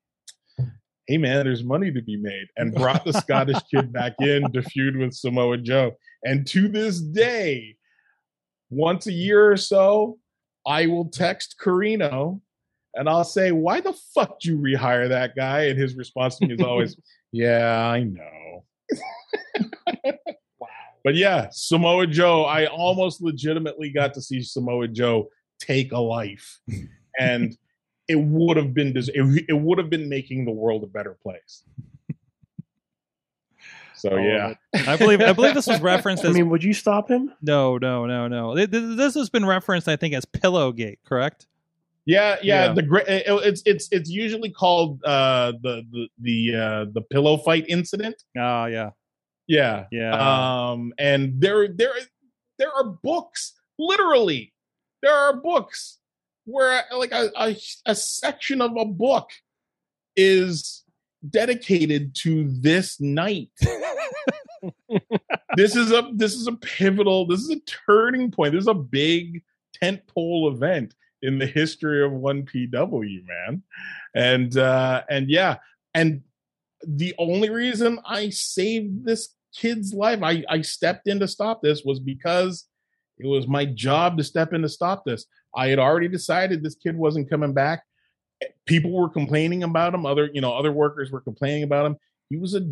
hey 1.10 1.18
man, 1.18 1.44
there's 1.44 1.64
money 1.64 1.90
to 1.90 2.00
be 2.00 2.16
made, 2.16 2.46
and 2.56 2.72
brought 2.72 3.04
the 3.04 3.12
Scottish 3.12 3.58
kid 3.68 3.92
back 4.00 4.12
in 4.20 4.52
to 4.52 4.62
feud 4.62 4.96
with 4.96 5.12
Samoa 5.12 5.58
Joe. 5.58 5.96
And 6.22 6.46
to 6.48 6.68
this 6.68 7.00
day, 7.00 7.74
once 8.70 9.08
a 9.08 9.12
year 9.12 9.50
or 9.50 9.56
so, 9.56 10.18
I 10.64 10.86
will 10.86 11.06
text 11.06 11.56
Corino 11.60 12.40
and 12.94 13.08
I'll 13.08 13.24
say, 13.24 13.50
Why 13.50 13.80
the 13.80 13.92
fuck 14.14 14.38
did 14.38 14.50
you 14.50 14.58
rehire 14.58 15.08
that 15.08 15.34
guy? 15.34 15.62
And 15.62 15.76
his 15.76 15.96
response 15.96 16.38
to 16.38 16.46
me 16.46 16.54
is 16.54 16.62
always, 16.62 16.96
Yeah, 17.32 17.90
I 17.90 18.04
know. 18.04 18.64
Wow. 20.60 20.68
But 21.02 21.14
yeah, 21.14 21.48
Samoa 21.50 22.06
Joe, 22.06 22.44
I 22.44 22.66
almost 22.66 23.22
legitimately 23.22 23.90
got 23.90 24.12
to 24.14 24.20
see 24.20 24.42
Samoa 24.42 24.88
Joe 24.88 25.30
take 25.58 25.92
a 25.92 25.98
life. 25.98 26.60
and 27.18 27.56
it 28.10 28.16
would 28.20 28.56
have 28.56 28.74
been 28.74 28.92
it, 28.96 29.44
it 29.48 29.52
would 29.58 29.78
have 29.78 29.88
been 29.90 30.08
making 30.08 30.44
the 30.44 30.50
world 30.52 30.82
a 30.82 30.86
better 30.86 31.14
place. 31.22 31.62
So 33.96 34.10
All 34.12 34.20
yeah. 34.20 34.54
I 34.86 34.96
believe 34.96 35.20
I 35.20 35.32
believe 35.34 35.54
this 35.54 35.66
was 35.66 35.80
referenced 35.92 36.24
I 36.24 36.30
mean, 36.32 36.48
would 36.48 36.64
you 36.64 36.72
stop 36.72 37.10
him? 37.10 37.32
no, 37.42 37.76
no, 37.78 38.06
no, 38.06 38.28
no. 38.28 38.54
Th- 38.56 38.70
th- 38.70 38.96
This 38.96 39.14
has 39.14 39.28
been 39.28 39.44
referenced, 39.44 39.88
I 39.88 39.96
think, 39.96 40.14
as 40.14 40.24
Pillowgate, 40.24 40.98
correct? 41.04 41.46
Yeah, 42.06 42.36
yeah. 42.42 42.66
Yeah. 42.68 42.72
The 42.72 43.04
it- 43.06 43.24
it's 43.46 43.62
it's 43.66 43.88
it's 43.92 44.08
usually 44.10 44.50
called 44.50 45.04
uh, 45.04 45.52
the 45.62 45.82
the 45.92 46.08
the 46.18 46.54
uh, 46.58 46.84
the 46.92 47.02
pillow 47.02 47.36
fight 47.36 47.66
incident. 47.68 48.24
Oh 48.38 48.64
yeah, 48.64 48.90
Yeah, 49.46 49.84
yeah. 49.92 50.12
um, 50.70 50.94
and 50.98 51.38
there 51.40 51.68
there 51.68 51.92
there 52.58 52.72
are 52.72 52.84
books. 52.84 53.52
Literally, 53.78 54.54
there 55.02 55.14
are 55.14 55.36
books 55.36 55.98
where 56.50 56.82
like 56.94 57.12
a, 57.12 57.30
a 57.36 57.56
a 57.86 57.94
section 57.94 58.60
of 58.60 58.76
a 58.76 58.84
book 58.84 59.30
is 60.16 60.84
dedicated 61.28 62.14
to 62.14 62.48
this 62.48 63.00
night. 63.00 63.50
this 65.56 65.76
is 65.76 65.92
a 65.92 66.10
this 66.14 66.34
is 66.34 66.46
a 66.46 66.52
pivotal. 66.52 67.26
This 67.26 67.40
is 67.40 67.50
a 67.50 67.60
turning 67.86 68.30
point. 68.30 68.52
This 68.52 68.62
is 68.62 68.68
a 68.68 68.74
big 68.74 69.42
tentpole 69.82 70.52
event 70.52 70.94
in 71.22 71.38
the 71.38 71.46
history 71.46 72.04
of 72.04 72.12
one 72.12 72.44
PW, 72.44 73.26
man. 73.26 73.62
And 74.14 74.56
uh 74.56 75.02
and 75.08 75.30
yeah, 75.30 75.56
and 75.94 76.22
the 76.86 77.14
only 77.18 77.50
reason 77.50 78.00
I 78.06 78.30
saved 78.30 79.04
this 79.04 79.34
kid's 79.54 79.92
life, 79.92 80.22
I 80.22 80.44
I 80.48 80.62
stepped 80.62 81.08
in 81.08 81.20
to 81.20 81.28
stop 81.28 81.62
this 81.62 81.82
was 81.84 82.00
because 82.00 82.66
it 83.22 83.26
was 83.26 83.46
my 83.46 83.64
job 83.64 84.16
to 84.18 84.24
step 84.24 84.52
in 84.52 84.62
to 84.62 84.68
stop 84.68 85.04
this. 85.04 85.26
I 85.54 85.68
had 85.68 85.78
already 85.78 86.08
decided 86.08 86.62
this 86.62 86.74
kid 86.74 86.96
wasn't 86.96 87.30
coming 87.30 87.52
back. 87.52 87.82
People 88.66 88.92
were 88.92 89.08
complaining 89.08 89.62
about 89.62 89.94
him. 89.94 90.06
Other, 90.06 90.30
you 90.32 90.40
know, 90.40 90.52
other 90.52 90.72
workers 90.72 91.10
were 91.10 91.20
complaining 91.20 91.62
about 91.62 91.86
him. 91.86 91.96
He 92.28 92.36
was 92.36 92.54
a 92.54 92.66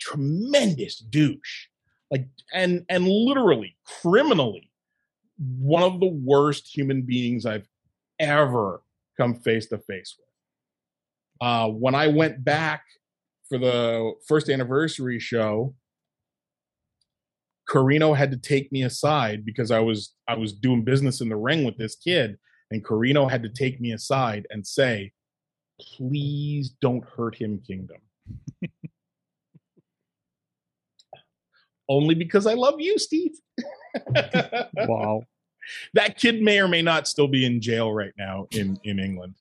tremendous 0.00 0.98
douche. 0.98 1.68
Like 2.10 2.28
and 2.52 2.84
and 2.88 3.08
literally 3.08 3.76
criminally 4.00 4.70
one 5.38 5.82
of 5.82 6.00
the 6.00 6.06
worst 6.06 6.68
human 6.74 7.02
beings 7.02 7.46
I've 7.46 7.66
ever 8.18 8.82
come 9.16 9.34
face 9.34 9.66
to 9.66 9.78
face 9.78 10.16
with. 10.18 11.46
Uh, 11.48 11.68
when 11.68 11.94
I 11.94 12.08
went 12.08 12.44
back 12.44 12.84
for 13.48 13.58
the 13.58 14.12
first 14.26 14.48
anniversary 14.48 15.18
show, 15.18 15.74
Corino 17.68 18.16
had 18.16 18.30
to 18.30 18.36
take 18.36 18.70
me 18.70 18.84
aside 18.84 19.44
because 19.44 19.70
I 19.70 19.80
was 19.80 20.14
I 20.28 20.34
was 20.34 20.52
doing 20.52 20.84
business 20.84 21.20
in 21.20 21.28
the 21.28 21.36
ring 21.36 21.64
with 21.64 21.76
this 21.76 21.96
kid, 21.96 22.38
and 22.70 22.84
Corino 22.84 23.30
had 23.30 23.42
to 23.42 23.48
take 23.48 23.80
me 23.80 23.92
aside 23.92 24.46
and 24.50 24.66
say, 24.66 25.12
"Please 25.80 26.70
don't 26.80 27.04
hurt 27.04 27.34
him, 27.34 27.60
Kingdom." 27.66 27.98
Only 31.88 32.14
because 32.14 32.46
I 32.46 32.54
love 32.54 32.80
you, 32.80 32.98
Steve. 32.98 33.36
wow. 34.74 35.22
that 35.94 36.18
kid 36.18 36.42
may 36.42 36.60
or 36.60 36.68
may 36.68 36.82
not 36.82 37.08
still 37.08 37.28
be 37.28 37.46
in 37.46 37.60
jail 37.60 37.92
right 37.92 38.12
now 38.16 38.46
in 38.52 38.78
in 38.84 38.98
England. 39.00 39.34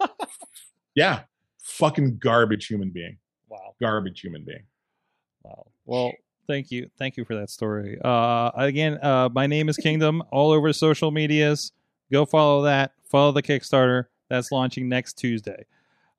yeah, 0.94 1.22
fucking 1.62 2.18
garbage 2.18 2.66
human 2.66 2.90
being. 2.90 3.18
Wow. 3.48 3.74
Garbage 3.80 4.20
human 4.20 4.44
being. 4.44 4.64
Wow. 5.42 5.66
Well, 5.84 6.12
thank 6.46 6.70
you. 6.70 6.90
Thank 6.98 7.16
you 7.16 7.24
for 7.24 7.34
that 7.36 7.50
story. 7.50 7.98
Uh, 8.04 8.50
again, 8.54 8.98
uh, 9.02 9.28
my 9.32 9.46
name 9.46 9.68
is 9.68 9.76
Kingdom 9.76 10.22
all 10.30 10.52
over 10.52 10.72
social 10.72 11.10
medias. 11.10 11.72
Go 12.12 12.24
follow 12.24 12.62
that. 12.62 12.92
Follow 13.04 13.32
the 13.32 13.42
Kickstarter. 13.42 14.06
That's 14.28 14.52
launching 14.52 14.88
next 14.88 15.14
Tuesday. 15.14 15.64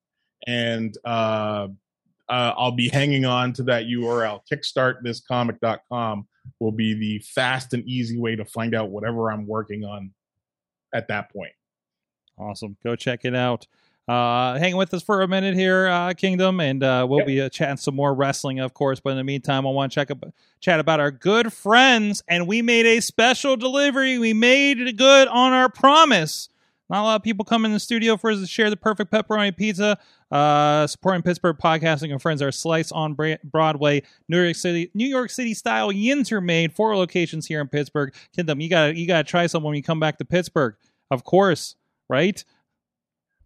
and 0.48 0.98
uh, 1.06 1.68
uh, 2.28 2.54
I'll 2.58 2.72
be 2.72 2.90
hanging 2.90 3.26
on 3.26 3.54
to 3.54 3.64
that 3.64 3.86
URL. 3.86 4.42
Kickstartthiscomic.com 4.52 6.28
will 6.60 6.72
be 6.72 6.94
the 6.94 7.20
fast 7.20 7.74
and 7.74 7.88
easy 7.88 8.18
way 8.18 8.36
to 8.36 8.46
find 8.46 8.74
out 8.76 8.90
whatever 8.90 9.32
I'm 9.32 9.46
working 9.48 9.84
on 9.86 10.12
at 10.94 11.08
that 11.10 11.32
point. 11.32 11.52
Awesome. 12.38 12.78
Go 12.84 12.96
check 12.96 13.26
it 13.26 13.36
out. 13.36 13.68
Uh, 14.08 14.58
hang 14.58 14.78
with 14.78 14.94
us 14.94 15.04
for 15.04 15.22
a 15.22 15.28
minute 15.28 15.54
here, 15.54 15.88
uh, 15.88 16.14
Kingdom, 16.14 16.62
and 16.62 16.82
uh, 16.82 17.06
we'll 17.10 17.20
Yep. 17.20 17.28
be 17.28 17.42
uh, 17.42 17.50
chatting 17.50 17.76
some 17.76 17.94
more 17.96 18.14
wrestling, 18.14 18.60
of 18.60 18.74
course. 18.74 19.02
But 19.02 19.10
in 19.12 19.18
the 19.18 19.24
meantime, 19.26 19.68
I 19.68 19.70
want 19.72 19.92
to 19.92 19.96
check 19.96 20.10
ab- 20.12 20.32
chat 20.62 20.80
about 20.80 21.02
our 21.02 21.12
good 21.12 21.52
friends, 21.52 22.24
and 22.28 22.48
we 22.48 22.62
made 22.62 22.86
a 22.86 23.02
special 23.02 23.58
delivery. 23.58 24.18
We 24.18 24.34
made 24.34 24.80
it 24.80 24.96
good 24.96 25.28
on 25.28 25.52
our 25.52 25.70
promise. 25.70 26.48
Not 26.90 27.02
a 27.02 27.04
lot 27.04 27.16
of 27.18 27.24
people 27.24 27.44
come 27.44 27.66
in 27.66 27.74
the 27.74 27.82
studio 27.82 28.16
for 28.16 28.32
us 28.32 28.40
to 28.40 28.48
share 28.48 28.70
the 28.70 28.78
perfect 28.78 29.12
pepperoni 29.12 29.56
pizza. 29.58 29.98
Uh, 30.32 30.88
supporting 30.88 31.22
Pittsburgh 31.22 31.58
podcasting 31.58 32.12
and 32.14 32.22
friends, 32.22 32.42
our 32.42 32.52
slice 32.52 32.94
on 32.94 33.18
Broadway, 33.44 34.04
New 34.30 34.42
York 34.42 34.56
City, 34.56 34.90
New 34.94 35.06
York 35.08 35.30
City 35.30 35.54
style 35.54 35.92
yins 35.92 36.32
are 36.32 36.40
made. 36.40 36.74
Four 36.74 36.96
locations 36.96 37.46
here 37.46 37.60
in 37.60 37.68
Pittsburgh. 37.68 38.14
Kingdom, 38.34 38.62
you 38.62 38.70
got 38.70 38.88
to 38.88 38.96
you 38.98 39.06
got 39.06 39.26
to 39.26 39.30
try 39.30 39.48
some 39.48 39.64
when 39.64 39.76
you 39.76 39.84
come 39.84 40.00
back 40.00 40.18
to 40.20 40.26
Pittsburgh, 40.26 40.76
of 41.12 41.26
course, 41.26 41.76
right? 42.10 42.42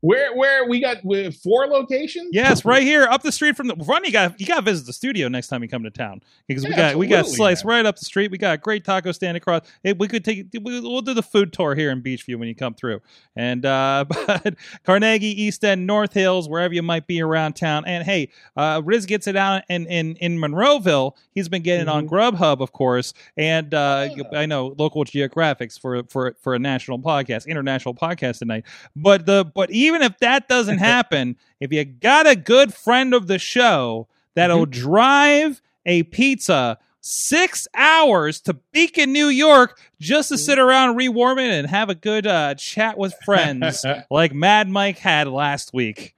Where 0.02 0.36
where 0.36 0.68
we 0.68 0.82
got 0.82 0.98
with 1.06 1.36
four 1.38 1.68
locations? 1.68 2.30
Yes, 2.32 2.66
right 2.66 2.82
here 2.82 3.04
up 3.04 3.22
the 3.22 3.32
street 3.32 3.56
from 3.56 3.68
the 3.68 3.76
run. 3.76 4.04
You 4.04 4.12
got 4.12 4.40
you 4.40 4.48
got 4.48 4.56
to 4.56 4.62
visit 4.64 4.88
the 4.88 4.94
studio 4.94 5.28
next 5.28 5.48
time 5.48 5.62
you 5.62 5.70
come 5.70 5.84
to 5.84 5.92
town 5.92 6.22
because 6.48 6.64
we 6.64 6.72
got 6.74 6.96
we 6.96 7.06
got 7.06 7.28
slice 7.28 7.64
man. 7.64 7.76
right 7.76 7.86
up 7.86 7.98
the 8.00 8.06
street. 8.06 8.32
We 8.32 8.40
got 8.40 8.56
a 8.56 8.58
great 8.58 8.84
taco 8.84 9.12
stand 9.12 9.38
across. 9.38 9.62
Hey, 9.84 9.94
we 9.94 10.08
could 10.08 10.26
take 10.26 10.48
we- 10.54 10.80
we'll 10.82 11.02
do 11.02 11.14
the 11.14 11.22
food 11.22 11.54
tour 11.54 11.76
here 11.76 11.92
in 11.92 12.02
Beechview 12.02 12.38
when 12.38 12.48
you 12.48 12.56
come 12.56 12.74
through. 12.74 13.02
And 13.36 13.64
uh, 13.64 14.06
but 14.10 14.56
Carnegie, 14.86 15.40
East 15.40 15.64
End, 15.64 15.86
North 15.86 16.14
Hills, 16.14 16.50
wherever 16.50 16.74
you 16.74 16.82
might 16.82 17.06
be 17.06 17.22
around 17.22 17.54
town. 17.54 17.84
And 17.86 18.04
hey, 18.04 18.30
uh, 18.58 18.82
Riz 18.84 19.06
gets 19.06 19.28
it 19.28 19.36
out 19.36 19.62
in 19.70 19.86
in 19.86 20.16
in 20.16 20.40
Monroeville. 20.40 21.16
He's 21.36 21.48
been 21.48 21.62
getting 21.62 21.84
it 21.84 21.90
on 21.90 22.10
Grubhub, 22.10 22.60
of 22.60 22.72
course, 22.72 23.14
and 23.38 23.72
uh, 23.74 24.10
Yeah. 24.16 24.24
I 24.34 24.46
know 24.48 24.74
local 24.80 25.06
geographics 25.06 25.80
for 25.80 26.02
for 26.06 26.36
for 26.42 26.56
a 26.56 26.60
national 26.60 26.98
podcast, 27.00 27.46
international 27.46 27.94
podcast 27.94 28.40
tonight. 28.40 28.64
But 28.96 29.28
the 29.28 29.46
but 29.46 29.70
even 29.70 29.91
if 30.00 30.20
that 30.20 30.48
doesn't 30.48 30.78
happen, 30.80 31.38
if 31.60 31.72
you 31.74 31.84
got 31.84 32.28
a 32.28 32.36
good 32.36 32.74
friend 32.74 33.14
of 33.14 33.28
the 33.28 33.40
show 33.40 34.08
that'll 34.36 34.66
drive 34.66 35.62
a 35.86 36.04
pizza 36.04 36.78
six 37.02 37.68
hours 37.76 38.40
to 38.42 38.54
Beacon, 38.72 39.12
New 39.12 39.28
York, 39.28 39.80
just 40.00 40.30
to 40.30 40.38
sit 40.38 40.60
around 40.60 40.96
rewarm 40.96 41.40
it 41.40 41.52
and 41.52 41.68
have 41.68 41.90
a 41.90 41.96
good 41.96 42.28
uh, 42.28 42.56
chat 42.56 42.98
with 42.98 43.14
friends, 43.26 43.84
like 44.12 44.34
Mad 44.34 44.70
Mike 44.70 45.00
had 45.00 45.28
last 45.28 45.74
week. 45.74 46.16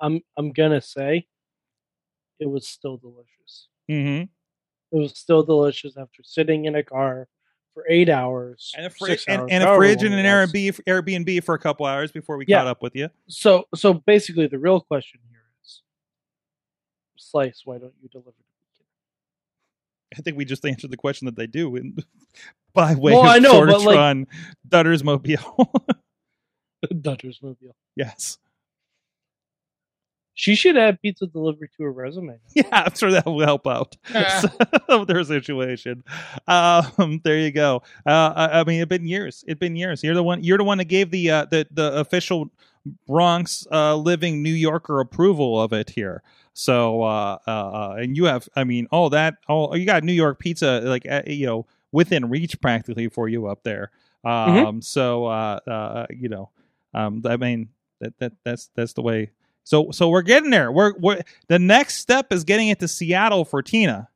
I'm 0.00 0.20
I'm 0.36 0.52
gonna 0.52 0.80
say 0.80 1.26
it 2.40 2.46
was 2.46 2.66
still 2.66 2.96
delicious. 2.96 3.68
Mm-hmm. 3.90 4.24
It 4.96 4.98
was 4.98 5.16
still 5.16 5.42
delicious 5.42 5.96
after 5.96 6.22
sitting 6.24 6.64
in 6.64 6.74
a 6.74 6.82
car 6.82 7.28
for 7.74 7.84
eight 7.88 8.08
hours. 8.08 8.72
And 8.76 8.86
a, 8.86 8.90
fri- 8.90 9.10
six 9.10 9.24
and, 9.26 9.42
hours, 9.42 9.48
and 9.50 9.64
a 9.64 9.74
fridge 9.76 10.02
and 10.02 10.14
an. 10.14 10.24
Airbnb, 10.24 10.80
Airbnb 10.86 11.44
for 11.44 11.54
a 11.54 11.58
couple 11.58 11.86
hours 11.86 12.12
before 12.12 12.36
we 12.36 12.44
Yeah. 12.46 12.58
caught 12.58 12.66
up 12.66 12.82
with 12.82 12.94
you. 12.94 13.08
So 13.28 13.64
so 13.74 13.94
basically, 13.94 14.46
the 14.46 14.58
real 14.58 14.80
question 14.80 15.20
here 15.30 15.42
is, 15.64 15.82
Slice, 17.16 17.62
why 17.64 17.78
don't 17.78 17.94
you 18.02 18.08
deliver? 18.08 18.32
I 20.16 20.20
think 20.20 20.36
we 20.36 20.44
just 20.44 20.64
answered 20.66 20.90
the 20.90 20.98
question 20.98 21.24
that 21.24 21.36
they 21.36 21.46
do 21.46 21.74
in, 21.76 21.96
by 22.74 22.94
way 22.94 23.12
Well, 23.12 23.22
of 23.22 23.28
I 23.28 23.38
know, 23.38 23.64
but, 23.64 23.80
like- 23.80 23.96
Sorgatron, 23.98 24.26
Dutter's 24.68 25.02
Mobile. 25.02 25.72
Dutter's 27.00 27.40
Mobile. 27.42 27.74
yes. 27.96 28.36
She 30.34 30.54
should 30.54 30.76
add 30.78 31.00
pizza 31.02 31.26
delivery 31.26 31.68
to 31.76 31.84
her 31.84 31.92
resume. 31.92 32.38
Yeah, 32.54 32.64
I'm 32.70 32.94
sure 32.94 33.10
that 33.10 33.26
will 33.26 33.44
help 33.44 33.66
out 33.66 33.96
of 34.88 35.06
their 35.06 35.24
situation. 35.24 36.04
Um, 36.48 37.20
there 37.22 37.38
you 37.38 37.50
go. 37.50 37.82
Uh, 38.06 38.32
I, 38.34 38.60
I 38.60 38.64
mean, 38.64 38.80
it's 38.80 38.88
been 38.88 39.06
years. 39.06 39.44
It's 39.46 39.58
been 39.58 39.76
years. 39.76 40.02
You're 40.02 40.14
the 40.14 40.22
one. 40.22 40.42
You're 40.42 40.58
the 40.58 40.64
one 40.64 40.78
that 40.78 40.86
gave 40.86 41.10
the 41.10 41.30
uh, 41.30 41.44
the 41.46 41.66
the 41.70 41.94
official 41.98 42.50
Bronx 43.06 43.66
uh, 43.70 43.96
living 43.96 44.42
New 44.42 44.52
Yorker 44.52 45.00
approval 45.00 45.60
of 45.60 45.72
it 45.72 45.90
here. 45.90 46.22
So, 46.54 47.02
uh, 47.02 47.38
uh, 47.46 47.50
uh, 47.50 47.96
and 47.98 48.16
you 48.16 48.24
have, 48.24 48.48
I 48.56 48.64
mean, 48.64 48.86
all 48.90 49.08
that, 49.10 49.36
all 49.48 49.76
you 49.76 49.86
got 49.86 50.04
New 50.04 50.12
York 50.12 50.38
pizza, 50.38 50.80
like 50.84 51.06
uh, 51.08 51.22
you 51.26 51.46
know, 51.46 51.66
within 51.92 52.28
reach 52.28 52.60
practically 52.60 53.08
for 53.08 53.28
you 53.28 53.46
up 53.46 53.62
there. 53.62 53.90
Um, 54.24 54.82
so, 54.82 55.26
uh, 55.26 55.60
uh, 55.66 56.06
you 56.10 56.28
know, 56.28 56.50
um, 56.94 57.22
I 57.24 57.36
mean, 57.36 57.68
that 58.00 58.18
that 58.18 58.32
that's 58.44 58.70
that's 58.74 58.92
the 58.92 59.02
way. 59.02 59.30
So, 59.64 59.90
so 59.90 60.08
we're 60.08 60.22
getting 60.22 60.50
there. 60.50 60.72
We're 60.72 60.94
we're 60.98 61.20
the 61.48 61.58
next 61.58 61.98
step 61.98 62.32
is 62.32 62.44
getting 62.44 62.68
it 62.68 62.78
to 62.80 62.88
Seattle 62.88 63.44
for 63.44 63.62
Tina. 63.62 64.08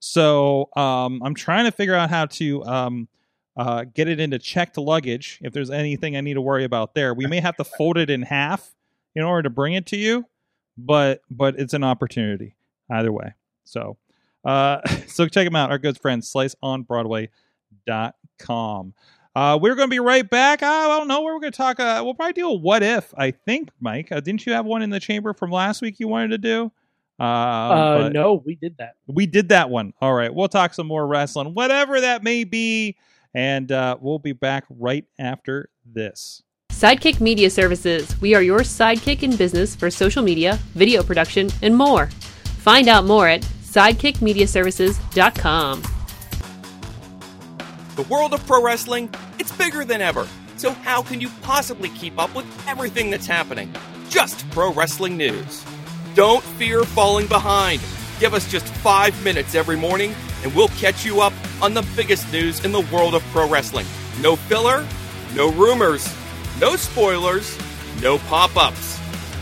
So 0.00 0.68
um, 0.76 1.22
I'm 1.24 1.34
trying 1.34 1.64
to 1.64 1.72
figure 1.72 1.94
out 1.94 2.10
how 2.10 2.26
to 2.26 2.64
um, 2.64 3.08
uh, 3.56 3.84
get 3.92 4.08
it 4.08 4.20
into 4.20 4.38
checked 4.38 4.78
luggage. 4.78 5.40
If 5.42 5.52
there's 5.52 5.70
anything 5.70 6.16
I 6.16 6.20
need 6.20 6.34
to 6.34 6.40
worry 6.40 6.62
about 6.64 6.94
there, 6.94 7.14
we 7.14 7.26
may 7.26 7.40
have 7.40 7.56
to 7.56 7.64
fold 7.64 7.98
it 7.98 8.10
in 8.10 8.22
half 8.22 8.74
in 9.14 9.24
order 9.24 9.42
to 9.42 9.50
bring 9.50 9.74
it 9.74 9.86
to 9.86 9.96
you, 9.96 10.24
but 10.76 11.22
but 11.30 11.58
it's 11.58 11.74
an 11.74 11.84
opportunity 11.84 12.56
either 12.90 13.12
way. 13.12 13.34
So 13.64 13.96
uh, 14.44 14.80
so 15.06 15.28
check 15.28 15.46
them 15.46 15.56
out. 15.56 15.70
Our 15.70 15.78
good 15.78 15.98
friends, 15.98 16.32
sliceonbroadway.com. 16.32 18.94
Uh, 19.38 19.56
we're 19.56 19.76
going 19.76 19.86
to 19.88 19.90
be 19.90 20.00
right 20.00 20.28
back. 20.28 20.64
I 20.64 20.88
don't 20.88 21.06
know 21.06 21.20
where 21.22 21.32
we're 21.32 21.38
going 21.38 21.52
to 21.52 21.56
talk. 21.56 21.78
Uh, 21.78 22.00
we'll 22.04 22.14
probably 22.14 22.32
do 22.32 22.48
a 22.48 22.52
what 22.54 22.82
if. 22.82 23.14
I 23.16 23.30
think, 23.30 23.70
Mike. 23.78 24.10
Uh, 24.10 24.18
didn't 24.18 24.44
you 24.44 24.52
have 24.52 24.66
one 24.66 24.82
in 24.82 24.90
the 24.90 24.98
chamber 24.98 25.32
from 25.32 25.52
last 25.52 25.80
week 25.80 26.00
you 26.00 26.08
wanted 26.08 26.32
to 26.32 26.38
do? 26.38 26.72
Uh, 27.20 27.22
Uh, 27.22 28.10
no, 28.12 28.42
we 28.44 28.56
did 28.56 28.76
that. 28.78 28.94
we 29.06 29.26
did 29.26 29.50
that 29.50 29.70
one. 29.70 29.92
All 30.00 30.12
right. 30.12 30.34
We'll 30.34 30.48
talk 30.48 30.74
some 30.74 30.88
more 30.88 31.06
wrestling, 31.06 31.54
whatever 31.54 32.00
that 32.00 32.24
may 32.24 32.42
be. 32.42 32.96
And 33.32 33.70
uh, 33.70 33.96
we'll 34.00 34.18
be 34.18 34.32
back 34.32 34.64
right 34.70 35.04
after 35.20 35.68
this. 35.86 36.42
Sidekick 36.72 37.20
Media 37.20 37.48
Services. 37.48 38.20
We 38.20 38.34
are 38.34 38.42
your 38.42 38.58
sidekick 38.60 39.22
in 39.22 39.36
business 39.36 39.76
for 39.76 39.88
social 39.88 40.24
media, 40.24 40.58
video 40.74 41.04
production, 41.04 41.48
and 41.62 41.76
more. 41.76 42.06
Find 42.58 42.88
out 42.88 43.04
more 43.04 43.28
at 43.28 43.42
sidekickmediaservices.com. 43.42 45.82
The 47.98 48.04
world 48.04 48.32
of 48.32 48.46
pro 48.46 48.62
wrestling, 48.62 49.12
it's 49.40 49.50
bigger 49.50 49.84
than 49.84 50.00
ever. 50.00 50.28
So 50.56 50.70
how 50.70 51.02
can 51.02 51.20
you 51.20 51.28
possibly 51.42 51.88
keep 51.88 52.16
up 52.16 52.32
with 52.32 52.46
everything 52.68 53.10
that's 53.10 53.26
happening? 53.26 53.74
Just 54.08 54.48
pro 54.50 54.72
wrestling 54.72 55.16
news. 55.16 55.64
Don't 56.14 56.44
fear 56.44 56.84
falling 56.84 57.26
behind. 57.26 57.82
Give 58.20 58.34
us 58.34 58.48
just 58.48 58.68
5 58.68 59.24
minutes 59.24 59.56
every 59.56 59.76
morning 59.76 60.14
and 60.44 60.54
we'll 60.54 60.68
catch 60.68 61.04
you 61.04 61.20
up 61.20 61.32
on 61.60 61.74
the 61.74 61.84
biggest 61.96 62.32
news 62.32 62.64
in 62.64 62.70
the 62.70 62.86
world 62.92 63.16
of 63.16 63.22
pro 63.32 63.48
wrestling. 63.48 63.86
No 64.20 64.36
filler, 64.36 64.86
no 65.34 65.50
rumors, 65.50 66.08
no 66.60 66.76
spoilers, 66.76 67.58
no 68.00 68.18
pop-ups. 68.18 69.00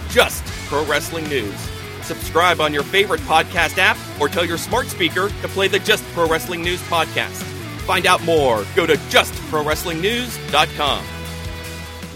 Just 0.09 0.43
pro 0.69 0.83
wrestling 0.87 1.29
news. 1.29 1.59
Subscribe 2.01 2.63
on 2.63 2.73
your 2.73 2.85
favorite 2.85 3.21
podcast 3.21 3.77
app 3.77 3.99
or 4.19 4.31
tell 4.31 4.47
your 4.47 4.57
smart 4.57 4.87
speaker 4.87 5.29
to 5.29 5.49
play 5.49 5.69
the 5.69 5.79
Just 5.81 6.05
Pro 6.15 6.27
Wrestling 6.27 6.63
News 6.63 6.81
podcast. 6.85 7.53
Find 7.87 8.07
out 8.07 8.23
more. 8.25 8.65
Go 8.75 8.87
to 8.87 8.95
justprowrestlingnews.com. 8.95 11.05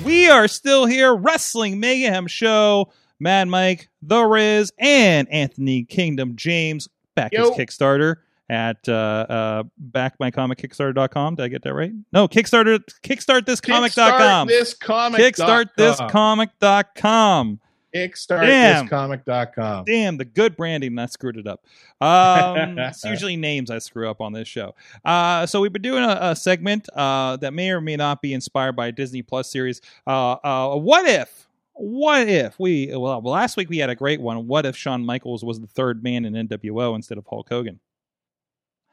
We 0.04 0.28
are 0.28 0.48
still 0.48 0.86
here, 0.86 1.14
Wrestling 1.14 1.78
Mayhem 1.78 2.26
Show. 2.26 2.90
Mad 3.20 3.46
Mike, 3.48 3.88
The 4.02 4.22
Riz, 4.22 4.72
and 4.78 5.28
Anthony 5.30 5.84
Kingdom 5.84 6.34
James 6.36 6.88
back 7.14 7.32
his 7.32 7.50
Kickstarter 7.50 8.16
at 8.48 8.88
uh, 8.88 9.26
uh, 9.28 9.62
backmycomickickstarter.com. 9.92 11.34
Did 11.36 11.42
I 11.44 11.48
get 11.48 11.62
that 11.62 11.74
right? 11.74 11.92
No, 12.12 12.26
Kickstarter, 12.28 12.80
kickstartthiscomic.com. 13.02 14.48
Kickstart 14.48 14.50
this 14.50 14.74
comic. 14.74 15.20
Kickstartthiscomic.com. 15.20 17.60
Kickstart 17.94 18.42
Damn. 18.42 18.84
this 18.84 18.90
comic.com. 18.90 19.84
Damn, 19.84 20.16
the 20.16 20.24
good 20.24 20.56
branding. 20.56 20.98
I 20.98 21.06
screwed 21.06 21.36
it 21.36 21.46
up. 21.46 21.64
Um, 22.00 22.78
it's 22.78 23.04
usually 23.04 23.36
names 23.36 23.70
I 23.70 23.78
screw 23.78 24.08
up 24.08 24.20
on 24.20 24.32
this 24.32 24.48
show. 24.48 24.74
Uh, 25.04 25.46
so 25.46 25.60
we've 25.60 25.72
been 25.72 25.82
doing 25.82 26.04
a, 26.04 26.18
a 26.20 26.36
segment 26.36 26.88
uh, 26.94 27.36
that 27.38 27.52
may 27.52 27.70
or 27.70 27.80
may 27.80 27.96
not 27.96 28.22
be 28.22 28.34
inspired 28.34 28.76
by 28.76 28.88
a 28.88 28.92
Disney 28.92 29.22
Plus 29.22 29.50
series. 29.50 29.80
Uh, 30.06 30.32
uh, 30.32 30.76
what 30.76 31.06
if? 31.06 31.48
What 31.74 32.28
if 32.28 32.58
we? 32.58 32.94
Well, 32.94 33.22
last 33.22 33.56
week 33.56 33.70
we 33.70 33.78
had 33.78 33.88
a 33.88 33.94
great 33.94 34.20
one. 34.20 34.46
What 34.46 34.66
if 34.66 34.76
Shawn 34.76 35.04
Michaels 35.04 35.42
was 35.42 35.60
the 35.60 35.66
third 35.66 36.02
man 36.02 36.24
in 36.24 36.34
NWO 36.48 36.94
instead 36.94 37.16
of 37.16 37.26
Hulk 37.26 37.48
Hogan? 37.48 37.80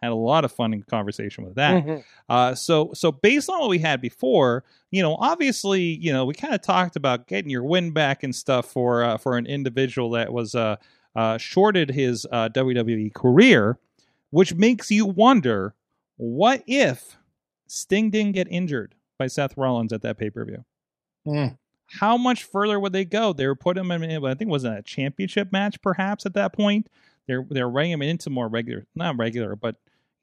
Had 0.02 0.12
a 0.12 0.16
lot 0.16 0.46
of 0.46 0.52
fun 0.52 0.74
in 0.74 0.84
conversation 0.84 1.44
with 1.44 1.56
that. 1.56 1.84
Mhm. 1.84 2.04
Uh, 2.30 2.54
so 2.54 2.92
so 2.94 3.12
based 3.12 3.50
on 3.50 3.60
what 3.60 3.70
we 3.70 3.80
had 3.80 4.00
before, 4.00 4.64
you 4.92 5.02
know, 5.02 5.16
obviously, 5.20 5.82
you 5.82 6.14
know, 6.14 6.26
we 6.26 6.34
kind 6.34 6.54
of 6.54 6.62
talked 6.62 6.96
about 6.96 7.28
getting 7.28 7.50
your 7.50 7.64
win 7.64 7.92
back 7.92 8.24
and 8.24 8.36
stuff 8.36 8.68
for 8.68 9.04
uh, 9.04 9.18
for 9.18 9.38
an 9.38 9.48
individual 9.48 10.12
that 10.12 10.32
was 10.32 10.54
uh, 10.54 10.76
uh, 11.16 11.38
shorted 11.38 11.90
his 11.90 12.28
uh, 12.32 12.50
WWE 12.50 13.14
career, 13.14 13.80
which 14.30 14.54
makes 14.54 14.92
you 14.92 15.06
wonder, 15.06 15.74
what 16.18 16.64
if 16.68 17.18
Sting 17.66 18.12
didn't 18.12 18.34
get 18.34 18.48
injured 18.52 18.94
by 19.18 19.26
Seth 19.26 19.58
Rollins 19.58 19.92
at 19.92 20.04
that 20.04 20.18
pay 20.20 20.30
per 20.30 20.46
view? 20.46 20.64
Hmm. 21.26 21.56
How 21.88 22.18
much 22.18 22.44
further 22.44 22.80
would 22.80 22.94
they 22.94 23.06
go? 23.06 23.34
They 23.34 23.48
were 23.48 23.56
putting 23.56 23.86
him 23.86 24.04
in, 24.04 24.24
I 24.26 24.30
think, 24.36 24.50
it 24.50 24.52
was 24.52 24.66
a 24.66 24.82
championship 24.84 25.52
match, 25.52 25.82
perhaps 25.82 26.26
at 26.26 26.34
that 26.36 26.54
point. 26.54 26.88
They're 27.28 27.46
they're 27.50 27.70
writing 27.70 27.92
him 27.92 28.02
into 28.02 28.30
more 28.30 28.48
regular, 28.48 28.86
not 28.96 29.18
regular, 29.18 29.56
but 29.56 29.76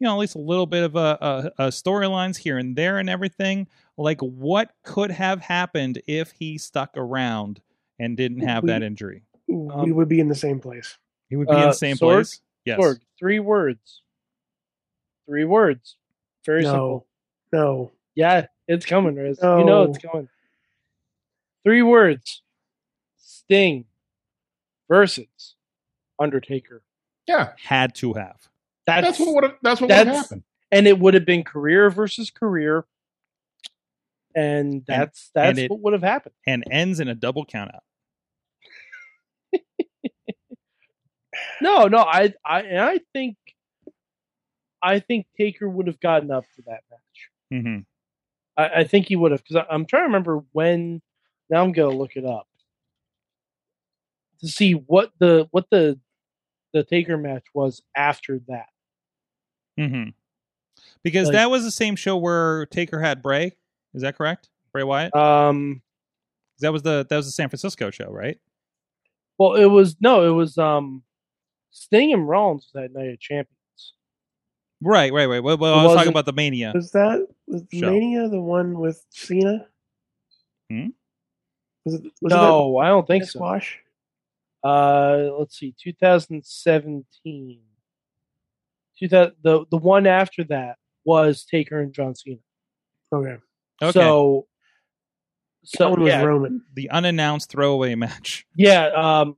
you 0.05 0.11
know, 0.11 0.17
at 0.17 0.19
least 0.21 0.35
a 0.35 0.39
little 0.39 0.67
bit 0.67 0.83
of 0.85 0.97
a, 0.97 1.53
a, 1.59 1.65
a 1.65 1.69
storylines 1.69 2.37
here 2.37 2.59
and 2.59 2.77
there 2.77 2.99
and 2.99 3.09
everything. 3.09 3.67
Like, 3.97 4.21
what 4.21 4.71
could 4.83 5.11
have 5.11 5.41
happened 5.41 6.03
if 6.07 6.33
he 6.33 6.59
stuck 6.59 6.91
around 6.95 7.63
and 7.99 8.15
didn't 8.15 8.41
have 8.41 8.65
We- 8.65 8.69
that 8.69 8.83
injury? 8.83 9.23
we 9.49 9.71
um, 9.71 9.91
would 9.95 10.09
be 10.09 10.21
in 10.21 10.29
the 10.29 10.35
same 10.35 10.61
place. 10.61 10.99
He 11.31 11.37
would 11.37 11.49
be 11.49 11.55
in 11.55 11.61
Uh, 11.61 11.67
the 11.69 11.73
same 11.73 11.97
Sorg? 11.97 12.01
place. 12.17 12.41
Yes. 12.67 12.79
Sorg, 12.79 13.01
three 13.19 13.41
words. 13.41 14.03
Three 15.27 15.45
words. 15.45 15.97
Very 16.45 16.63
no, 16.65 16.69
simple. 16.71 17.07
no. 17.53 17.93
Yeah, 18.15 18.47
it's 18.69 18.85
coming, 18.85 19.15
Riz. 19.15 19.39
You 19.43 19.65
know 19.65 19.85
it's 19.85 20.05
No. 20.05 20.11
coming. 20.11 20.29
Three 21.65 21.81
words. 21.83 22.43
Sting 23.17 23.87
versus 24.87 25.55
Undertaker. 26.19 26.83
Yeah, 27.27 27.53
Had 27.65 27.95
to 27.97 28.13
have. 28.15 28.49
That's, 28.87 29.07
that's 29.07 29.21
what 29.21 29.35
would 29.35 29.45
have 29.45 29.55
that's 29.63 29.81
what 29.81 29.89
would 29.91 30.07
happened. 30.07 30.43
and 30.71 30.87
it 30.87 30.99
would 30.99 31.15
have 31.15 31.25
been 31.25 31.43
career 31.43 31.89
versus 31.91 32.31
career. 32.31 32.85
And 34.35 34.85
that's 34.87 35.31
that's 35.35 35.49
and 35.51 35.59
it- 35.59 35.71
what 35.71 35.81
would 35.81 35.93
have 35.95 36.03
happened. 36.03 36.35
And 36.47 36.65
ends 36.71 37.01
in 37.01 37.09
a 37.09 37.15
double 37.15 37.47
countout. 37.47 37.81
No, 41.61 41.89
no, 41.89 41.99
I 41.99 42.33
I 42.45 42.63
and 42.63 42.81
I 42.81 43.01
think 43.13 43.37
I 44.83 45.01
think 45.01 45.27
Taker 45.37 45.69
would 45.69 45.87
have 45.89 45.99
gotten 46.01 46.31
up 46.31 46.45
for 46.55 46.63
that 46.67 46.81
match. 46.91 47.61
hmm 47.63 47.79
I, 48.57 48.81
I 48.81 48.85
think 48.85 49.07
he 49.09 49.17
would 49.17 49.33
have 49.33 49.43
because 49.43 49.65
I'm 49.71 49.85
trying 49.87 50.03
to 50.03 50.07
remember 50.07 50.45
when. 50.53 51.01
Now 51.51 51.63
I'm 51.63 51.73
gonna 51.73 51.97
look 51.97 52.17
it 52.17 52.25
up 52.25 52.47
to 54.41 54.49
see 54.49 54.73
what 54.73 55.11
the 55.19 55.47
what 55.51 55.67
the 55.71 55.99
the 56.73 56.85
Taker 56.85 57.17
match 57.17 57.45
was 57.53 57.83
after 57.97 58.41
that. 58.49 58.67
Hmm 59.79 60.11
Because 61.03 61.29
Like- 61.29 61.35
that 61.35 61.51
was 61.51 61.65
the 61.65 61.71
same 61.71 61.97
show 61.97 62.17
where 62.17 62.67
Taker 62.67 63.01
had 63.01 63.23
Bray. 63.23 63.57
Is 63.95 64.03
that 64.03 64.17
correct? 64.17 64.51
Bray 64.73 64.83
Wyatt. 64.83 65.15
Um, 65.15 65.83
that 66.61 66.73
was 66.73 66.83
the 66.83 67.07
that 67.09 67.17
was 67.17 67.27
the 67.27 67.33
San 67.33 67.49
Francisco 67.49 67.91
show, 67.91 68.11
right? 68.11 68.39
well, 69.39 69.55
it 69.55 69.67
was 69.67 69.97
no, 70.01 70.25
it 70.29 70.31
was 70.35 70.57
um, 70.59 71.03
Sting 71.71 72.13
and 72.13 72.29
Rollins 72.29 72.71
that 72.75 72.93
night 72.93 73.11
of 73.11 73.21
champions. 73.21 73.49
Right, 74.81 75.13
right, 75.13 75.27
right. 75.27 75.43
Well, 75.43 75.57
well 75.57 75.75
I 75.79 75.85
was 75.85 75.95
talking 75.95 76.11
about 76.11 76.27
the 76.27 76.33
Mania. 76.33 76.73
Was 76.75 76.91
that 76.93 77.27
was 77.47 77.63
Show. 77.73 77.91
Mania 77.91 78.29
the 78.29 78.41
one 78.41 78.79
with 78.79 79.05
Cena? 79.11 79.67
Hmm? 80.71 80.89
Was 81.85 81.95
it? 81.95 82.03
Was 82.21 82.31
no, 82.31 82.79
I 82.79 82.89
don't 82.89 83.07
think 83.07 83.25
so. 83.25 83.39
squash? 83.39 83.81
Uh, 84.63 85.31
let's 85.39 85.59
see, 85.59 85.75
2017. 85.79 87.61
2000, 88.99 89.35
the 89.43 89.65
the 89.71 89.77
one 89.77 90.07
after 90.07 90.45
that 90.45 90.77
was 91.05 91.45
Taker 91.45 91.81
and 91.81 91.93
John 91.93 92.15
Cena. 92.15 92.37
Okay, 93.13 93.37
Okay. 93.83 93.93
So, 93.93 94.47
that 95.63 95.79
so 95.79 95.91
one 95.91 96.03
was 96.03 96.15
Roman. 96.25 96.63
the 96.75 96.91
unannounced 96.91 97.51
throwaway 97.51 97.95
match. 97.95 98.47
yeah. 98.57 98.87
Um, 98.89 99.37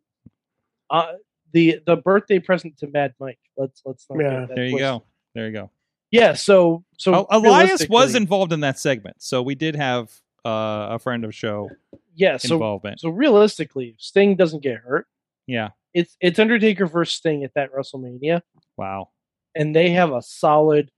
uh, 0.91 1.13
the 1.53 1.81
the 1.87 1.97
birthday 1.97 2.39
present 2.39 2.79
to 2.79 2.87
Mad 2.89 3.15
Mike. 3.21 3.39
Let's 3.57 3.81
let's 3.85 4.07
not. 4.11 4.21
Yeah. 4.23 4.47
that 4.47 4.55
There 4.55 4.65
you 4.65 4.71
twisted. 4.73 4.81
go. 4.89 5.03
There 5.35 5.47
you 5.47 5.53
go. 5.53 5.71
Yeah. 6.11 6.35
So 6.35 6.85
so 6.99 7.13
El- 7.15 7.27
Elias 7.31 7.89
was 7.89 8.15
involved 8.15 8.53
in 8.53 8.61
that 8.61 8.79
segment, 8.79 9.23
so 9.23 9.43
we 9.43 9.55
did 9.55 9.75
have 9.77 10.11
uh, 10.45 10.89
a 10.93 10.99
friend 10.99 11.25
of 11.25 11.35
show 11.35 11.71
yeah. 12.15 12.37
So 12.39 12.55
involvement. 12.55 13.01
so 13.01 13.09
realistically, 13.11 13.97
Sting 13.99 14.37
doesn't 14.37 14.63
get 14.63 14.77
hurt. 14.79 15.07
yeah. 15.47 15.71
It's 15.95 16.15
it's 16.21 16.39
Undertaker 16.39 16.87
versus 16.87 17.15
Sting 17.15 17.43
at 17.43 17.55
that 17.55 17.71
WrestleMania. 17.73 18.43
Wow. 18.77 19.09
And 19.57 19.75
they 19.75 19.91
have 19.91 20.13
a 20.13 20.23
solid 20.23 20.91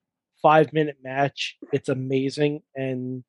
five 0.43 0.73
minute 0.73 0.99
match. 1.03 1.57
It's 1.73 1.89
amazing, 1.89 2.63
and 2.75 3.25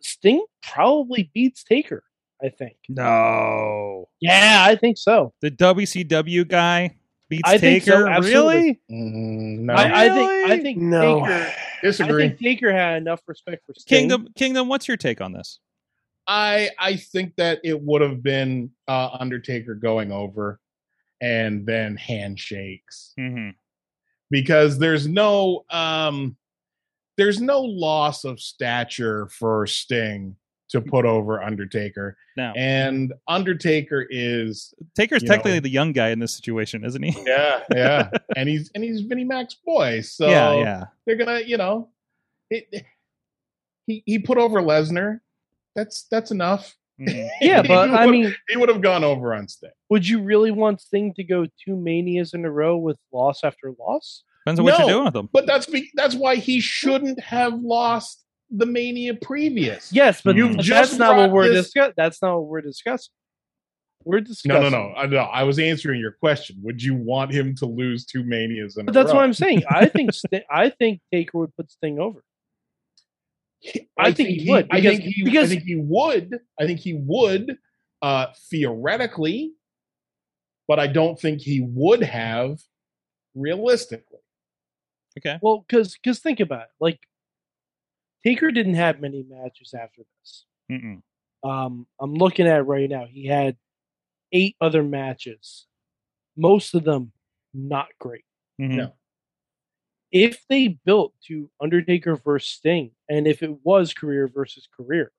Sting 0.00 0.44
probably 0.62 1.30
beats 1.34 1.62
Taker. 1.64 2.02
I 2.42 2.48
think. 2.48 2.76
No. 2.88 4.08
Yeah, 4.20 4.64
I 4.66 4.74
think 4.76 4.96
so. 4.96 5.34
The 5.42 5.50
WCW 5.50 6.48
guy 6.48 6.96
beats 7.28 7.42
I 7.44 7.58
think 7.58 7.84
so, 7.84 8.06
Taker. 8.06 8.22
really? 8.22 8.80
Mm, 8.90 9.58
no, 9.60 9.74
I, 9.74 10.04
I 10.04 10.08
think. 10.08 10.50
I 10.50 10.60
think 10.60 10.78
No. 10.78 11.20
Taker. 11.20 11.52
I 11.82 11.92
think 11.92 12.38
Taker 12.38 12.72
had 12.72 12.96
enough 12.96 13.20
respect 13.26 13.64
for 13.66 13.74
Sting. 13.74 13.98
Kingdom, 14.00 14.28
Kingdom. 14.36 14.68
What's 14.68 14.88
your 14.88 14.96
take 14.96 15.20
on 15.20 15.32
this? 15.32 15.60
I 16.26 16.70
I 16.78 16.96
think 16.96 17.36
that 17.36 17.60
it 17.64 17.80
would 17.80 18.02
have 18.02 18.22
been 18.22 18.70
uh, 18.86 19.16
Undertaker 19.18 19.74
going 19.74 20.12
over, 20.12 20.60
and 21.20 21.66
then 21.66 21.96
handshakes. 21.96 23.14
Mm-hmm. 23.18 23.50
Because 24.30 24.78
there's 24.78 25.06
no 25.06 25.64
um 25.70 26.36
there's 27.16 27.40
no 27.40 27.60
loss 27.60 28.24
of 28.24 28.40
stature 28.40 29.28
for 29.28 29.66
Sting 29.66 30.36
to 30.70 30.80
put 30.80 31.04
over 31.04 31.42
Undertaker. 31.42 32.16
Now, 32.36 32.52
And 32.56 33.12
Undertaker 33.26 34.06
is 34.08 34.72
Taker's 34.96 35.22
technically 35.22 35.54
know- 35.54 35.60
the 35.60 35.68
young 35.68 35.92
guy 35.92 36.10
in 36.10 36.18
this 36.20 36.32
situation, 36.34 36.84
isn't 36.84 37.02
he? 37.02 37.22
yeah, 37.26 37.60
yeah. 37.74 38.10
and 38.36 38.48
he's 38.48 38.70
and 38.74 38.82
he's 38.84 39.00
Vinnie 39.02 39.24
Mac's 39.24 39.56
boy. 39.66 40.00
So 40.00 40.28
yeah, 40.30 40.54
yeah. 40.54 40.84
they're 41.06 41.16
gonna, 41.16 41.40
you 41.40 41.56
know, 41.56 41.88
it, 42.50 42.86
he 43.86 44.02
he 44.06 44.18
put 44.20 44.38
over 44.38 44.62
Lesnar. 44.62 45.20
That's 45.74 46.04
that's 46.04 46.30
enough. 46.30 46.76
Mhm. 47.00 47.28
Yeah, 47.40 47.62
but 47.62 47.90
I 47.90 48.06
mean, 48.06 48.34
he 48.48 48.56
would 48.56 48.68
have 48.68 48.82
gone 48.82 49.04
over 49.04 49.34
on 49.34 49.48
Sting. 49.48 49.70
would 49.88 50.06
you 50.06 50.22
really 50.22 50.50
want 50.50 50.80
Sting 50.80 51.14
to 51.14 51.24
go 51.24 51.46
two 51.64 51.76
manias 51.76 52.34
in 52.34 52.44
a 52.44 52.50
row 52.50 52.76
with 52.76 52.98
loss 53.12 53.42
after 53.44 53.72
loss? 53.78 54.22
Depends 54.44 54.60
on 54.60 54.64
what 54.64 54.78
you're 54.78 54.88
doing 54.88 55.04
with 55.04 55.12
them. 55.14 55.28
But 55.32 55.46
that's 55.46 55.66
be, 55.66 55.90
that's 55.94 56.14
why 56.14 56.36
he 56.36 56.60
shouldn't 56.60 57.20
have 57.20 57.54
lost 57.60 58.24
the 58.50 58.66
Mania 58.66 59.14
previous. 59.14 59.92
Yes, 59.92 60.22
but 60.22 60.34
You've 60.36 60.56
that's 60.56 60.66
just 60.66 60.98
not 60.98 61.16
what 61.16 61.30
we're 61.30 61.48
this- 61.48 61.66
discussing. 61.66 61.94
That's 61.96 62.20
not 62.22 62.36
what 62.38 62.46
we're 62.48 62.60
discussing. 62.62 63.12
We're 64.04 64.20
No, 64.20 64.24
discussing. 64.24 64.62
no, 64.62 64.88
no, 64.88 64.94
I, 64.96 65.06
no. 65.06 65.18
I 65.18 65.42
was 65.42 65.58
answering 65.58 66.00
your 66.00 66.12
question. 66.12 66.56
Would 66.62 66.82
you 66.82 66.94
want 66.94 67.32
him 67.32 67.54
to 67.56 67.66
lose 67.66 68.06
two 68.06 68.24
manias 68.24 68.78
in 68.78 68.86
But 68.86 68.96
a 68.96 68.98
that's 68.98 69.10
row? 69.12 69.16
what 69.16 69.24
I'm 69.24 69.34
saying. 69.34 69.62
I 69.68 69.86
think 69.86 70.12
Sting, 70.14 70.40
I 70.50 70.70
think 70.70 71.00
Taker 71.12 71.36
would 71.38 71.54
put 71.54 71.70
Sting 71.70 71.98
over. 71.98 72.24
I 73.98 74.12
think 74.12 74.28
he 74.30 74.50
would, 74.50 74.68
I 74.70 74.80
think 74.80 75.02
he, 75.02 75.22
because- 75.24 75.50
I 75.50 75.54
think 75.54 75.64
he 75.64 75.76
would. 75.76 76.38
I 76.58 76.66
think 76.66 76.80
he 76.80 76.94
would 76.94 77.58
uh, 78.02 78.26
theoretically, 78.50 79.52
but 80.66 80.78
I 80.78 80.86
don't 80.86 81.20
think 81.20 81.40
he 81.42 81.60
would 81.60 82.02
have 82.02 82.58
realistically. 83.34 84.20
Okay. 85.18 85.38
Well, 85.42 85.64
because 85.68 85.94
because 86.02 86.20
think 86.20 86.40
about 86.40 86.62
it. 86.62 86.68
Like 86.80 87.00
Taker 88.24 88.50
didn't 88.50 88.74
have 88.74 89.00
many 89.00 89.24
matches 89.28 89.74
after 89.74 90.02
this. 90.20 90.44
Mm-mm. 90.70 91.02
Um, 91.42 91.86
I'm 92.00 92.14
looking 92.14 92.46
at 92.46 92.58
it 92.60 92.62
right 92.62 92.88
now. 92.88 93.06
He 93.06 93.26
had 93.26 93.56
eight 94.32 94.56
other 94.60 94.82
matches, 94.82 95.66
most 96.36 96.74
of 96.74 96.84
them 96.84 97.12
not 97.52 97.88
great. 97.98 98.24
Mhm. 98.60 98.74
No. 98.76 98.92
If 100.12 100.44
they 100.48 100.68
built 100.84 101.14
to 101.28 101.50
Undertaker 101.60 102.16
versus 102.16 102.50
Sting, 102.50 102.90
and 103.08 103.26
if 103.26 103.42
it 103.42 103.64
was 103.64 103.94
career 103.94 104.28
versus 104.28 104.68
career, 104.76 105.12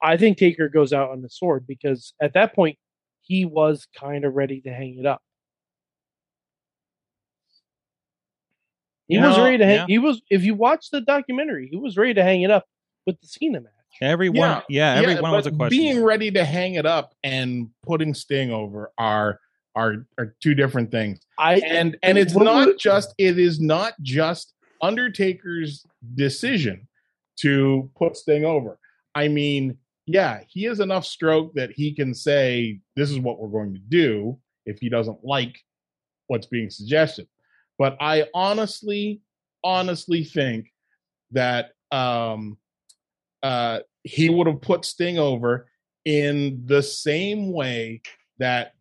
I 0.00 0.16
think 0.16 0.38
Taker 0.38 0.68
goes 0.68 0.92
out 0.92 1.10
on 1.10 1.22
the 1.22 1.28
sword 1.28 1.66
because 1.66 2.12
at 2.20 2.34
that 2.34 2.54
point 2.54 2.78
he 3.22 3.44
was 3.44 3.88
kind 3.98 4.24
of 4.24 4.34
ready 4.34 4.60
to 4.60 4.72
hang 4.72 4.98
it 4.98 5.06
up. 5.06 5.22
He 9.08 9.18
was 9.18 9.36
Yeah, 9.36 9.44
ready 9.44 9.58
to 9.58 9.64
hang. 9.64 9.76
yeah. 9.76 9.86
He 9.86 9.98
was. 9.98 10.22
If 10.30 10.44
you 10.44 10.54
watch 10.54 10.90
the 10.90 11.00
documentary, 11.00 11.68
he 11.70 11.76
was 11.76 11.96
ready 11.96 12.14
to 12.14 12.22
hang 12.22 12.42
it 12.42 12.50
up 12.50 12.66
with 13.06 13.20
the 13.20 13.26
Cena 13.26 13.60
match. 13.60 13.72
Everyone, 14.00 14.62
yeah, 14.68 14.94
everyone 14.94 15.30
was 15.30 15.46
a 15.46 15.52
question. 15.52 15.78
Being 15.78 16.02
ready 16.02 16.30
to 16.32 16.44
hang 16.44 16.74
it 16.74 16.86
up 16.86 17.14
and 17.22 17.70
putting 17.82 18.12
Sting 18.14 18.50
over 18.50 18.92
are 18.98 19.38
are 19.74 20.06
are 20.18 20.34
two 20.42 20.54
different 20.54 20.90
things. 20.90 21.20
I 21.38 21.56
and 21.60 21.96
and 22.02 22.18
it's 22.18 22.34
not 22.34 22.78
just 22.78 23.14
it 23.18 23.38
is 23.38 23.60
not 23.60 23.94
just 24.02 24.54
Undertaker's 24.80 25.84
decision 26.14 26.86
to 27.40 27.90
put 27.96 28.16
Sting 28.16 28.44
over. 28.44 28.78
I 29.14 29.28
mean, 29.28 29.78
yeah, 30.06 30.40
he 30.48 30.64
has 30.64 30.80
enough 30.80 31.04
stroke 31.04 31.54
that 31.54 31.70
he 31.70 31.94
can 31.94 32.14
say 32.14 32.80
this 32.96 33.10
is 33.10 33.18
what 33.18 33.38
we're 33.38 33.48
going 33.48 33.74
to 33.74 33.80
do 33.80 34.38
if 34.66 34.78
he 34.78 34.88
doesn't 34.88 35.24
like 35.24 35.58
what's 36.26 36.46
being 36.46 36.70
suggested. 36.70 37.26
But 37.78 37.96
I 38.00 38.26
honestly, 38.34 39.20
honestly 39.62 40.24
think 40.24 40.66
that 41.32 41.70
um, 41.90 42.58
uh, 43.42 43.80
he 44.02 44.28
would 44.28 44.46
have 44.46 44.60
put 44.60 44.84
Sting 44.84 45.18
over 45.18 45.68
in 46.04 46.62
the 46.66 46.82
same 46.82 47.52
way 47.52 48.02
that 48.38 48.74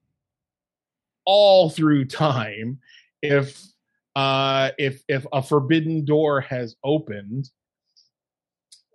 all 1.25 1.69
through 1.69 2.05
time 2.05 2.79
if 3.21 3.61
uh 4.15 4.71
if 4.77 5.01
if 5.07 5.25
a 5.33 5.41
forbidden 5.41 6.05
door 6.05 6.41
has 6.41 6.75
opened 6.83 7.49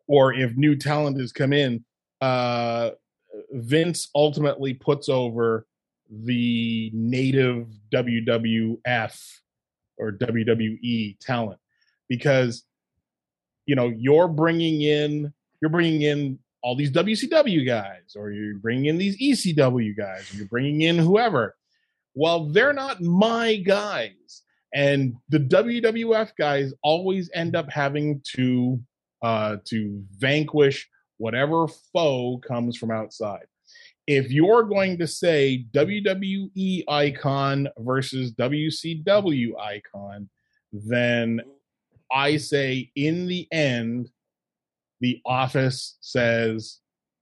or 0.06 0.32
if 0.32 0.56
new 0.56 0.76
talent 0.76 1.18
has 1.18 1.32
come 1.32 1.52
in 1.52 1.84
uh 2.20 2.90
vince 3.52 4.08
ultimately 4.14 4.74
puts 4.74 5.08
over 5.08 5.66
the 6.10 6.90
native 6.94 7.66
wwf 7.92 9.38
or 9.98 10.12
wwe 10.12 11.18
talent 11.20 11.58
because 12.08 12.64
you 13.66 13.74
know 13.74 13.92
you're 13.96 14.28
bringing 14.28 14.82
in 14.82 15.32
you're 15.60 15.70
bringing 15.70 16.02
in 16.02 16.38
all 16.62 16.74
these 16.74 16.90
wcw 16.90 17.66
guys 17.66 18.16
or 18.16 18.30
you're 18.30 18.56
bringing 18.56 18.86
in 18.86 18.98
these 18.98 19.20
ecw 19.20 19.96
guys 19.96 20.32
or 20.32 20.36
you're 20.38 20.46
bringing 20.46 20.82
in 20.82 20.96
whoever 20.96 21.54
well, 22.14 22.46
they're 22.50 22.72
not 22.72 23.00
my 23.00 23.56
guys. 23.56 24.42
And 24.74 25.14
the 25.28 25.38
WWF 25.38 26.32
guys 26.38 26.74
always 26.82 27.30
end 27.34 27.56
up 27.56 27.70
having 27.70 28.20
to 28.36 28.80
uh 29.22 29.56
to 29.64 30.02
vanquish 30.18 30.88
whatever 31.16 31.66
foe 31.92 32.38
comes 32.46 32.76
from 32.76 32.90
outside. 32.90 33.46
If 34.06 34.30
you're 34.30 34.62
going 34.62 34.98
to 34.98 35.06
say 35.06 35.66
WWE 35.72 36.84
icon 36.88 37.68
versus 37.78 38.32
WCW 38.32 39.58
icon, 39.60 40.28
then 40.72 41.40
I 42.10 42.38
say 42.38 42.90
in 42.94 43.26
the 43.26 43.46
end, 43.52 44.10
the 45.00 45.20
office 45.26 45.98
says 46.00 46.78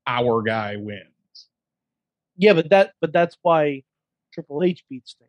our 0.06 0.42
guy 0.42 0.76
wins. 0.76 1.48
yeah, 2.36 2.52
but 2.52 2.70
that 2.70 2.92
but 3.00 3.12
that's 3.12 3.36
why 3.42 3.82
Triple 4.36 4.62
H 4.62 4.84
beats 4.90 5.12
Sting. 5.12 5.28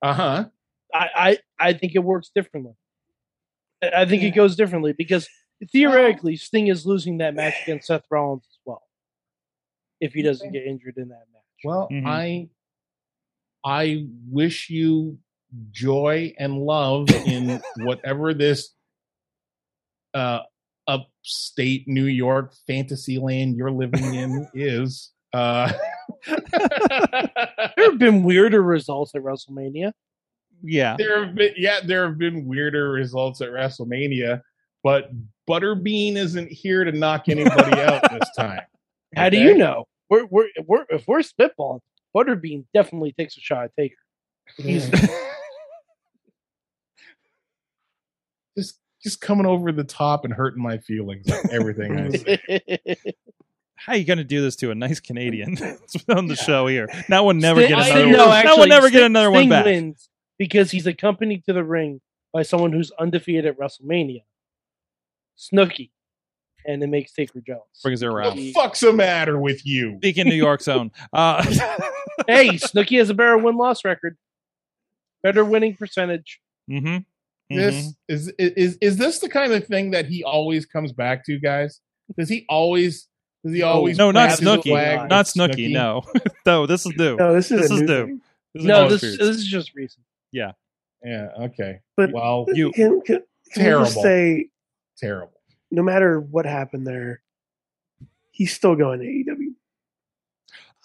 Uh-huh. 0.00 0.46
I, 0.94 1.08
I 1.14 1.38
I 1.68 1.72
think 1.74 1.94
it 1.94 1.98
works 1.98 2.30
differently. 2.34 2.72
I 3.82 3.90
I 4.02 4.06
think 4.06 4.22
it 4.22 4.30
goes 4.34 4.56
differently 4.56 4.94
because 4.96 5.28
theoretically 5.70 6.36
Sting 6.36 6.68
is 6.68 6.86
losing 6.86 7.18
that 7.18 7.34
match 7.34 7.52
against 7.64 7.86
Seth 7.88 8.04
Rollins 8.10 8.46
as 8.50 8.58
well. 8.64 8.82
If 10.00 10.14
he 10.14 10.22
doesn't 10.22 10.52
get 10.52 10.64
injured 10.64 10.94
in 10.96 11.10
that 11.10 11.26
match. 11.34 11.42
Well, 11.62 11.88
Mhm. 11.92 12.06
I 12.06 12.48
I 13.62 14.06
wish 14.30 14.70
you 14.70 15.18
joy 15.70 16.32
and 16.38 16.56
love 16.58 17.10
in 17.10 17.60
whatever 17.84 18.32
this 18.32 18.70
uh 20.14 20.40
upstate 20.88 21.86
New 21.86 22.06
York 22.06 22.54
fantasy 22.66 23.18
land 23.18 23.54
you're 23.54 23.70
living 23.70 24.14
in 24.14 24.48
is. 24.54 25.12
Uh 25.34 25.70
there 26.26 27.90
have 27.90 27.98
been 27.98 28.22
weirder 28.22 28.62
results 28.62 29.14
at 29.14 29.22
WrestleMania. 29.22 29.92
yeah, 30.62 30.96
there 30.98 31.24
have 31.24 31.34
been 31.34 31.52
yeah, 31.56 31.80
there 31.84 32.06
have 32.06 32.18
been 32.18 32.46
weirder 32.46 32.90
results 32.90 33.40
at 33.40 33.50
WrestleMania, 33.50 34.42
but 34.82 35.10
Butterbean 35.48 36.16
isn't 36.16 36.50
here 36.50 36.84
to 36.84 36.92
knock 36.92 37.28
anybody 37.28 37.80
out 37.80 38.02
this 38.10 38.28
time. 38.36 38.62
How 39.16 39.28
do 39.28 39.38
you 39.38 39.56
know? 39.56 39.86
We're, 40.08 40.26
we're, 40.26 40.48
we're, 40.66 40.86
if 40.88 41.06
we're 41.08 41.20
spitballing, 41.20 41.80
Butterbean 42.14 42.64
definitely 42.72 43.12
takes 43.12 43.36
a 43.36 43.40
shot 43.40 43.64
at 43.64 43.74
Taker. 43.76 43.96
He's, 44.56 44.88
just 48.56 48.78
just 49.02 49.20
coming 49.20 49.46
over 49.46 49.72
the 49.72 49.84
top 49.84 50.24
and 50.24 50.32
hurting 50.34 50.62
my 50.62 50.78
feelings 50.78 51.28
like 51.28 51.50
everything 51.50 51.98
I 51.98 52.10
say. 52.10 52.96
How 53.84 53.94
are 53.94 53.96
you 53.96 54.04
going 54.04 54.18
to 54.18 54.24
do 54.24 54.42
this 54.42 54.56
to 54.56 54.70
a 54.70 54.74
nice 54.74 55.00
Canadian 55.00 55.56
on 56.08 56.26
the 56.26 56.36
show 56.36 56.66
here? 56.66 56.88
That 57.08 57.24
we'll 57.24 57.34
never 57.34 57.60
Sting- 57.60 57.70
get 57.76 57.78
another. 57.86 57.92
think- 58.04 58.16
one. 58.16 58.26
no, 58.28 58.42
now 58.42 58.56
we'll 58.56 58.68
never 58.68 58.90
get 58.90 59.02
another 59.04 59.30
one 59.30 59.48
back. 59.48 59.64
wins 59.64 60.08
because 60.38 60.70
he's 60.70 60.86
accompanied 60.86 61.44
to 61.46 61.52
the 61.52 61.64
ring 61.64 62.00
by 62.32 62.42
someone 62.42 62.72
who's 62.72 62.90
undefeated 62.98 63.46
at 63.46 63.58
WrestleMania, 63.58 64.22
Snooki, 65.38 65.90
and 66.66 66.82
it 66.82 66.86
makes 66.88 67.12
Taker 67.12 67.40
jealous. 67.40 67.62
Brings 67.82 68.02
it 68.02 68.06
What 68.08 68.14
around. 68.16 68.36
the 68.36 68.52
fuck's 68.52 68.80
the 68.80 68.92
matter 68.92 69.38
with 69.38 69.64
you? 69.66 69.96
Speaking 69.98 70.28
New 70.28 70.34
York's 70.34 70.68
own. 70.68 70.90
Uh, 71.12 71.42
hey, 72.26 72.50
Snooki 72.50 72.98
has 72.98 73.08
a 73.10 73.14
better 73.14 73.38
win 73.38 73.56
loss 73.56 73.84
record, 73.84 74.16
better 75.22 75.44
winning 75.44 75.74
percentage. 75.74 76.40
hmm 76.68 76.98
This 77.48 77.94
is 78.08 78.28
is 78.38 78.76
is 78.80 78.96
this 78.98 79.18
the 79.20 79.28
kind 79.28 79.52
of 79.52 79.66
thing 79.66 79.90
that 79.92 80.06
he 80.06 80.22
always 80.22 80.66
comes 80.66 80.92
back 80.92 81.24
to, 81.26 81.38
guys? 81.38 81.80
Does 82.18 82.28
he 82.28 82.44
always 82.48 83.08
does 83.44 83.54
he 83.54 83.62
always 83.62 83.96
No, 83.98 84.10
not 84.10 84.28
plant 84.28 84.40
his 84.40 84.48
Snooki. 84.48 84.68
flag 84.70 85.08
Not 85.08 85.18
with 85.26 85.34
Snooki. 85.34 85.70
No, 85.72 86.02
no. 86.46 86.66
This 86.66 86.84
is 86.86 86.92
new. 86.96 87.16
No, 87.16 87.32
this 87.34 87.50
is 87.50 87.60
This 87.62 87.70
is 87.70 87.80
new 87.82 87.86
new. 88.06 88.20
This 88.54 88.62
is 88.62 88.66
No, 88.66 88.88
this 88.88 89.00
this 89.00 89.18
is 89.36 89.46
just 89.46 89.74
recent. 89.74 90.04
Yeah, 90.32 90.52
yeah, 91.04 91.28
okay. 91.40 91.80
But 91.96 92.12
Well, 92.12 92.46
You- 92.52 92.72
can, 92.72 93.00
can, 93.00 93.22
can 93.52 93.64
we 93.64 93.84
just 93.84 93.94
Terrible. 93.94 94.02
say 94.02 94.48
terrible. 94.98 95.40
no 95.70 95.82
matter 95.82 96.20
what 96.20 96.46
happened 96.46 96.86
there, 96.86 97.22
he's 98.30 98.52
still 98.52 98.74
going 98.76 99.00
to 99.00 99.06
AEW. 99.06 99.39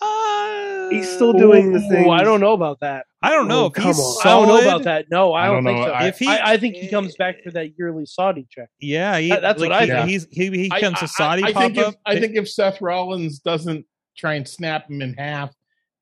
Uh, 0.02 0.90
He's 0.90 1.10
still 1.10 1.34
doing 1.34 1.72
the 1.74 1.80
Ooh, 1.80 1.90
things. 1.90 2.08
I 2.12 2.24
don't 2.24 2.40
know 2.40 2.54
about 2.54 2.80
that. 2.82 3.06
I 3.22 3.32
don't 3.32 3.48
know 3.48 3.64
Oh, 3.64 3.66
if 3.68 3.74
come 3.74 3.86
he's 3.86 4.00
on. 4.00 4.18
I 4.24 4.30
don't 4.30 4.48
know 4.48 4.60
about 4.62 4.84
that. 4.84 5.06
No, 5.10 5.34
I 5.34 5.46
I 5.46 5.48
don't, 5.48 5.64
don't 5.64 5.74
think 5.74 5.80
know. 5.80 5.86
so. 5.88 5.92
I- 5.94 6.08
If 6.08 6.20
he, 6.20 6.28
I, 6.28 6.52
I 6.54 6.58
think 6.58 6.76
he 6.76 6.88
comes 6.90 7.16
back 7.20 7.42
for 7.44 7.52
that 7.52 7.78
yearly 7.78 8.06
Saudi 8.06 8.46
check. 8.52 8.70
Yeah, 8.80 9.18
he, 9.18 9.30
That- 9.30 9.42
that's 9.42 9.60
what 9.62 9.72
I 9.72 9.86
he, 9.86 9.92
think. 9.92 10.10
He's, 10.10 10.28
he 10.32 10.50
he 10.64 10.70
comes 10.70 10.98
I, 10.98 11.00
to 11.00 11.08
Saudi 11.08 11.44
I, 11.44 11.48
I 11.48 11.54
pop 11.54 11.62
think 11.64 11.78
if. 11.78 11.96
I 12.06 12.20
think 12.20 12.36
if 12.36 12.50
Seth 12.50 12.82
Rollins 12.82 13.40
doesn't 13.40 13.86
try 14.18 14.36
and 14.36 14.48
snap 14.48 14.90
him 14.90 15.02
in 15.02 15.14
half, 15.16 15.52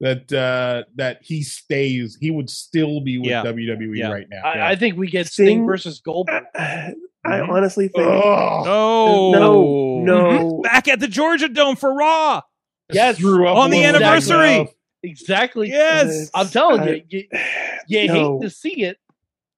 that 0.02 0.34
uh 0.34 0.84
that 0.96 1.20
he 1.22 1.44
stays, 1.44 2.18
he 2.20 2.30
would 2.32 2.50
still 2.50 3.00
be 3.00 3.20
with 3.20 3.30
Yeah. 3.30 3.44
WWE 3.44 3.98
Yeah. 3.98 4.12
right 4.12 4.28
now. 4.30 4.42
I, 4.44 4.72
I 4.72 4.76
think 4.76 4.98
we 4.98 5.08
get 5.10 5.28
Sting, 5.28 5.46
Sting- 5.46 5.66
versus 5.66 6.02
Goldberg. 6.02 6.44
I, 6.56 6.94
I 7.26 7.30
Mhm. 7.40 7.50
honestly 7.50 7.88
think 7.88 8.06
Ugh. 8.06 8.68
oh 8.68 10.02
no, 10.04 10.04
no. 10.04 10.62
back 10.62 10.90
at 10.90 11.00
the 11.00 11.08
Georgia 11.08 11.48
Dome 11.48 11.78
for 11.78 11.94
Raw. 11.96 12.42
Yes, 12.92 13.18
Threw 13.18 13.48
up 13.48 13.58
on 13.58 13.70
the 13.70 13.78
a 13.78 13.86
little 13.92 14.00
bit. 14.00 14.06
anniversary. 14.06 14.74
Exactly. 15.04 15.70
Yes, 15.70 16.30
I'm 16.34 16.48
telling 16.48 16.82
I- 16.82 16.90
you, 16.90 17.04
you, 17.10 17.28
you 17.88 18.08
no. 18.08 18.40
hate 18.40 18.42
to 18.48 18.50
see 18.50 18.84
it, 18.84 18.98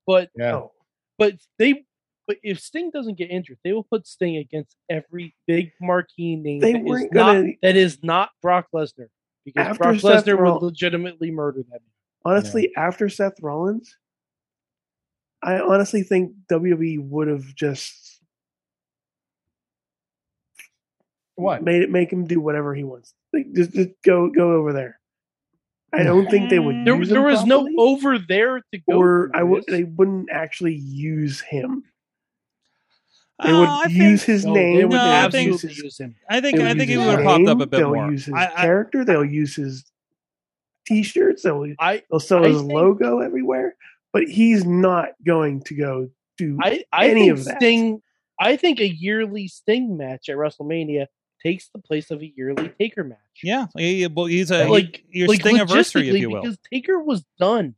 but 0.07 0.29
Yeah. 0.37 0.51
No. 0.51 0.71
but 1.17 1.35
they 1.59 1.85
but 2.27 2.37
if 2.41 2.59
Sting 2.59 2.89
doesn't 2.89 3.17
get 3.19 3.29
injured, 3.29 3.59
they 3.63 3.71
will 3.71 3.83
put 3.83 4.07
Sting 4.07 4.37
against 4.37 4.75
every 4.89 5.35
big 5.45 5.71
marquee 5.79 6.35
name 6.35 6.59
They 6.59 6.73
that 6.73 6.79
is 6.81 6.85
weren't 6.85 7.13
not 7.13 7.45
that 7.61 7.75
is 7.75 8.03
not 8.03 8.29
Brock 8.41 8.67
Lesnar 8.73 9.07
because 9.45 9.77
Brock 9.77 9.99
Seth 9.99 10.25
Lesnar 10.25 10.39
Roll- 10.39 10.53
would 10.59 10.63
legitimately 10.65 11.29
murder 11.31 11.59
that. 11.63 11.69
man. 11.71 11.79
Honestly, 12.25 12.71
after 12.75 13.07
Seth 13.09 13.39
Rollins, 13.41 13.95
I 15.43 15.59
honestly 15.59 16.01
think 16.01 16.31
WWE 16.51 16.99
would 17.07 17.27
have 17.27 17.53
just 17.53 18.14
What? 21.35 21.63
made 21.63 21.81
it 21.81 21.89
make 21.91 22.11
him 22.11 22.25
do 22.25 22.39
whatever 22.39 22.73
he 22.73 22.83
wants. 22.83 23.13
Like 23.33 23.51
just, 23.53 23.71
just 23.73 23.89
go 24.03 24.29
go 24.29 24.53
over 24.53 24.71
there. 24.73 24.99
I 25.93 26.03
don't 26.03 26.29
think 26.29 26.49
they 26.49 26.59
would. 26.59 26.85
There, 26.85 26.95
use 26.95 27.09
there 27.09 27.19
him 27.19 27.25
was 27.25 27.45
no 27.45 27.67
over 27.77 28.17
there 28.19 28.59
to 28.73 28.77
go. 28.89 28.97
or 28.97 29.29
through 29.31 29.39
I 29.39 29.43
would. 29.43 29.63
They 29.67 29.83
wouldn't 29.83 30.29
actually 30.31 30.75
use 30.75 31.39
him. 31.41 31.83
They 33.43 33.51
Oh, 33.51 33.59
would 33.61 33.69
I 33.69 33.85
use 33.87 34.21
think, 34.23 34.35
his 34.35 34.45
No, 34.45 34.53
name. 34.53 34.77
They 34.77 34.85
would 34.85 34.91
No, 34.93 35.01
I 35.01 35.29
think- 35.29 35.47
use 35.47 35.55
absolutely 35.55 35.75
his, 35.75 35.83
use 35.83 35.97
him. 35.99 36.15
I 36.29 36.41
think 36.41 36.59
I 36.59 36.73
think 36.73 36.89
use 36.89 36.89
he 36.89 36.97
would 36.97 37.19
have 37.19 37.23
popped 37.23 37.47
up 37.47 37.55
a 37.57 37.59
name, 37.59 37.69
bit 37.69 37.71
They'll 37.71 37.93
more. 37.93 38.11
use 38.11 38.25
his 38.25 38.33
I, 38.33 38.45
I, 38.45 38.61
character. 38.61 39.03
They'll 39.05 39.25
use 39.25 39.55
his 39.55 39.83
T-shirts. 40.87 41.43
They'll 41.43 41.73
I 41.79 42.03
they'll 42.09 42.19
sell 42.19 42.45
I 42.45 42.49
his 42.49 42.59
think- 42.61 42.71
logo 42.73 43.19
everywhere. 43.19 43.75
But 44.13 44.29
he's 44.29 44.63
not 44.65 45.09
going 45.25 45.61
to 45.63 45.75
go 45.75 46.09
do 46.37 46.57
I, 46.61 46.83
I 46.93 47.09
any 47.09 47.21
think 47.27 47.31
of 47.39 47.45
that. 47.45 47.57
Sting. 47.57 48.01
I 48.39 48.55
think 48.57 48.79
a 48.79 48.87
yearly 48.87 49.47
Sting 49.49 49.97
match 49.97 50.29
at 50.29 50.35
WrestleMania 50.37 51.07
takes 51.45 51.69
the 51.69 51.79
place 51.79 52.09
of 52.09 52.21
a 52.21 52.33
yearly 52.35 52.69
Taker 52.79 53.03
match. 53.03 53.19
yeah, 53.43 53.67
he, 53.77 54.07
well, 54.07 54.25
he's 54.25 54.49
a 54.51 54.67
like 54.67 55.03
he- 55.11 55.19
your 55.19 55.27
like 55.27 55.41
Sting 55.41 55.55
anniversary, 55.57 56.09
if 56.09 56.15
you 56.17 56.31
will. 56.31 56.41
because 56.41 56.57
Taker 56.73 56.99
was 56.99 57.23
done. 57.39 57.75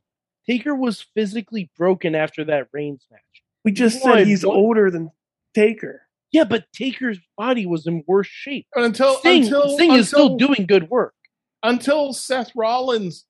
Taker 0.48 0.74
was 0.74 1.02
physically 1.14 1.70
broken 1.76 2.14
after 2.14 2.44
that 2.44 2.68
Reigns 2.72 3.06
match. 3.10 3.20
We 3.64 3.72
just 3.72 4.02
Why? 4.02 4.18
said 4.18 4.26
he's 4.26 4.46
What? 4.46 4.56
older 4.56 4.90
than 4.90 5.10
Taker. 5.54 6.02
Yeah, 6.32 6.44
but 6.44 6.64
Taker's 6.72 7.18
body 7.36 7.66
was 7.66 7.86
in 7.86 8.02
worse 8.06 8.26
shape. 8.26 8.66
But 8.74 8.84
until 8.84 9.16
Sting, 9.16 9.44
until 9.44 9.68
Sting 9.76 9.92
is 9.94 10.08
still 10.08 10.36
doing 10.36 10.64
good 10.66 10.88
work. 10.90 11.14
until 11.62 12.12
Seth 12.14 12.50
Rollins 12.56 13.24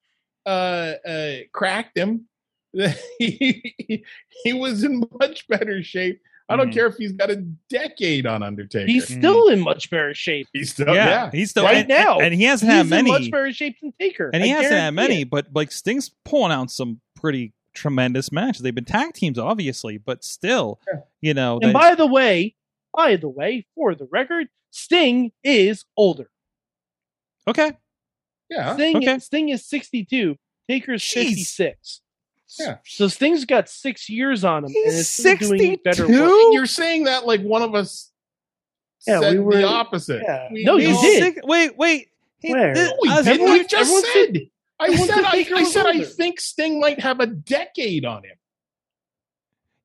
uh, 0.46 0.94
uh, 1.06 1.32
cracked 1.52 1.96
him, 1.98 2.28
he, 3.18 4.04
he 4.44 4.52
was 4.52 4.84
in 4.84 5.04
much 5.18 5.46
better 5.48 5.82
shape. 5.82 6.20
I 6.48 6.56
don't 6.56 6.70
Mhm. 6.70 6.74
care 6.74 6.86
if 6.86 6.96
he's 6.96 7.12
got 7.12 7.30
a 7.30 7.36
decade 7.68 8.24
on 8.26 8.42
Undertaker. 8.42 8.86
He's 8.90 9.06
Mhm. 9.06 9.18
still 9.18 9.48
in 9.48 9.60
much 9.60 9.90
better 9.90 10.14
shape 10.14 10.46
He's 10.52 10.72
still 10.72 10.94
yeah, 10.94 11.06
yeah. 11.06 11.30
he's 11.30 11.50
still 11.50 11.64
right 11.64 11.78
and, 11.78 11.88
now. 11.88 12.18
and 12.20 12.32
he 12.34 12.44
hasn't 12.44 12.70
He's 12.72 12.76
had 12.78 12.86
many. 12.88 13.10
in 13.10 13.20
much 13.22 13.30
better 13.30 13.52
shape 13.52 13.76
than 13.80 13.92
Taker. 14.00 14.30
and 14.32 14.42
he 14.42 14.50
I 14.52 14.56
hasn't 14.56 14.72
had 14.74 14.90
many, 14.94 15.22
it. 15.22 15.30
but 15.30 15.48
like 15.54 15.70
Sting's 15.70 16.10
pulling 16.24 16.52
out 16.52 16.70
some 16.70 17.00
pretty 17.14 17.52
tremendous 17.74 18.32
matches. 18.32 18.62
They've 18.62 18.74
been 18.74 18.84
tag 18.86 19.12
teams, 19.12 19.38
obviously, 19.38 19.98
but 19.98 20.24
still, 20.24 20.80
Yeah. 20.92 21.00
you 21.20 21.34
know, 21.34 21.58
And 21.60 21.68
they- 21.70 21.72
by 21.74 21.94
the 21.94 22.06
way, 22.06 22.54
by 22.96 23.16
the 23.16 23.28
way, 23.28 23.66
for 23.74 23.94
the 23.94 24.06
record, 24.06 24.48
Sting 24.70 25.32
is 25.44 25.84
older. 25.96 26.30
okay, 27.46 27.72
Yeah. 28.50 28.74
Sting, 28.74 28.96
okay. 28.96 29.18
Sting 29.18 29.48
is 29.50 29.64
62. 29.66 30.36
Taker's 30.68 31.02
Jeez. 31.02 31.12
56. 31.12 32.00
Yeah. 32.58 32.78
So 32.86 33.08
Sting's 33.08 33.44
got 33.44 33.68
six 33.68 34.08
years 34.08 34.44
on 34.44 34.64
him. 34.64 34.72
and 34.74 34.74
He's 34.74 34.94
is 34.94 35.10
still 35.10 35.36
doing 35.36 35.76
better 35.84 36.06
62? 36.06 36.22
work. 36.22 36.54
You're 36.54 36.66
saying 36.66 37.04
that 37.04 37.26
like 37.26 37.42
one 37.42 37.62
of 37.62 37.74
us 37.74 38.10
Yeah, 39.06 39.20
said 39.20 39.32
we 39.34 39.40
were- 39.40 39.56
the 39.56 39.64
opposite. 39.68 40.22
yeah. 40.26 40.48
We- 40.52 40.64
No, 40.64 40.76
we 40.76 40.86
you 40.88 40.94
all- 40.94 41.02
did. 41.02 41.22
Sick- 41.22 41.40
wait, 41.44 41.76
wait. 41.76 42.08
He- 42.40 42.52
Where? 42.52 42.74
this- 42.74 42.88
No, 42.90 42.96
we 43.02 43.08
I 43.10 43.16
didn't. 43.16 43.28
everyone- 43.28 43.52
We 43.58 43.64
just 43.66 43.90
said. 44.06 44.12
said- 44.12 44.50
I 44.80 44.94
said 44.96 45.06
said 45.08 45.24
I, 45.24 45.46
I 45.56 45.60
was 45.60 45.72
said 45.72 45.86
I 45.86 46.04
think 46.04 46.40
Sting 46.40 46.78
might 46.80 47.00
have 47.00 47.18
a 47.20 47.26
decade 47.26 48.04
on 48.04 48.22
him. 48.24 48.36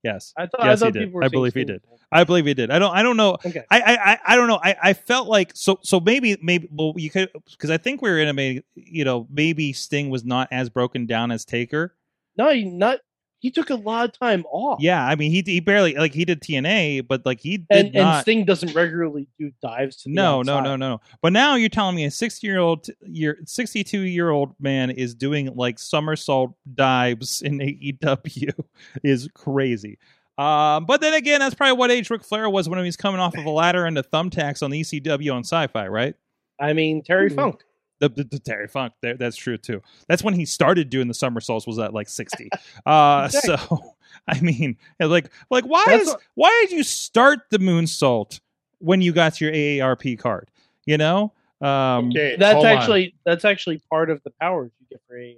yes, 0.03 0.33
I 0.37 0.45
thought, 0.47 0.65
Yes, 0.65 0.81
I 0.81 0.85
he 0.87 0.91
did. 0.91 0.99
people 1.05 1.13
were 1.15 1.23
I 1.23 1.25
saying 1.27 1.31
believe 1.31 1.53
he 1.53 1.63
did. 1.65 1.81
I 2.11 2.23
believe 2.25 2.45
he 2.45 2.53
did. 2.53 2.69
I 2.69 2.77
don't. 2.77 2.95
I 2.95 3.01
don't 3.01 3.17
know. 3.17 3.37
Okay. 3.43 3.63
I, 3.71 3.81
I, 3.81 4.11
I- 4.13 4.19
I 4.27 4.35
don't 4.35 4.47
know. 4.47 4.59
I, 4.63 4.75
I 4.83 4.93
felt 4.93 5.27
like 5.27 5.51
so 5.55 5.79
so 5.81 5.99
maybe 5.99 6.37
maybe 6.43 6.67
well 6.71 6.93
you 6.95 7.09
could 7.09 7.31
because 7.49 7.71
I 7.71 7.77
think 7.77 8.03
we 8.03 8.09
were 8.11 8.19
in 8.19 8.27
a 8.27 8.33
maybe 8.33 8.63
you 8.75 9.03
know 9.03 9.25
maybe 9.31 9.73
Sting 9.73 10.11
was 10.11 10.23
not 10.23 10.47
as 10.51 10.69
broken 10.69 11.07
down 11.07 11.31
as 11.31 11.43
Taker. 11.43 11.95
No, 12.37 12.51
he 12.51 12.63
not. 12.65 12.99
He 13.39 13.51
took 13.51 13.71
a 13.71 13.75
lot 13.75 14.05
of 14.05 14.17
time 14.17 14.45
off. 14.49 14.79
Yeah, 14.81 15.05
I 15.05 15.15
mean 15.15 15.29
he 15.29 15.43
he 15.45 15.59
barely 15.59 15.95
like 15.95 16.13
he 16.13 16.23
did 16.23 16.39
TNA, 16.41 17.07
but 17.09 17.25
like 17.25 17.41
he 17.41 17.57
did 17.57 17.87
and, 17.87 17.95
and. 17.95 18.21
Sting 18.21 18.45
doesn't 18.45 18.73
regularly 18.73 19.27
do 19.37 19.51
dives 19.61 19.97
to 20.03 20.09
the 20.09 20.15
no, 20.15 20.41
no, 20.41 20.53
outside. 20.59 20.63
no, 20.63 20.75
no, 20.77 20.89
no. 20.91 21.01
But 21.21 21.33
now 21.33 21.55
you're 21.55 21.67
telling 21.67 21.95
me 21.97 22.05
a 22.05 22.11
sixty 22.11 22.47
year 22.47 22.59
old 22.59 22.87
year 23.01 23.39
sixty 23.45 23.83
two 23.83 23.99
year 24.01 24.29
old 24.29 24.53
man 24.61 24.91
is 24.91 25.13
doing 25.13 25.53
like 25.55 25.77
somersault 25.77 26.53
dives 26.73 27.41
in 27.41 27.57
AEW 27.59 28.53
is 29.03 29.27
crazy. 29.35 29.97
Um, 30.37 30.85
but 30.85 31.01
then 31.01 31.13
again, 31.13 31.41
that's 31.41 31.53
probably 31.53 31.77
what 31.77 31.91
age 31.91 32.09
Ric 32.09 32.23
Flair 32.23 32.49
was 32.49 32.69
when 32.69 32.79
he 32.79 32.85
was 32.85 32.95
coming 32.95 33.19
off 33.19 33.37
of 33.37 33.43
a 33.45 33.49
ladder 33.49 33.85
into 33.85 34.03
thumbtacks 34.03 34.63
on 34.63 34.71
the 34.71 34.81
ECW 34.81 35.33
on 35.33 35.43
Sci-Fi, 35.43 35.87
right? 35.89 36.15
I 36.59 36.71
mean, 36.73 37.03
Terry 37.03 37.29
Hmm. 37.29 37.35
Funk. 37.35 37.63
The, 38.03 38.09
the, 38.09 38.23
the 38.25 38.39
Terry 38.39 38.67
Funk, 38.67 38.93
there, 39.01 39.15
that's 39.15 39.37
true 39.37 39.57
too. 39.57 39.81
That's 40.07 40.23
when 40.23 40.33
he 40.33 40.45
started 40.45 40.89
doing 40.89 41.07
the 41.07 41.13
somersaults. 41.13 41.65
Was 41.65 41.79
at 41.79 41.93
like 41.93 42.09
sixty. 42.09 42.49
Uh, 42.85 43.29
Exactly. 43.33 43.55
so 43.77 43.95
I 44.27 44.39
mean, 44.41 44.77
like, 44.99 45.29
like 45.49 45.63
why 45.65 45.83
That's 45.87 46.03
is 46.03 46.09
what- 46.09 46.19
why 46.35 46.65
did 46.67 46.75
you 46.75 46.83
start 46.83 47.39
the 47.49 47.57
moonsault 47.59 48.39
when 48.79 49.01
you 49.01 49.11
got 49.13 49.39
your 49.41 49.51
AARP 49.51 50.19
card? 50.19 50.49
You 50.85 50.97
know, 50.97 51.31
um, 51.61 52.09
Okay, 52.09 52.35
That's 52.37 52.53
hold 52.55 52.65
on. 52.65 52.77
actually 52.77 53.15
that's 53.25 53.45
actually 53.45 53.81
part 53.89 54.09
of 54.09 54.21
the 54.23 54.31
powers 54.41 54.71
you 54.79 54.85
get 54.89 55.01
for 55.07 55.15
AARP. 55.15 55.37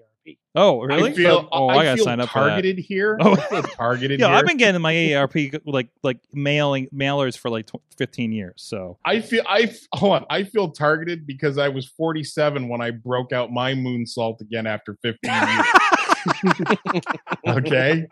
Oh, 0.58 0.82
really? 0.82 1.12
I 1.12 1.14
feel, 1.14 1.50
oh, 1.52 1.66
oh, 1.66 1.68
I, 1.68 1.80
I, 1.80 1.84
gotta 1.84 2.02
sign 2.02 2.22
up 2.22 2.30
for 2.30 2.40
that. 2.40 2.50
targeted 2.50 2.80
here. 2.80 3.18
Oh. 3.20 3.36
Targeted 3.76 4.20
Yeah, 4.22 4.28
here. 4.28 4.36
I've 4.38 4.46
been 4.46 4.58
getting 4.58 4.82
my 4.82 4.94
AARP 4.94 5.62
like 5.66 5.90
like 6.02 6.20
mailing 6.34 6.88
mailers 6.94 7.38
for 7.38 7.50
like 7.50 7.68
tw- 7.68 7.82
fifteen 7.98 8.32
years. 8.32 8.54
So 8.58 8.98
I 9.04 9.20
feel 9.20 9.44
I 9.48 9.62
f- 9.64 9.78
hold 9.94 10.14
on. 10.14 10.26
I 10.30 10.44
feel 10.44 10.72
targeted 10.72 11.28
because 11.28 11.58
I 11.58 11.68
was 11.68 11.86
47 11.86 12.70
when 12.70 12.80
I 12.82 12.92
broke 12.92 13.34
out 13.34 13.52
my 13.52 13.74
moonsault 13.74 14.40
again 14.40 14.66
after 14.66 14.98
15 15.02 15.32
years. 15.32 15.66
okay, 17.48 18.08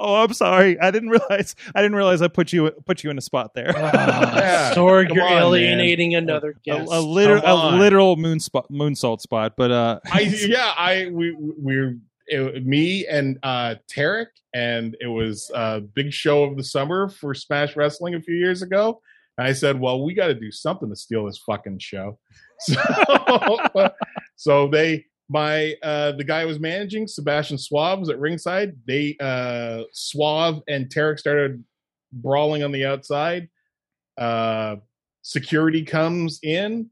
oh, 0.00 0.22
I'm 0.22 0.32
sorry. 0.34 0.78
I 0.80 0.90
didn't 0.90 1.10
realize. 1.10 1.54
I 1.74 1.82
didn't 1.82 1.96
realize 1.96 2.22
I 2.22 2.28
put 2.28 2.52
you 2.52 2.70
put 2.84 3.04
you 3.04 3.10
in 3.10 3.18
a 3.18 3.22
spot 3.22 3.54
there. 3.54 3.72
Yeah, 3.74 4.72
Sorg, 4.74 5.08
come 5.08 5.16
you're 5.16 5.26
on, 5.26 5.32
man. 5.32 5.42
alienating 5.42 6.14
another 6.14 6.50
a, 6.50 6.60
guest. 6.60 6.90
a 6.92 7.00
literal 7.00 7.40
come 7.40 7.74
a 7.74 7.78
literal 7.78 8.16
moon 8.16 8.40
spot 8.40 8.66
moonsault 8.70 9.20
spot. 9.20 9.54
But 9.56 9.70
uh, 9.70 10.00
I 10.12 10.20
yeah 10.46 10.72
I 10.76 11.08
we 11.12 11.34
we're 11.38 11.98
it, 12.26 12.64
me 12.66 13.06
and 13.06 13.38
uh 13.42 13.76
Tarek 13.90 14.26
and 14.54 14.96
it 15.00 15.06
was 15.06 15.50
a 15.54 15.80
big 15.80 16.12
show 16.12 16.44
of 16.44 16.56
the 16.56 16.64
summer 16.64 17.08
for 17.08 17.34
Smash 17.34 17.76
Wrestling 17.76 18.14
a 18.14 18.20
few 18.20 18.34
years 18.34 18.62
ago. 18.62 19.00
And 19.38 19.46
I 19.46 19.52
said, 19.52 19.80
well, 19.80 20.04
we 20.04 20.14
got 20.14 20.26
to 20.26 20.34
do 20.34 20.50
something 20.50 20.90
to 20.90 20.96
steal 20.96 21.26
this 21.26 21.38
fucking 21.38 21.78
show. 21.78 22.18
So, 22.64 23.58
so 24.36 24.68
they 24.68 25.06
my 25.32 25.74
uh 25.82 26.12
the 26.12 26.24
guy 26.24 26.42
I 26.42 26.44
was 26.44 26.60
managing 26.60 27.08
Sebastian 27.08 27.58
Suave 27.58 28.00
was 28.00 28.10
at 28.10 28.18
ringside. 28.18 28.76
They 28.86 29.16
uh 29.18 29.84
Suave 29.92 30.62
and 30.68 30.88
Tarek 30.88 31.18
started 31.18 31.64
brawling 32.12 32.62
on 32.62 32.70
the 32.70 32.84
outside. 32.84 33.48
Uh 34.18 34.76
security 35.22 35.82
comes 35.84 36.38
in. 36.42 36.90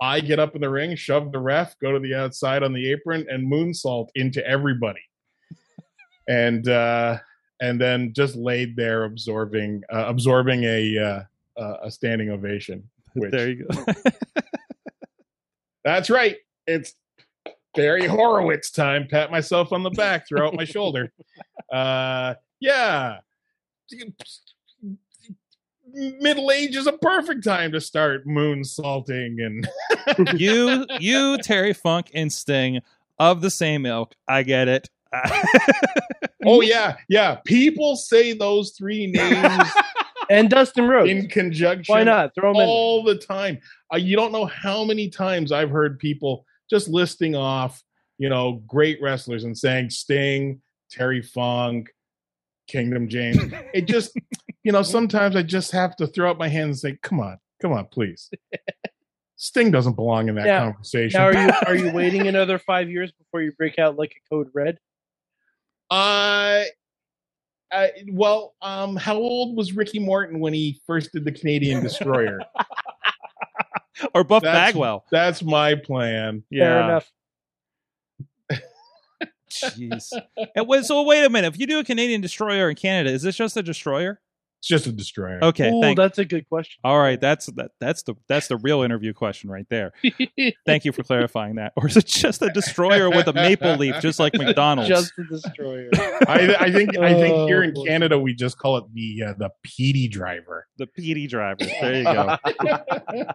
I 0.00 0.20
get 0.20 0.38
up 0.38 0.54
in 0.54 0.60
the 0.60 0.68
ring, 0.68 0.94
shove 0.96 1.32
the 1.32 1.38
ref, 1.38 1.78
go 1.78 1.92
to 1.92 2.00
the 2.00 2.14
outside 2.14 2.62
on 2.62 2.72
the 2.72 2.90
apron, 2.90 3.26
and 3.30 3.50
moonsault 3.50 4.08
into 4.14 4.46
everybody. 4.46 5.00
and 6.28 6.68
uh, 6.68 7.18
and 7.62 7.80
then 7.80 8.12
just 8.12 8.36
laid 8.36 8.76
there 8.76 9.04
absorbing 9.04 9.82
uh, 9.90 10.04
absorbing 10.06 10.64
a 10.64 10.98
uh, 10.98 11.60
uh, 11.60 11.76
a 11.84 11.90
standing 11.90 12.30
ovation. 12.30 12.88
Which, 13.14 13.30
there 13.30 13.48
you 13.48 13.64
go. 13.64 13.84
That's 15.84 16.10
right. 16.10 16.36
It's 16.66 16.94
Barry 17.76 18.06
Horowitz 18.06 18.70
time. 18.70 19.06
Pat 19.08 19.30
myself 19.30 19.72
on 19.72 19.82
the 19.82 19.90
back, 19.90 20.26
throw 20.26 20.46
out 20.46 20.54
my 20.54 20.64
shoulder. 20.64 21.12
Uh, 21.72 22.34
yeah. 22.60 23.18
middle 25.92 26.52
age 26.52 26.76
is 26.76 26.86
a 26.86 26.92
perfect 26.92 27.42
time 27.42 27.72
to 27.72 27.80
start 27.80 28.24
moon 28.24 28.62
salting 28.62 29.38
and 29.40 29.68
you, 30.40 30.86
you, 31.00 31.38
Terry 31.38 31.72
Funk, 31.72 32.10
and 32.14 32.32
Sting 32.32 32.80
of 33.18 33.40
the 33.40 33.50
same 33.50 33.84
ilk. 33.84 34.14
I 34.28 34.44
get 34.44 34.68
it. 34.68 34.88
oh 36.46 36.60
yeah, 36.60 36.98
yeah. 37.08 37.36
People 37.44 37.96
say 37.96 38.32
those 38.32 38.70
three 38.70 39.08
names 39.08 39.64
And 40.30 40.50
Dustin 40.50 40.86
Rhodes. 40.86 41.10
in 41.10 41.28
conjunction. 41.28 41.92
Why 41.92 42.04
not? 42.04 42.34
Throw 42.34 42.50
in. 42.50 42.56
all 42.56 43.02
the 43.02 43.16
time. 43.16 43.58
Uh, 43.92 43.96
you 43.96 44.16
don't 44.16 44.32
know 44.32 44.46
how 44.46 44.84
many 44.84 45.08
times 45.08 45.52
I've 45.52 45.70
heard 45.70 45.98
people 45.98 46.44
just 46.68 46.88
listing 46.88 47.34
off, 47.34 47.82
you 48.18 48.28
know, 48.28 48.62
great 48.66 49.00
wrestlers 49.00 49.44
and 49.44 49.56
saying 49.56 49.90
Sting, 49.90 50.60
Terry 50.90 51.22
Funk, 51.22 51.90
Kingdom 52.66 53.08
James. 53.08 53.52
It 53.72 53.86
just, 53.86 54.16
you 54.64 54.72
know, 54.72 54.82
sometimes 54.82 55.36
I 55.36 55.42
just 55.42 55.70
have 55.72 55.96
to 55.96 56.06
throw 56.06 56.30
up 56.30 56.38
my 56.38 56.48
hands 56.48 56.82
and 56.82 56.92
say, 56.94 56.98
"Come 57.02 57.20
on, 57.20 57.38
come 57.60 57.72
on, 57.72 57.86
please." 57.86 58.30
Sting 59.36 59.70
doesn't 59.70 59.94
belong 59.94 60.28
in 60.28 60.34
that 60.36 60.46
Yeah. 60.46 60.60
conversation. 60.60 61.20
Now, 61.20 61.26
are 61.26 61.36
you 61.36 61.52
are 61.66 61.76
you 61.76 61.90
waiting 61.94 62.26
another 62.26 62.58
five 62.58 62.88
years 62.90 63.12
before 63.12 63.42
you 63.42 63.52
break 63.52 63.78
out 63.78 63.96
like 63.96 64.12
a 64.12 64.28
code 64.28 64.48
red? 64.54 64.78
Uh, 65.90 66.64
uh, 67.70 67.88
well, 68.12 68.54
um, 68.62 68.96
how 68.96 69.16
old 69.16 69.56
was 69.56 69.74
Ricky 69.74 69.98
Morton 69.98 70.40
when 70.40 70.54
he 70.54 70.80
first 70.86 71.12
did 71.12 71.24
the 71.24 71.32
Canadian 71.32 71.82
Destroyer? 71.82 72.40
or 74.14 74.24
Buff 74.24 74.42
That's- 74.42 74.72
Bagwell. 74.72 75.04
That's 75.10 75.42
my 75.42 75.74
plan. 75.74 76.42
Yeah. 76.50 76.64
Fair 76.64 76.84
enough. 76.84 77.12
Jeez. 79.50 80.12
And 80.54 80.66
wait, 80.66 80.84
so 80.84 81.02
wait 81.02 81.24
a 81.24 81.30
minute. 81.30 81.54
If 81.54 81.60
you 81.60 81.66
do 81.66 81.78
a 81.78 81.84
Canadian 81.84 82.20
destroyer 82.20 82.68
in 82.68 82.76
Canada, 82.76 83.10
is 83.14 83.22
this 83.22 83.36
just 83.36 83.56
a 83.56 83.62
destroyer? 83.62 84.20
It's 84.60 84.68
just 84.68 84.86
a 84.86 84.92
destroyer. 84.92 85.38
Okay. 85.44 85.70
Ooh, 85.70 85.80
thank- 85.82 85.96
that's 85.98 86.18
a 86.18 86.24
good 86.24 86.48
question. 86.48 86.80
all 86.82 86.98
right. 86.98 87.20
That's 87.20 87.46
that. 87.56 87.72
That's 87.78 88.02
the 88.04 88.14
that's 88.28 88.48
the 88.48 88.56
real 88.56 88.82
interview 88.82 89.12
question 89.12 89.50
right 89.50 89.66
there. 89.68 89.92
Thank 90.66 90.84
you 90.84 90.92
for 90.92 91.02
clarifying 91.02 91.56
that. 91.56 91.72
Or 91.76 91.86
is 91.86 91.96
it 91.96 92.06
just 92.06 92.40
a 92.42 92.48
destroyer 92.48 93.08
with 93.10 93.28
a 93.28 93.32
maple 93.32 93.76
leaf, 93.76 93.96
just 94.00 94.18
like 94.18 94.34
McDonald's? 94.34 94.88
Just 94.88 95.12
a 95.18 95.24
destroyer. 95.24 95.90
I, 96.26 96.56
I 96.58 96.72
think 96.72 96.96
I 96.98 97.12
think 97.14 97.48
here 97.48 97.62
in 97.62 97.70
Oh, 97.70 97.74
boy. 97.82 97.84
Canada 97.86 98.18
we 98.18 98.34
just 98.34 98.58
call 98.58 98.78
it 98.78 98.84
the 98.94 99.22
uh, 99.28 99.34
the 99.38 99.50
PD 99.66 100.10
driver. 100.10 100.66
the 100.78 100.86
PD 100.86 101.28
driver. 101.28 101.58
There 101.60 101.94
you 101.94 102.04
go. 102.04 102.36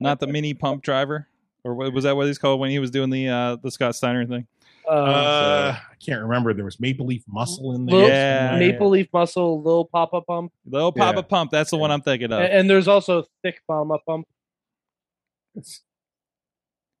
Not 0.00 0.20
the 0.20 0.26
mini 0.26 0.54
pump 0.54 0.82
driver. 0.82 1.28
Or 1.64 1.74
what- 1.74 1.92
was 1.92 2.04
that 2.04 2.14
what 2.16 2.26
he's 2.26 2.38
called 2.38 2.60
when 2.60 2.70
he 2.70 2.78
was 2.78 2.90
doing 2.90 3.10
the 3.10 3.28
uh, 3.28 3.56
the 3.62 3.70
Scott 3.70 3.96
Steiner 3.96 4.24
thing? 4.26 4.46
Uh, 4.86 4.90
Uh, 4.90 5.76
I 5.90 5.94
can't 6.04 6.22
remember. 6.22 6.54
There 6.54 6.64
was 6.64 6.78
maple 6.78 7.06
leaf 7.06 7.24
muscle 7.26 7.74
in 7.74 7.86
there. 7.86 7.94
Little- 7.96 8.10
Yeah. 8.10 8.58
Maple 8.58 8.88
Leaf 8.90 9.08
Muscle, 9.12 9.60
Little 9.62 9.84
Papa 9.86 10.20
Pump, 10.22 10.52
Little 10.64 10.92
Papa 10.92 11.18
Yeah. 11.18 11.22
Pump. 11.22 11.50
That's 11.50 11.70
the 11.70 11.76
one 11.76 11.90
I'm 11.90 12.02
thinking 12.02 12.32
of. 12.32 12.40
and, 12.40 12.52
and 12.52 12.70
there's 12.70 12.86
also 12.88 13.24
Thick 13.42 13.60
Mama 13.68 13.98
Pump. 14.06 14.26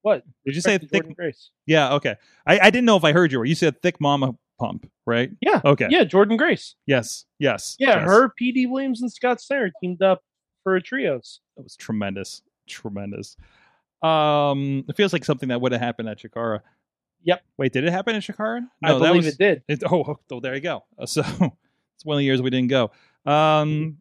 What? 0.02 0.24
Did 0.44 0.54
you 0.54 0.60
say 0.60 0.78
thick? 0.78 1.14
Grace? 1.16 1.50
Yeah. 1.66 1.94
Okay. 1.94 2.14
I, 2.46 2.58
I 2.60 2.70
didn't 2.70 2.84
know 2.86 2.96
if 2.96 3.04
I 3.04 3.12
heard 3.12 3.32
you. 3.32 3.42
You 3.42 3.54
said 3.56 3.82
thick 3.82 4.00
mama 4.00 4.36
pump, 4.58 4.88
right? 5.04 5.30
Yeah. 5.40 5.60
Okay. 5.64 5.88
Yeah, 5.90 6.04
Jordynne 6.04 6.38
Grace. 6.38 6.76
Yes. 6.86 7.24
Yes. 7.38 7.76
Yeah, 7.78 7.96
yes. 8.00 8.06
her, 8.08 8.28
Petey 8.30 8.66
Williams, 8.66 9.02
and 9.02 9.12
Scott 9.12 9.40
Steiner 9.40 9.72
teamed 9.80 10.02
up 10.02 10.22
for 10.62 10.76
a 10.76 10.82
trios. 10.82 11.40
That 11.56 11.64
was 11.64 11.76
tremendous. 11.76 12.42
Tremendous. 12.68 13.36
Um, 14.02 14.84
it 14.88 14.96
feels 14.96 15.12
like 15.12 15.24
something 15.24 15.48
that 15.48 15.60
would 15.60 15.72
have 15.72 15.80
happened 15.80 16.08
at 16.08 16.18
Chikara. 16.20 16.60
Yep. 17.24 17.42
Wait, 17.56 17.72
did 17.72 17.84
it 17.84 17.92
happen 17.92 18.14
in 18.14 18.20
Chikara? 18.20 18.62
I 18.82 18.92
that 18.92 18.98
believe 18.98 19.16
was, 19.16 19.26
it 19.26 19.38
did. 19.38 19.62
It, 19.68 19.82
oh, 19.90 20.18
oh, 20.30 20.40
there 20.40 20.54
you 20.54 20.60
go. 20.60 20.84
Uh, 20.98 21.06
So 21.06 21.22
it's 21.40 22.04
one 22.04 22.16
of 22.16 22.18
the 22.18 22.24
years 22.24 22.42
we 22.42 22.50
didn't 22.50 22.68
go. 22.68 22.90
Um, 23.24 23.98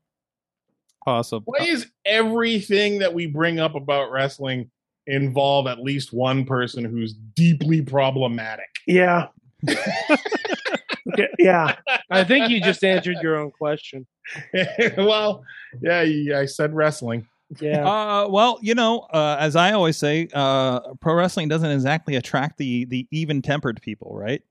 awesome. 1.05 1.43
Why 1.45 1.65
is 1.65 1.87
everything 2.05 2.99
that 2.99 3.13
we 3.13 3.27
bring 3.27 3.59
up 3.59 3.75
about 3.75 4.11
wrestling 4.11 4.69
involve 5.07 5.67
at 5.67 5.79
least 5.79 6.13
one 6.13 6.45
person 6.45 6.83
who's 6.83 7.13
deeply 7.13 7.81
problematic? 7.81 8.69
Yeah. 8.85 9.27
yeah. 11.39 11.75
I 12.09 12.23
think 12.23 12.49
you 12.49 12.61
just 12.61 12.83
answered 12.83 13.17
your 13.21 13.37
own 13.37 13.51
question. 13.51 14.05
well, 14.97 15.43
yeah, 15.81 15.99
I 16.37 16.45
said 16.45 16.73
wrestling. 16.73 17.27
Yeah. 17.59 17.87
Uh, 17.87 18.27
well, 18.29 18.57
you 18.61 18.73
know, 18.75 18.99
uh, 19.11 19.37
as 19.39 19.55
I 19.55 19.71
always 19.73 19.97
say, 19.97 20.27
uh, 20.33 20.79
pro 20.95 21.13
wrestling 21.13 21.47
doesn't 21.47 21.69
exactly 21.69 22.15
attract 22.15 22.57
the 22.57 22.85
the 22.85 23.07
even 23.11 23.41
tempered 23.41 23.81
people, 23.81 24.15
right? 24.15 24.41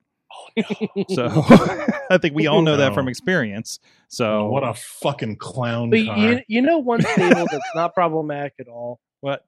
So 1.09 1.27
I 2.11 2.19
think 2.21 2.35
we 2.35 2.47
all 2.47 2.63
know 2.63 2.77
that 2.77 2.95
from 2.95 3.09
experience. 3.09 3.81
So 4.09 4.43
Oh, 4.47 4.49
what 4.51 4.63
a 4.65 4.75
fucking 4.75 5.37
clown 5.37 5.91
but 5.91 6.05
car. 6.07 6.19
you, 6.19 6.41
you 6.49 6.63
know 6.63 6.79
one 6.79 7.03
stable 7.13 7.47
that's 7.51 7.71
not 7.75 7.95
problematic 7.95 8.55
at 8.61 8.69
all? 8.69 9.01
what? 9.21 9.45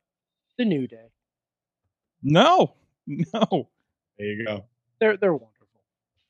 The 0.59 0.65
New 0.65 0.87
Day. 0.89 1.11
No, 2.23 2.75
no. 3.07 3.69
there 4.19 4.27
you 4.27 4.45
go. 4.45 4.65
They're 5.01 5.17
they're 5.17 5.35
wonderful. 5.35 5.53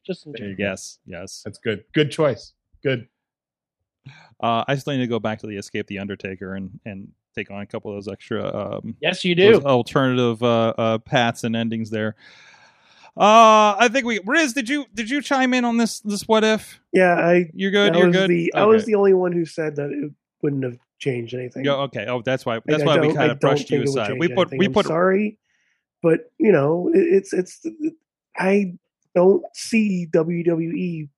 Just 0.05 0.27
in 0.27 0.33
you 0.33 0.39
general. 0.39 0.57
Yes, 0.59 0.99
yes. 1.07 1.43
That's 1.45 1.59
good. 1.59 1.85
Good 1.95 2.11
choice. 2.11 2.53
Good. 2.83 3.09
Uh, 4.41 4.65
I 4.67 4.77
still 4.77 4.93
need 4.93 5.01
to 5.01 5.07
go 5.07 5.19
back 5.19 5.41
to 5.41 5.47
the 5.47 5.57
Escape 5.57 5.87
the 5.87 5.99
Undertaker 5.99 6.55
and 6.55 6.79
and 6.85 7.09
take 7.35 7.51
on 7.51 7.61
a 7.61 7.67
couple 7.67 7.91
of 7.91 7.97
those 7.97 8.13
extra 8.13 8.45
um, 8.55 8.97
Yes, 9.01 9.25
you 9.25 9.35
do. 9.35 9.61
alternative 9.63 10.43
uh, 10.43 10.75
uh, 10.77 10.99
paths 10.99 11.45
and 11.45 11.55
endings 11.55 11.91
there. 11.91 12.17
Uh, 13.17 13.75
I 13.79 13.89
think 13.91 14.05
we 14.05 14.21
Riz, 14.27 14.53
did 14.53 14.69
you 14.69 14.85
did 14.93 15.09
you 15.09 15.23
chime 15.23 15.55
in 15.55 15.65
on 15.65 15.79
this 15.79 16.01
this 16.01 16.29
what 16.29 16.45
if? 16.45 16.81
Yeah, 16.93 17.15
I 17.15 17.51
You're 17.55 17.71
good. 17.71 17.95
You're 17.95 18.11
good. 18.11 18.29
the 18.29 18.53
I 18.55 18.65
was 18.65 18.85
the 18.85 18.95
only 18.95 19.15
one 19.15 19.33
who 19.33 19.47
said 19.47 19.77
that 19.77 19.91
it 19.91 20.13
wouldn't 20.43 20.65
have 20.65 20.79
changed 20.99 21.35
anything. 21.35 21.65
Yo, 21.65 21.81
okay. 21.83 22.07
Oh, 22.07 22.21
that's 22.23 22.45
why. 22.45 22.61
That's 22.67 22.83
I 22.83 22.87
why 22.87 23.01
we 23.01 23.15
kind 23.15 23.31
of 23.31 23.41
brushed 23.41 23.71
you 23.71 23.79
think 23.79 23.89
it 23.89 23.91
would 23.93 24.03
aside. 24.03 24.19
We 24.19 24.29
put 24.29 24.49
anything. 24.49 24.59
we 24.59 24.67
I'm 24.67 24.73
put 24.75 24.87
sorry, 24.87 25.39
but 26.03 26.31
you 26.39 26.53
know 26.53 26.91
it, 26.93 27.01
it's 27.01 27.33
it's 27.33 27.67
I 28.37 28.75
don't 29.15 29.45
see 29.55 30.07
WWE 30.13 31.09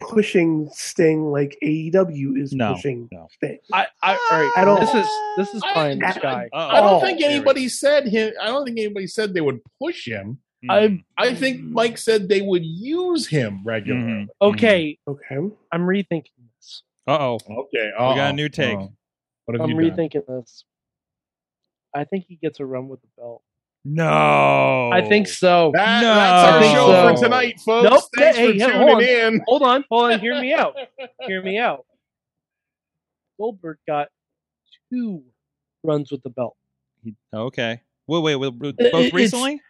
pushing 0.00 0.68
Sting 0.72 1.30
like 1.32 1.56
AEW 1.62 2.36
is 2.40 2.52
No, 2.52 2.74
pushing 2.74 3.08
no. 3.12 3.28
Sting. 3.32 3.58
I, 3.72 3.86
I 4.02 4.12
all 4.12 4.40
right. 4.40 4.52
I 4.56 4.64
don't- 4.64 4.80
This 4.80 4.94
is 4.94 5.06
this 5.36 5.54
is 5.54 5.62
I- 5.64 5.72
pie 5.74 5.90
in 5.90 5.98
the 6.00 6.06
I- 6.06 6.10
sky. 6.12 6.48
Uh-oh. 6.52 6.68
I 6.76 6.80
don't 6.80 7.00
think 7.00 7.22
anybody 7.22 7.68
said 7.68 8.06
him. 8.06 8.32
I 8.40 8.46
don't 8.46 8.64
think 8.64 8.78
anybody 8.78 9.06
said 9.06 9.34
they 9.34 9.40
would 9.40 9.60
push 9.80 10.06
him. 10.06 10.38
Mm. 10.64 11.04
I 11.18 11.34
think 11.34 11.60
Mike 11.62 11.96
said 11.98 12.28
they 12.28 12.40
would 12.42 12.64
use 12.64 13.26
him 13.26 13.60
regularly. 13.64 14.06
Mhm. 14.06 14.26
Okay, 14.42 14.98
Okay, 15.06 15.36
I'm 15.70 15.82
rethinking 15.82 16.32
this. 16.58 16.82
Uh 17.06 17.18
oh. 17.20 17.34
Okay, 17.48 17.86
We 17.92 18.14
got 18.16 18.30
a 18.30 18.32
new 18.32 18.48
take. 18.48 18.76
Uh-oh. 18.76 18.92
What 19.44 19.54
have 19.60 19.60
I'm 19.70 19.78
you 19.80 19.90
done? 19.90 19.96
rethinking 19.98 20.26
this. 20.26 20.64
I 21.94 22.04
think 22.04 22.24
he 22.26 22.36
gets 22.36 22.58
a 22.60 22.66
run 22.66 22.88
with 22.88 23.00
the 23.00 23.08
belt. 23.16 23.42
No. 23.88 24.90
I 24.92 25.02
think 25.08 25.28
so. 25.28 25.70
That- 25.74 26.00
No. 26.02 26.14
That's 26.14 26.52
our 26.52 26.62
show 26.74 26.86
so. 26.88 27.14
for 27.14 27.22
tonight, 27.22 27.60
folks. 27.64 27.90
Nope. 27.90 28.02
Thanks 28.16 28.36
Hey, 28.38 28.46
for 28.46 28.52
hey, 28.52 28.58
tuning 28.58 28.76
hold 28.88 28.96
on. 28.96 29.02
in. 29.02 29.40
Hold 29.46 29.62
on, 29.62 29.84
hold 29.90 30.12
on. 30.12 30.20
Hear 30.20 30.40
me 30.40 30.52
out. 30.52 30.76
Hear 31.22 31.42
me 31.42 31.58
out. 31.58 31.84
Goldberg 33.38 33.78
got 33.86 34.08
two 34.92 35.22
runs 35.82 36.10
with 36.10 36.22
the 36.22 36.30
belt. 36.30 36.56
Okay. 37.34 37.80
Wait, 38.06 38.22
wait, 38.22 38.36
wait, 38.36 38.54
wait, 38.58 38.74
It- 38.78 38.92
both 38.92 39.00
it's- 39.06 39.12
recently? 39.12 39.60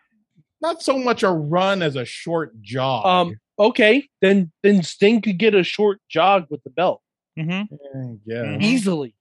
Not 0.63 0.83
so 0.83 0.99
much 0.99 1.23
a 1.23 1.31
run 1.31 1.83
as 1.83 1.97
a 1.97 2.07
short 2.07 2.61
jog. 2.63 3.05
Um, 3.05 3.35
okay, 3.59 4.09
then 4.23 4.51
then 4.63 4.83
Sting 4.83 5.21
could 5.21 5.37
get 5.39 5.55
a 5.55 5.63
short 5.63 6.01
jog 6.09 6.47
with 6.49 6.63
the 6.65 6.71
belt 6.71 7.03
Mm-hmm. 7.39 8.15
yeah. 8.25 8.37
Mhm. 8.43 8.63
easily. 8.63 9.15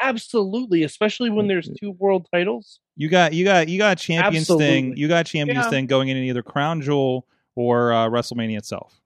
Absolutely, 0.00 0.82
especially 0.82 1.30
when 1.30 1.46
there's 1.48 1.68
two 1.80 1.92
world 1.92 2.28
titles. 2.32 2.80
You 2.96 3.08
got 3.08 3.32
you 3.32 3.44
got 3.44 3.68
you 3.68 3.78
got 3.78 3.98
champions 3.98 4.46
Sting. 4.46 4.58
Absolutely. 4.60 5.00
You 5.00 5.08
got 5.08 5.26
champions 5.26 5.64
Yeah. 5.64 5.68
Sting 5.68 5.86
going 5.86 6.08
in 6.08 6.16
either 6.18 6.42
Crown 6.42 6.80
Jewel 6.82 7.26
or 7.54 7.92
uh, 7.92 8.08
WrestleMania 8.08 8.58
itself. 8.58 9.00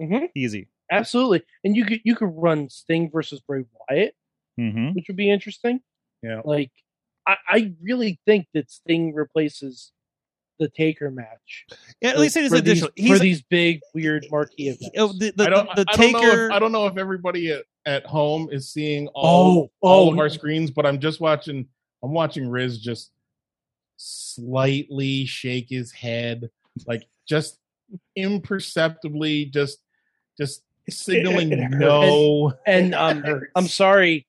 Mm-hmm. 0.00 0.26
Easy. 0.34 0.68
Absolutely, 0.90 1.42
and 1.64 1.74
you 1.76 1.84
could 1.84 2.00
you 2.04 2.14
could 2.14 2.30
run 2.34 2.68
Sting 2.68 3.10
versus 3.10 3.40
Bray 3.40 3.64
Wyatt, 3.90 4.14
Mm-hmm. 4.60 4.88
which 4.90 5.06
would 5.08 5.16
be 5.16 5.30
interesting. 5.30 5.80
Yeah. 6.22 6.42
Like, 6.44 6.70
I, 7.26 7.36
I 7.48 7.72
really 7.82 8.20
think 8.26 8.46
that 8.52 8.70
Sting 8.70 9.14
replaces 9.14 9.92
the 10.58 10.68
Taker 10.68 11.10
match. 11.10 11.66
Yeah, 12.00 12.10
at 12.10 12.14
for- 12.16 12.20
least 12.20 12.36
it 12.36 12.44
is 12.44 12.50
for 12.50 12.60
these, 12.60 12.82
additional. 12.82 13.16
for 13.16 13.18
these 13.18 13.42
big 13.42 13.80
weird 13.94 14.26
marquee 14.30 14.68
events. 14.68 14.90
oh, 14.96 15.12
the, 15.12 15.32
the, 15.36 15.46
I 15.46 15.50
don't. 15.50 15.68
the, 15.74 15.84
the 15.84 15.92
I 15.92 15.96
don't 15.96 16.12
know. 16.12 16.20
Taker. 16.20 16.46
If, 16.46 16.52
I 16.52 16.58
don't 16.58 16.72
know 16.72 16.86
if 16.86 16.96
everybody 16.96 17.52
at, 17.52 17.64
at 17.86 18.06
home 18.06 18.48
is 18.50 18.70
seeing 18.70 19.08
all 19.08 19.70
oh, 19.82 19.88
all 19.88 20.08
oh, 20.08 20.12
of 20.12 20.18
our 20.18 20.28
screens, 20.28 20.70
but 20.70 20.86
I'm 20.86 21.00
just 21.00 21.20
watching. 21.20 21.66
I'm 22.02 22.12
watching 22.12 22.48
Riz 22.48 22.78
just 22.78 23.10
slightly 23.96 25.24
shake 25.24 25.68
his 25.68 25.92
head, 25.92 26.50
like 26.86 27.06
just 27.28 27.58
imperceptibly, 28.16 29.46
just 29.46 29.78
just 30.38 30.62
signaling 30.88 31.52
it 31.52 31.60
hurts. 31.60 31.76
no. 31.76 32.52
and 32.66 32.94
um. 32.94 33.42
I'm 33.54 33.68
sorry, 33.68 34.26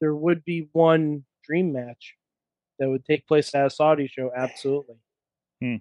there 0.00 0.14
would 0.14 0.44
be 0.44 0.68
one 0.72 1.24
dream 1.44 1.72
match 1.72 2.14
that 2.78 2.88
would 2.88 3.04
take 3.04 3.26
place 3.26 3.54
at 3.54 3.66
a 3.66 3.70
Saudi 3.70 4.08
show. 4.08 4.32
Absolutely, 4.34 4.96
Hmm. 5.60 5.76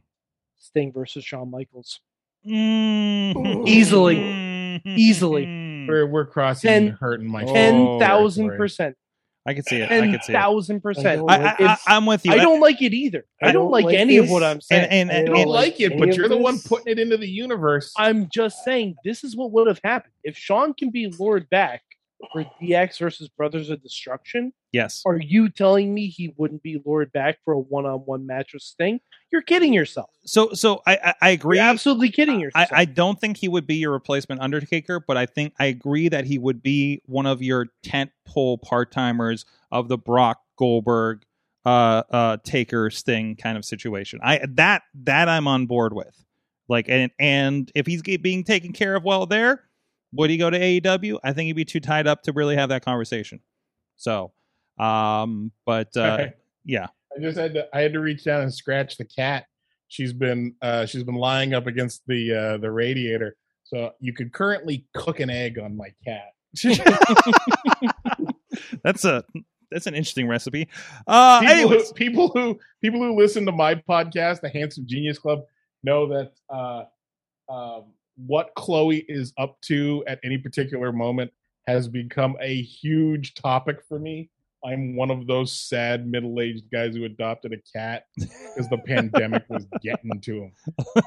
Sting 0.57 0.91
versus 0.91 1.23
Shawn 1.25 1.51
Michaels. 1.51 1.99
Mhm. 2.45 3.67
Easily. 3.67 4.15
Mhm. 4.17 4.97
Easily. 4.97 5.45
Mm. 5.45 5.87
We're 5.87 6.05
we're 6.07 6.25
crossing 6.25 6.67
Ten- 6.69 6.87
and 6.89 6.97
hurting 6.97 7.27
my 7.27 7.43
Oh. 7.43 7.53
Ten 7.53 7.99
thousand 7.99 8.55
percent. 8.57 8.95
I 9.47 9.53
can 9.53 9.63
see 9.63 9.77
it. 9.77 9.91
I 9.91 9.99
can 10.01 10.21
see 10.23 10.33
it. 10.33 10.35
thousand 10.35 10.81
percent. 10.81 11.19
I, 11.19 11.21
like 11.21 11.41
I, 11.41 11.45
I, 11.45 11.53
It's- 11.53 11.83
I'm 11.87 12.05
with 12.07 12.25
you. 12.25 12.31
I 12.31 12.37
don't 12.37 12.59
like 12.59 12.81
it 12.81 12.93
either. 12.93 13.25
I, 13.41 13.49
I 13.49 13.51
don't, 13.51 13.63
don't 13.65 13.71
like, 13.71 13.85
like 13.85 13.95
any 13.95 14.17
of 14.17 14.27
what 14.29 14.41
I'm 14.43 14.59
saying. 14.59 14.87
and, 14.89 14.91
and, 14.91 15.11
I 15.11 15.13
and, 15.13 15.27
You 15.27 15.33
don't 15.35 15.43
don't 15.45 15.53
like 15.53 15.79
it, 15.79 15.99
but 15.99 16.15
you're 16.15 16.27
the 16.29 16.37
one 16.37 16.59
putting 16.59 16.87
it 16.87 16.99
into 16.99 17.17
the 17.17 17.29
universe. 17.29 17.93
I'm 17.95 18.27
just 18.29 18.63
saying 18.63 18.95
this 19.03 19.23
is 19.23 19.35
what 19.35 19.51
would 19.51 19.67
have 19.67 19.79
happened 19.83 20.13
if 20.23 20.35
Shawn 20.35 20.73
can 20.73 20.89
be 20.89 21.07
lured 21.07 21.47
back 21.49 21.83
for 22.31 22.45
DX 22.61 22.99
versus 22.99 23.29
Brothers 23.29 23.69
of 23.69 23.81
Destruction. 23.81 24.53
yes. 24.71 25.01
Are 25.05 25.17
you 25.17 25.49
telling 25.49 25.93
me 25.93 26.07
he 26.07 26.33
wouldn't 26.37 26.63
be 26.63 26.81
lured 26.85 27.11
back 27.11 27.39
for 27.43 27.53
a 27.53 27.59
one-on-one 27.59 28.25
match 28.25 28.53
with 28.53 28.61
Sting? 28.61 28.99
You're 29.31 29.41
kidding 29.41 29.73
yourself. 29.73 30.09
So 30.25 30.53
so 30.53 30.81
I 30.87 30.97
I, 31.03 31.13
I 31.21 31.29
agree. 31.29 31.57
You're 31.57 31.65
absolutely 31.65 32.09
kidding 32.09 32.37
I, 32.37 32.39
yourself. 32.39 32.69
I 32.71 32.85
don't 32.85 33.19
think 33.19 33.37
he 33.37 33.47
would 33.47 33.67
be 33.67 33.75
your 33.75 33.91
replacement 33.91 34.41
Undertaker, 34.41 34.99
but 34.99 35.17
I 35.17 35.25
think 35.25 35.53
I 35.59 35.65
agree 35.65 36.09
that 36.09 36.25
he 36.25 36.37
would 36.37 36.61
be 36.61 37.01
one 37.05 37.25
of 37.25 37.41
your 37.41 37.67
tent 37.83 38.11
pole 38.25 38.57
part 38.57 38.91
timers 38.91 39.45
of 39.71 39.87
the 39.87 39.97
Brock 39.97 40.39
Goldberg 40.57 41.23
uh 41.65 42.03
uh 42.11 42.37
Taker 42.43 42.89
Sting 42.89 43.35
kind 43.35 43.57
of 43.57 43.65
situation. 43.65 44.19
I 44.23 44.41
that 44.49 44.83
that 45.03 45.29
I'm 45.29 45.47
on 45.47 45.65
board 45.65 45.93
with. 45.93 46.25
Like 46.67 46.89
and 46.89 47.11
and 47.19 47.71
if 47.75 47.85
he's 47.85 48.01
being 48.01 48.43
taken 48.43 48.73
care 48.73 48.95
of 48.95 49.03
well 49.03 49.25
there, 49.25 49.63
would 50.15 50.29
he 50.29 50.37
go 50.37 50.49
to 50.49 50.59
AEW? 50.59 51.19
I 51.23 51.33
think 51.33 51.47
he'd 51.47 51.53
be 51.53 51.65
too 51.65 51.79
tied 51.79 52.07
up 52.07 52.23
to 52.23 52.33
really 52.33 52.55
have 52.55 52.69
that 52.69 52.83
conversation. 52.83 53.39
So, 53.97 54.33
um, 54.77 55.51
but 55.65 55.95
uh, 55.95 56.27
yeah, 56.63 56.87
I 57.15 57.21
just 57.21 57.37
had 57.37 57.53
to 57.53 57.67
I 57.73 57.81
had 57.81 57.93
to 57.93 57.99
reach 57.99 58.23
down 58.23 58.41
and 58.41 58.53
scratch 58.53 58.97
the 58.97 59.05
cat. 59.05 59.45
She's 59.87 60.13
been 60.13 60.55
uh 60.61 60.85
she's 60.85 61.03
been 61.03 61.15
lying 61.15 61.53
up 61.53 61.67
against 61.67 62.01
the 62.07 62.33
uh 62.33 62.57
the 62.57 62.71
radiator. 62.71 63.37
So 63.63 63.91
you 63.99 64.13
could 64.13 64.31
currently 64.31 64.85
cook 64.93 65.19
an 65.19 65.29
egg 65.29 65.57
on 65.59 65.75
my 65.75 65.93
cat. 66.05 66.33
that's 68.83 69.05
a 69.05 69.23
that's 69.71 69.87
an 69.87 69.95
interesting 69.95 70.27
recipe. 70.27 70.67
Uh, 71.07 71.39
people, 71.39 71.53
anyways, 71.53 71.87
who, 71.87 71.93
people 71.93 72.27
who 72.29 72.59
people 72.81 72.99
who 72.99 73.15
listen 73.17 73.45
to 73.45 73.51
my 73.51 73.75
podcast, 73.75 74.41
the 74.41 74.49
Handsome 74.49 74.85
Genius 74.87 75.19
Club, 75.19 75.41
know 75.83 76.07
that 76.07 76.33
uh, 76.49 76.83
um, 77.51 77.85
what 78.15 78.51
Chloe 78.55 79.05
is 79.07 79.33
up 79.37 79.59
to 79.61 80.03
at 80.07 80.19
any 80.23 80.37
particular 80.37 80.91
moment 80.91 81.31
has 81.67 81.87
become 81.87 82.37
a 82.41 82.61
huge 82.61 83.33
topic 83.33 83.77
for 83.87 83.99
me. 83.99 84.29
I'm 84.63 84.95
one 84.95 85.11
of 85.11 85.27
those 85.27 85.51
sad 85.53 86.07
middle-aged 86.07 86.71
guys 86.71 86.95
who 86.95 87.03
adopted 87.05 87.53
a 87.53 87.57
cat 87.77 88.05
because 88.17 88.67
the 88.69 88.79
pandemic 88.79 89.43
was 89.49 89.65
getting 89.81 90.19
to 90.21 90.43
him. 90.43 90.51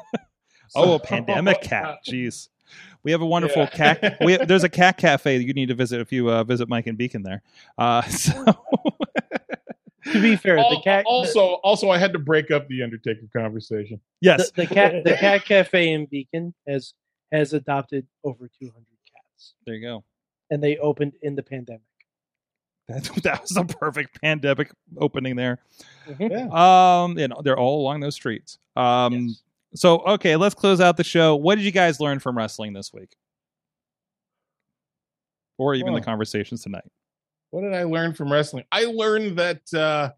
oh, 0.77 0.95
a 0.95 0.99
pandemic 1.05 1.61
cat. 1.63 1.99
Jeez. 2.07 2.49
We 3.03 3.11
have 3.13 3.23
a 3.23 3.27
wonderful 3.27 3.63
Yeah. 3.63 3.95
cat. 3.95 4.19
We 4.21 4.37
there's 4.37 4.65
a 4.65 4.69
cat 4.69 4.99
cafe 4.99 5.39
you 5.39 5.55
need 5.55 5.69
to 5.69 5.75
visit 5.75 6.01
if 6.01 6.13
you 6.13 6.31
uh, 6.31 6.45
visit 6.45 6.69
Mike 6.69 6.87
and 6.87 6.99
Beacon 6.99 7.23
there. 7.23 7.43
Uh, 7.79 8.03
so 8.03 8.45
to 10.13 10.21
be 10.23 10.37
fair, 10.37 10.57
the 10.57 10.81
cat 10.85 11.05
also, 11.07 11.55
also, 11.65 11.91
I 11.91 11.99
had 11.99 12.13
to 12.13 12.19
break 12.19 12.51
up 12.51 12.69
the 12.69 12.83
Undertaker 12.83 13.27
conversation. 13.35 14.01
yes, 14.21 14.51
the, 14.51 14.63
the 14.63 14.75
cat 14.75 15.05
the 15.05 15.15
cat 15.21 15.45
cafe 15.45 15.93
in 15.93 16.07
Beacon 16.07 16.55
has 16.67 16.95
has 17.33 17.53
adopted 17.53 18.07
over 18.25 18.49
200 18.61 18.75
cats, 19.13 19.55
there 19.67 19.75
you 19.75 19.83
go. 19.83 20.05
and 20.51 20.63
they 20.63 20.77
opened 20.79 21.13
in 21.23 21.35
the 21.35 21.43
pandemic. 21.43 21.83
That, 22.89 23.05
that 23.23 23.43
was 23.43 23.57
a 23.57 23.65
perfect 23.65 24.21
pandemic 24.23 24.71
opening 24.97 25.37
there. 25.37 25.59
Yeah. 26.19 26.49
Um, 26.51 27.19
you 27.19 27.29
know, 27.29 27.43
they're 27.45 27.59
all 27.59 27.83
along 27.83 28.01
those 28.01 28.15
streets. 28.15 28.59
Um, 28.77 29.13
Yes. 29.29 29.43
so 29.75 29.99
okay, 30.07 30.37
let's 30.37 30.55
close 30.55 30.81
out 30.81 30.97
the 30.97 31.05
show. 31.05 31.37
What 31.37 31.57
did 31.57 31.65
you 31.65 31.71
guys 31.73 32.01
learn 32.01 32.19
from 32.19 32.37
wrestling 32.39 32.73
this 32.73 32.91
week, 32.95 33.15
or 35.59 35.75
even 35.75 35.93
the 35.93 36.01
conversations 36.01 36.63
tonight? 36.63 36.91
What 37.51 37.63
did 37.63 37.75
I 37.75 37.85
learn 37.85 38.15
from 38.15 38.31
wrestling? 38.33 38.65
I 38.73 38.85
learned 38.85 39.39
that 39.39 39.63
uh, 39.75 40.11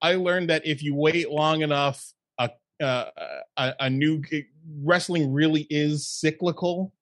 I 0.00 0.14
learned 0.14 0.50
that 0.50 0.66
if 0.66 0.82
you 0.82 0.94
wait 0.94 1.30
long 1.30 1.62
enough, 1.62 2.12
a 2.38 2.50
uh, 2.82 3.10
a, 3.56 3.74
a 3.80 3.90
new 3.90 4.22
wrestling 4.82 5.32
really 5.32 5.66
is 5.70 6.06
cyclical, 6.08 6.92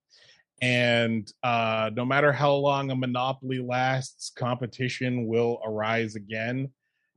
and 0.63 1.31
uh, 1.43 1.91
no 1.95 2.05
matter 2.05 2.33
how 2.33 2.55
long 2.55 2.91
a 2.91 2.97
monopoly 2.97 3.59
lasts, 3.61 4.31
competition 4.37 5.27
will 5.27 5.61
arise 5.65 6.17
again. 6.17 6.71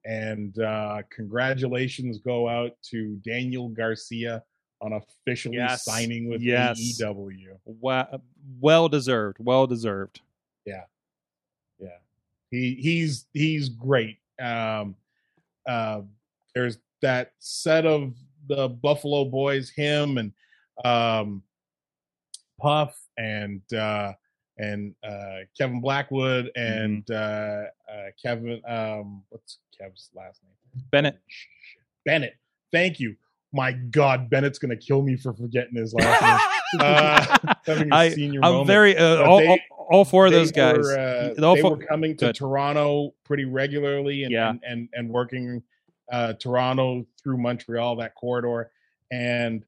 And 0.06 0.60
uh, 0.60 1.04
congratulations 1.12 2.20
go 2.20 2.50
out 2.50 2.72
to 2.92 3.16
Daniel 3.26 3.70
Garcia 3.70 4.44
on 4.82 4.92
officially 4.92 5.56
Yes. 5.56 5.86
signing 5.86 6.28
with 6.30 6.42
Yes. 6.42 6.78
AEW. 7.00 7.58
Well, 7.64 8.22
well 8.60 8.90
deserved. 8.90 9.38
Well 9.40 9.66
deserved. 9.66 10.20
yeah 10.66 10.82
he 12.54 12.76
he's 12.76 13.26
he's 13.34 13.70
great. 13.70 14.18
Um 14.42 14.96
uh 15.68 16.02
there's 16.54 16.78
that 17.02 17.34
set 17.40 17.86
of 17.86 18.14
the 18.48 18.68
buffalo 18.70 19.26
boys 19.26 19.70
him 19.70 20.18
and 20.18 20.32
um 20.86 21.42
puff 22.60 22.98
and 23.18 23.62
uh 23.74 24.14
and 24.58 24.94
uh 25.04 25.40
kevin 25.58 25.82
blackwood 25.82 26.52
and 26.56 27.10
uh 27.12 27.64
uh 27.92 28.08
kevin 28.22 28.62
um 28.68 29.24
what's 29.30 29.60
kev's 29.80 30.10
last 30.14 30.42
name? 30.44 30.84
Bennett. 30.92 31.20
bennett. 32.06 32.36
Thank 32.72 33.00
you 33.00 33.16
my 33.54 33.72
god 33.72 34.30
bennett's 34.30 34.58
gonna 34.60 34.76
kill 34.76 35.02
me 35.04 35.16
for 35.16 35.34
forgetting 35.34 35.76
his 35.76 35.94
last 35.94 36.22
name 36.22 36.80
uh 36.82 37.54
having 37.66 37.92
a 37.92 37.96
I- 37.96 38.10
senior 38.10 38.40
I'm 38.44 38.52
moment. 38.54 38.68
very 38.68 38.98
uh, 38.98 39.24
all, 39.24 39.38
they- 39.40 39.48
all, 39.48 39.60
all 39.90 40.06
four 40.06 40.26
of 40.26 40.32
those 40.32 40.52
guys. 40.52 40.78
Were, 40.78 40.98
uh, 41.00 41.34
they 41.54 41.62
four- 41.62 41.76
were 41.78 41.86
coming 41.86 42.18
to 42.18 42.26
Good. 42.28 42.36
Toronto 42.36 43.14
pretty 43.24 43.46
regularly 43.46 44.24
and, 44.24 44.32
Yeah. 44.32 44.50
and, 44.50 44.62
and 44.68 44.90
and 44.94 45.10
working 45.10 45.62
uh, 46.12 46.34
Toronto 46.34 47.06
through 47.22 47.38
Montreal 47.38 47.96
that 47.98 48.16
corridor 48.16 48.72
and 49.12 49.64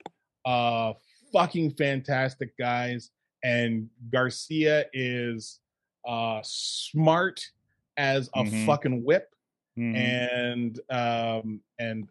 uh 0.45 0.94
fucking 1.32 1.72
fantastic 1.76 2.57
guys 2.57 3.12
and 3.44 3.90
Garcia 4.12 4.86
is 4.94 5.60
uh 6.07 6.40
smart 6.44 7.45
as 7.98 8.30
a 8.36 8.44
Mhm. 8.44 8.66
fucking 8.66 9.03
whip 9.03 9.34
Mhm. 9.78 9.95
and 9.95 10.80
um 10.90 11.62
and 11.80 12.07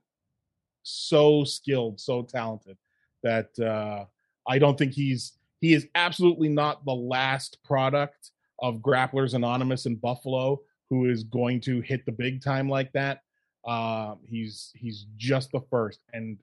so 0.85 1.43
skilled, 1.43 2.01
so 2.01 2.23
talented 2.23 2.77
that 3.23 3.59
uh 3.59 4.05
I 4.47 4.59
don't 4.59 4.79
think 4.79 4.93
he's 4.93 5.33
he 5.61 5.75
is 5.75 5.87
absolutely 5.95 6.49
not 6.49 6.85
the 6.85 6.95
last 6.95 7.59
product 7.65 8.31
of 8.61 8.77
Grapplers 8.77 9.35
Anonymous 9.35 9.87
in 9.87 9.97
Buffalo 9.97 10.61
who 10.91 11.11
is 11.11 11.25
going 11.25 11.61
to 11.63 11.81
hit 11.81 12.07
the 12.07 12.13
big 12.13 12.43
time 12.43 12.69
like 12.69 12.93
that. 12.93 13.23
Um 13.67 14.19
he's 14.25 14.71
he's 14.77 15.07
just 15.17 15.51
the 15.51 15.63
first 15.71 16.01
and 16.13 16.39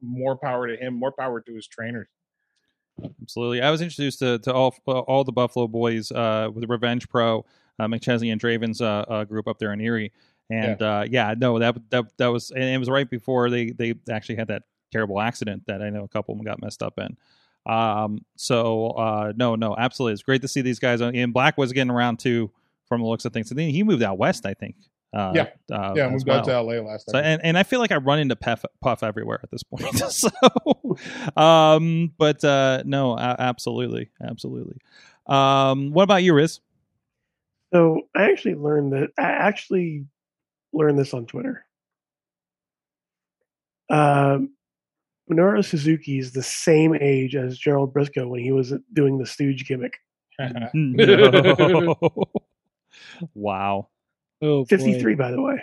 more 0.00 0.36
power 0.36 0.66
to 0.66 0.76
him, 0.76 0.94
more 0.94 1.12
power 1.12 1.40
to 1.40 1.54
his 1.54 1.66
trainers. 1.66 2.08
Absolutely. 3.22 3.62
I 3.62 3.70
was 3.70 3.80
introduced 3.80 4.18
to, 4.20 4.38
to 4.40 4.52
all 4.52 4.74
all 4.86 5.24
the 5.24 5.32
Buffalo 5.32 5.68
boys 5.68 6.10
uh, 6.12 6.50
with 6.52 6.68
Revenge 6.68 7.08
Pro, 7.08 7.44
uh, 7.78 7.86
McChesney 7.86 8.32
and 8.32 8.40
Draven's 8.40 8.80
uh, 8.80 9.04
uh, 9.08 9.24
group 9.24 9.46
up 9.46 9.58
there 9.58 9.72
in 9.72 9.80
Erie. 9.80 10.12
And 10.50 10.80
yeah, 10.80 10.98
uh, 11.00 11.06
yeah 11.10 11.34
no, 11.36 11.58
that 11.58 11.76
that 11.90 12.16
that 12.18 12.28
was 12.28 12.50
and 12.50 12.64
it 12.64 12.78
was 12.78 12.88
right 12.88 13.08
before 13.08 13.50
they 13.50 13.70
they 13.70 13.94
actually 14.10 14.36
had 14.36 14.48
that 14.48 14.62
terrible 14.92 15.20
accident 15.20 15.64
that 15.66 15.82
I 15.82 15.90
know 15.90 16.04
a 16.04 16.08
couple 16.08 16.32
of 16.32 16.38
them 16.38 16.46
got 16.46 16.60
messed 16.62 16.82
up 16.82 16.98
in. 16.98 17.16
Um, 17.70 18.24
so 18.36 18.88
uh, 18.90 19.32
no, 19.36 19.54
no, 19.56 19.76
absolutely, 19.76 20.14
it's 20.14 20.22
great 20.22 20.42
to 20.42 20.48
see 20.48 20.62
these 20.62 20.78
guys. 20.78 21.00
And 21.02 21.32
Black 21.34 21.58
was 21.58 21.72
getting 21.72 21.90
around 21.90 22.18
too, 22.18 22.50
from 22.86 23.02
the 23.02 23.06
looks 23.06 23.24
of 23.26 23.32
things. 23.32 23.50
And 23.50 23.58
then 23.58 23.68
he 23.70 23.82
moved 23.82 24.02
out 24.02 24.16
west, 24.16 24.46
I 24.46 24.54
think. 24.54 24.76
Uh, 25.12 25.32
Yeah. 25.34 25.46
uh, 25.70 25.92
yeah, 25.96 26.08
moved 26.08 26.26
well. 26.26 26.38
out 26.38 26.44
to 26.44 26.60
LA 26.60 26.74
last 26.80 27.10
So 27.10 27.18
and, 27.18 27.40
and 27.44 27.56
I 27.58 27.62
feel 27.62 27.80
like 27.80 27.92
I 27.92 27.96
run 27.96 28.18
into 28.18 28.36
Puff, 28.36 28.64
Puff 28.80 29.02
everywhere 29.02 29.40
at 29.42 29.50
this 29.50 29.62
point. 29.62 29.84
so, 30.10 30.30
um, 31.36 32.12
but 32.18 32.42
uh, 32.44 32.82
no, 32.84 33.12
a- 33.12 33.36
absolutely, 33.38 34.10
absolutely. 34.22 34.78
Um, 35.26 35.92
what 35.92 36.04
about 36.04 36.22
you, 36.22 36.34
Riz? 36.34 36.60
So 37.72 38.02
I 38.16 38.30
actually 38.30 38.54
learned 38.54 38.92
that 38.94 39.10
I 39.18 39.24
actually 39.30 40.06
learned 40.72 40.98
this 40.98 41.14
on 41.14 41.26
Twitter. 41.26 41.64
Um, 43.90 44.50
Minoru 45.30 45.64
Suzuki 45.64 46.18
is 46.18 46.32
the 46.32 46.42
same 46.42 46.94
age 46.94 47.34
as 47.36 47.58
Gerald 47.58 47.94
Brisco 47.94 48.28
when 48.28 48.40
he 48.40 48.52
was 48.52 48.72
doing 48.92 49.18
the 49.18 49.26
Stooge 49.26 49.66
gimmick. 49.66 49.98
No. 50.38 51.94
wow, 53.34 53.88
Oh, 54.40 54.60
boy. 54.60 54.64
Fifty-three, 54.68 55.14
by 55.16 55.30
the 55.32 55.40
way. 55.42 55.62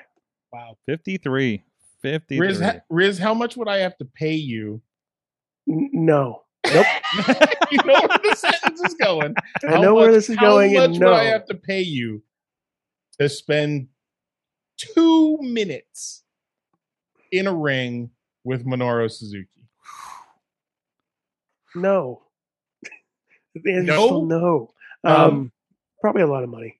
wow. 0.51 0.75
53. 0.85 1.63
53. 2.01 2.39
Riz, 2.47 2.61
Riz, 2.89 3.17
how 3.17 3.33
much 3.33 3.55
would 3.57 3.67
I 3.69 3.77
have 3.77 3.97
to 3.97 4.05
pay 4.05 4.33
you? 4.33 4.81
N- 5.69 5.89
no, 5.93 6.43
Nope. 6.65 6.85
you 7.71 7.77
know 7.85 7.93
where 7.93 8.19
the 8.23 8.35
sentence 8.37 8.81
is 8.81 8.93
going. 8.95 9.33
I 9.67 9.71
How 9.71 9.81
know 9.81 9.95
where 9.95 10.11
this 10.11 10.29
is 10.29 10.35
going. 10.35 10.75
how 10.75 10.81
much 10.81 10.89
and 10.91 10.99
no, 10.99 11.07
would 11.11 11.15
I 11.15 11.23
have 11.25 11.45
to 11.45 11.55
pay 11.55 11.81
you 11.81 12.21
to 13.19 13.29
spend 13.29 13.87
two 14.77 15.37
minutes 15.41 16.23
in 17.31 17.47
a 17.47 17.53
ring 17.53 18.11
with 18.43 18.65
Minoru 18.65 19.09
Suzuki? 19.11 19.49
no. 21.75 22.21
The 23.55 23.81
No? 23.81 24.25
no. 24.25 24.73
Um, 25.03 25.13
Um, 25.15 25.51
probably 26.01 26.23
a 26.23 26.27
lot 26.27 26.43
of 26.43 26.49
money. 26.49 26.79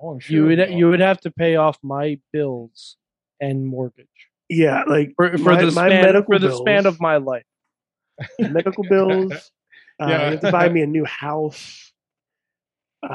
Oh, 0.00 0.10
I'm 0.10 0.20
sure. 0.20 0.36
you 0.36 0.44
would 0.46 0.70
you 0.70 0.88
would 0.88 1.00
have 1.00 1.20
to 1.22 1.30
pay 1.30 1.56
off 1.56 1.76
my 1.82 2.20
bills 2.32 2.96
and 3.40 3.66
mortgage 3.66 4.06
Yeah, 4.48 4.84
like 4.86 5.12
for, 5.16 5.36
for 5.38 5.54
my, 5.54 5.64
the 5.64 5.72
my 5.72 5.88
span 5.88 6.04
medical 6.04 6.34
for 6.34 6.38
the 6.38 6.48
bills, 6.48 6.60
span 6.60 6.86
of 6.86 7.00
my 7.00 7.16
life. 7.16 7.44
medical 8.38 8.84
bills. 8.84 9.32
Uh, 10.00 10.06
Yeah. 10.10 10.24
You 10.26 10.30
have 10.30 10.40
to 10.42 10.52
buy 10.52 10.68
me 10.68 10.82
a 10.82 10.86
new 10.86 11.04
house. 11.04 11.87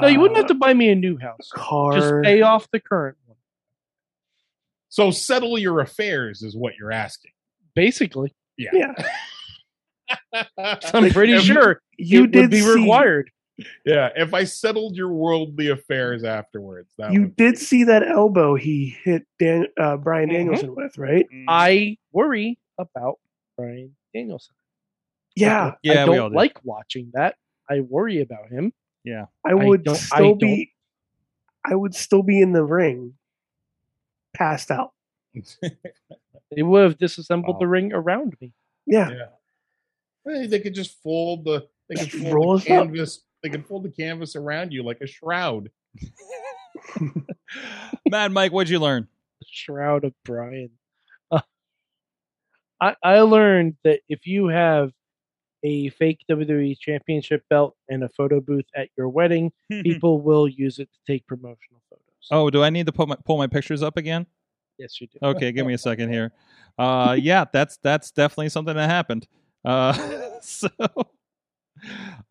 No, 0.00 0.06
you 0.08 0.18
wouldn't 0.20 0.36
uh, 0.38 0.42
have 0.42 0.48
to 0.48 0.54
buy 0.54 0.72
me 0.74 0.88
a 0.90 0.94
new 0.94 1.18
house. 1.18 1.50
car. 1.52 1.92
Just 1.92 2.14
pay 2.22 2.40
off 2.42 2.68
the 2.72 2.80
current 2.80 3.16
one. 3.26 3.36
So 4.88 5.10
settle 5.10 5.58
your 5.58 5.80
affairs 5.80 6.42
is 6.42 6.56
what 6.56 6.74
you're 6.78 6.92
asking. 6.92 7.32
Basically, 7.74 8.32
Yeah. 8.56 8.70
Yeah. 8.72 10.42
I'm 10.58 11.10
pretty 11.10 11.32
If- 11.34 11.42
sure 11.42 11.80
You 11.98 12.24
it 12.24 12.30
did 12.30 12.40
would 12.42 12.50
be 12.50 12.60
see, 12.60 12.74
required. 12.80 13.30
Yeah. 13.84 14.10
If 14.16 14.32
I 14.34 14.44
settled 14.44 14.96
your 14.96 15.12
worldly 15.12 15.68
affairs 15.70 16.24
afterwards, 16.24 16.92
that 16.98 17.12
You 17.12 17.22
would- 17.22 17.36
did 17.36 17.58
see 17.58 17.84
that 17.84 18.02
elbow 18.08 18.54
he 18.54 18.96
hit 19.04 19.26
Dan, 19.38 19.66
uh, 19.78 19.96
Bryan 19.96 20.28
Mhm. 20.28 20.32
Danielson 20.32 20.74
with, 20.74 20.96
right? 20.98 21.26
I 21.48 21.96
worry 22.12 22.58
about 22.78 23.18
Bryan 23.56 23.94
Danielson. 24.14 24.54
Yeah, 25.36 25.72
Yeah, 25.82 26.02
I 26.02 26.06
don't 26.06 26.18
all 26.18 26.30
do. 26.30 26.36
like 26.36 26.64
watching 26.64 27.10
that. 27.14 27.36
I 27.68 27.80
worry 27.80 28.20
about 28.20 28.48
him. 28.50 28.72
I 29.44 29.54
would 29.54 29.86
I 29.88 29.92
still 29.94 30.18
don't- 30.30 30.38
be. 30.38 30.72
I 31.64 31.74
would 31.74 31.94
still 31.94 32.22
be 32.22 32.40
in 32.40 32.52
the 32.52 32.62
ring, 32.64 33.14
passed 34.34 34.70
out. 34.70 34.92
They 36.54 36.62
would 36.62 36.82
have 36.84 36.98
disassembled 36.98 37.56
Wow. 37.56 37.60
the 37.60 37.66
ring 37.66 37.92
around 37.92 38.36
me. 38.40 38.52
Yeah, 38.86 39.10
Yeah. 39.10 39.26
Hey, 40.26 40.46
they 40.46 40.60
could 40.60 40.74
just 40.74 41.02
fold 41.02 41.44
the 41.44 41.68
they 41.88 41.96
could 41.96 42.12
fold 42.12 42.32
roll 42.34 42.52
the 42.52 42.56
us 42.58 42.62
up. 42.62 42.66
canvas. 42.86 43.24
They 43.42 43.48
could 43.50 43.66
fold 43.66 43.82
the 43.84 43.90
canvas 43.90 44.36
around 44.36 44.72
you 44.72 44.82
like 44.82 45.00
a 45.00 45.06
shroud. 45.06 45.70
Mad 48.08 48.32
Mike, 48.32 48.52
what'd 48.52 48.70
you 48.70 48.78
learn? 48.78 49.08
The 49.40 49.46
shroud 49.50 50.04
of 50.04 50.12
Bryan. 50.24 50.70
Uh, 51.30 51.40
I 52.80 52.96
I 53.02 53.20
learned 53.20 53.76
that 53.84 54.00
if 54.08 54.26
you 54.26 54.48
have 54.48 54.92
a 55.64 55.88
fake 55.90 56.20
WWE 56.30 56.78
championship 56.78 57.42
belt 57.48 57.74
and 57.88 58.04
a 58.04 58.08
photo 58.10 58.40
booth 58.40 58.66
at 58.76 58.88
your 58.96 59.08
wedding, 59.08 59.50
people 59.70 60.20
will 60.20 60.46
use 60.46 60.78
it 60.78 60.88
to 60.92 61.12
take 61.12 61.26
promotional 61.26 61.80
photos. 61.90 62.28
oh, 62.30 62.50
do 62.50 62.62
I 62.62 62.70
need 62.70 62.86
to 62.86 62.92
put 62.92 63.08
my, 63.08 63.16
pull 63.24 63.38
my 63.38 63.48
pictures 63.48 63.82
up 63.82 63.96
again? 63.96 64.26
yes, 64.78 65.00
you 65.00 65.06
do. 65.06 65.18
Okay, 65.22 65.52
give 65.52 65.66
me 65.66 65.74
a 65.74 65.78
second 65.78 66.10
here. 66.10 66.32
Uh, 66.76 67.16
yeah, 67.16 67.44
that's 67.52 67.76
that's 67.84 68.10
definitely 68.10 68.48
something 68.48 68.74
that 68.74 68.90
happened. 68.90 69.28
Uh, 69.64 69.92
so, 70.40 70.68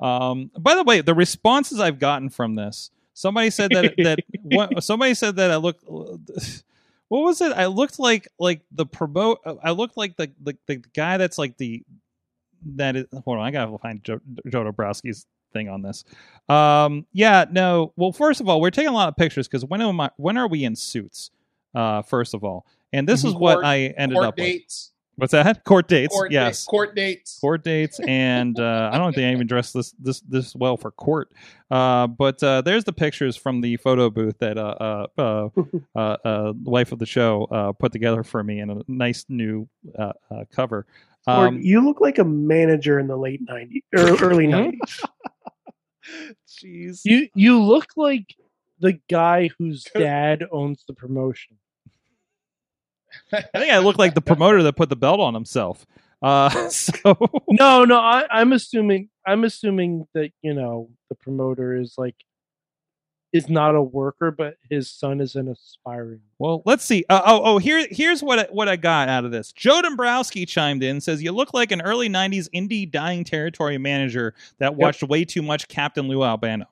um, 0.01 0.51
by 0.59 0.75
the 0.75 0.83
way, 0.83 0.99
the 0.99 1.13
responses 1.13 1.79
I've 1.79 1.97
gotten 1.97 2.29
from 2.29 2.55
this, 2.55 2.91
somebody 3.13 3.49
said 3.51 3.71
that 3.71 3.93
that 3.99 4.19
what, 4.43 4.83
somebody 4.83 5.13
said 5.13 5.37
that 5.37 5.49
I 5.49 5.55
look. 5.55 5.77
What 7.07 7.23
was 7.23 7.39
it? 7.39 7.53
I 7.53 7.67
looked 7.67 7.99
like 7.99 8.27
like 8.37 8.63
the 8.73 8.85
promote. 8.85 9.39
I 9.63 9.71
looked 9.71 9.95
like 9.95 10.17
the 10.17 10.29
the, 10.41 10.57
the 10.67 10.83
guy 10.93 11.15
that's 11.15 11.37
like 11.37 11.55
the 11.55 11.85
that 12.75 12.95
is. 12.95 13.05
Hold 13.25 13.37
on, 13.39 13.45
I 13.45 13.51
gotta 13.51 13.77
find 13.77 14.03
Joe, 14.03 14.19
Joe 14.47 14.63
Dombrowski's 14.63 15.25
thing 15.53 15.69
on 15.69 15.81
this. 15.81 16.03
Um, 16.49 17.05
yeah, 17.13 17.45
no. 17.51 17.93
Well, 17.95 18.11
first 18.11 18.41
of 18.41 18.49
all, 18.49 18.59
we're 18.59 18.71
taking 18.71 18.89
a 18.89 18.93
lot 18.93 19.07
of 19.07 19.15
pictures 19.15 19.47
because 19.47 19.65
when 19.65 19.81
am 19.81 19.99
I? 19.99 20.09
When 20.17 20.37
are 20.37 20.47
we 20.47 20.63
in 20.63 20.75
suits? 20.75 21.31
Uh, 21.75 22.01
first 22.03 22.33
of 22.33 22.43
all, 22.43 22.65
and 22.91 23.07
this 23.07 23.23
is 23.23 23.33
what 23.33 23.55
Court- 23.55 23.65
I 23.65 23.77
ended 23.97 24.17
up 24.17 24.37
with. 24.37 24.61
What's 25.15 25.31
that? 25.31 25.63
Court 25.65 25.87
dates. 25.87 26.13
Court 26.13 26.31
yes. 26.31 26.65
da- 26.65 26.69
court 26.69 26.95
dates. 26.95 27.37
Court 27.39 27.63
dates, 27.63 27.99
and 27.99 28.59
uh, 28.59 28.89
I 28.91 28.97
don't 28.97 29.13
think 29.13 29.27
I 29.27 29.31
even 29.31 29.45
dressed 29.45 29.73
this 29.73 29.91
this 29.99 30.21
this 30.21 30.55
well 30.55 30.75
for 30.75 30.89
court. 30.91 31.31
Uh, 31.69 32.07
but 32.07 32.41
uh, 32.41 32.61
there's 32.61 32.83
the 32.83 32.93
pictures 32.93 33.35
from 33.35 33.61
the 33.61 33.77
photo 33.77 34.09
booth 34.09 34.37
that 34.39 34.57
uh, 34.57 35.05
uh, 35.17 35.19
uh, 35.21 35.49
uh, 35.95 36.17
uh, 36.25 36.53
wife 36.63 36.91
of 36.91 36.99
the 36.99 37.05
show 37.05 37.45
uh, 37.51 37.71
put 37.73 37.91
together 37.91 38.23
for 38.23 38.43
me 38.43 38.59
in 38.59 38.69
a 38.71 38.81
nice 38.87 39.25
new 39.29 39.67
uh, 39.97 40.13
uh, 40.31 40.45
cover. 40.51 40.85
Or 41.25 41.47
Um, 41.47 41.59
you 41.61 41.83
look 41.85 42.01
like 42.01 42.17
a 42.19 42.23
manager 42.25 42.99
in 42.99 43.07
the 43.07 43.15
late 43.17 43.41
'90s 43.45 43.83
or 43.95 44.15
early 44.23 44.45
Mhm. 44.45 44.73
'90s. 44.75 45.03
Jeez. 46.47 47.01
You 47.05 47.29
you 47.33 47.61
look 47.61 47.87
like 47.95 48.35
the 48.79 48.99
guy 49.09 49.49
whose 49.57 49.83
dad 49.97 50.43
owns 50.51 50.83
the 50.87 50.93
promotion. 50.93 51.57
I 53.31 53.41
think 53.53 53.71
I 53.71 53.77
look 53.79 53.97
like 53.97 54.15
the 54.15 54.21
promoter 54.21 54.63
that 54.63 54.75
put 54.75 54.89
the 54.89 54.95
belt 54.95 55.19
on 55.19 55.33
himself. 55.33 55.85
Uh, 56.21 56.49
so 56.69 57.15
No, 57.49 57.85
no, 57.85 57.97
I, 57.99 58.25
I'm 58.29 58.51
assuming 58.53 59.09
I'm 59.25 59.43
assuming 59.43 60.07
that 60.13 60.31
you 60.41 60.53
know 60.53 60.89
the 61.09 61.15
promoter 61.15 61.75
is 61.79 61.95
like 61.97 62.15
is 63.33 63.49
not 63.49 63.75
a 63.75 63.81
worker, 63.81 64.31
but 64.31 64.57
his 64.69 64.89
son 64.89 65.19
is 65.19 65.35
an 65.35 65.49
aspiring. 65.49 66.21
Well, 66.37 66.61
let's 66.65 66.85
see. 66.85 67.03
Uh, 67.09 67.21
oh, 67.25 67.41
oh, 67.43 67.57
here, 67.57 67.85
here's 67.89 68.21
what 68.21 68.39
I, 68.39 68.43
what 68.51 68.69
I 68.69 68.75
got 68.75 69.09
out 69.09 69.25
of 69.25 69.31
this. 69.31 69.51
Joe 69.51 69.81
Dombrowski 69.81 70.45
chimed 70.45 70.83
in, 70.83 71.01
says, 71.01 71.21
"You 71.21 71.31
look 71.31 71.53
like 71.53 71.71
an 71.71 71.81
early 71.81 72.07
'90s 72.07 72.47
indie 72.53 72.89
dying 72.89 73.23
territory 73.23 73.79
manager 73.79 74.35
that 74.59 74.75
watched 74.75 75.03
way 75.03 75.25
too 75.25 75.41
much 75.41 75.67
Captain 75.67 76.07
Lou 76.07 76.23
Albano." 76.23 76.67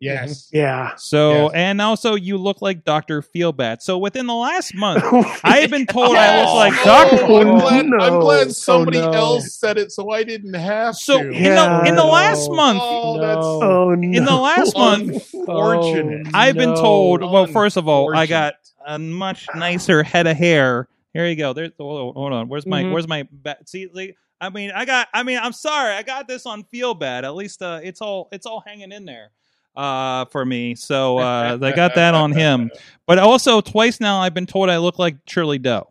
Yes. 0.00 0.50
Yeah. 0.52 0.94
So, 0.96 1.44
Yes. 1.44 1.50
and 1.54 1.80
also, 1.80 2.14
you 2.14 2.36
look 2.36 2.60
like 2.60 2.84
Doctor 2.84 3.22
Feelbad. 3.22 3.80
So, 3.80 3.96
within 3.96 4.26
the 4.26 4.34
last 4.34 4.74
month, 4.74 5.02
I 5.44 5.60
have 5.60 5.70
been 5.70 5.86
told 5.86 6.14
I 6.16 6.42
look 6.44 6.54
like 6.54 6.72
Oh, 6.80 6.84
Doctor. 6.84 7.24
Oh, 7.24 7.40
I'm 7.40 7.58
glad, 7.58 7.86
no. 7.86 7.96
I'm 7.98 8.20
glad 8.20 8.52
somebody 8.52 8.98
Oh, 8.98 9.10
no. 9.10 9.16
else 9.18 9.54
said 9.54 9.78
it, 9.78 9.92
so 9.92 10.10
I 10.10 10.22
didn't 10.24 10.54
have 10.54 10.94
So, 10.96 11.22
to. 11.22 11.30
in 11.30 11.54
the 11.54 11.84
in 11.86 11.96
the 11.96 12.04
last 12.04 12.50
month, 12.50 12.80
oh, 12.82 13.16
No. 13.16 13.20
that's 13.22 13.46
oh 13.46 13.94
no! 13.94 14.18
in 14.18 14.24
the 14.24 14.36
last 14.36 14.76
month, 14.76 15.32
unfortunate. 15.32 16.26
Oh, 16.26 16.30
I've 16.34 16.56
been 16.56 16.74
told. 16.74 17.22
Well, 17.22 17.46
first 17.46 17.76
of 17.76 17.88
all, 17.88 18.14
I 18.14 18.26
got 18.26 18.54
a 18.86 18.98
much 18.98 19.46
nicer 19.54 20.02
head 20.02 20.26
of 20.26 20.36
hair. 20.36 20.88
Here 21.14 21.26
you 21.26 21.36
go. 21.36 21.52
There's 21.52 21.70
hold 21.78 22.08
on. 22.08 22.14
Hold 22.14 22.32
on. 22.32 22.48
Where's 22.48 22.66
my 22.66 22.82
Mhm. 22.82 22.92
Where's 22.92 23.08
my 23.08 23.26
ba- 23.30 23.56
see? 23.64 23.88
like, 23.92 24.16
I 24.40 24.50
mean, 24.50 24.72
I 24.74 24.84
got. 24.84 25.08
I 25.14 25.22
mean, 25.22 25.38
I'm 25.40 25.52
sorry. 25.52 25.94
I 25.94 26.02
got 26.02 26.26
this 26.28 26.44
on 26.44 26.64
Feel 26.64 26.92
Bad. 26.94 27.24
At 27.24 27.34
least 27.36 27.62
uh, 27.62 27.80
it's 27.82 28.00
all 28.02 28.28
it's 28.32 28.44
all 28.46 28.62
hanging 28.66 28.90
in 28.92 29.04
there 29.04 29.30
uh, 29.76 30.24
for 30.26 30.44
me. 30.44 30.74
So 30.74 31.18
uh, 31.18 31.56
they 31.56 31.72
got 31.72 31.94
that 31.96 32.14
on 32.14 32.32
him. 32.32 32.70
But 33.06 33.18
also 33.18 33.60
twice 33.60 34.00
now, 34.00 34.20
I've 34.20 34.34
been 34.34 34.46
told 34.46 34.70
I 34.70 34.78
look 34.78 34.98
like 34.98 35.16
Shirley 35.26 35.58
Doe. 35.58 35.90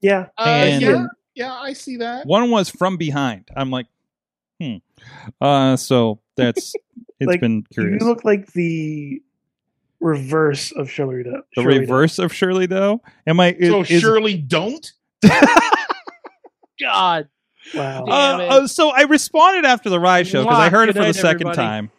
yeah. 0.00 0.26
Uh, 0.38 0.78
yeah, 0.80 1.06
yeah, 1.34 1.52
I 1.54 1.72
see 1.72 1.96
that. 1.98 2.26
One 2.26 2.50
was 2.50 2.68
from 2.70 2.96
behind. 2.96 3.48
I'm 3.56 3.70
like, 3.70 3.86
hmm. 4.60 4.76
Uh, 5.40 5.76
so 5.76 6.20
that's 6.36 6.74
it's 7.20 7.28
Like, 7.28 7.40
been 7.40 7.62
curious. 7.72 8.00
You 8.00 8.08
look 8.08 8.24
like 8.24 8.52
the 8.52 9.20
reverse 10.00 10.72
of 10.72 10.90
Shirley 10.90 11.22
Doe. 11.24 11.42
the 11.56 11.62
Shirley 11.62 11.74
Doe. 11.74 11.80
reverse 11.80 12.18
of 12.18 12.32
Shirley 12.32 12.66
Doe. 12.66 13.02
Am 13.26 13.40
I? 13.40 13.56
So 13.60 13.80
is- 13.82 14.00
surely 14.00 14.36
don't. 14.36 14.92
God. 16.80 17.28
Wow. 17.74 18.04
Uh, 18.04 18.08
uh, 18.10 18.66
so 18.68 18.90
I 18.90 19.02
responded 19.02 19.64
after 19.64 19.90
the 19.90 19.98
ride 19.98 20.26
show 20.26 20.42
because 20.44 20.58
I 20.58 20.68
heard 20.68 20.88
it 20.88 20.92
for 20.92 21.00
the 21.00 21.06
night, 21.06 21.14
second 21.16 21.48
everybody. 21.48 21.56
time, 21.56 21.90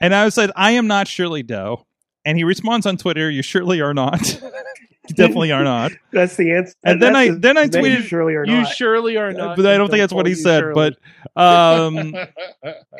and 0.00 0.14
I 0.14 0.24
was 0.24 0.36
like, 0.36 0.50
"I 0.56 0.72
am 0.72 0.86
not 0.86 1.08
Shirley 1.08 1.42
Doe," 1.42 1.86
and 2.24 2.36
he 2.38 2.44
responds 2.44 2.86
on 2.86 2.96
Twitter, 2.96 3.30
"You 3.30 3.42
surely 3.42 3.80
are 3.80 3.94
not. 3.94 4.20
you 5.08 5.14
definitely 5.14 5.52
are 5.52 5.64
not." 5.64 5.92
That's 6.12 6.36
the 6.36 6.52
answer. 6.52 6.74
And 6.84 7.00
then 7.02 7.12
that's 7.14 7.30
I- 7.30 7.38
then 7.38 7.56
I 7.58 7.66
then 7.66 7.82
tweeted- 7.82 8.02
Shirley 8.04 8.34
or 8.34 8.44
You 8.46 8.62
not. 8.62 8.72
surely 8.74 9.16
are 9.16 9.32
not. 9.32 9.56
but 9.56 9.66
I 9.66 9.72
don't 9.72 9.82
and 9.82 9.90
think 9.90 10.00
that's 10.02 10.12
what 10.12 10.26
he 10.26 10.34
said. 10.34 10.60
Shirley. 10.60 10.96
But 11.34 11.40
um, 11.42 12.14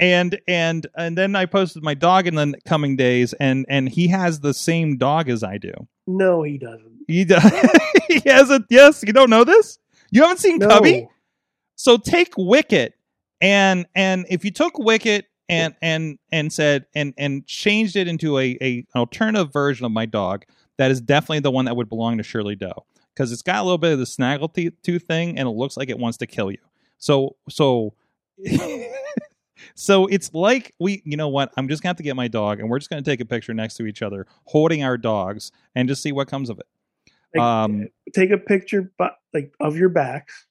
and 0.00 0.38
and 0.46 0.86
and 0.96 1.16
then 1.18 1.34
I 1.36 1.46
posted 1.46 1.82
my 1.82 1.94
dog 1.94 2.26
in 2.26 2.34
the 2.34 2.54
coming 2.66 2.96
days, 2.96 3.32
and 3.34 3.66
and 3.68 3.88
he 3.88 4.08
has 4.08 4.40
the 4.40 4.54
same 4.54 4.96
dog 4.96 5.28
as 5.28 5.42
I 5.42 5.58
do. 5.58 5.72
no, 6.06 6.42
he 6.42 6.58
doesn't. 6.58 6.98
He 7.06 7.24
does. 7.24 7.42
he 8.08 8.20
has 8.26 8.50
a 8.50 8.62
yes. 8.68 9.02
You 9.06 9.12
don't 9.14 9.30
know 9.30 9.44
this? 9.44 9.78
You 10.10 10.22
haven't 10.22 10.38
seen 10.38 10.58
No. 10.58 10.68
Cubby? 10.68 11.08
So 11.76 11.96
take 11.96 12.32
Wicket 12.36 12.94
and 13.40 13.86
and 13.94 14.26
if 14.28 14.44
you 14.44 14.50
took 14.50 14.78
Wicket 14.78 15.26
and 15.48 15.74
and 15.82 16.18
and 16.30 16.52
said 16.52 16.86
and 16.94 17.14
and 17.16 17.46
changed 17.46 17.96
it 17.96 18.08
into 18.08 18.38
a, 18.38 18.58
a 18.60 18.78
an 18.78 18.86
alternative 18.96 19.52
version 19.52 19.86
of 19.86 19.92
my 19.92 20.06
dog, 20.06 20.44
that 20.76 20.90
is 20.90 21.00
definitely 21.00 21.40
the 21.40 21.50
one 21.50 21.64
that 21.64 21.76
would 21.76 21.88
belong 21.88 22.18
to 22.18 22.22
Shirley 22.22 22.56
Doe 22.56 22.84
because 23.14 23.32
it's 23.32 23.42
got 23.42 23.60
a 23.60 23.62
little 23.62 23.78
bit 23.78 23.92
of 23.92 23.98
the 23.98 24.06
snaggle 24.06 24.48
tooth 24.48 25.04
thing 25.06 25.38
and 25.38 25.48
it 25.48 25.52
looks 25.52 25.76
like 25.76 25.88
it 25.90 25.98
wants 25.98 26.18
to 26.18 26.26
kill 26.26 26.50
you. 26.50 26.58
So 26.98 27.36
so. 27.48 27.94
So 29.74 30.06
it's 30.06 30.32
like 30.34 30.74
we, 30.78 31.02
you 31.04 31.16
know 31.16 31.28
what? 31.28 31.52
I'm 31.56 31.68
just 31.68 31.82
gonna 31.82 31.90
have 31.90 31.96
to 31.96 32.02
get 32.02 32.16
my 32.16 32.28
dog, 32.28 32.60
and 32.60 32.70
we're 32.70 32.78
just 32.78 32.90
gonna 32.90 33.02
take 33.02 33.20
a 33.20 33.24
picture 33.24 33.54
next 33.54 33.74
to 33.74 33.86
each 33.86 34.02
other, 34.02 34.26
holding 34.44 34.82
our 34.82 34.96
dogs, 34.96 35.52
and 35.74 35.88
just 35.88 36.02
see 36.02 36.12
what 36.12 36.28
comes 36.28 36.50
of 36.50 36.58
it. 36.58 36.66
Like, 37.34 37.42
Um, 37.42 37.88
take 38.14 38.30
a 38.30 38.38
picture, 38.38 38.92
but 38.98 39.16
like 39.34 39.52
of 39.60 39.76
your 39.76 39.88
backs. 39.88 40.46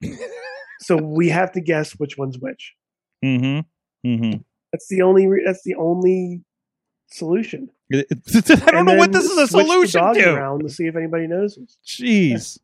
so 0.80 0.96
we 0.96 1.28
have 1.28 1.52
to 1.52 1.60
guess 1.60 1.92
which 1.92 2.16
one's 2.16 2.38
which. 2.38 2.74
Mm-hmm. 3.24 3.60
Mm-hmm. 4.04 4.40
That's 4.72 4.88
the 4.88 5.02
only. 5.02 5.26
Re- 5.26 5.42
that's 5.44 5.62
the 5.62 5.74
only 5.76 6.42
solution. 7.08 7.70
I 7.92 8.04
don't 8.12 8.76
And 8.76 8.86
know 8.86 8.94
what 8.94 9.12
this 9.12 9.24
is 9.24 9.36
a 9.36 9.46
switch 9.46 9.66
the 9.66 9.72
solution 9.72 10.00
dogs 10.00 10.18
to. 10.18 10.34
Around 10.34 10.60
to 10.62 10.68
see 10.68 10.86
if 10.86 10.96
anybody 10.96 11.26
knows. 11.26 11.58
Jeez. 11.84 12.58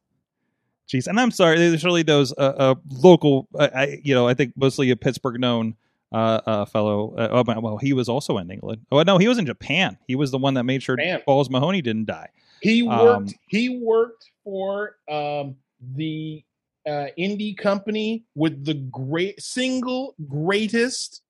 Jeez, 0.88 1.08
and 1.08 1.18
I'm 1.18 1.32
sorry. 1.32 1.58
There's 1.58 1.84
really 1.84 2.04
those 2.04 2.32
uh, 2.32 2.54
uh, 2.56 2.74
local, 2.88 3.48
uh, 3.58 3.68
I, 3.74 4.00
you 4.04 4.14
know, 4.14 4.28
I 4.28 4.34
think 4.34 4.52
mostly 4.56 4.90
a 4.90 4.96
Pittsburgh 4.96 5.40
known 5.40 5.74
uh, 6.12 6.40
uh, 6.46 6.64
fellow. 6.64 7.12
Uh, 7.16 7.42
oh, 7.44 7.60
well, 7.60 7.76
he 7.76 7.92
was 7.92 8.08
also 8.08 8.38
in 8.38 8.50
England. 8.50 8.86
Oh 8.92 9.02
no, 9.02 9.18
he 9.18 9.26
was 9.26 9.38
in 9.38 9.46
Japan. 9.46 9.98
He 10.06 10.14
was 10.14 10.30
the 10.30 10.38
one 10.38 10.54
that 10.54 10.62
made 10.62 10.84
sure 10.84 10.96
Japan. 10.96 11.22
Balls 11.26 11.50
Mahoney 11.50 11.82
didn't 11.82 12.06
die. 12.06 12.28
He 12.60 12.84
worked. 12.84 13.30
Um, 13.30 13.34
he 13.48 13.80
worked 13.80 14.30
for 14.44 14.96
um, 15.10 15.56
the 15.94 16.44
uh, 16.86 17.06
indie 17.18 17.56
company 17.56 18.24
with 18.36 18.64
the 18.64 18.74
great 18.74 19.42
single 19.42 20.14
greatest 20.28 21.22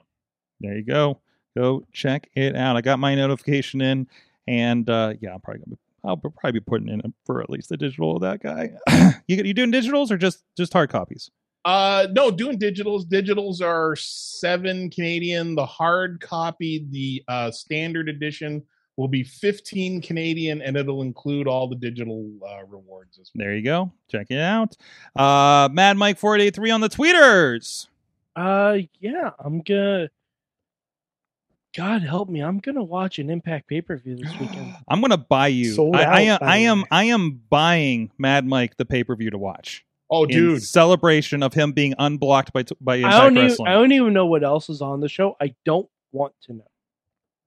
There 0.60 0.76
you 0.76 0.84
go. 0.84 1.22
Go 1.56 1.86
check 1.94 2.32
it 2.36 2.56
out. 2.56 2.78
I 2.78 2.82
got 2.82 2.98
my 2.98 3.14
notification 3.14 3.82
in, 3.82 4.08
and 4.48 4.90
uh, 4.90 5.14
yeah, 5.22 5.36
I'm 5.36 5.42
probably 5.42 5.60
gonna. 5.60 5.76
Be, 5.76 5.82
I'll 6.04 6.18
probably 6.18 6.54
be 6.54 6.60
putting 6.60 6.90
in 6.90 7.14
for 7.26 7.42
at 7.42 7.50
least 7.50 7.70
the 7.70 7.78
digital 7.78 8.16
of 8.16 8.22
that 8.22 8.42
guy. 8.42 8.72
you 9.28 9.38
you 9.44 9.54
doing 9.54 9.72
digitals 9.72 10.12
or 10.12 10.18
just 10.18 10.44
just 10.56 10.74
hard 10.74 10.90
copies? 10.90 11.30
Uh, 11.66 12.08
no, 12.12 12.32
doing 12.32 12.58
digitals. 12.58 13.06
Digitals 13.06 13.62
are 13.62 13.96
seven 13.98 14.90
Canadian. 14.90 15.54
The 15.54 15.66
hard 15.66 16.22
copy, 16.22 16.88
the 16.92 17.24
uh, 17.28 17.52
standard 17.52 18.08
edition, 18.08 18.64
will 18.96 19.10
be 19.10 19.24
fifteen 19.24 20.02
Canadian, 20.02 20.62
and 20.62 20.78
it'll 20.78 21.02
include 21.02 21.48
all 21.48 21.68
the 21.68 21.76
digital 21.76 22.30
uh, 22.48 22.64
rewards 22.66 23.20
as 23.20 23.32
well. 23.36 23.46
There 23.46 23.56
you 23.56 23.64
go. 23.64 23.92
Check 24.10 24.28
it 24.30 24.40
out. 24.40 24.78
Uh, 25.16 25.68
Mad 25.72 25.98
Mike 25.98 26.18
four 26.18 26.38
eight 26.38 26.56
three 26.56 26.72
on 26.72 26.80
the 26.80 26.90
tweeters. 26.90 27.88
Uh, 28.36 28.78
yeah, 29.00 29.32
I'm 29.40 29.62
gonna. 29.62 30.10
God 31.78 32.02
help 32.02 32.28
me! 32.28 32.42
I'm 32.42 32.58
gonna 32.58 32.84
watch 32.84 33.20
an 33.20 33.30
Impact 33.30 33.68
pay 33.68 33.82
per 33.82 33.98
view 33.98 34.16
this 34.16 34.32
weekend. 34.40 34.74
I'm 34.88 35.00
gonna 35.00 35.16
buy 35.16 35.50
you. 35.50 35.74
Sold 35.74 35.96
I, 35.96 36.02
I 36.02 36.22
am. 36.22 36.40
I 36.42 36.58
am. 36.58 36.86
I 36.90 37.04
am 37.06 37.40
buying 37.50 38.12
Mad 38.18 38.48
Mike 38.48 38.78
the 38.78 38.86
pay 38.86 39.04
per 39.04 39.16
view 39.16 39.30
to 39.30 39.38
watch. 39.38 39.86
Oh, 40.10 40.24
in 40.24 40.30
dude, 40.30 40.64
celebration 40.64 41.44
of 41.44 41.54
him 41.54 41.74
being 41.74 41.94
unblocked 42.00 42.52
by 42.52 42.64
by 42.82 42.96
I 42.96 42.98
Impact 42.98 43.22
don't 43.22 43.38
even. 43.38 43.48
Wrestling. 43.50 43.68
I 43.68 43.74
don't 43.74 43.92
even 43.92 44.14
know 44.14 44.26
what 44.26 44.44
else 44.44 44.70
is 44.70 44.82
on 44.82 45.02
the 45.02 45.10
show. 45.10 45.38
I 45.40 45.54
don't 45.66 45.88
want 46.12 46.34
to 46.44 46.54
know. 46.54 46.68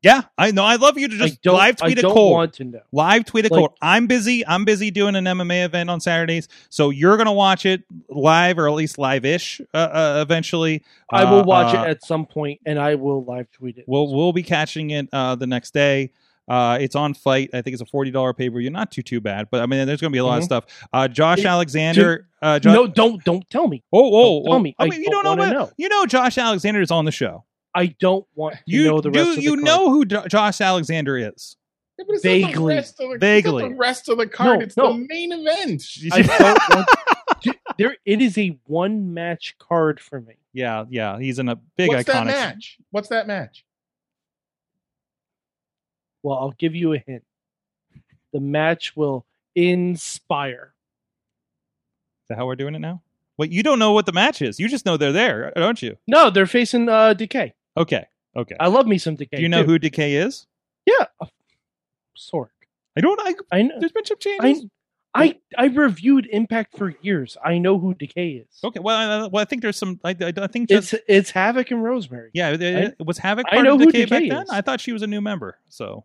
Yeah, 0.03 0.23
I 0.39 0.51
know. 0.51 0.65
I'd 0.65 0.81
love 0.81 0.97
you 0.99 1.09
to 1.09 1.15
I 1.15 1.29
just 1.29 1.45
live 1.47 1.77
tweet 1.77 1.99
I 1.99 2.01
don't 2.03 2.13
cold. 2.15 2.33
want 2.33 2.55
to 2.55 2.65
know. 2.65 2.81
Live 2.93 3.25
tweet 3.27 3.45
it 3.45 3.51
Like- 3.53 3.59
cold. 3.59 3.73
I'm 3.83 4.07
busy. 4.07 4.47
I'm 4.47 4.65
busy 4.65 4.91
doing 4.91 5.15
an 5.17 5.25
MMA 5.27 5.65
event 5.65 5.91
on 5.91 6.01
Saturdays, 6.01 6.49
so 6.71 6.91
you're 6.91 7.17
gonna 7.17 7.33
watch 7.33 7.67
it 7.67 7.83
live 8.09 8.59
or 8.59 8.69
at 8.69 8.75
least 8.75 8.99
live-ish 8.99 9.61
uh, 9.75 9.77
uh, 9.77 10.19
eventually. 10.23 10.83
I 11.11 11.25
will 11.25 11.41
Uh, 11.41 11.45
watch 11.45 11.75
uh, 11.75 11.83
it 11.83 11.91
at 11.91 12.05
some 12.05 12.25
point, 12.27 12.61
and 12.65 12.79
I 12.79 12.95
will 12.95 13.25
live 13.25 13.51
tweet 13.53 13.79
it. 13.79 13.85
We'll 13.87 14.15
we'll 14.15 14.33
be 14.33 14.43
catching 14.43 14.91
it 14.91 15.09
uh, 15.13 15.35
the 15.35 15.47
next 15.47 15.75
day. 15.75 16.13
Uh, 16.49 16.79
it's 16.81 16.97
on 16.97 17.15
Fight. 17.15 17.51
I 17.55 17.63
think 17.63 17.75
it's 17.75 17.83
a 17.83 17.87
forty 17.87 18.11
dollar 18.11 18.33
pay 18.33 18.51
per 18.51 18.59
view. 18.59 18.71
Not 18.71 18.91
too 18.91 19.03
too 19.03 19.21
bad, 19.21 19.49
but 19.53 19.61
I 19.61 19.67
mean, 19.67 19.87
there's 19.87 20.01
going 20.01 20.11
to 20.11 20.15
be 20.15 20.19
a 20.19 20.25
lot 20.25 20.39
of 20.39 20.43
Mhm. 20.43 20.47
stuff. 20.47 20.65
Uh, 20.93 21.07
Josh 21.07 21.39
It- 21.41 21.47
Alexander. 21.47 22.27
Uh, 22.43 22.59
Jo- 22.59 22.73
no, 22.73 22.87
don't 22.89 23.23
don't 23.23 23.49
tell 23.51 23.69
me. 23.69 23.85
Oh, 23.93 23.99
oh, 24.03 24.35
don't 24.39 24.45
tell 24.47 24.55
oh. 24.55 24.59
me. 24.59 24.75
I 24.79 24.85
I 24.85 24.87
you 24.87 25.11
don't 25.11 25.25
don't 25.25 25.37
know, 25.37 25.45
what- 25.45 25.53
know. 25.53 25.71
You 25.77 25.89
know, 25.89 26.07
Josh 26.07 26.39
Alexander 26.39 26.81
is 26.81 26.91
on 26.91 27.05
the 27.05 27.13
show. 27.13 27.45
I 27.75 27.87
don't 28.01 28.27
want 28.35 28.57
to 28.57 28.61
You 28.67 28.85
know 28.85 29.01
the 29.01 29.11
rest 29.11 29.25
do. 29.25 29.31
of 29.31 29.37
the 29.37 29.43
you 29.43 29.51
card. 29.55 29.65
know 29.65 29.91
who 29.91 30.05
Jo- 30.05 30.27
Josh 30.29 30.61
Alexander 30.61 31.17
is? 31.17 31.57
Yeah, 31.99 32.05
but 32.07 32.15
it's 32.15 32.23
the 32.23 32.43
Vaguely. 32.45 32.75
rest 32.75 33.01
of 33.01 33.11
the- 33.11 33.19
Vaguely. 33.19 33.69
the 33.69 33.75
rest 33.75 34.09
of 34.09 34.19
the 34.19 34.27
card. 34.27 34.59
No, 34.61 34.65
it's 34.65 34.77
no. 34.77 34.93
the 34.95 35.07
main 35.09 35.33
event. 35.33 35.85
I 36.13 36.23
don't 36.23 36.59
want. 36.77 36.89
Dude, 37.43 37.59
there, 37.79 37.97
it 38.05 38.21
is 38.21 38.37
a 38.39 38.59
one 38.67 39.15
match 39.15 39.57
card 39.59 40.01
for 40.01 40.21
me. 40.21 40.35
yeah, 40.53 40.85
yeah. 40.91 41.19
He's 41.19 41.39
in 41.39 41.49
a 41.49 41.57
big 41.77 41.89
What's 41.89 42.05
that 42.05 42.25
iconic. 42.25 42.27
match? 42.27 42.79
What's 42.91 43.09
that 43.09 43.27
match? 43.27 43.65
Well, 46.23 46.37
I'll 46.39 46.55
give 46.59 46.75
you 46.75 46.93
a 46.93 46.99
hint. 46.99 47.23
The 48.33 48.41
match 48.41 48.95
will 48.97 49.25
inspire. 49.55 50.75
Is 52.25 52.29
that 52.29 52.39
how 52.39 52.47
we're 52.47 52.57
doing 52.57 52.75
it 52.75 52.79
now? 52.81 53.03
Wait, 53.39 53.51
you 53.51 53.63
don't 53.63 53.79
know 53.79 53.93
what 53.93 54.05
the 54.07 54.13
match 54.13 54.43
is. 54.43 54.61
You 54.61 54.69
just 54.69 54.85
know 54.85 54.97
they're 54.99 55.13
there, 55.13 55.51
don't 55.57 55.81
you? 55.81 55.97
No, 56.07 56.29
they're 56.31 56.47
facing 56.47 56.89
uh, 56.91 57.15
Decay. 57.15 57.55
Okay, 57.77 58.05
okay. 58.37 58.57
I 58.61 58.69
love 58.69 58.87
me 58.87 58.99
some 58.99 59.15
Decay. 59.17 59.37
do 59.37 59.43
you 59.43 59.49
know 59.49 59.63
too. 59.63 59.71
who 59.71 59.79
Decay 59.79 60.15
is? 60.17 60.47
Yeah, 60.87 61.07
Sorg. 62.19 62.49
I 62.97 63.01
don't. 63.01 63.21
I, 63.23 63.35
I 63.53 63.63
know. 63.63 63.75
there's 63.79 63.93
been 63.93 64.05
some 64.05 64.19
changes. 64.19 64.65
I 65.15 65.23
I 65.23 65.39
I 65.59 65.67
reviewed 65.67 66.27
Impact 66.31 66.77
for 66.77 66.95
years. 67.03 67.37
I 67.45 67.59
know 67.59 67.79
who 67.79 67.95
Decay 67.95 68.31
is. 68.49 68.61
Okay, 68.63 68.81
well, 68.81 68.97
I, 68.97 69.27
well, 69.29 69.41
I 69.43 69.45
think 69.45 69.63
there's 69.63 69.77
some. 69.77 69.99
I, 70.05 70.11
I, 70.21 70.33
I 70.37 70.47
think 70.47 70.69
just 70.69 70.95
It's 70.95 71.03
it's 71.09 71.31
Havoc 71.31 71.71
and 71.71 71.83
Rosemary. 71.83 72.31
yeah. 72.33 72.51
it- 72.51 72.63
it- 72.63 72.97
was 73.05 73.19
Havoc 73.19 73.47
I 73.51 73.63
know 73.63 73.75
of 73.75 73.81
who 73.81 73.87
Decay 73.87 74.05
back 74.07 74.23
Decay 74.23 74.29
then? 74.35 74.43
is. 74.45 74.51
I 74.51 74.61
thought 74.61 74.81
she 74.81 74.93
was 74.93 75.03
a 75.03 75.07
new 75.07 75.21
member. 75.21 75.59
So 75.69 76.05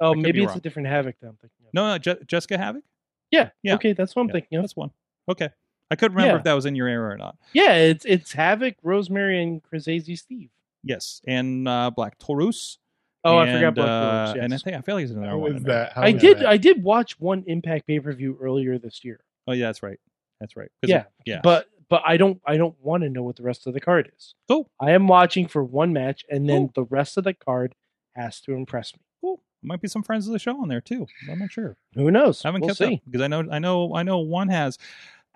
Oh, 0.00 0.12
maybe 0.14 0.40
it's 0.42 0.48
wrong. 0.48 0.58
a 0.58 0.60
different 0.60 0.88
Havoc 0.88 1.14
that 1.20 1.28
I'm 1.28 1.36
thinking 1.36 1.66
of. 1.68 1.72
no, 1.74 1.88
no, 1.92 1.98
Je- 1.98 2.24
Jessica 2.26 2.58
Havoc. 2.58 2.82
Yeah. 3.30 3.50
Yeah. 3.62 3.74
Okay, 3.74 3.92
that's 3.92 4.14
what 4.16 4.22
I'm 4.22 4.28
Yeah, 4.28 4.32
thinking 4.34 4.58
of. 4.58 4.64
That's 4.64 4.76
one. 4.76 4.90
Okay, 5.28 5.50
I 5.90 5.94
couldn't 5.96 6.16
remember 6.16 6.34
Yeah. 6.34 6.38
if 6.38 6.44
that 6.44 6.52
was 6.54 6.66
in 6.66 6.74
your 6.74 6.88
era 6.88 7.14
or 7.14 7.16
not. 7.16 7.36
Yeah, 7.52 7.74
it's 7.74 8.04
it's 8.04 8.32
Havoc, 8.32 8.74
Rosemary, 8.82 9.40
and 9.42 9.62
Crazy 9.62 10.16
Steve. 10.16 10.50
Yes, 10.84 11.20
and 11.26 11.66
uh, 11.66 11.90
Black 11.90 12.18
Taurus. 12.18 12.78
Oh, 13.24 13.38
I 13.38 13.50
forgot 13.50 13.74
Black 13.74 13.88
uh, 13.88 14.00
Taurus, 14.26 14.32
yes. 14.36 14.44
And 14.44 14.54
I 14.54 14.56
think 14.58 14.76
I 14.76 14.80
feel 14.82 14.94
like 14.96 15.02
he's 15.02 15.10
another 15.12 15.28
How 15.28 15.38
one. 15.38 15.50
is 15.52 15.56
in 15.58 15.62
there. 15.64 15.84
that? 15.84 15.92
How 15.94 16.02
I 16.02 16.08
is 16.08 16.20
did 16.20 16.38
that? 16.40 16.46
I 16.46 16.56
did 16.58 16.82
watch 16.82 17.18
one 17.18 17.42
Impact 17.46 17.86
pay 17.86 17.98
per 18.00 18.12
view 18.12 18.36
earlier 18.40 18.78
this 18.78 19.02
year, 19.04 19.20
Oh 19.48 19.52
yeah, 19.52 19.66
that's 19.66 19.82
right. 19.82 19.98
That's 20.40 20.56
right. 20.56 20.70
Yeah, 20.82 20.98
it- 21.00 21.06
yeah. 21.26 21.40
but 21.42 21.66
but 21.88 22.02
I 22.04 22.16
don't 22.18 22.40
I 22.46 22.56
don't 22.56 22.74
want 22.82 23.02
to 23.02 23.08
know 23.08 23.22
what 23.22 23.36
the 23.36 23.42
rest 23.42 23.66
of 23.66 23.72
the 23.74 23.80
card 23.80 24.10
is. 24.16 24.34
Cool. 24.48 24.68
I 24.80 24.90
am 24.92 25.06
watching 25.06 25.46
for 25.48 25.64
one 25.64 25.92
match, 25.92 26.24
and 26.30 26.48
then 26.48 26.68
Cool. 26.68 26.84
the 26.84 26.88
rest 26.90 27.16
of 27.16 27.24
the 27.24 27.32
card 27.34 27.74
has 28.14 28.40
to 28.42 28.52
impress 28.52 28.94
me. 28.94 29.00
cool. 29.20 29.40
Might 29.62 29.80
be 29.80 29.88
some 29.88 30.02
friends 30.02 30.26
of 30.26 30.32
the 30.34 30.38
show 30.38 30.60
on 30.60 30.68
there 30.68 30.82
too. 30.82 31.06
I'm 31.30 31.38
not 31.38 31.50
sure. 31.52 31.76
Who 31.94 32.10
knows? 32.10 32.44
I 32.44 32.48
haven't 32.48 32.60
we'll 32.62 32.68
kept 32.70 32.78
see. 32.78 32.94
up 32.96 33.00
because 33.06 33.22
I 33.22 33.28
know 33.28 33.44
I 33.50 33.58
know 33.58 33.94
I 33.94 34.02
know 34.02 34.18
one 34.18 34.48
has. 34.48 34.76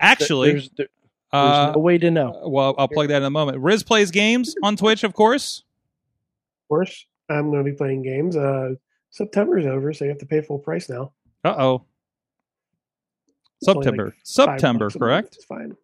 Actually, 0.01 0.51
there's, 0.53 0.71
there- 0.77 0.89
there's 1.33 1.45
uh, 1.45 1.73
no 1.73 1.81
way 1.81 1.99
to 1.99 2.11
know. 2.11 2.43
well, 2.47 2.75
I'll 2.79 2.89
plug 2.89 3.09
that 3.09 3.19
in 3.19 3.25
a 3.25 3.31
moment. 3.31 3.59
Riz 3.59 3.83
plays 3.83 4.11
games 4.11 4.55
on 4.63 4.77
Twitch, 4.77 5.05
of 5.05 5.15
course. 5.15 5.65
Of 6.65 6.69
course, 6.69 7.07
I'm 7.29 7.51
going 7.51 7.65
to 7.65 7.71
be 7.71 7.77
playing 7.77 8.03
games. 8.03 8.37
Uh, 8.37 8.75
September's 9.11 9.67
over, 9.67 9.93
so 9.93 10.05
you 10.05 10.11
have 10.11 10.19
to 10.19 10.27
pay 10.27 10.41
full 10.41 10.59
price 10.59 10.89
now. 10.89 11.13
Uh 11.45 11.55
oh. 11.59 11.85
September. 13.63 14.07
like 14.07 14.15
September, 14.23 14.87
bucks 14.87 14.95
a 14.95 14.99
month. 14.99 15.09
correct? 15.09 15.35
It's 15.37 15.45
fine. 15.45 15.77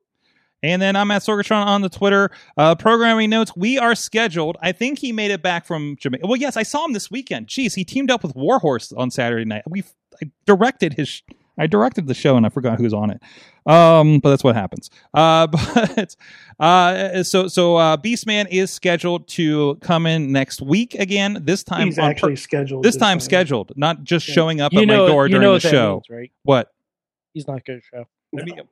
And 0.63 0.81
then 0.81 0.97
I'm 0.97 1.11
at 1.11 1.21
Sorgatron 1.23 1.67
on 1.67 1.83
the 1.83 1.91
Twitter. 1.91 2.31
Uh, 2.57 2.75
programming 2.75 3.29
notes. 3.29 3.53
We 3.55 3.79
are 3.79 3.95
scheduled. 3.95 4.57
I 4.63 4.73
think 4.73 4.99
he 4.99 5.13
made 5.13 5.31
it 5.31 5.43
back 5.43 5.67
from 5.67 5.97
Jamaica. 6.01 6.27
Well, 6.27 6.37
yes, 6.37 6.57
I 6.57 6.63
saw 6.63 6.87
him 6.87 6.95
this 6.95 7.11
weekend. 7.11 7.49
Jeez, 7.49 7.75
he 7.75 7.85
teamed 7.85 8.11
up 8.11 8.23
with 8.23 8.35
Warhorse 8.35 8.91
on 8.93 9.11
Saturday 9.11 9.45
night. 9.45 9.63
We 9.69 9.85
I 10.23 10.31
directed 10.47 10.95
his. 10.95 11.23
I 11.59 11.67
directed 11.69 12.07
the 12.09 12.15
show 12.15 12.37
and 12.37 12.45
I 12.45 12.49
forgot 12.49 12.79
who's 12.79 12.93
on 12.93 13.11
it. 13.11 13.23
Um, 13.67 14.19
but 14.19 14.31
that's 14.31 14.43
what 14.45 14.55
happens. 14.57 14.91
Uh, 15.15 15.47
but 15.47 16.17
uh, 16.59 17.23
so 17.23 17.49
so 17.49 17.77
uh, 17.77 17.97
Beastman 17.97 18.47
is 18.51 18.71
scheduled 18.73 19.29
to 19.29 19.77
come 19.77 20.07
in 20.07 20.33
next 20.33 20.61
week 20.61 20.95
again. 20.97 21.39
This 21.43 21.63
time 21.63 21.87
He's 21.87 21.99
on 21.99 22.11
actually 22.11 22.33
per- 22.33 22.37
scheduled. 22.37 22.83
this 22.85 22.97
time 22.97 23.21
scheduled, 23.21 23.73
not 23.77 24.03
just 24.05 24.29
Yeah. 24.29 24.35
showing 24.35 24.61
up 24.61 24.73
You 24.73 24.81
at 24.83 24.87
know, 24.89 25.05
my 25.07 25.11
door 25.13 25.27
you 25.27 25.33
during 25.33 25.43
know 25.47 25.55
the 25.59 25.61
that 25.61 25.71
show. 25.71 25.93
means, 25.95 26.11
right? 26.11 26.33
What? 26.43 26.73
He's 27.33 27.47
not 27.47 27.65
going 27.65 27.81
to 27.81 27.87
show. 27.87 28.05
Pro- 28.37 28.65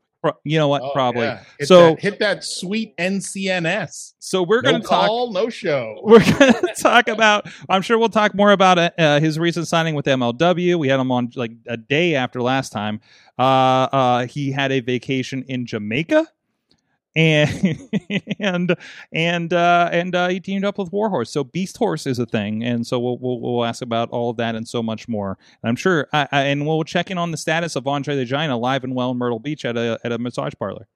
You 0.44 0.59
know 0.59 0.69
what? 0.69 0.82
Oh, 0.82 0.90
Probably. 0.93 1.23
yeah. 1.27 1.43
Hit 1.59 1.69
So 1.69 1.90
that, 1.90 2.01
hit 2.01 2.19
that 2.20 2.44
sweet 2.44 2.97
NCNS. 2.97 4.12
so 4.19 4.43
we're 4.43 4.61
no 4.62 4.70
going 4.70 4.82
to 4.82 4.89
talk. 4.89 5.07
call, 5.07 5.32
no 5.32 5.49
show. 5.49 6.01
we're 6.05 6.19
going 6.39 6.53
to 6.53 6.74
talk 6.81 7.09
about 7.09 7.47
i'm 7.69 7.82
sure 7.82 7.99
we'll 7.99 8.09
talk 8.09 8.35
more 8.35 8.53
about 8.53 8.78
uh, 8.78 9.20
his 9.20 9.39
recent 9.39 9.66
signing 9.69 9.94
with 9.94 10.07
mlw 10.07 10.78
we 10.78 10.89
had 10.89 11.01
him 11.01 11.11
on 11.11 11.31
like 11.35 11.53
a 11.66 11.77
day 11.77 12.15
after 12.15 12.40
last 12.43 12.70
time 12.70 13.01
uh, 13.39 13.43
uh, 13.43 14.27
he 14.27 14.53
had 14.53 14.70
a 14.73 14.81
vacation 14.81 15.43
in 15.49 15.66
jamaica 15.66 16.27
and 17.15 17.89
and 18.39 18.77
and 19.13 19.53
uh, 19.53 19.89
and 19.93 20.15
uh, 20.15 20.29
he 20.29 20.41
teamed 20.41 20.65
up 20.65 20.79
with 20.79 20.91
Warhorse. 20.91 21.31
So 21.31 21.45
Beast 21.45 21.77
Horse 21.77 22.07
is 22.07 22.19
a 22.19 22.27
thing, 22.27 22.63
and 22.65 22.87
so 22.87 22.99
we'll 22.99 23.19
we'll, 23.19 23.41
we'll 23.41 23.65
ask 23.65 23.83
about 23.83 24.11
all 24.11 24.31
of 24.31 24.37
that 24.39 24.55
and 24.55 24.67
so 24.67 24.83
much 24.83 25.09
more. 25.09 25.39
And 25.63 25.69
I'm 25.69 25.77
sure, 25.77 26.09
I, 26.13 26.29
I, 26.33 26.43
and 26.45 26.67
we'll 26.67 26.85
check 26.85 27.11
in 27.11 27.19
on 27.19 27.31
the 27.31 27.37
status 27.37 27.77
of 27.77 27.87
Andre 27.87 28.17
the 28.17 28.25
Giant 28.25 28.53
alive 28.53 28.85
and 28.85 28.95
well 28.95 29.11
in 29.11 29.19
Myrtle 29.19 29.39
Beach 29.39 29.65
at 29.65 29.77
a 29.77 29.99
at 30.05 30.13
a 30.13 30.19
massage 30.19 30.55
parlor. 30.59 30.89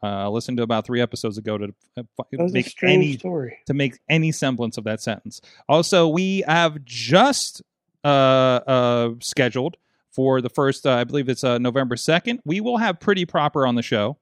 Uh, 0.00 0.30
listened 0.30 0.56
to 0.56 0.62
about 0.62 0.86
three 0.86 1.00
episodes 1.00 1.38
ago 1.38 1.58
to 1.58 1.74
uh, 1.96 2.02
That 2.30 2.40
was 2.40 2.52
a 2.52 2.54
make 2.54 2.72
any 2.84 3.16
story. 3.16 3.58
to 3.66 3.74
make 3.74 3.98
any 4.08 4.30
semblance 4.30 4.78
of 4.78 4.84
that 4.84 5.00
sentence. 5.00 5.40
Also, 5.68 6.06
we 6.06 6.44
have 6.46 6.84
just 6.84 7.62
uh, 8.04 8.06
uh, 8.06 9.10
scheduled 9.20 9.76
for 10.12 10.40
the 10.40 10.48
first, 10.50 10.86
uh, 10.86 10.92
I 10.92 11.02
believe 11.02 11.28
it's 11.28 11.42
uh, 11.42 11.58
November 11.58 11.96
2nd. 11.96 12.38
We 12.44 12.60
will 12.60 12.76
have 12.78 13.00
Pretty 13.00 13.24
Proper 13.24 13.66
on 13.66 13.74
the 13.74 13.82
show. 13.82 14.18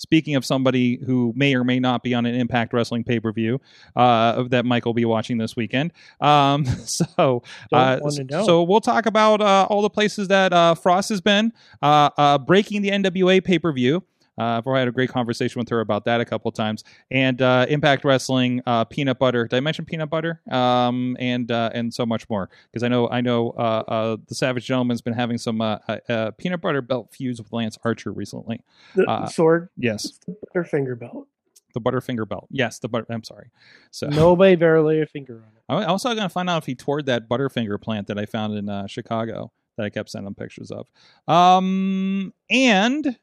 Speaking 0.00 0.34
of 0.34 0.46
somebody 0.46 0.96
who 1.04 1.34
may 1.36 1.54
or 1.54 1.62
may 1.62 1.78
not 1.78 2.02
be 2.02 2.14
on 2.14 2.24
an 2.24 2.34
Impact 2.34 2.72
Wrestling 2.72 3.04
pay 3.04 3.20
per 3.20 3.32
view 3.32 3.60
uh, 3.94 4.44
that 4.44 4.64
Mike 4.64 4.86
will 4.86 4.94
be 4.94 5.04
watching 5.04 5.36
this 5.36 5.54
weekend. 5.56 5.92
Um, 6.22 6.64
so, 6.86 7.42
uh, 7.70 8.00
so 8.08 8.62
we'll 8.62 8.80
talk 8.80 9.04
about 9.04 9.42
uh, 9.42 9.66
all 9.68 9.82
the 9.82 9.90
places 9.90 10.28
that 10.28 10.54
uh, 10.54 10.74
Frost 10.74 11.10
has 11.10 11.20
been, 11.20 11.52
uh, 11.82 12.08
uh, 12.16 12.38
breaking 12.38 12.80
the 12.80 12.88
NWA 12.88 13.44
pay 13.44 13.58
per 13.58 13.72
view. 13.72 14.02
Uh, 14.38 14.60
I've 14.64 14.64
had 14.64 14.88
a 14.88 14.92
great 14.92 15.10
conversation 15.10 15.58
with 15.58 15.68
her 15.68 15.80
about 15.80 16.04
that 16.06 16.20
a 16.20 16.24
couple 16.24 16.50
times, 16.52 16.82
and 17.10 17.40
uh, 17.42 17.66
Impact 17.68 18.04
Wrestling, 18.04 18.62
uh, 18.66 18.84
peanut 18.84 19.18
butter. 19.18 19.46
Did 19.46 19.56
I 19.56 19.60
mention 19.60 19.84
peanut 19.84 20.08
butter? 20.10 20.40
Um, 20.50 21.16
and 21.20 21.50
uh, 21.50 21.70
and 21.74 21.92
so 21.92 22.06
much 22.06 22.28
more 22.30 22.48
because 22.70 22.82
I 22.82 22.88
know 22.88 23.08
I 23.10 23.20
know 23.20 23.50
uh, 23.50 23.82
uh, 23.88 24.16
the 24.28 24.34
Savage 24.34 24.64
Gentleman's 24.66 25.02
been 25.02 25.12
having 25.14 25.36
some 25.38 25.60
uh, 25.60 25.78
uh, 25.88 25.96
uh, 26.08 26.30
peanut 26.32 26.60
butter 26.60 26.80
belt 26.82 27.10
feuds 27.12 27.40
with 27.40 27.52
Lance 27.52 27.76
Archer 27.84 28.12
recently. 28.12 28.62
The 28.94 29.08
Uh, 29.08 29.26
sword, 29.26 29.68
Yes, 29.76 30.18
the 30.26 30.36
Butterfinger 30.54 30.98
belt. 30.98 31.26
the 31.74 31.80
Butterfinger 31.80 32.26
belt. 32.28 32.46
Yes, 32.50 32.78
the 32.78 32.88
butter. 32.88 33.06
I'm 33.10 33.24
sorry. 33.24 33.50
So 33.90 34.06
Nobody 34.10 34.56
better 34.56 34.80
lay 34.82 35.00
a 35.00 35.06
finger 35.06 35.34
on 35.36 35.42
it. 35.56 35.82
I'm 35.84 35.88
also 35.90 36.08
going 36.10 36.22
to 36.22 36.28
find 36.28 36.48
out 36.50 36.58
if 36.62 36.66
he 36.66 36.74
toured 36.74 37.06
that 37.06 37.28
Butterfinger 37.28 37.80
plant 37.80 38.06
that 38.08 38.18
I 38.18 38.26
found 38.26 38.56
in 38.56 38.68
uh, 38.68 38.86
Chicago 38.86 39.52
that 39.76 39.84
I 39.86 39.90
kept 39.90 40.10
sending 40.10 40.34
pictures 40.34 40.70
of. 40.72 40.88
Um, 41.32 42.32
and 42.50 43.16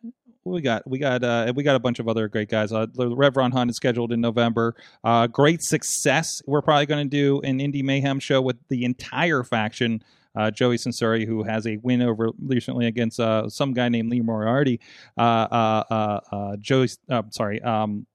we 0.51 0.61
got 0.61 0.87
we 0.87 0.99
got 0.99 1.23
uh, 1.23 1.51
we 1.55 1.63
got 1.63 1.75
a 1.75 1.79
bunch 1.79 1.99
of 1.99 2.07
other 2.07 2.27
great 2.27 2.49
guys. 2.49 2.71
Uh, 2.71 2.87
the 2.93 3.15
Rev 3.15 3.35
Hunt 3.35 3.69
is 3.69 3.75
scheduled 3.75 4.11
in 4.11 4.21
November. 4.21 4.75
Uh, 5.03 5.27
great 5.27 5.61
success. 5.61 6.41
We're 6.45 6.61
probably 6.61 6.85
going 6.85 7.09
to 7.09 7.09
do 7.09 7.41
an 7.41 7.59
Indie 7.59 7.83
Mayhem 7.83 8.19
show 8.19 8.41
with 8.41 8.57
the 8.69 8.85
entire 8.85 9.43
faction. 9.43 10.03
Uh, 10.35 10.51
Joey 10.51 10.77
Sensori, 10.77 11.25
who 11.25 11.41
has 11.41 11.65
a 11.65 11.77
win 11.77 12.01
over 12.03 12.29
recently 12.39 12.85
against 12.85 13.19
uh, 13.19 13.49
some 13.49 13.73
guy 13.73 13.89
named 13.89 14.11
Lee 14.11 14.21
Moriarty. 14.21 14.79
Uh, 15.17 15.21
uh, 15.21 15.83
uh, 15.89 16.19
uh, 16.31 16.55
Joey, 16.57 16.89
uh, 17.09 17.23
sorry, 17.31 17.59
um, 17.63 18.05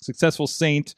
successful 0.00 0.46
Saint. 0.46 0.94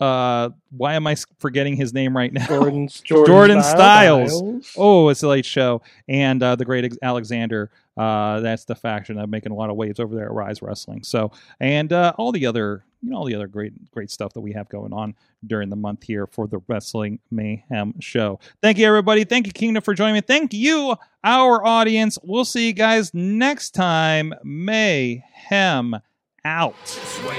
Uh, 0.00 0.50
why 0.70 0.94
am 0.94 1.06
I 1.06 1.16
forgetting 1.38 1.76
his 1.76 1.92
name 1.94 2.16
right 2.16 2.32
now? 2.32 2.46
Jordan, 2.46 2.88
Jordan 3.04 3.62
Styles. 3.62 4.38
Styles. 4.38 4.72
Oh, 4.76 5.08
it's 5.08 5.22
a 5.22 5.28
late 5.28 5.46
show. 5.46 5.82
And 6.08 6.42
uh, 6.42 6.56
the 6.56 6.64
great 6.64 6.96
Alexander. 7.00 7.70
Uh, 7.96 8.40
that's 8.40 8.64
the 8.64 8.74
faction 8.74 9.16
that's 9.16 9.28
making 9.28 9.52
a 9.52 9.54
lot 9.54 9.70
of 9.70 9.76
waves 9.76 10.00
over 10.00 10.14
there 10.14 10.26
at 10.26 10.32
Rise 10.32 10.62
Wrestling. 10.62 11.04
So, 11.04 11.30
and 11.60 11.92
uh, 11.92 12.12
all 12.18 12.32
the 12.32 12.46
other, 12.46 12.84
you 13.02 13.10
know, 13.10 13.18
all 13.18 13.24
the 13.24 13.34
other 13.34 13.46
great, 13.46 13.72
great 13.92 14.10
stuff 14.10 14.32
that 14.32 14.40
we 14.40 14.52
have 14.52 14.68
going 14.68 14.92
on 14.92 15.14
during 15.46 15.68
the 15.68 15.76
month 15.76 16.02
here 16.02 16.26
for 16.26 16.46
the 16.46 16.60
Wrestling 16.66 17.20
Mayhem 17.30 18.00
show. 18.00 18.40
Thank 18.62 18.78
you, 18.78 18.86
everybody. 18.86 19.24
Thank 19.24 19.46
you, 19.46 19.52
Kingdom, 19.52 19.82
for 19.82 19.94
joining 19.94 20.14
me. 20.14 20.22
Thank 20.22 20.52
you, 20.52 20.96
our 21.22 21.64
audience. 21.64 22.18
We'll 22.22 22.44
see 22.44 22.66
you 22.66 22.72
guys 22.72 23.14
next 23.14 23.70
time. 23.70 24.34
Mayhem 24.42 25.96
out. 26.44 26.74
Just 26.84 27.24
wait, 27.24 27.36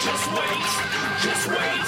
just 0.00 0.32
wait, 0.32 1.22
just 1.22 1.48
wait, 1.48 1.87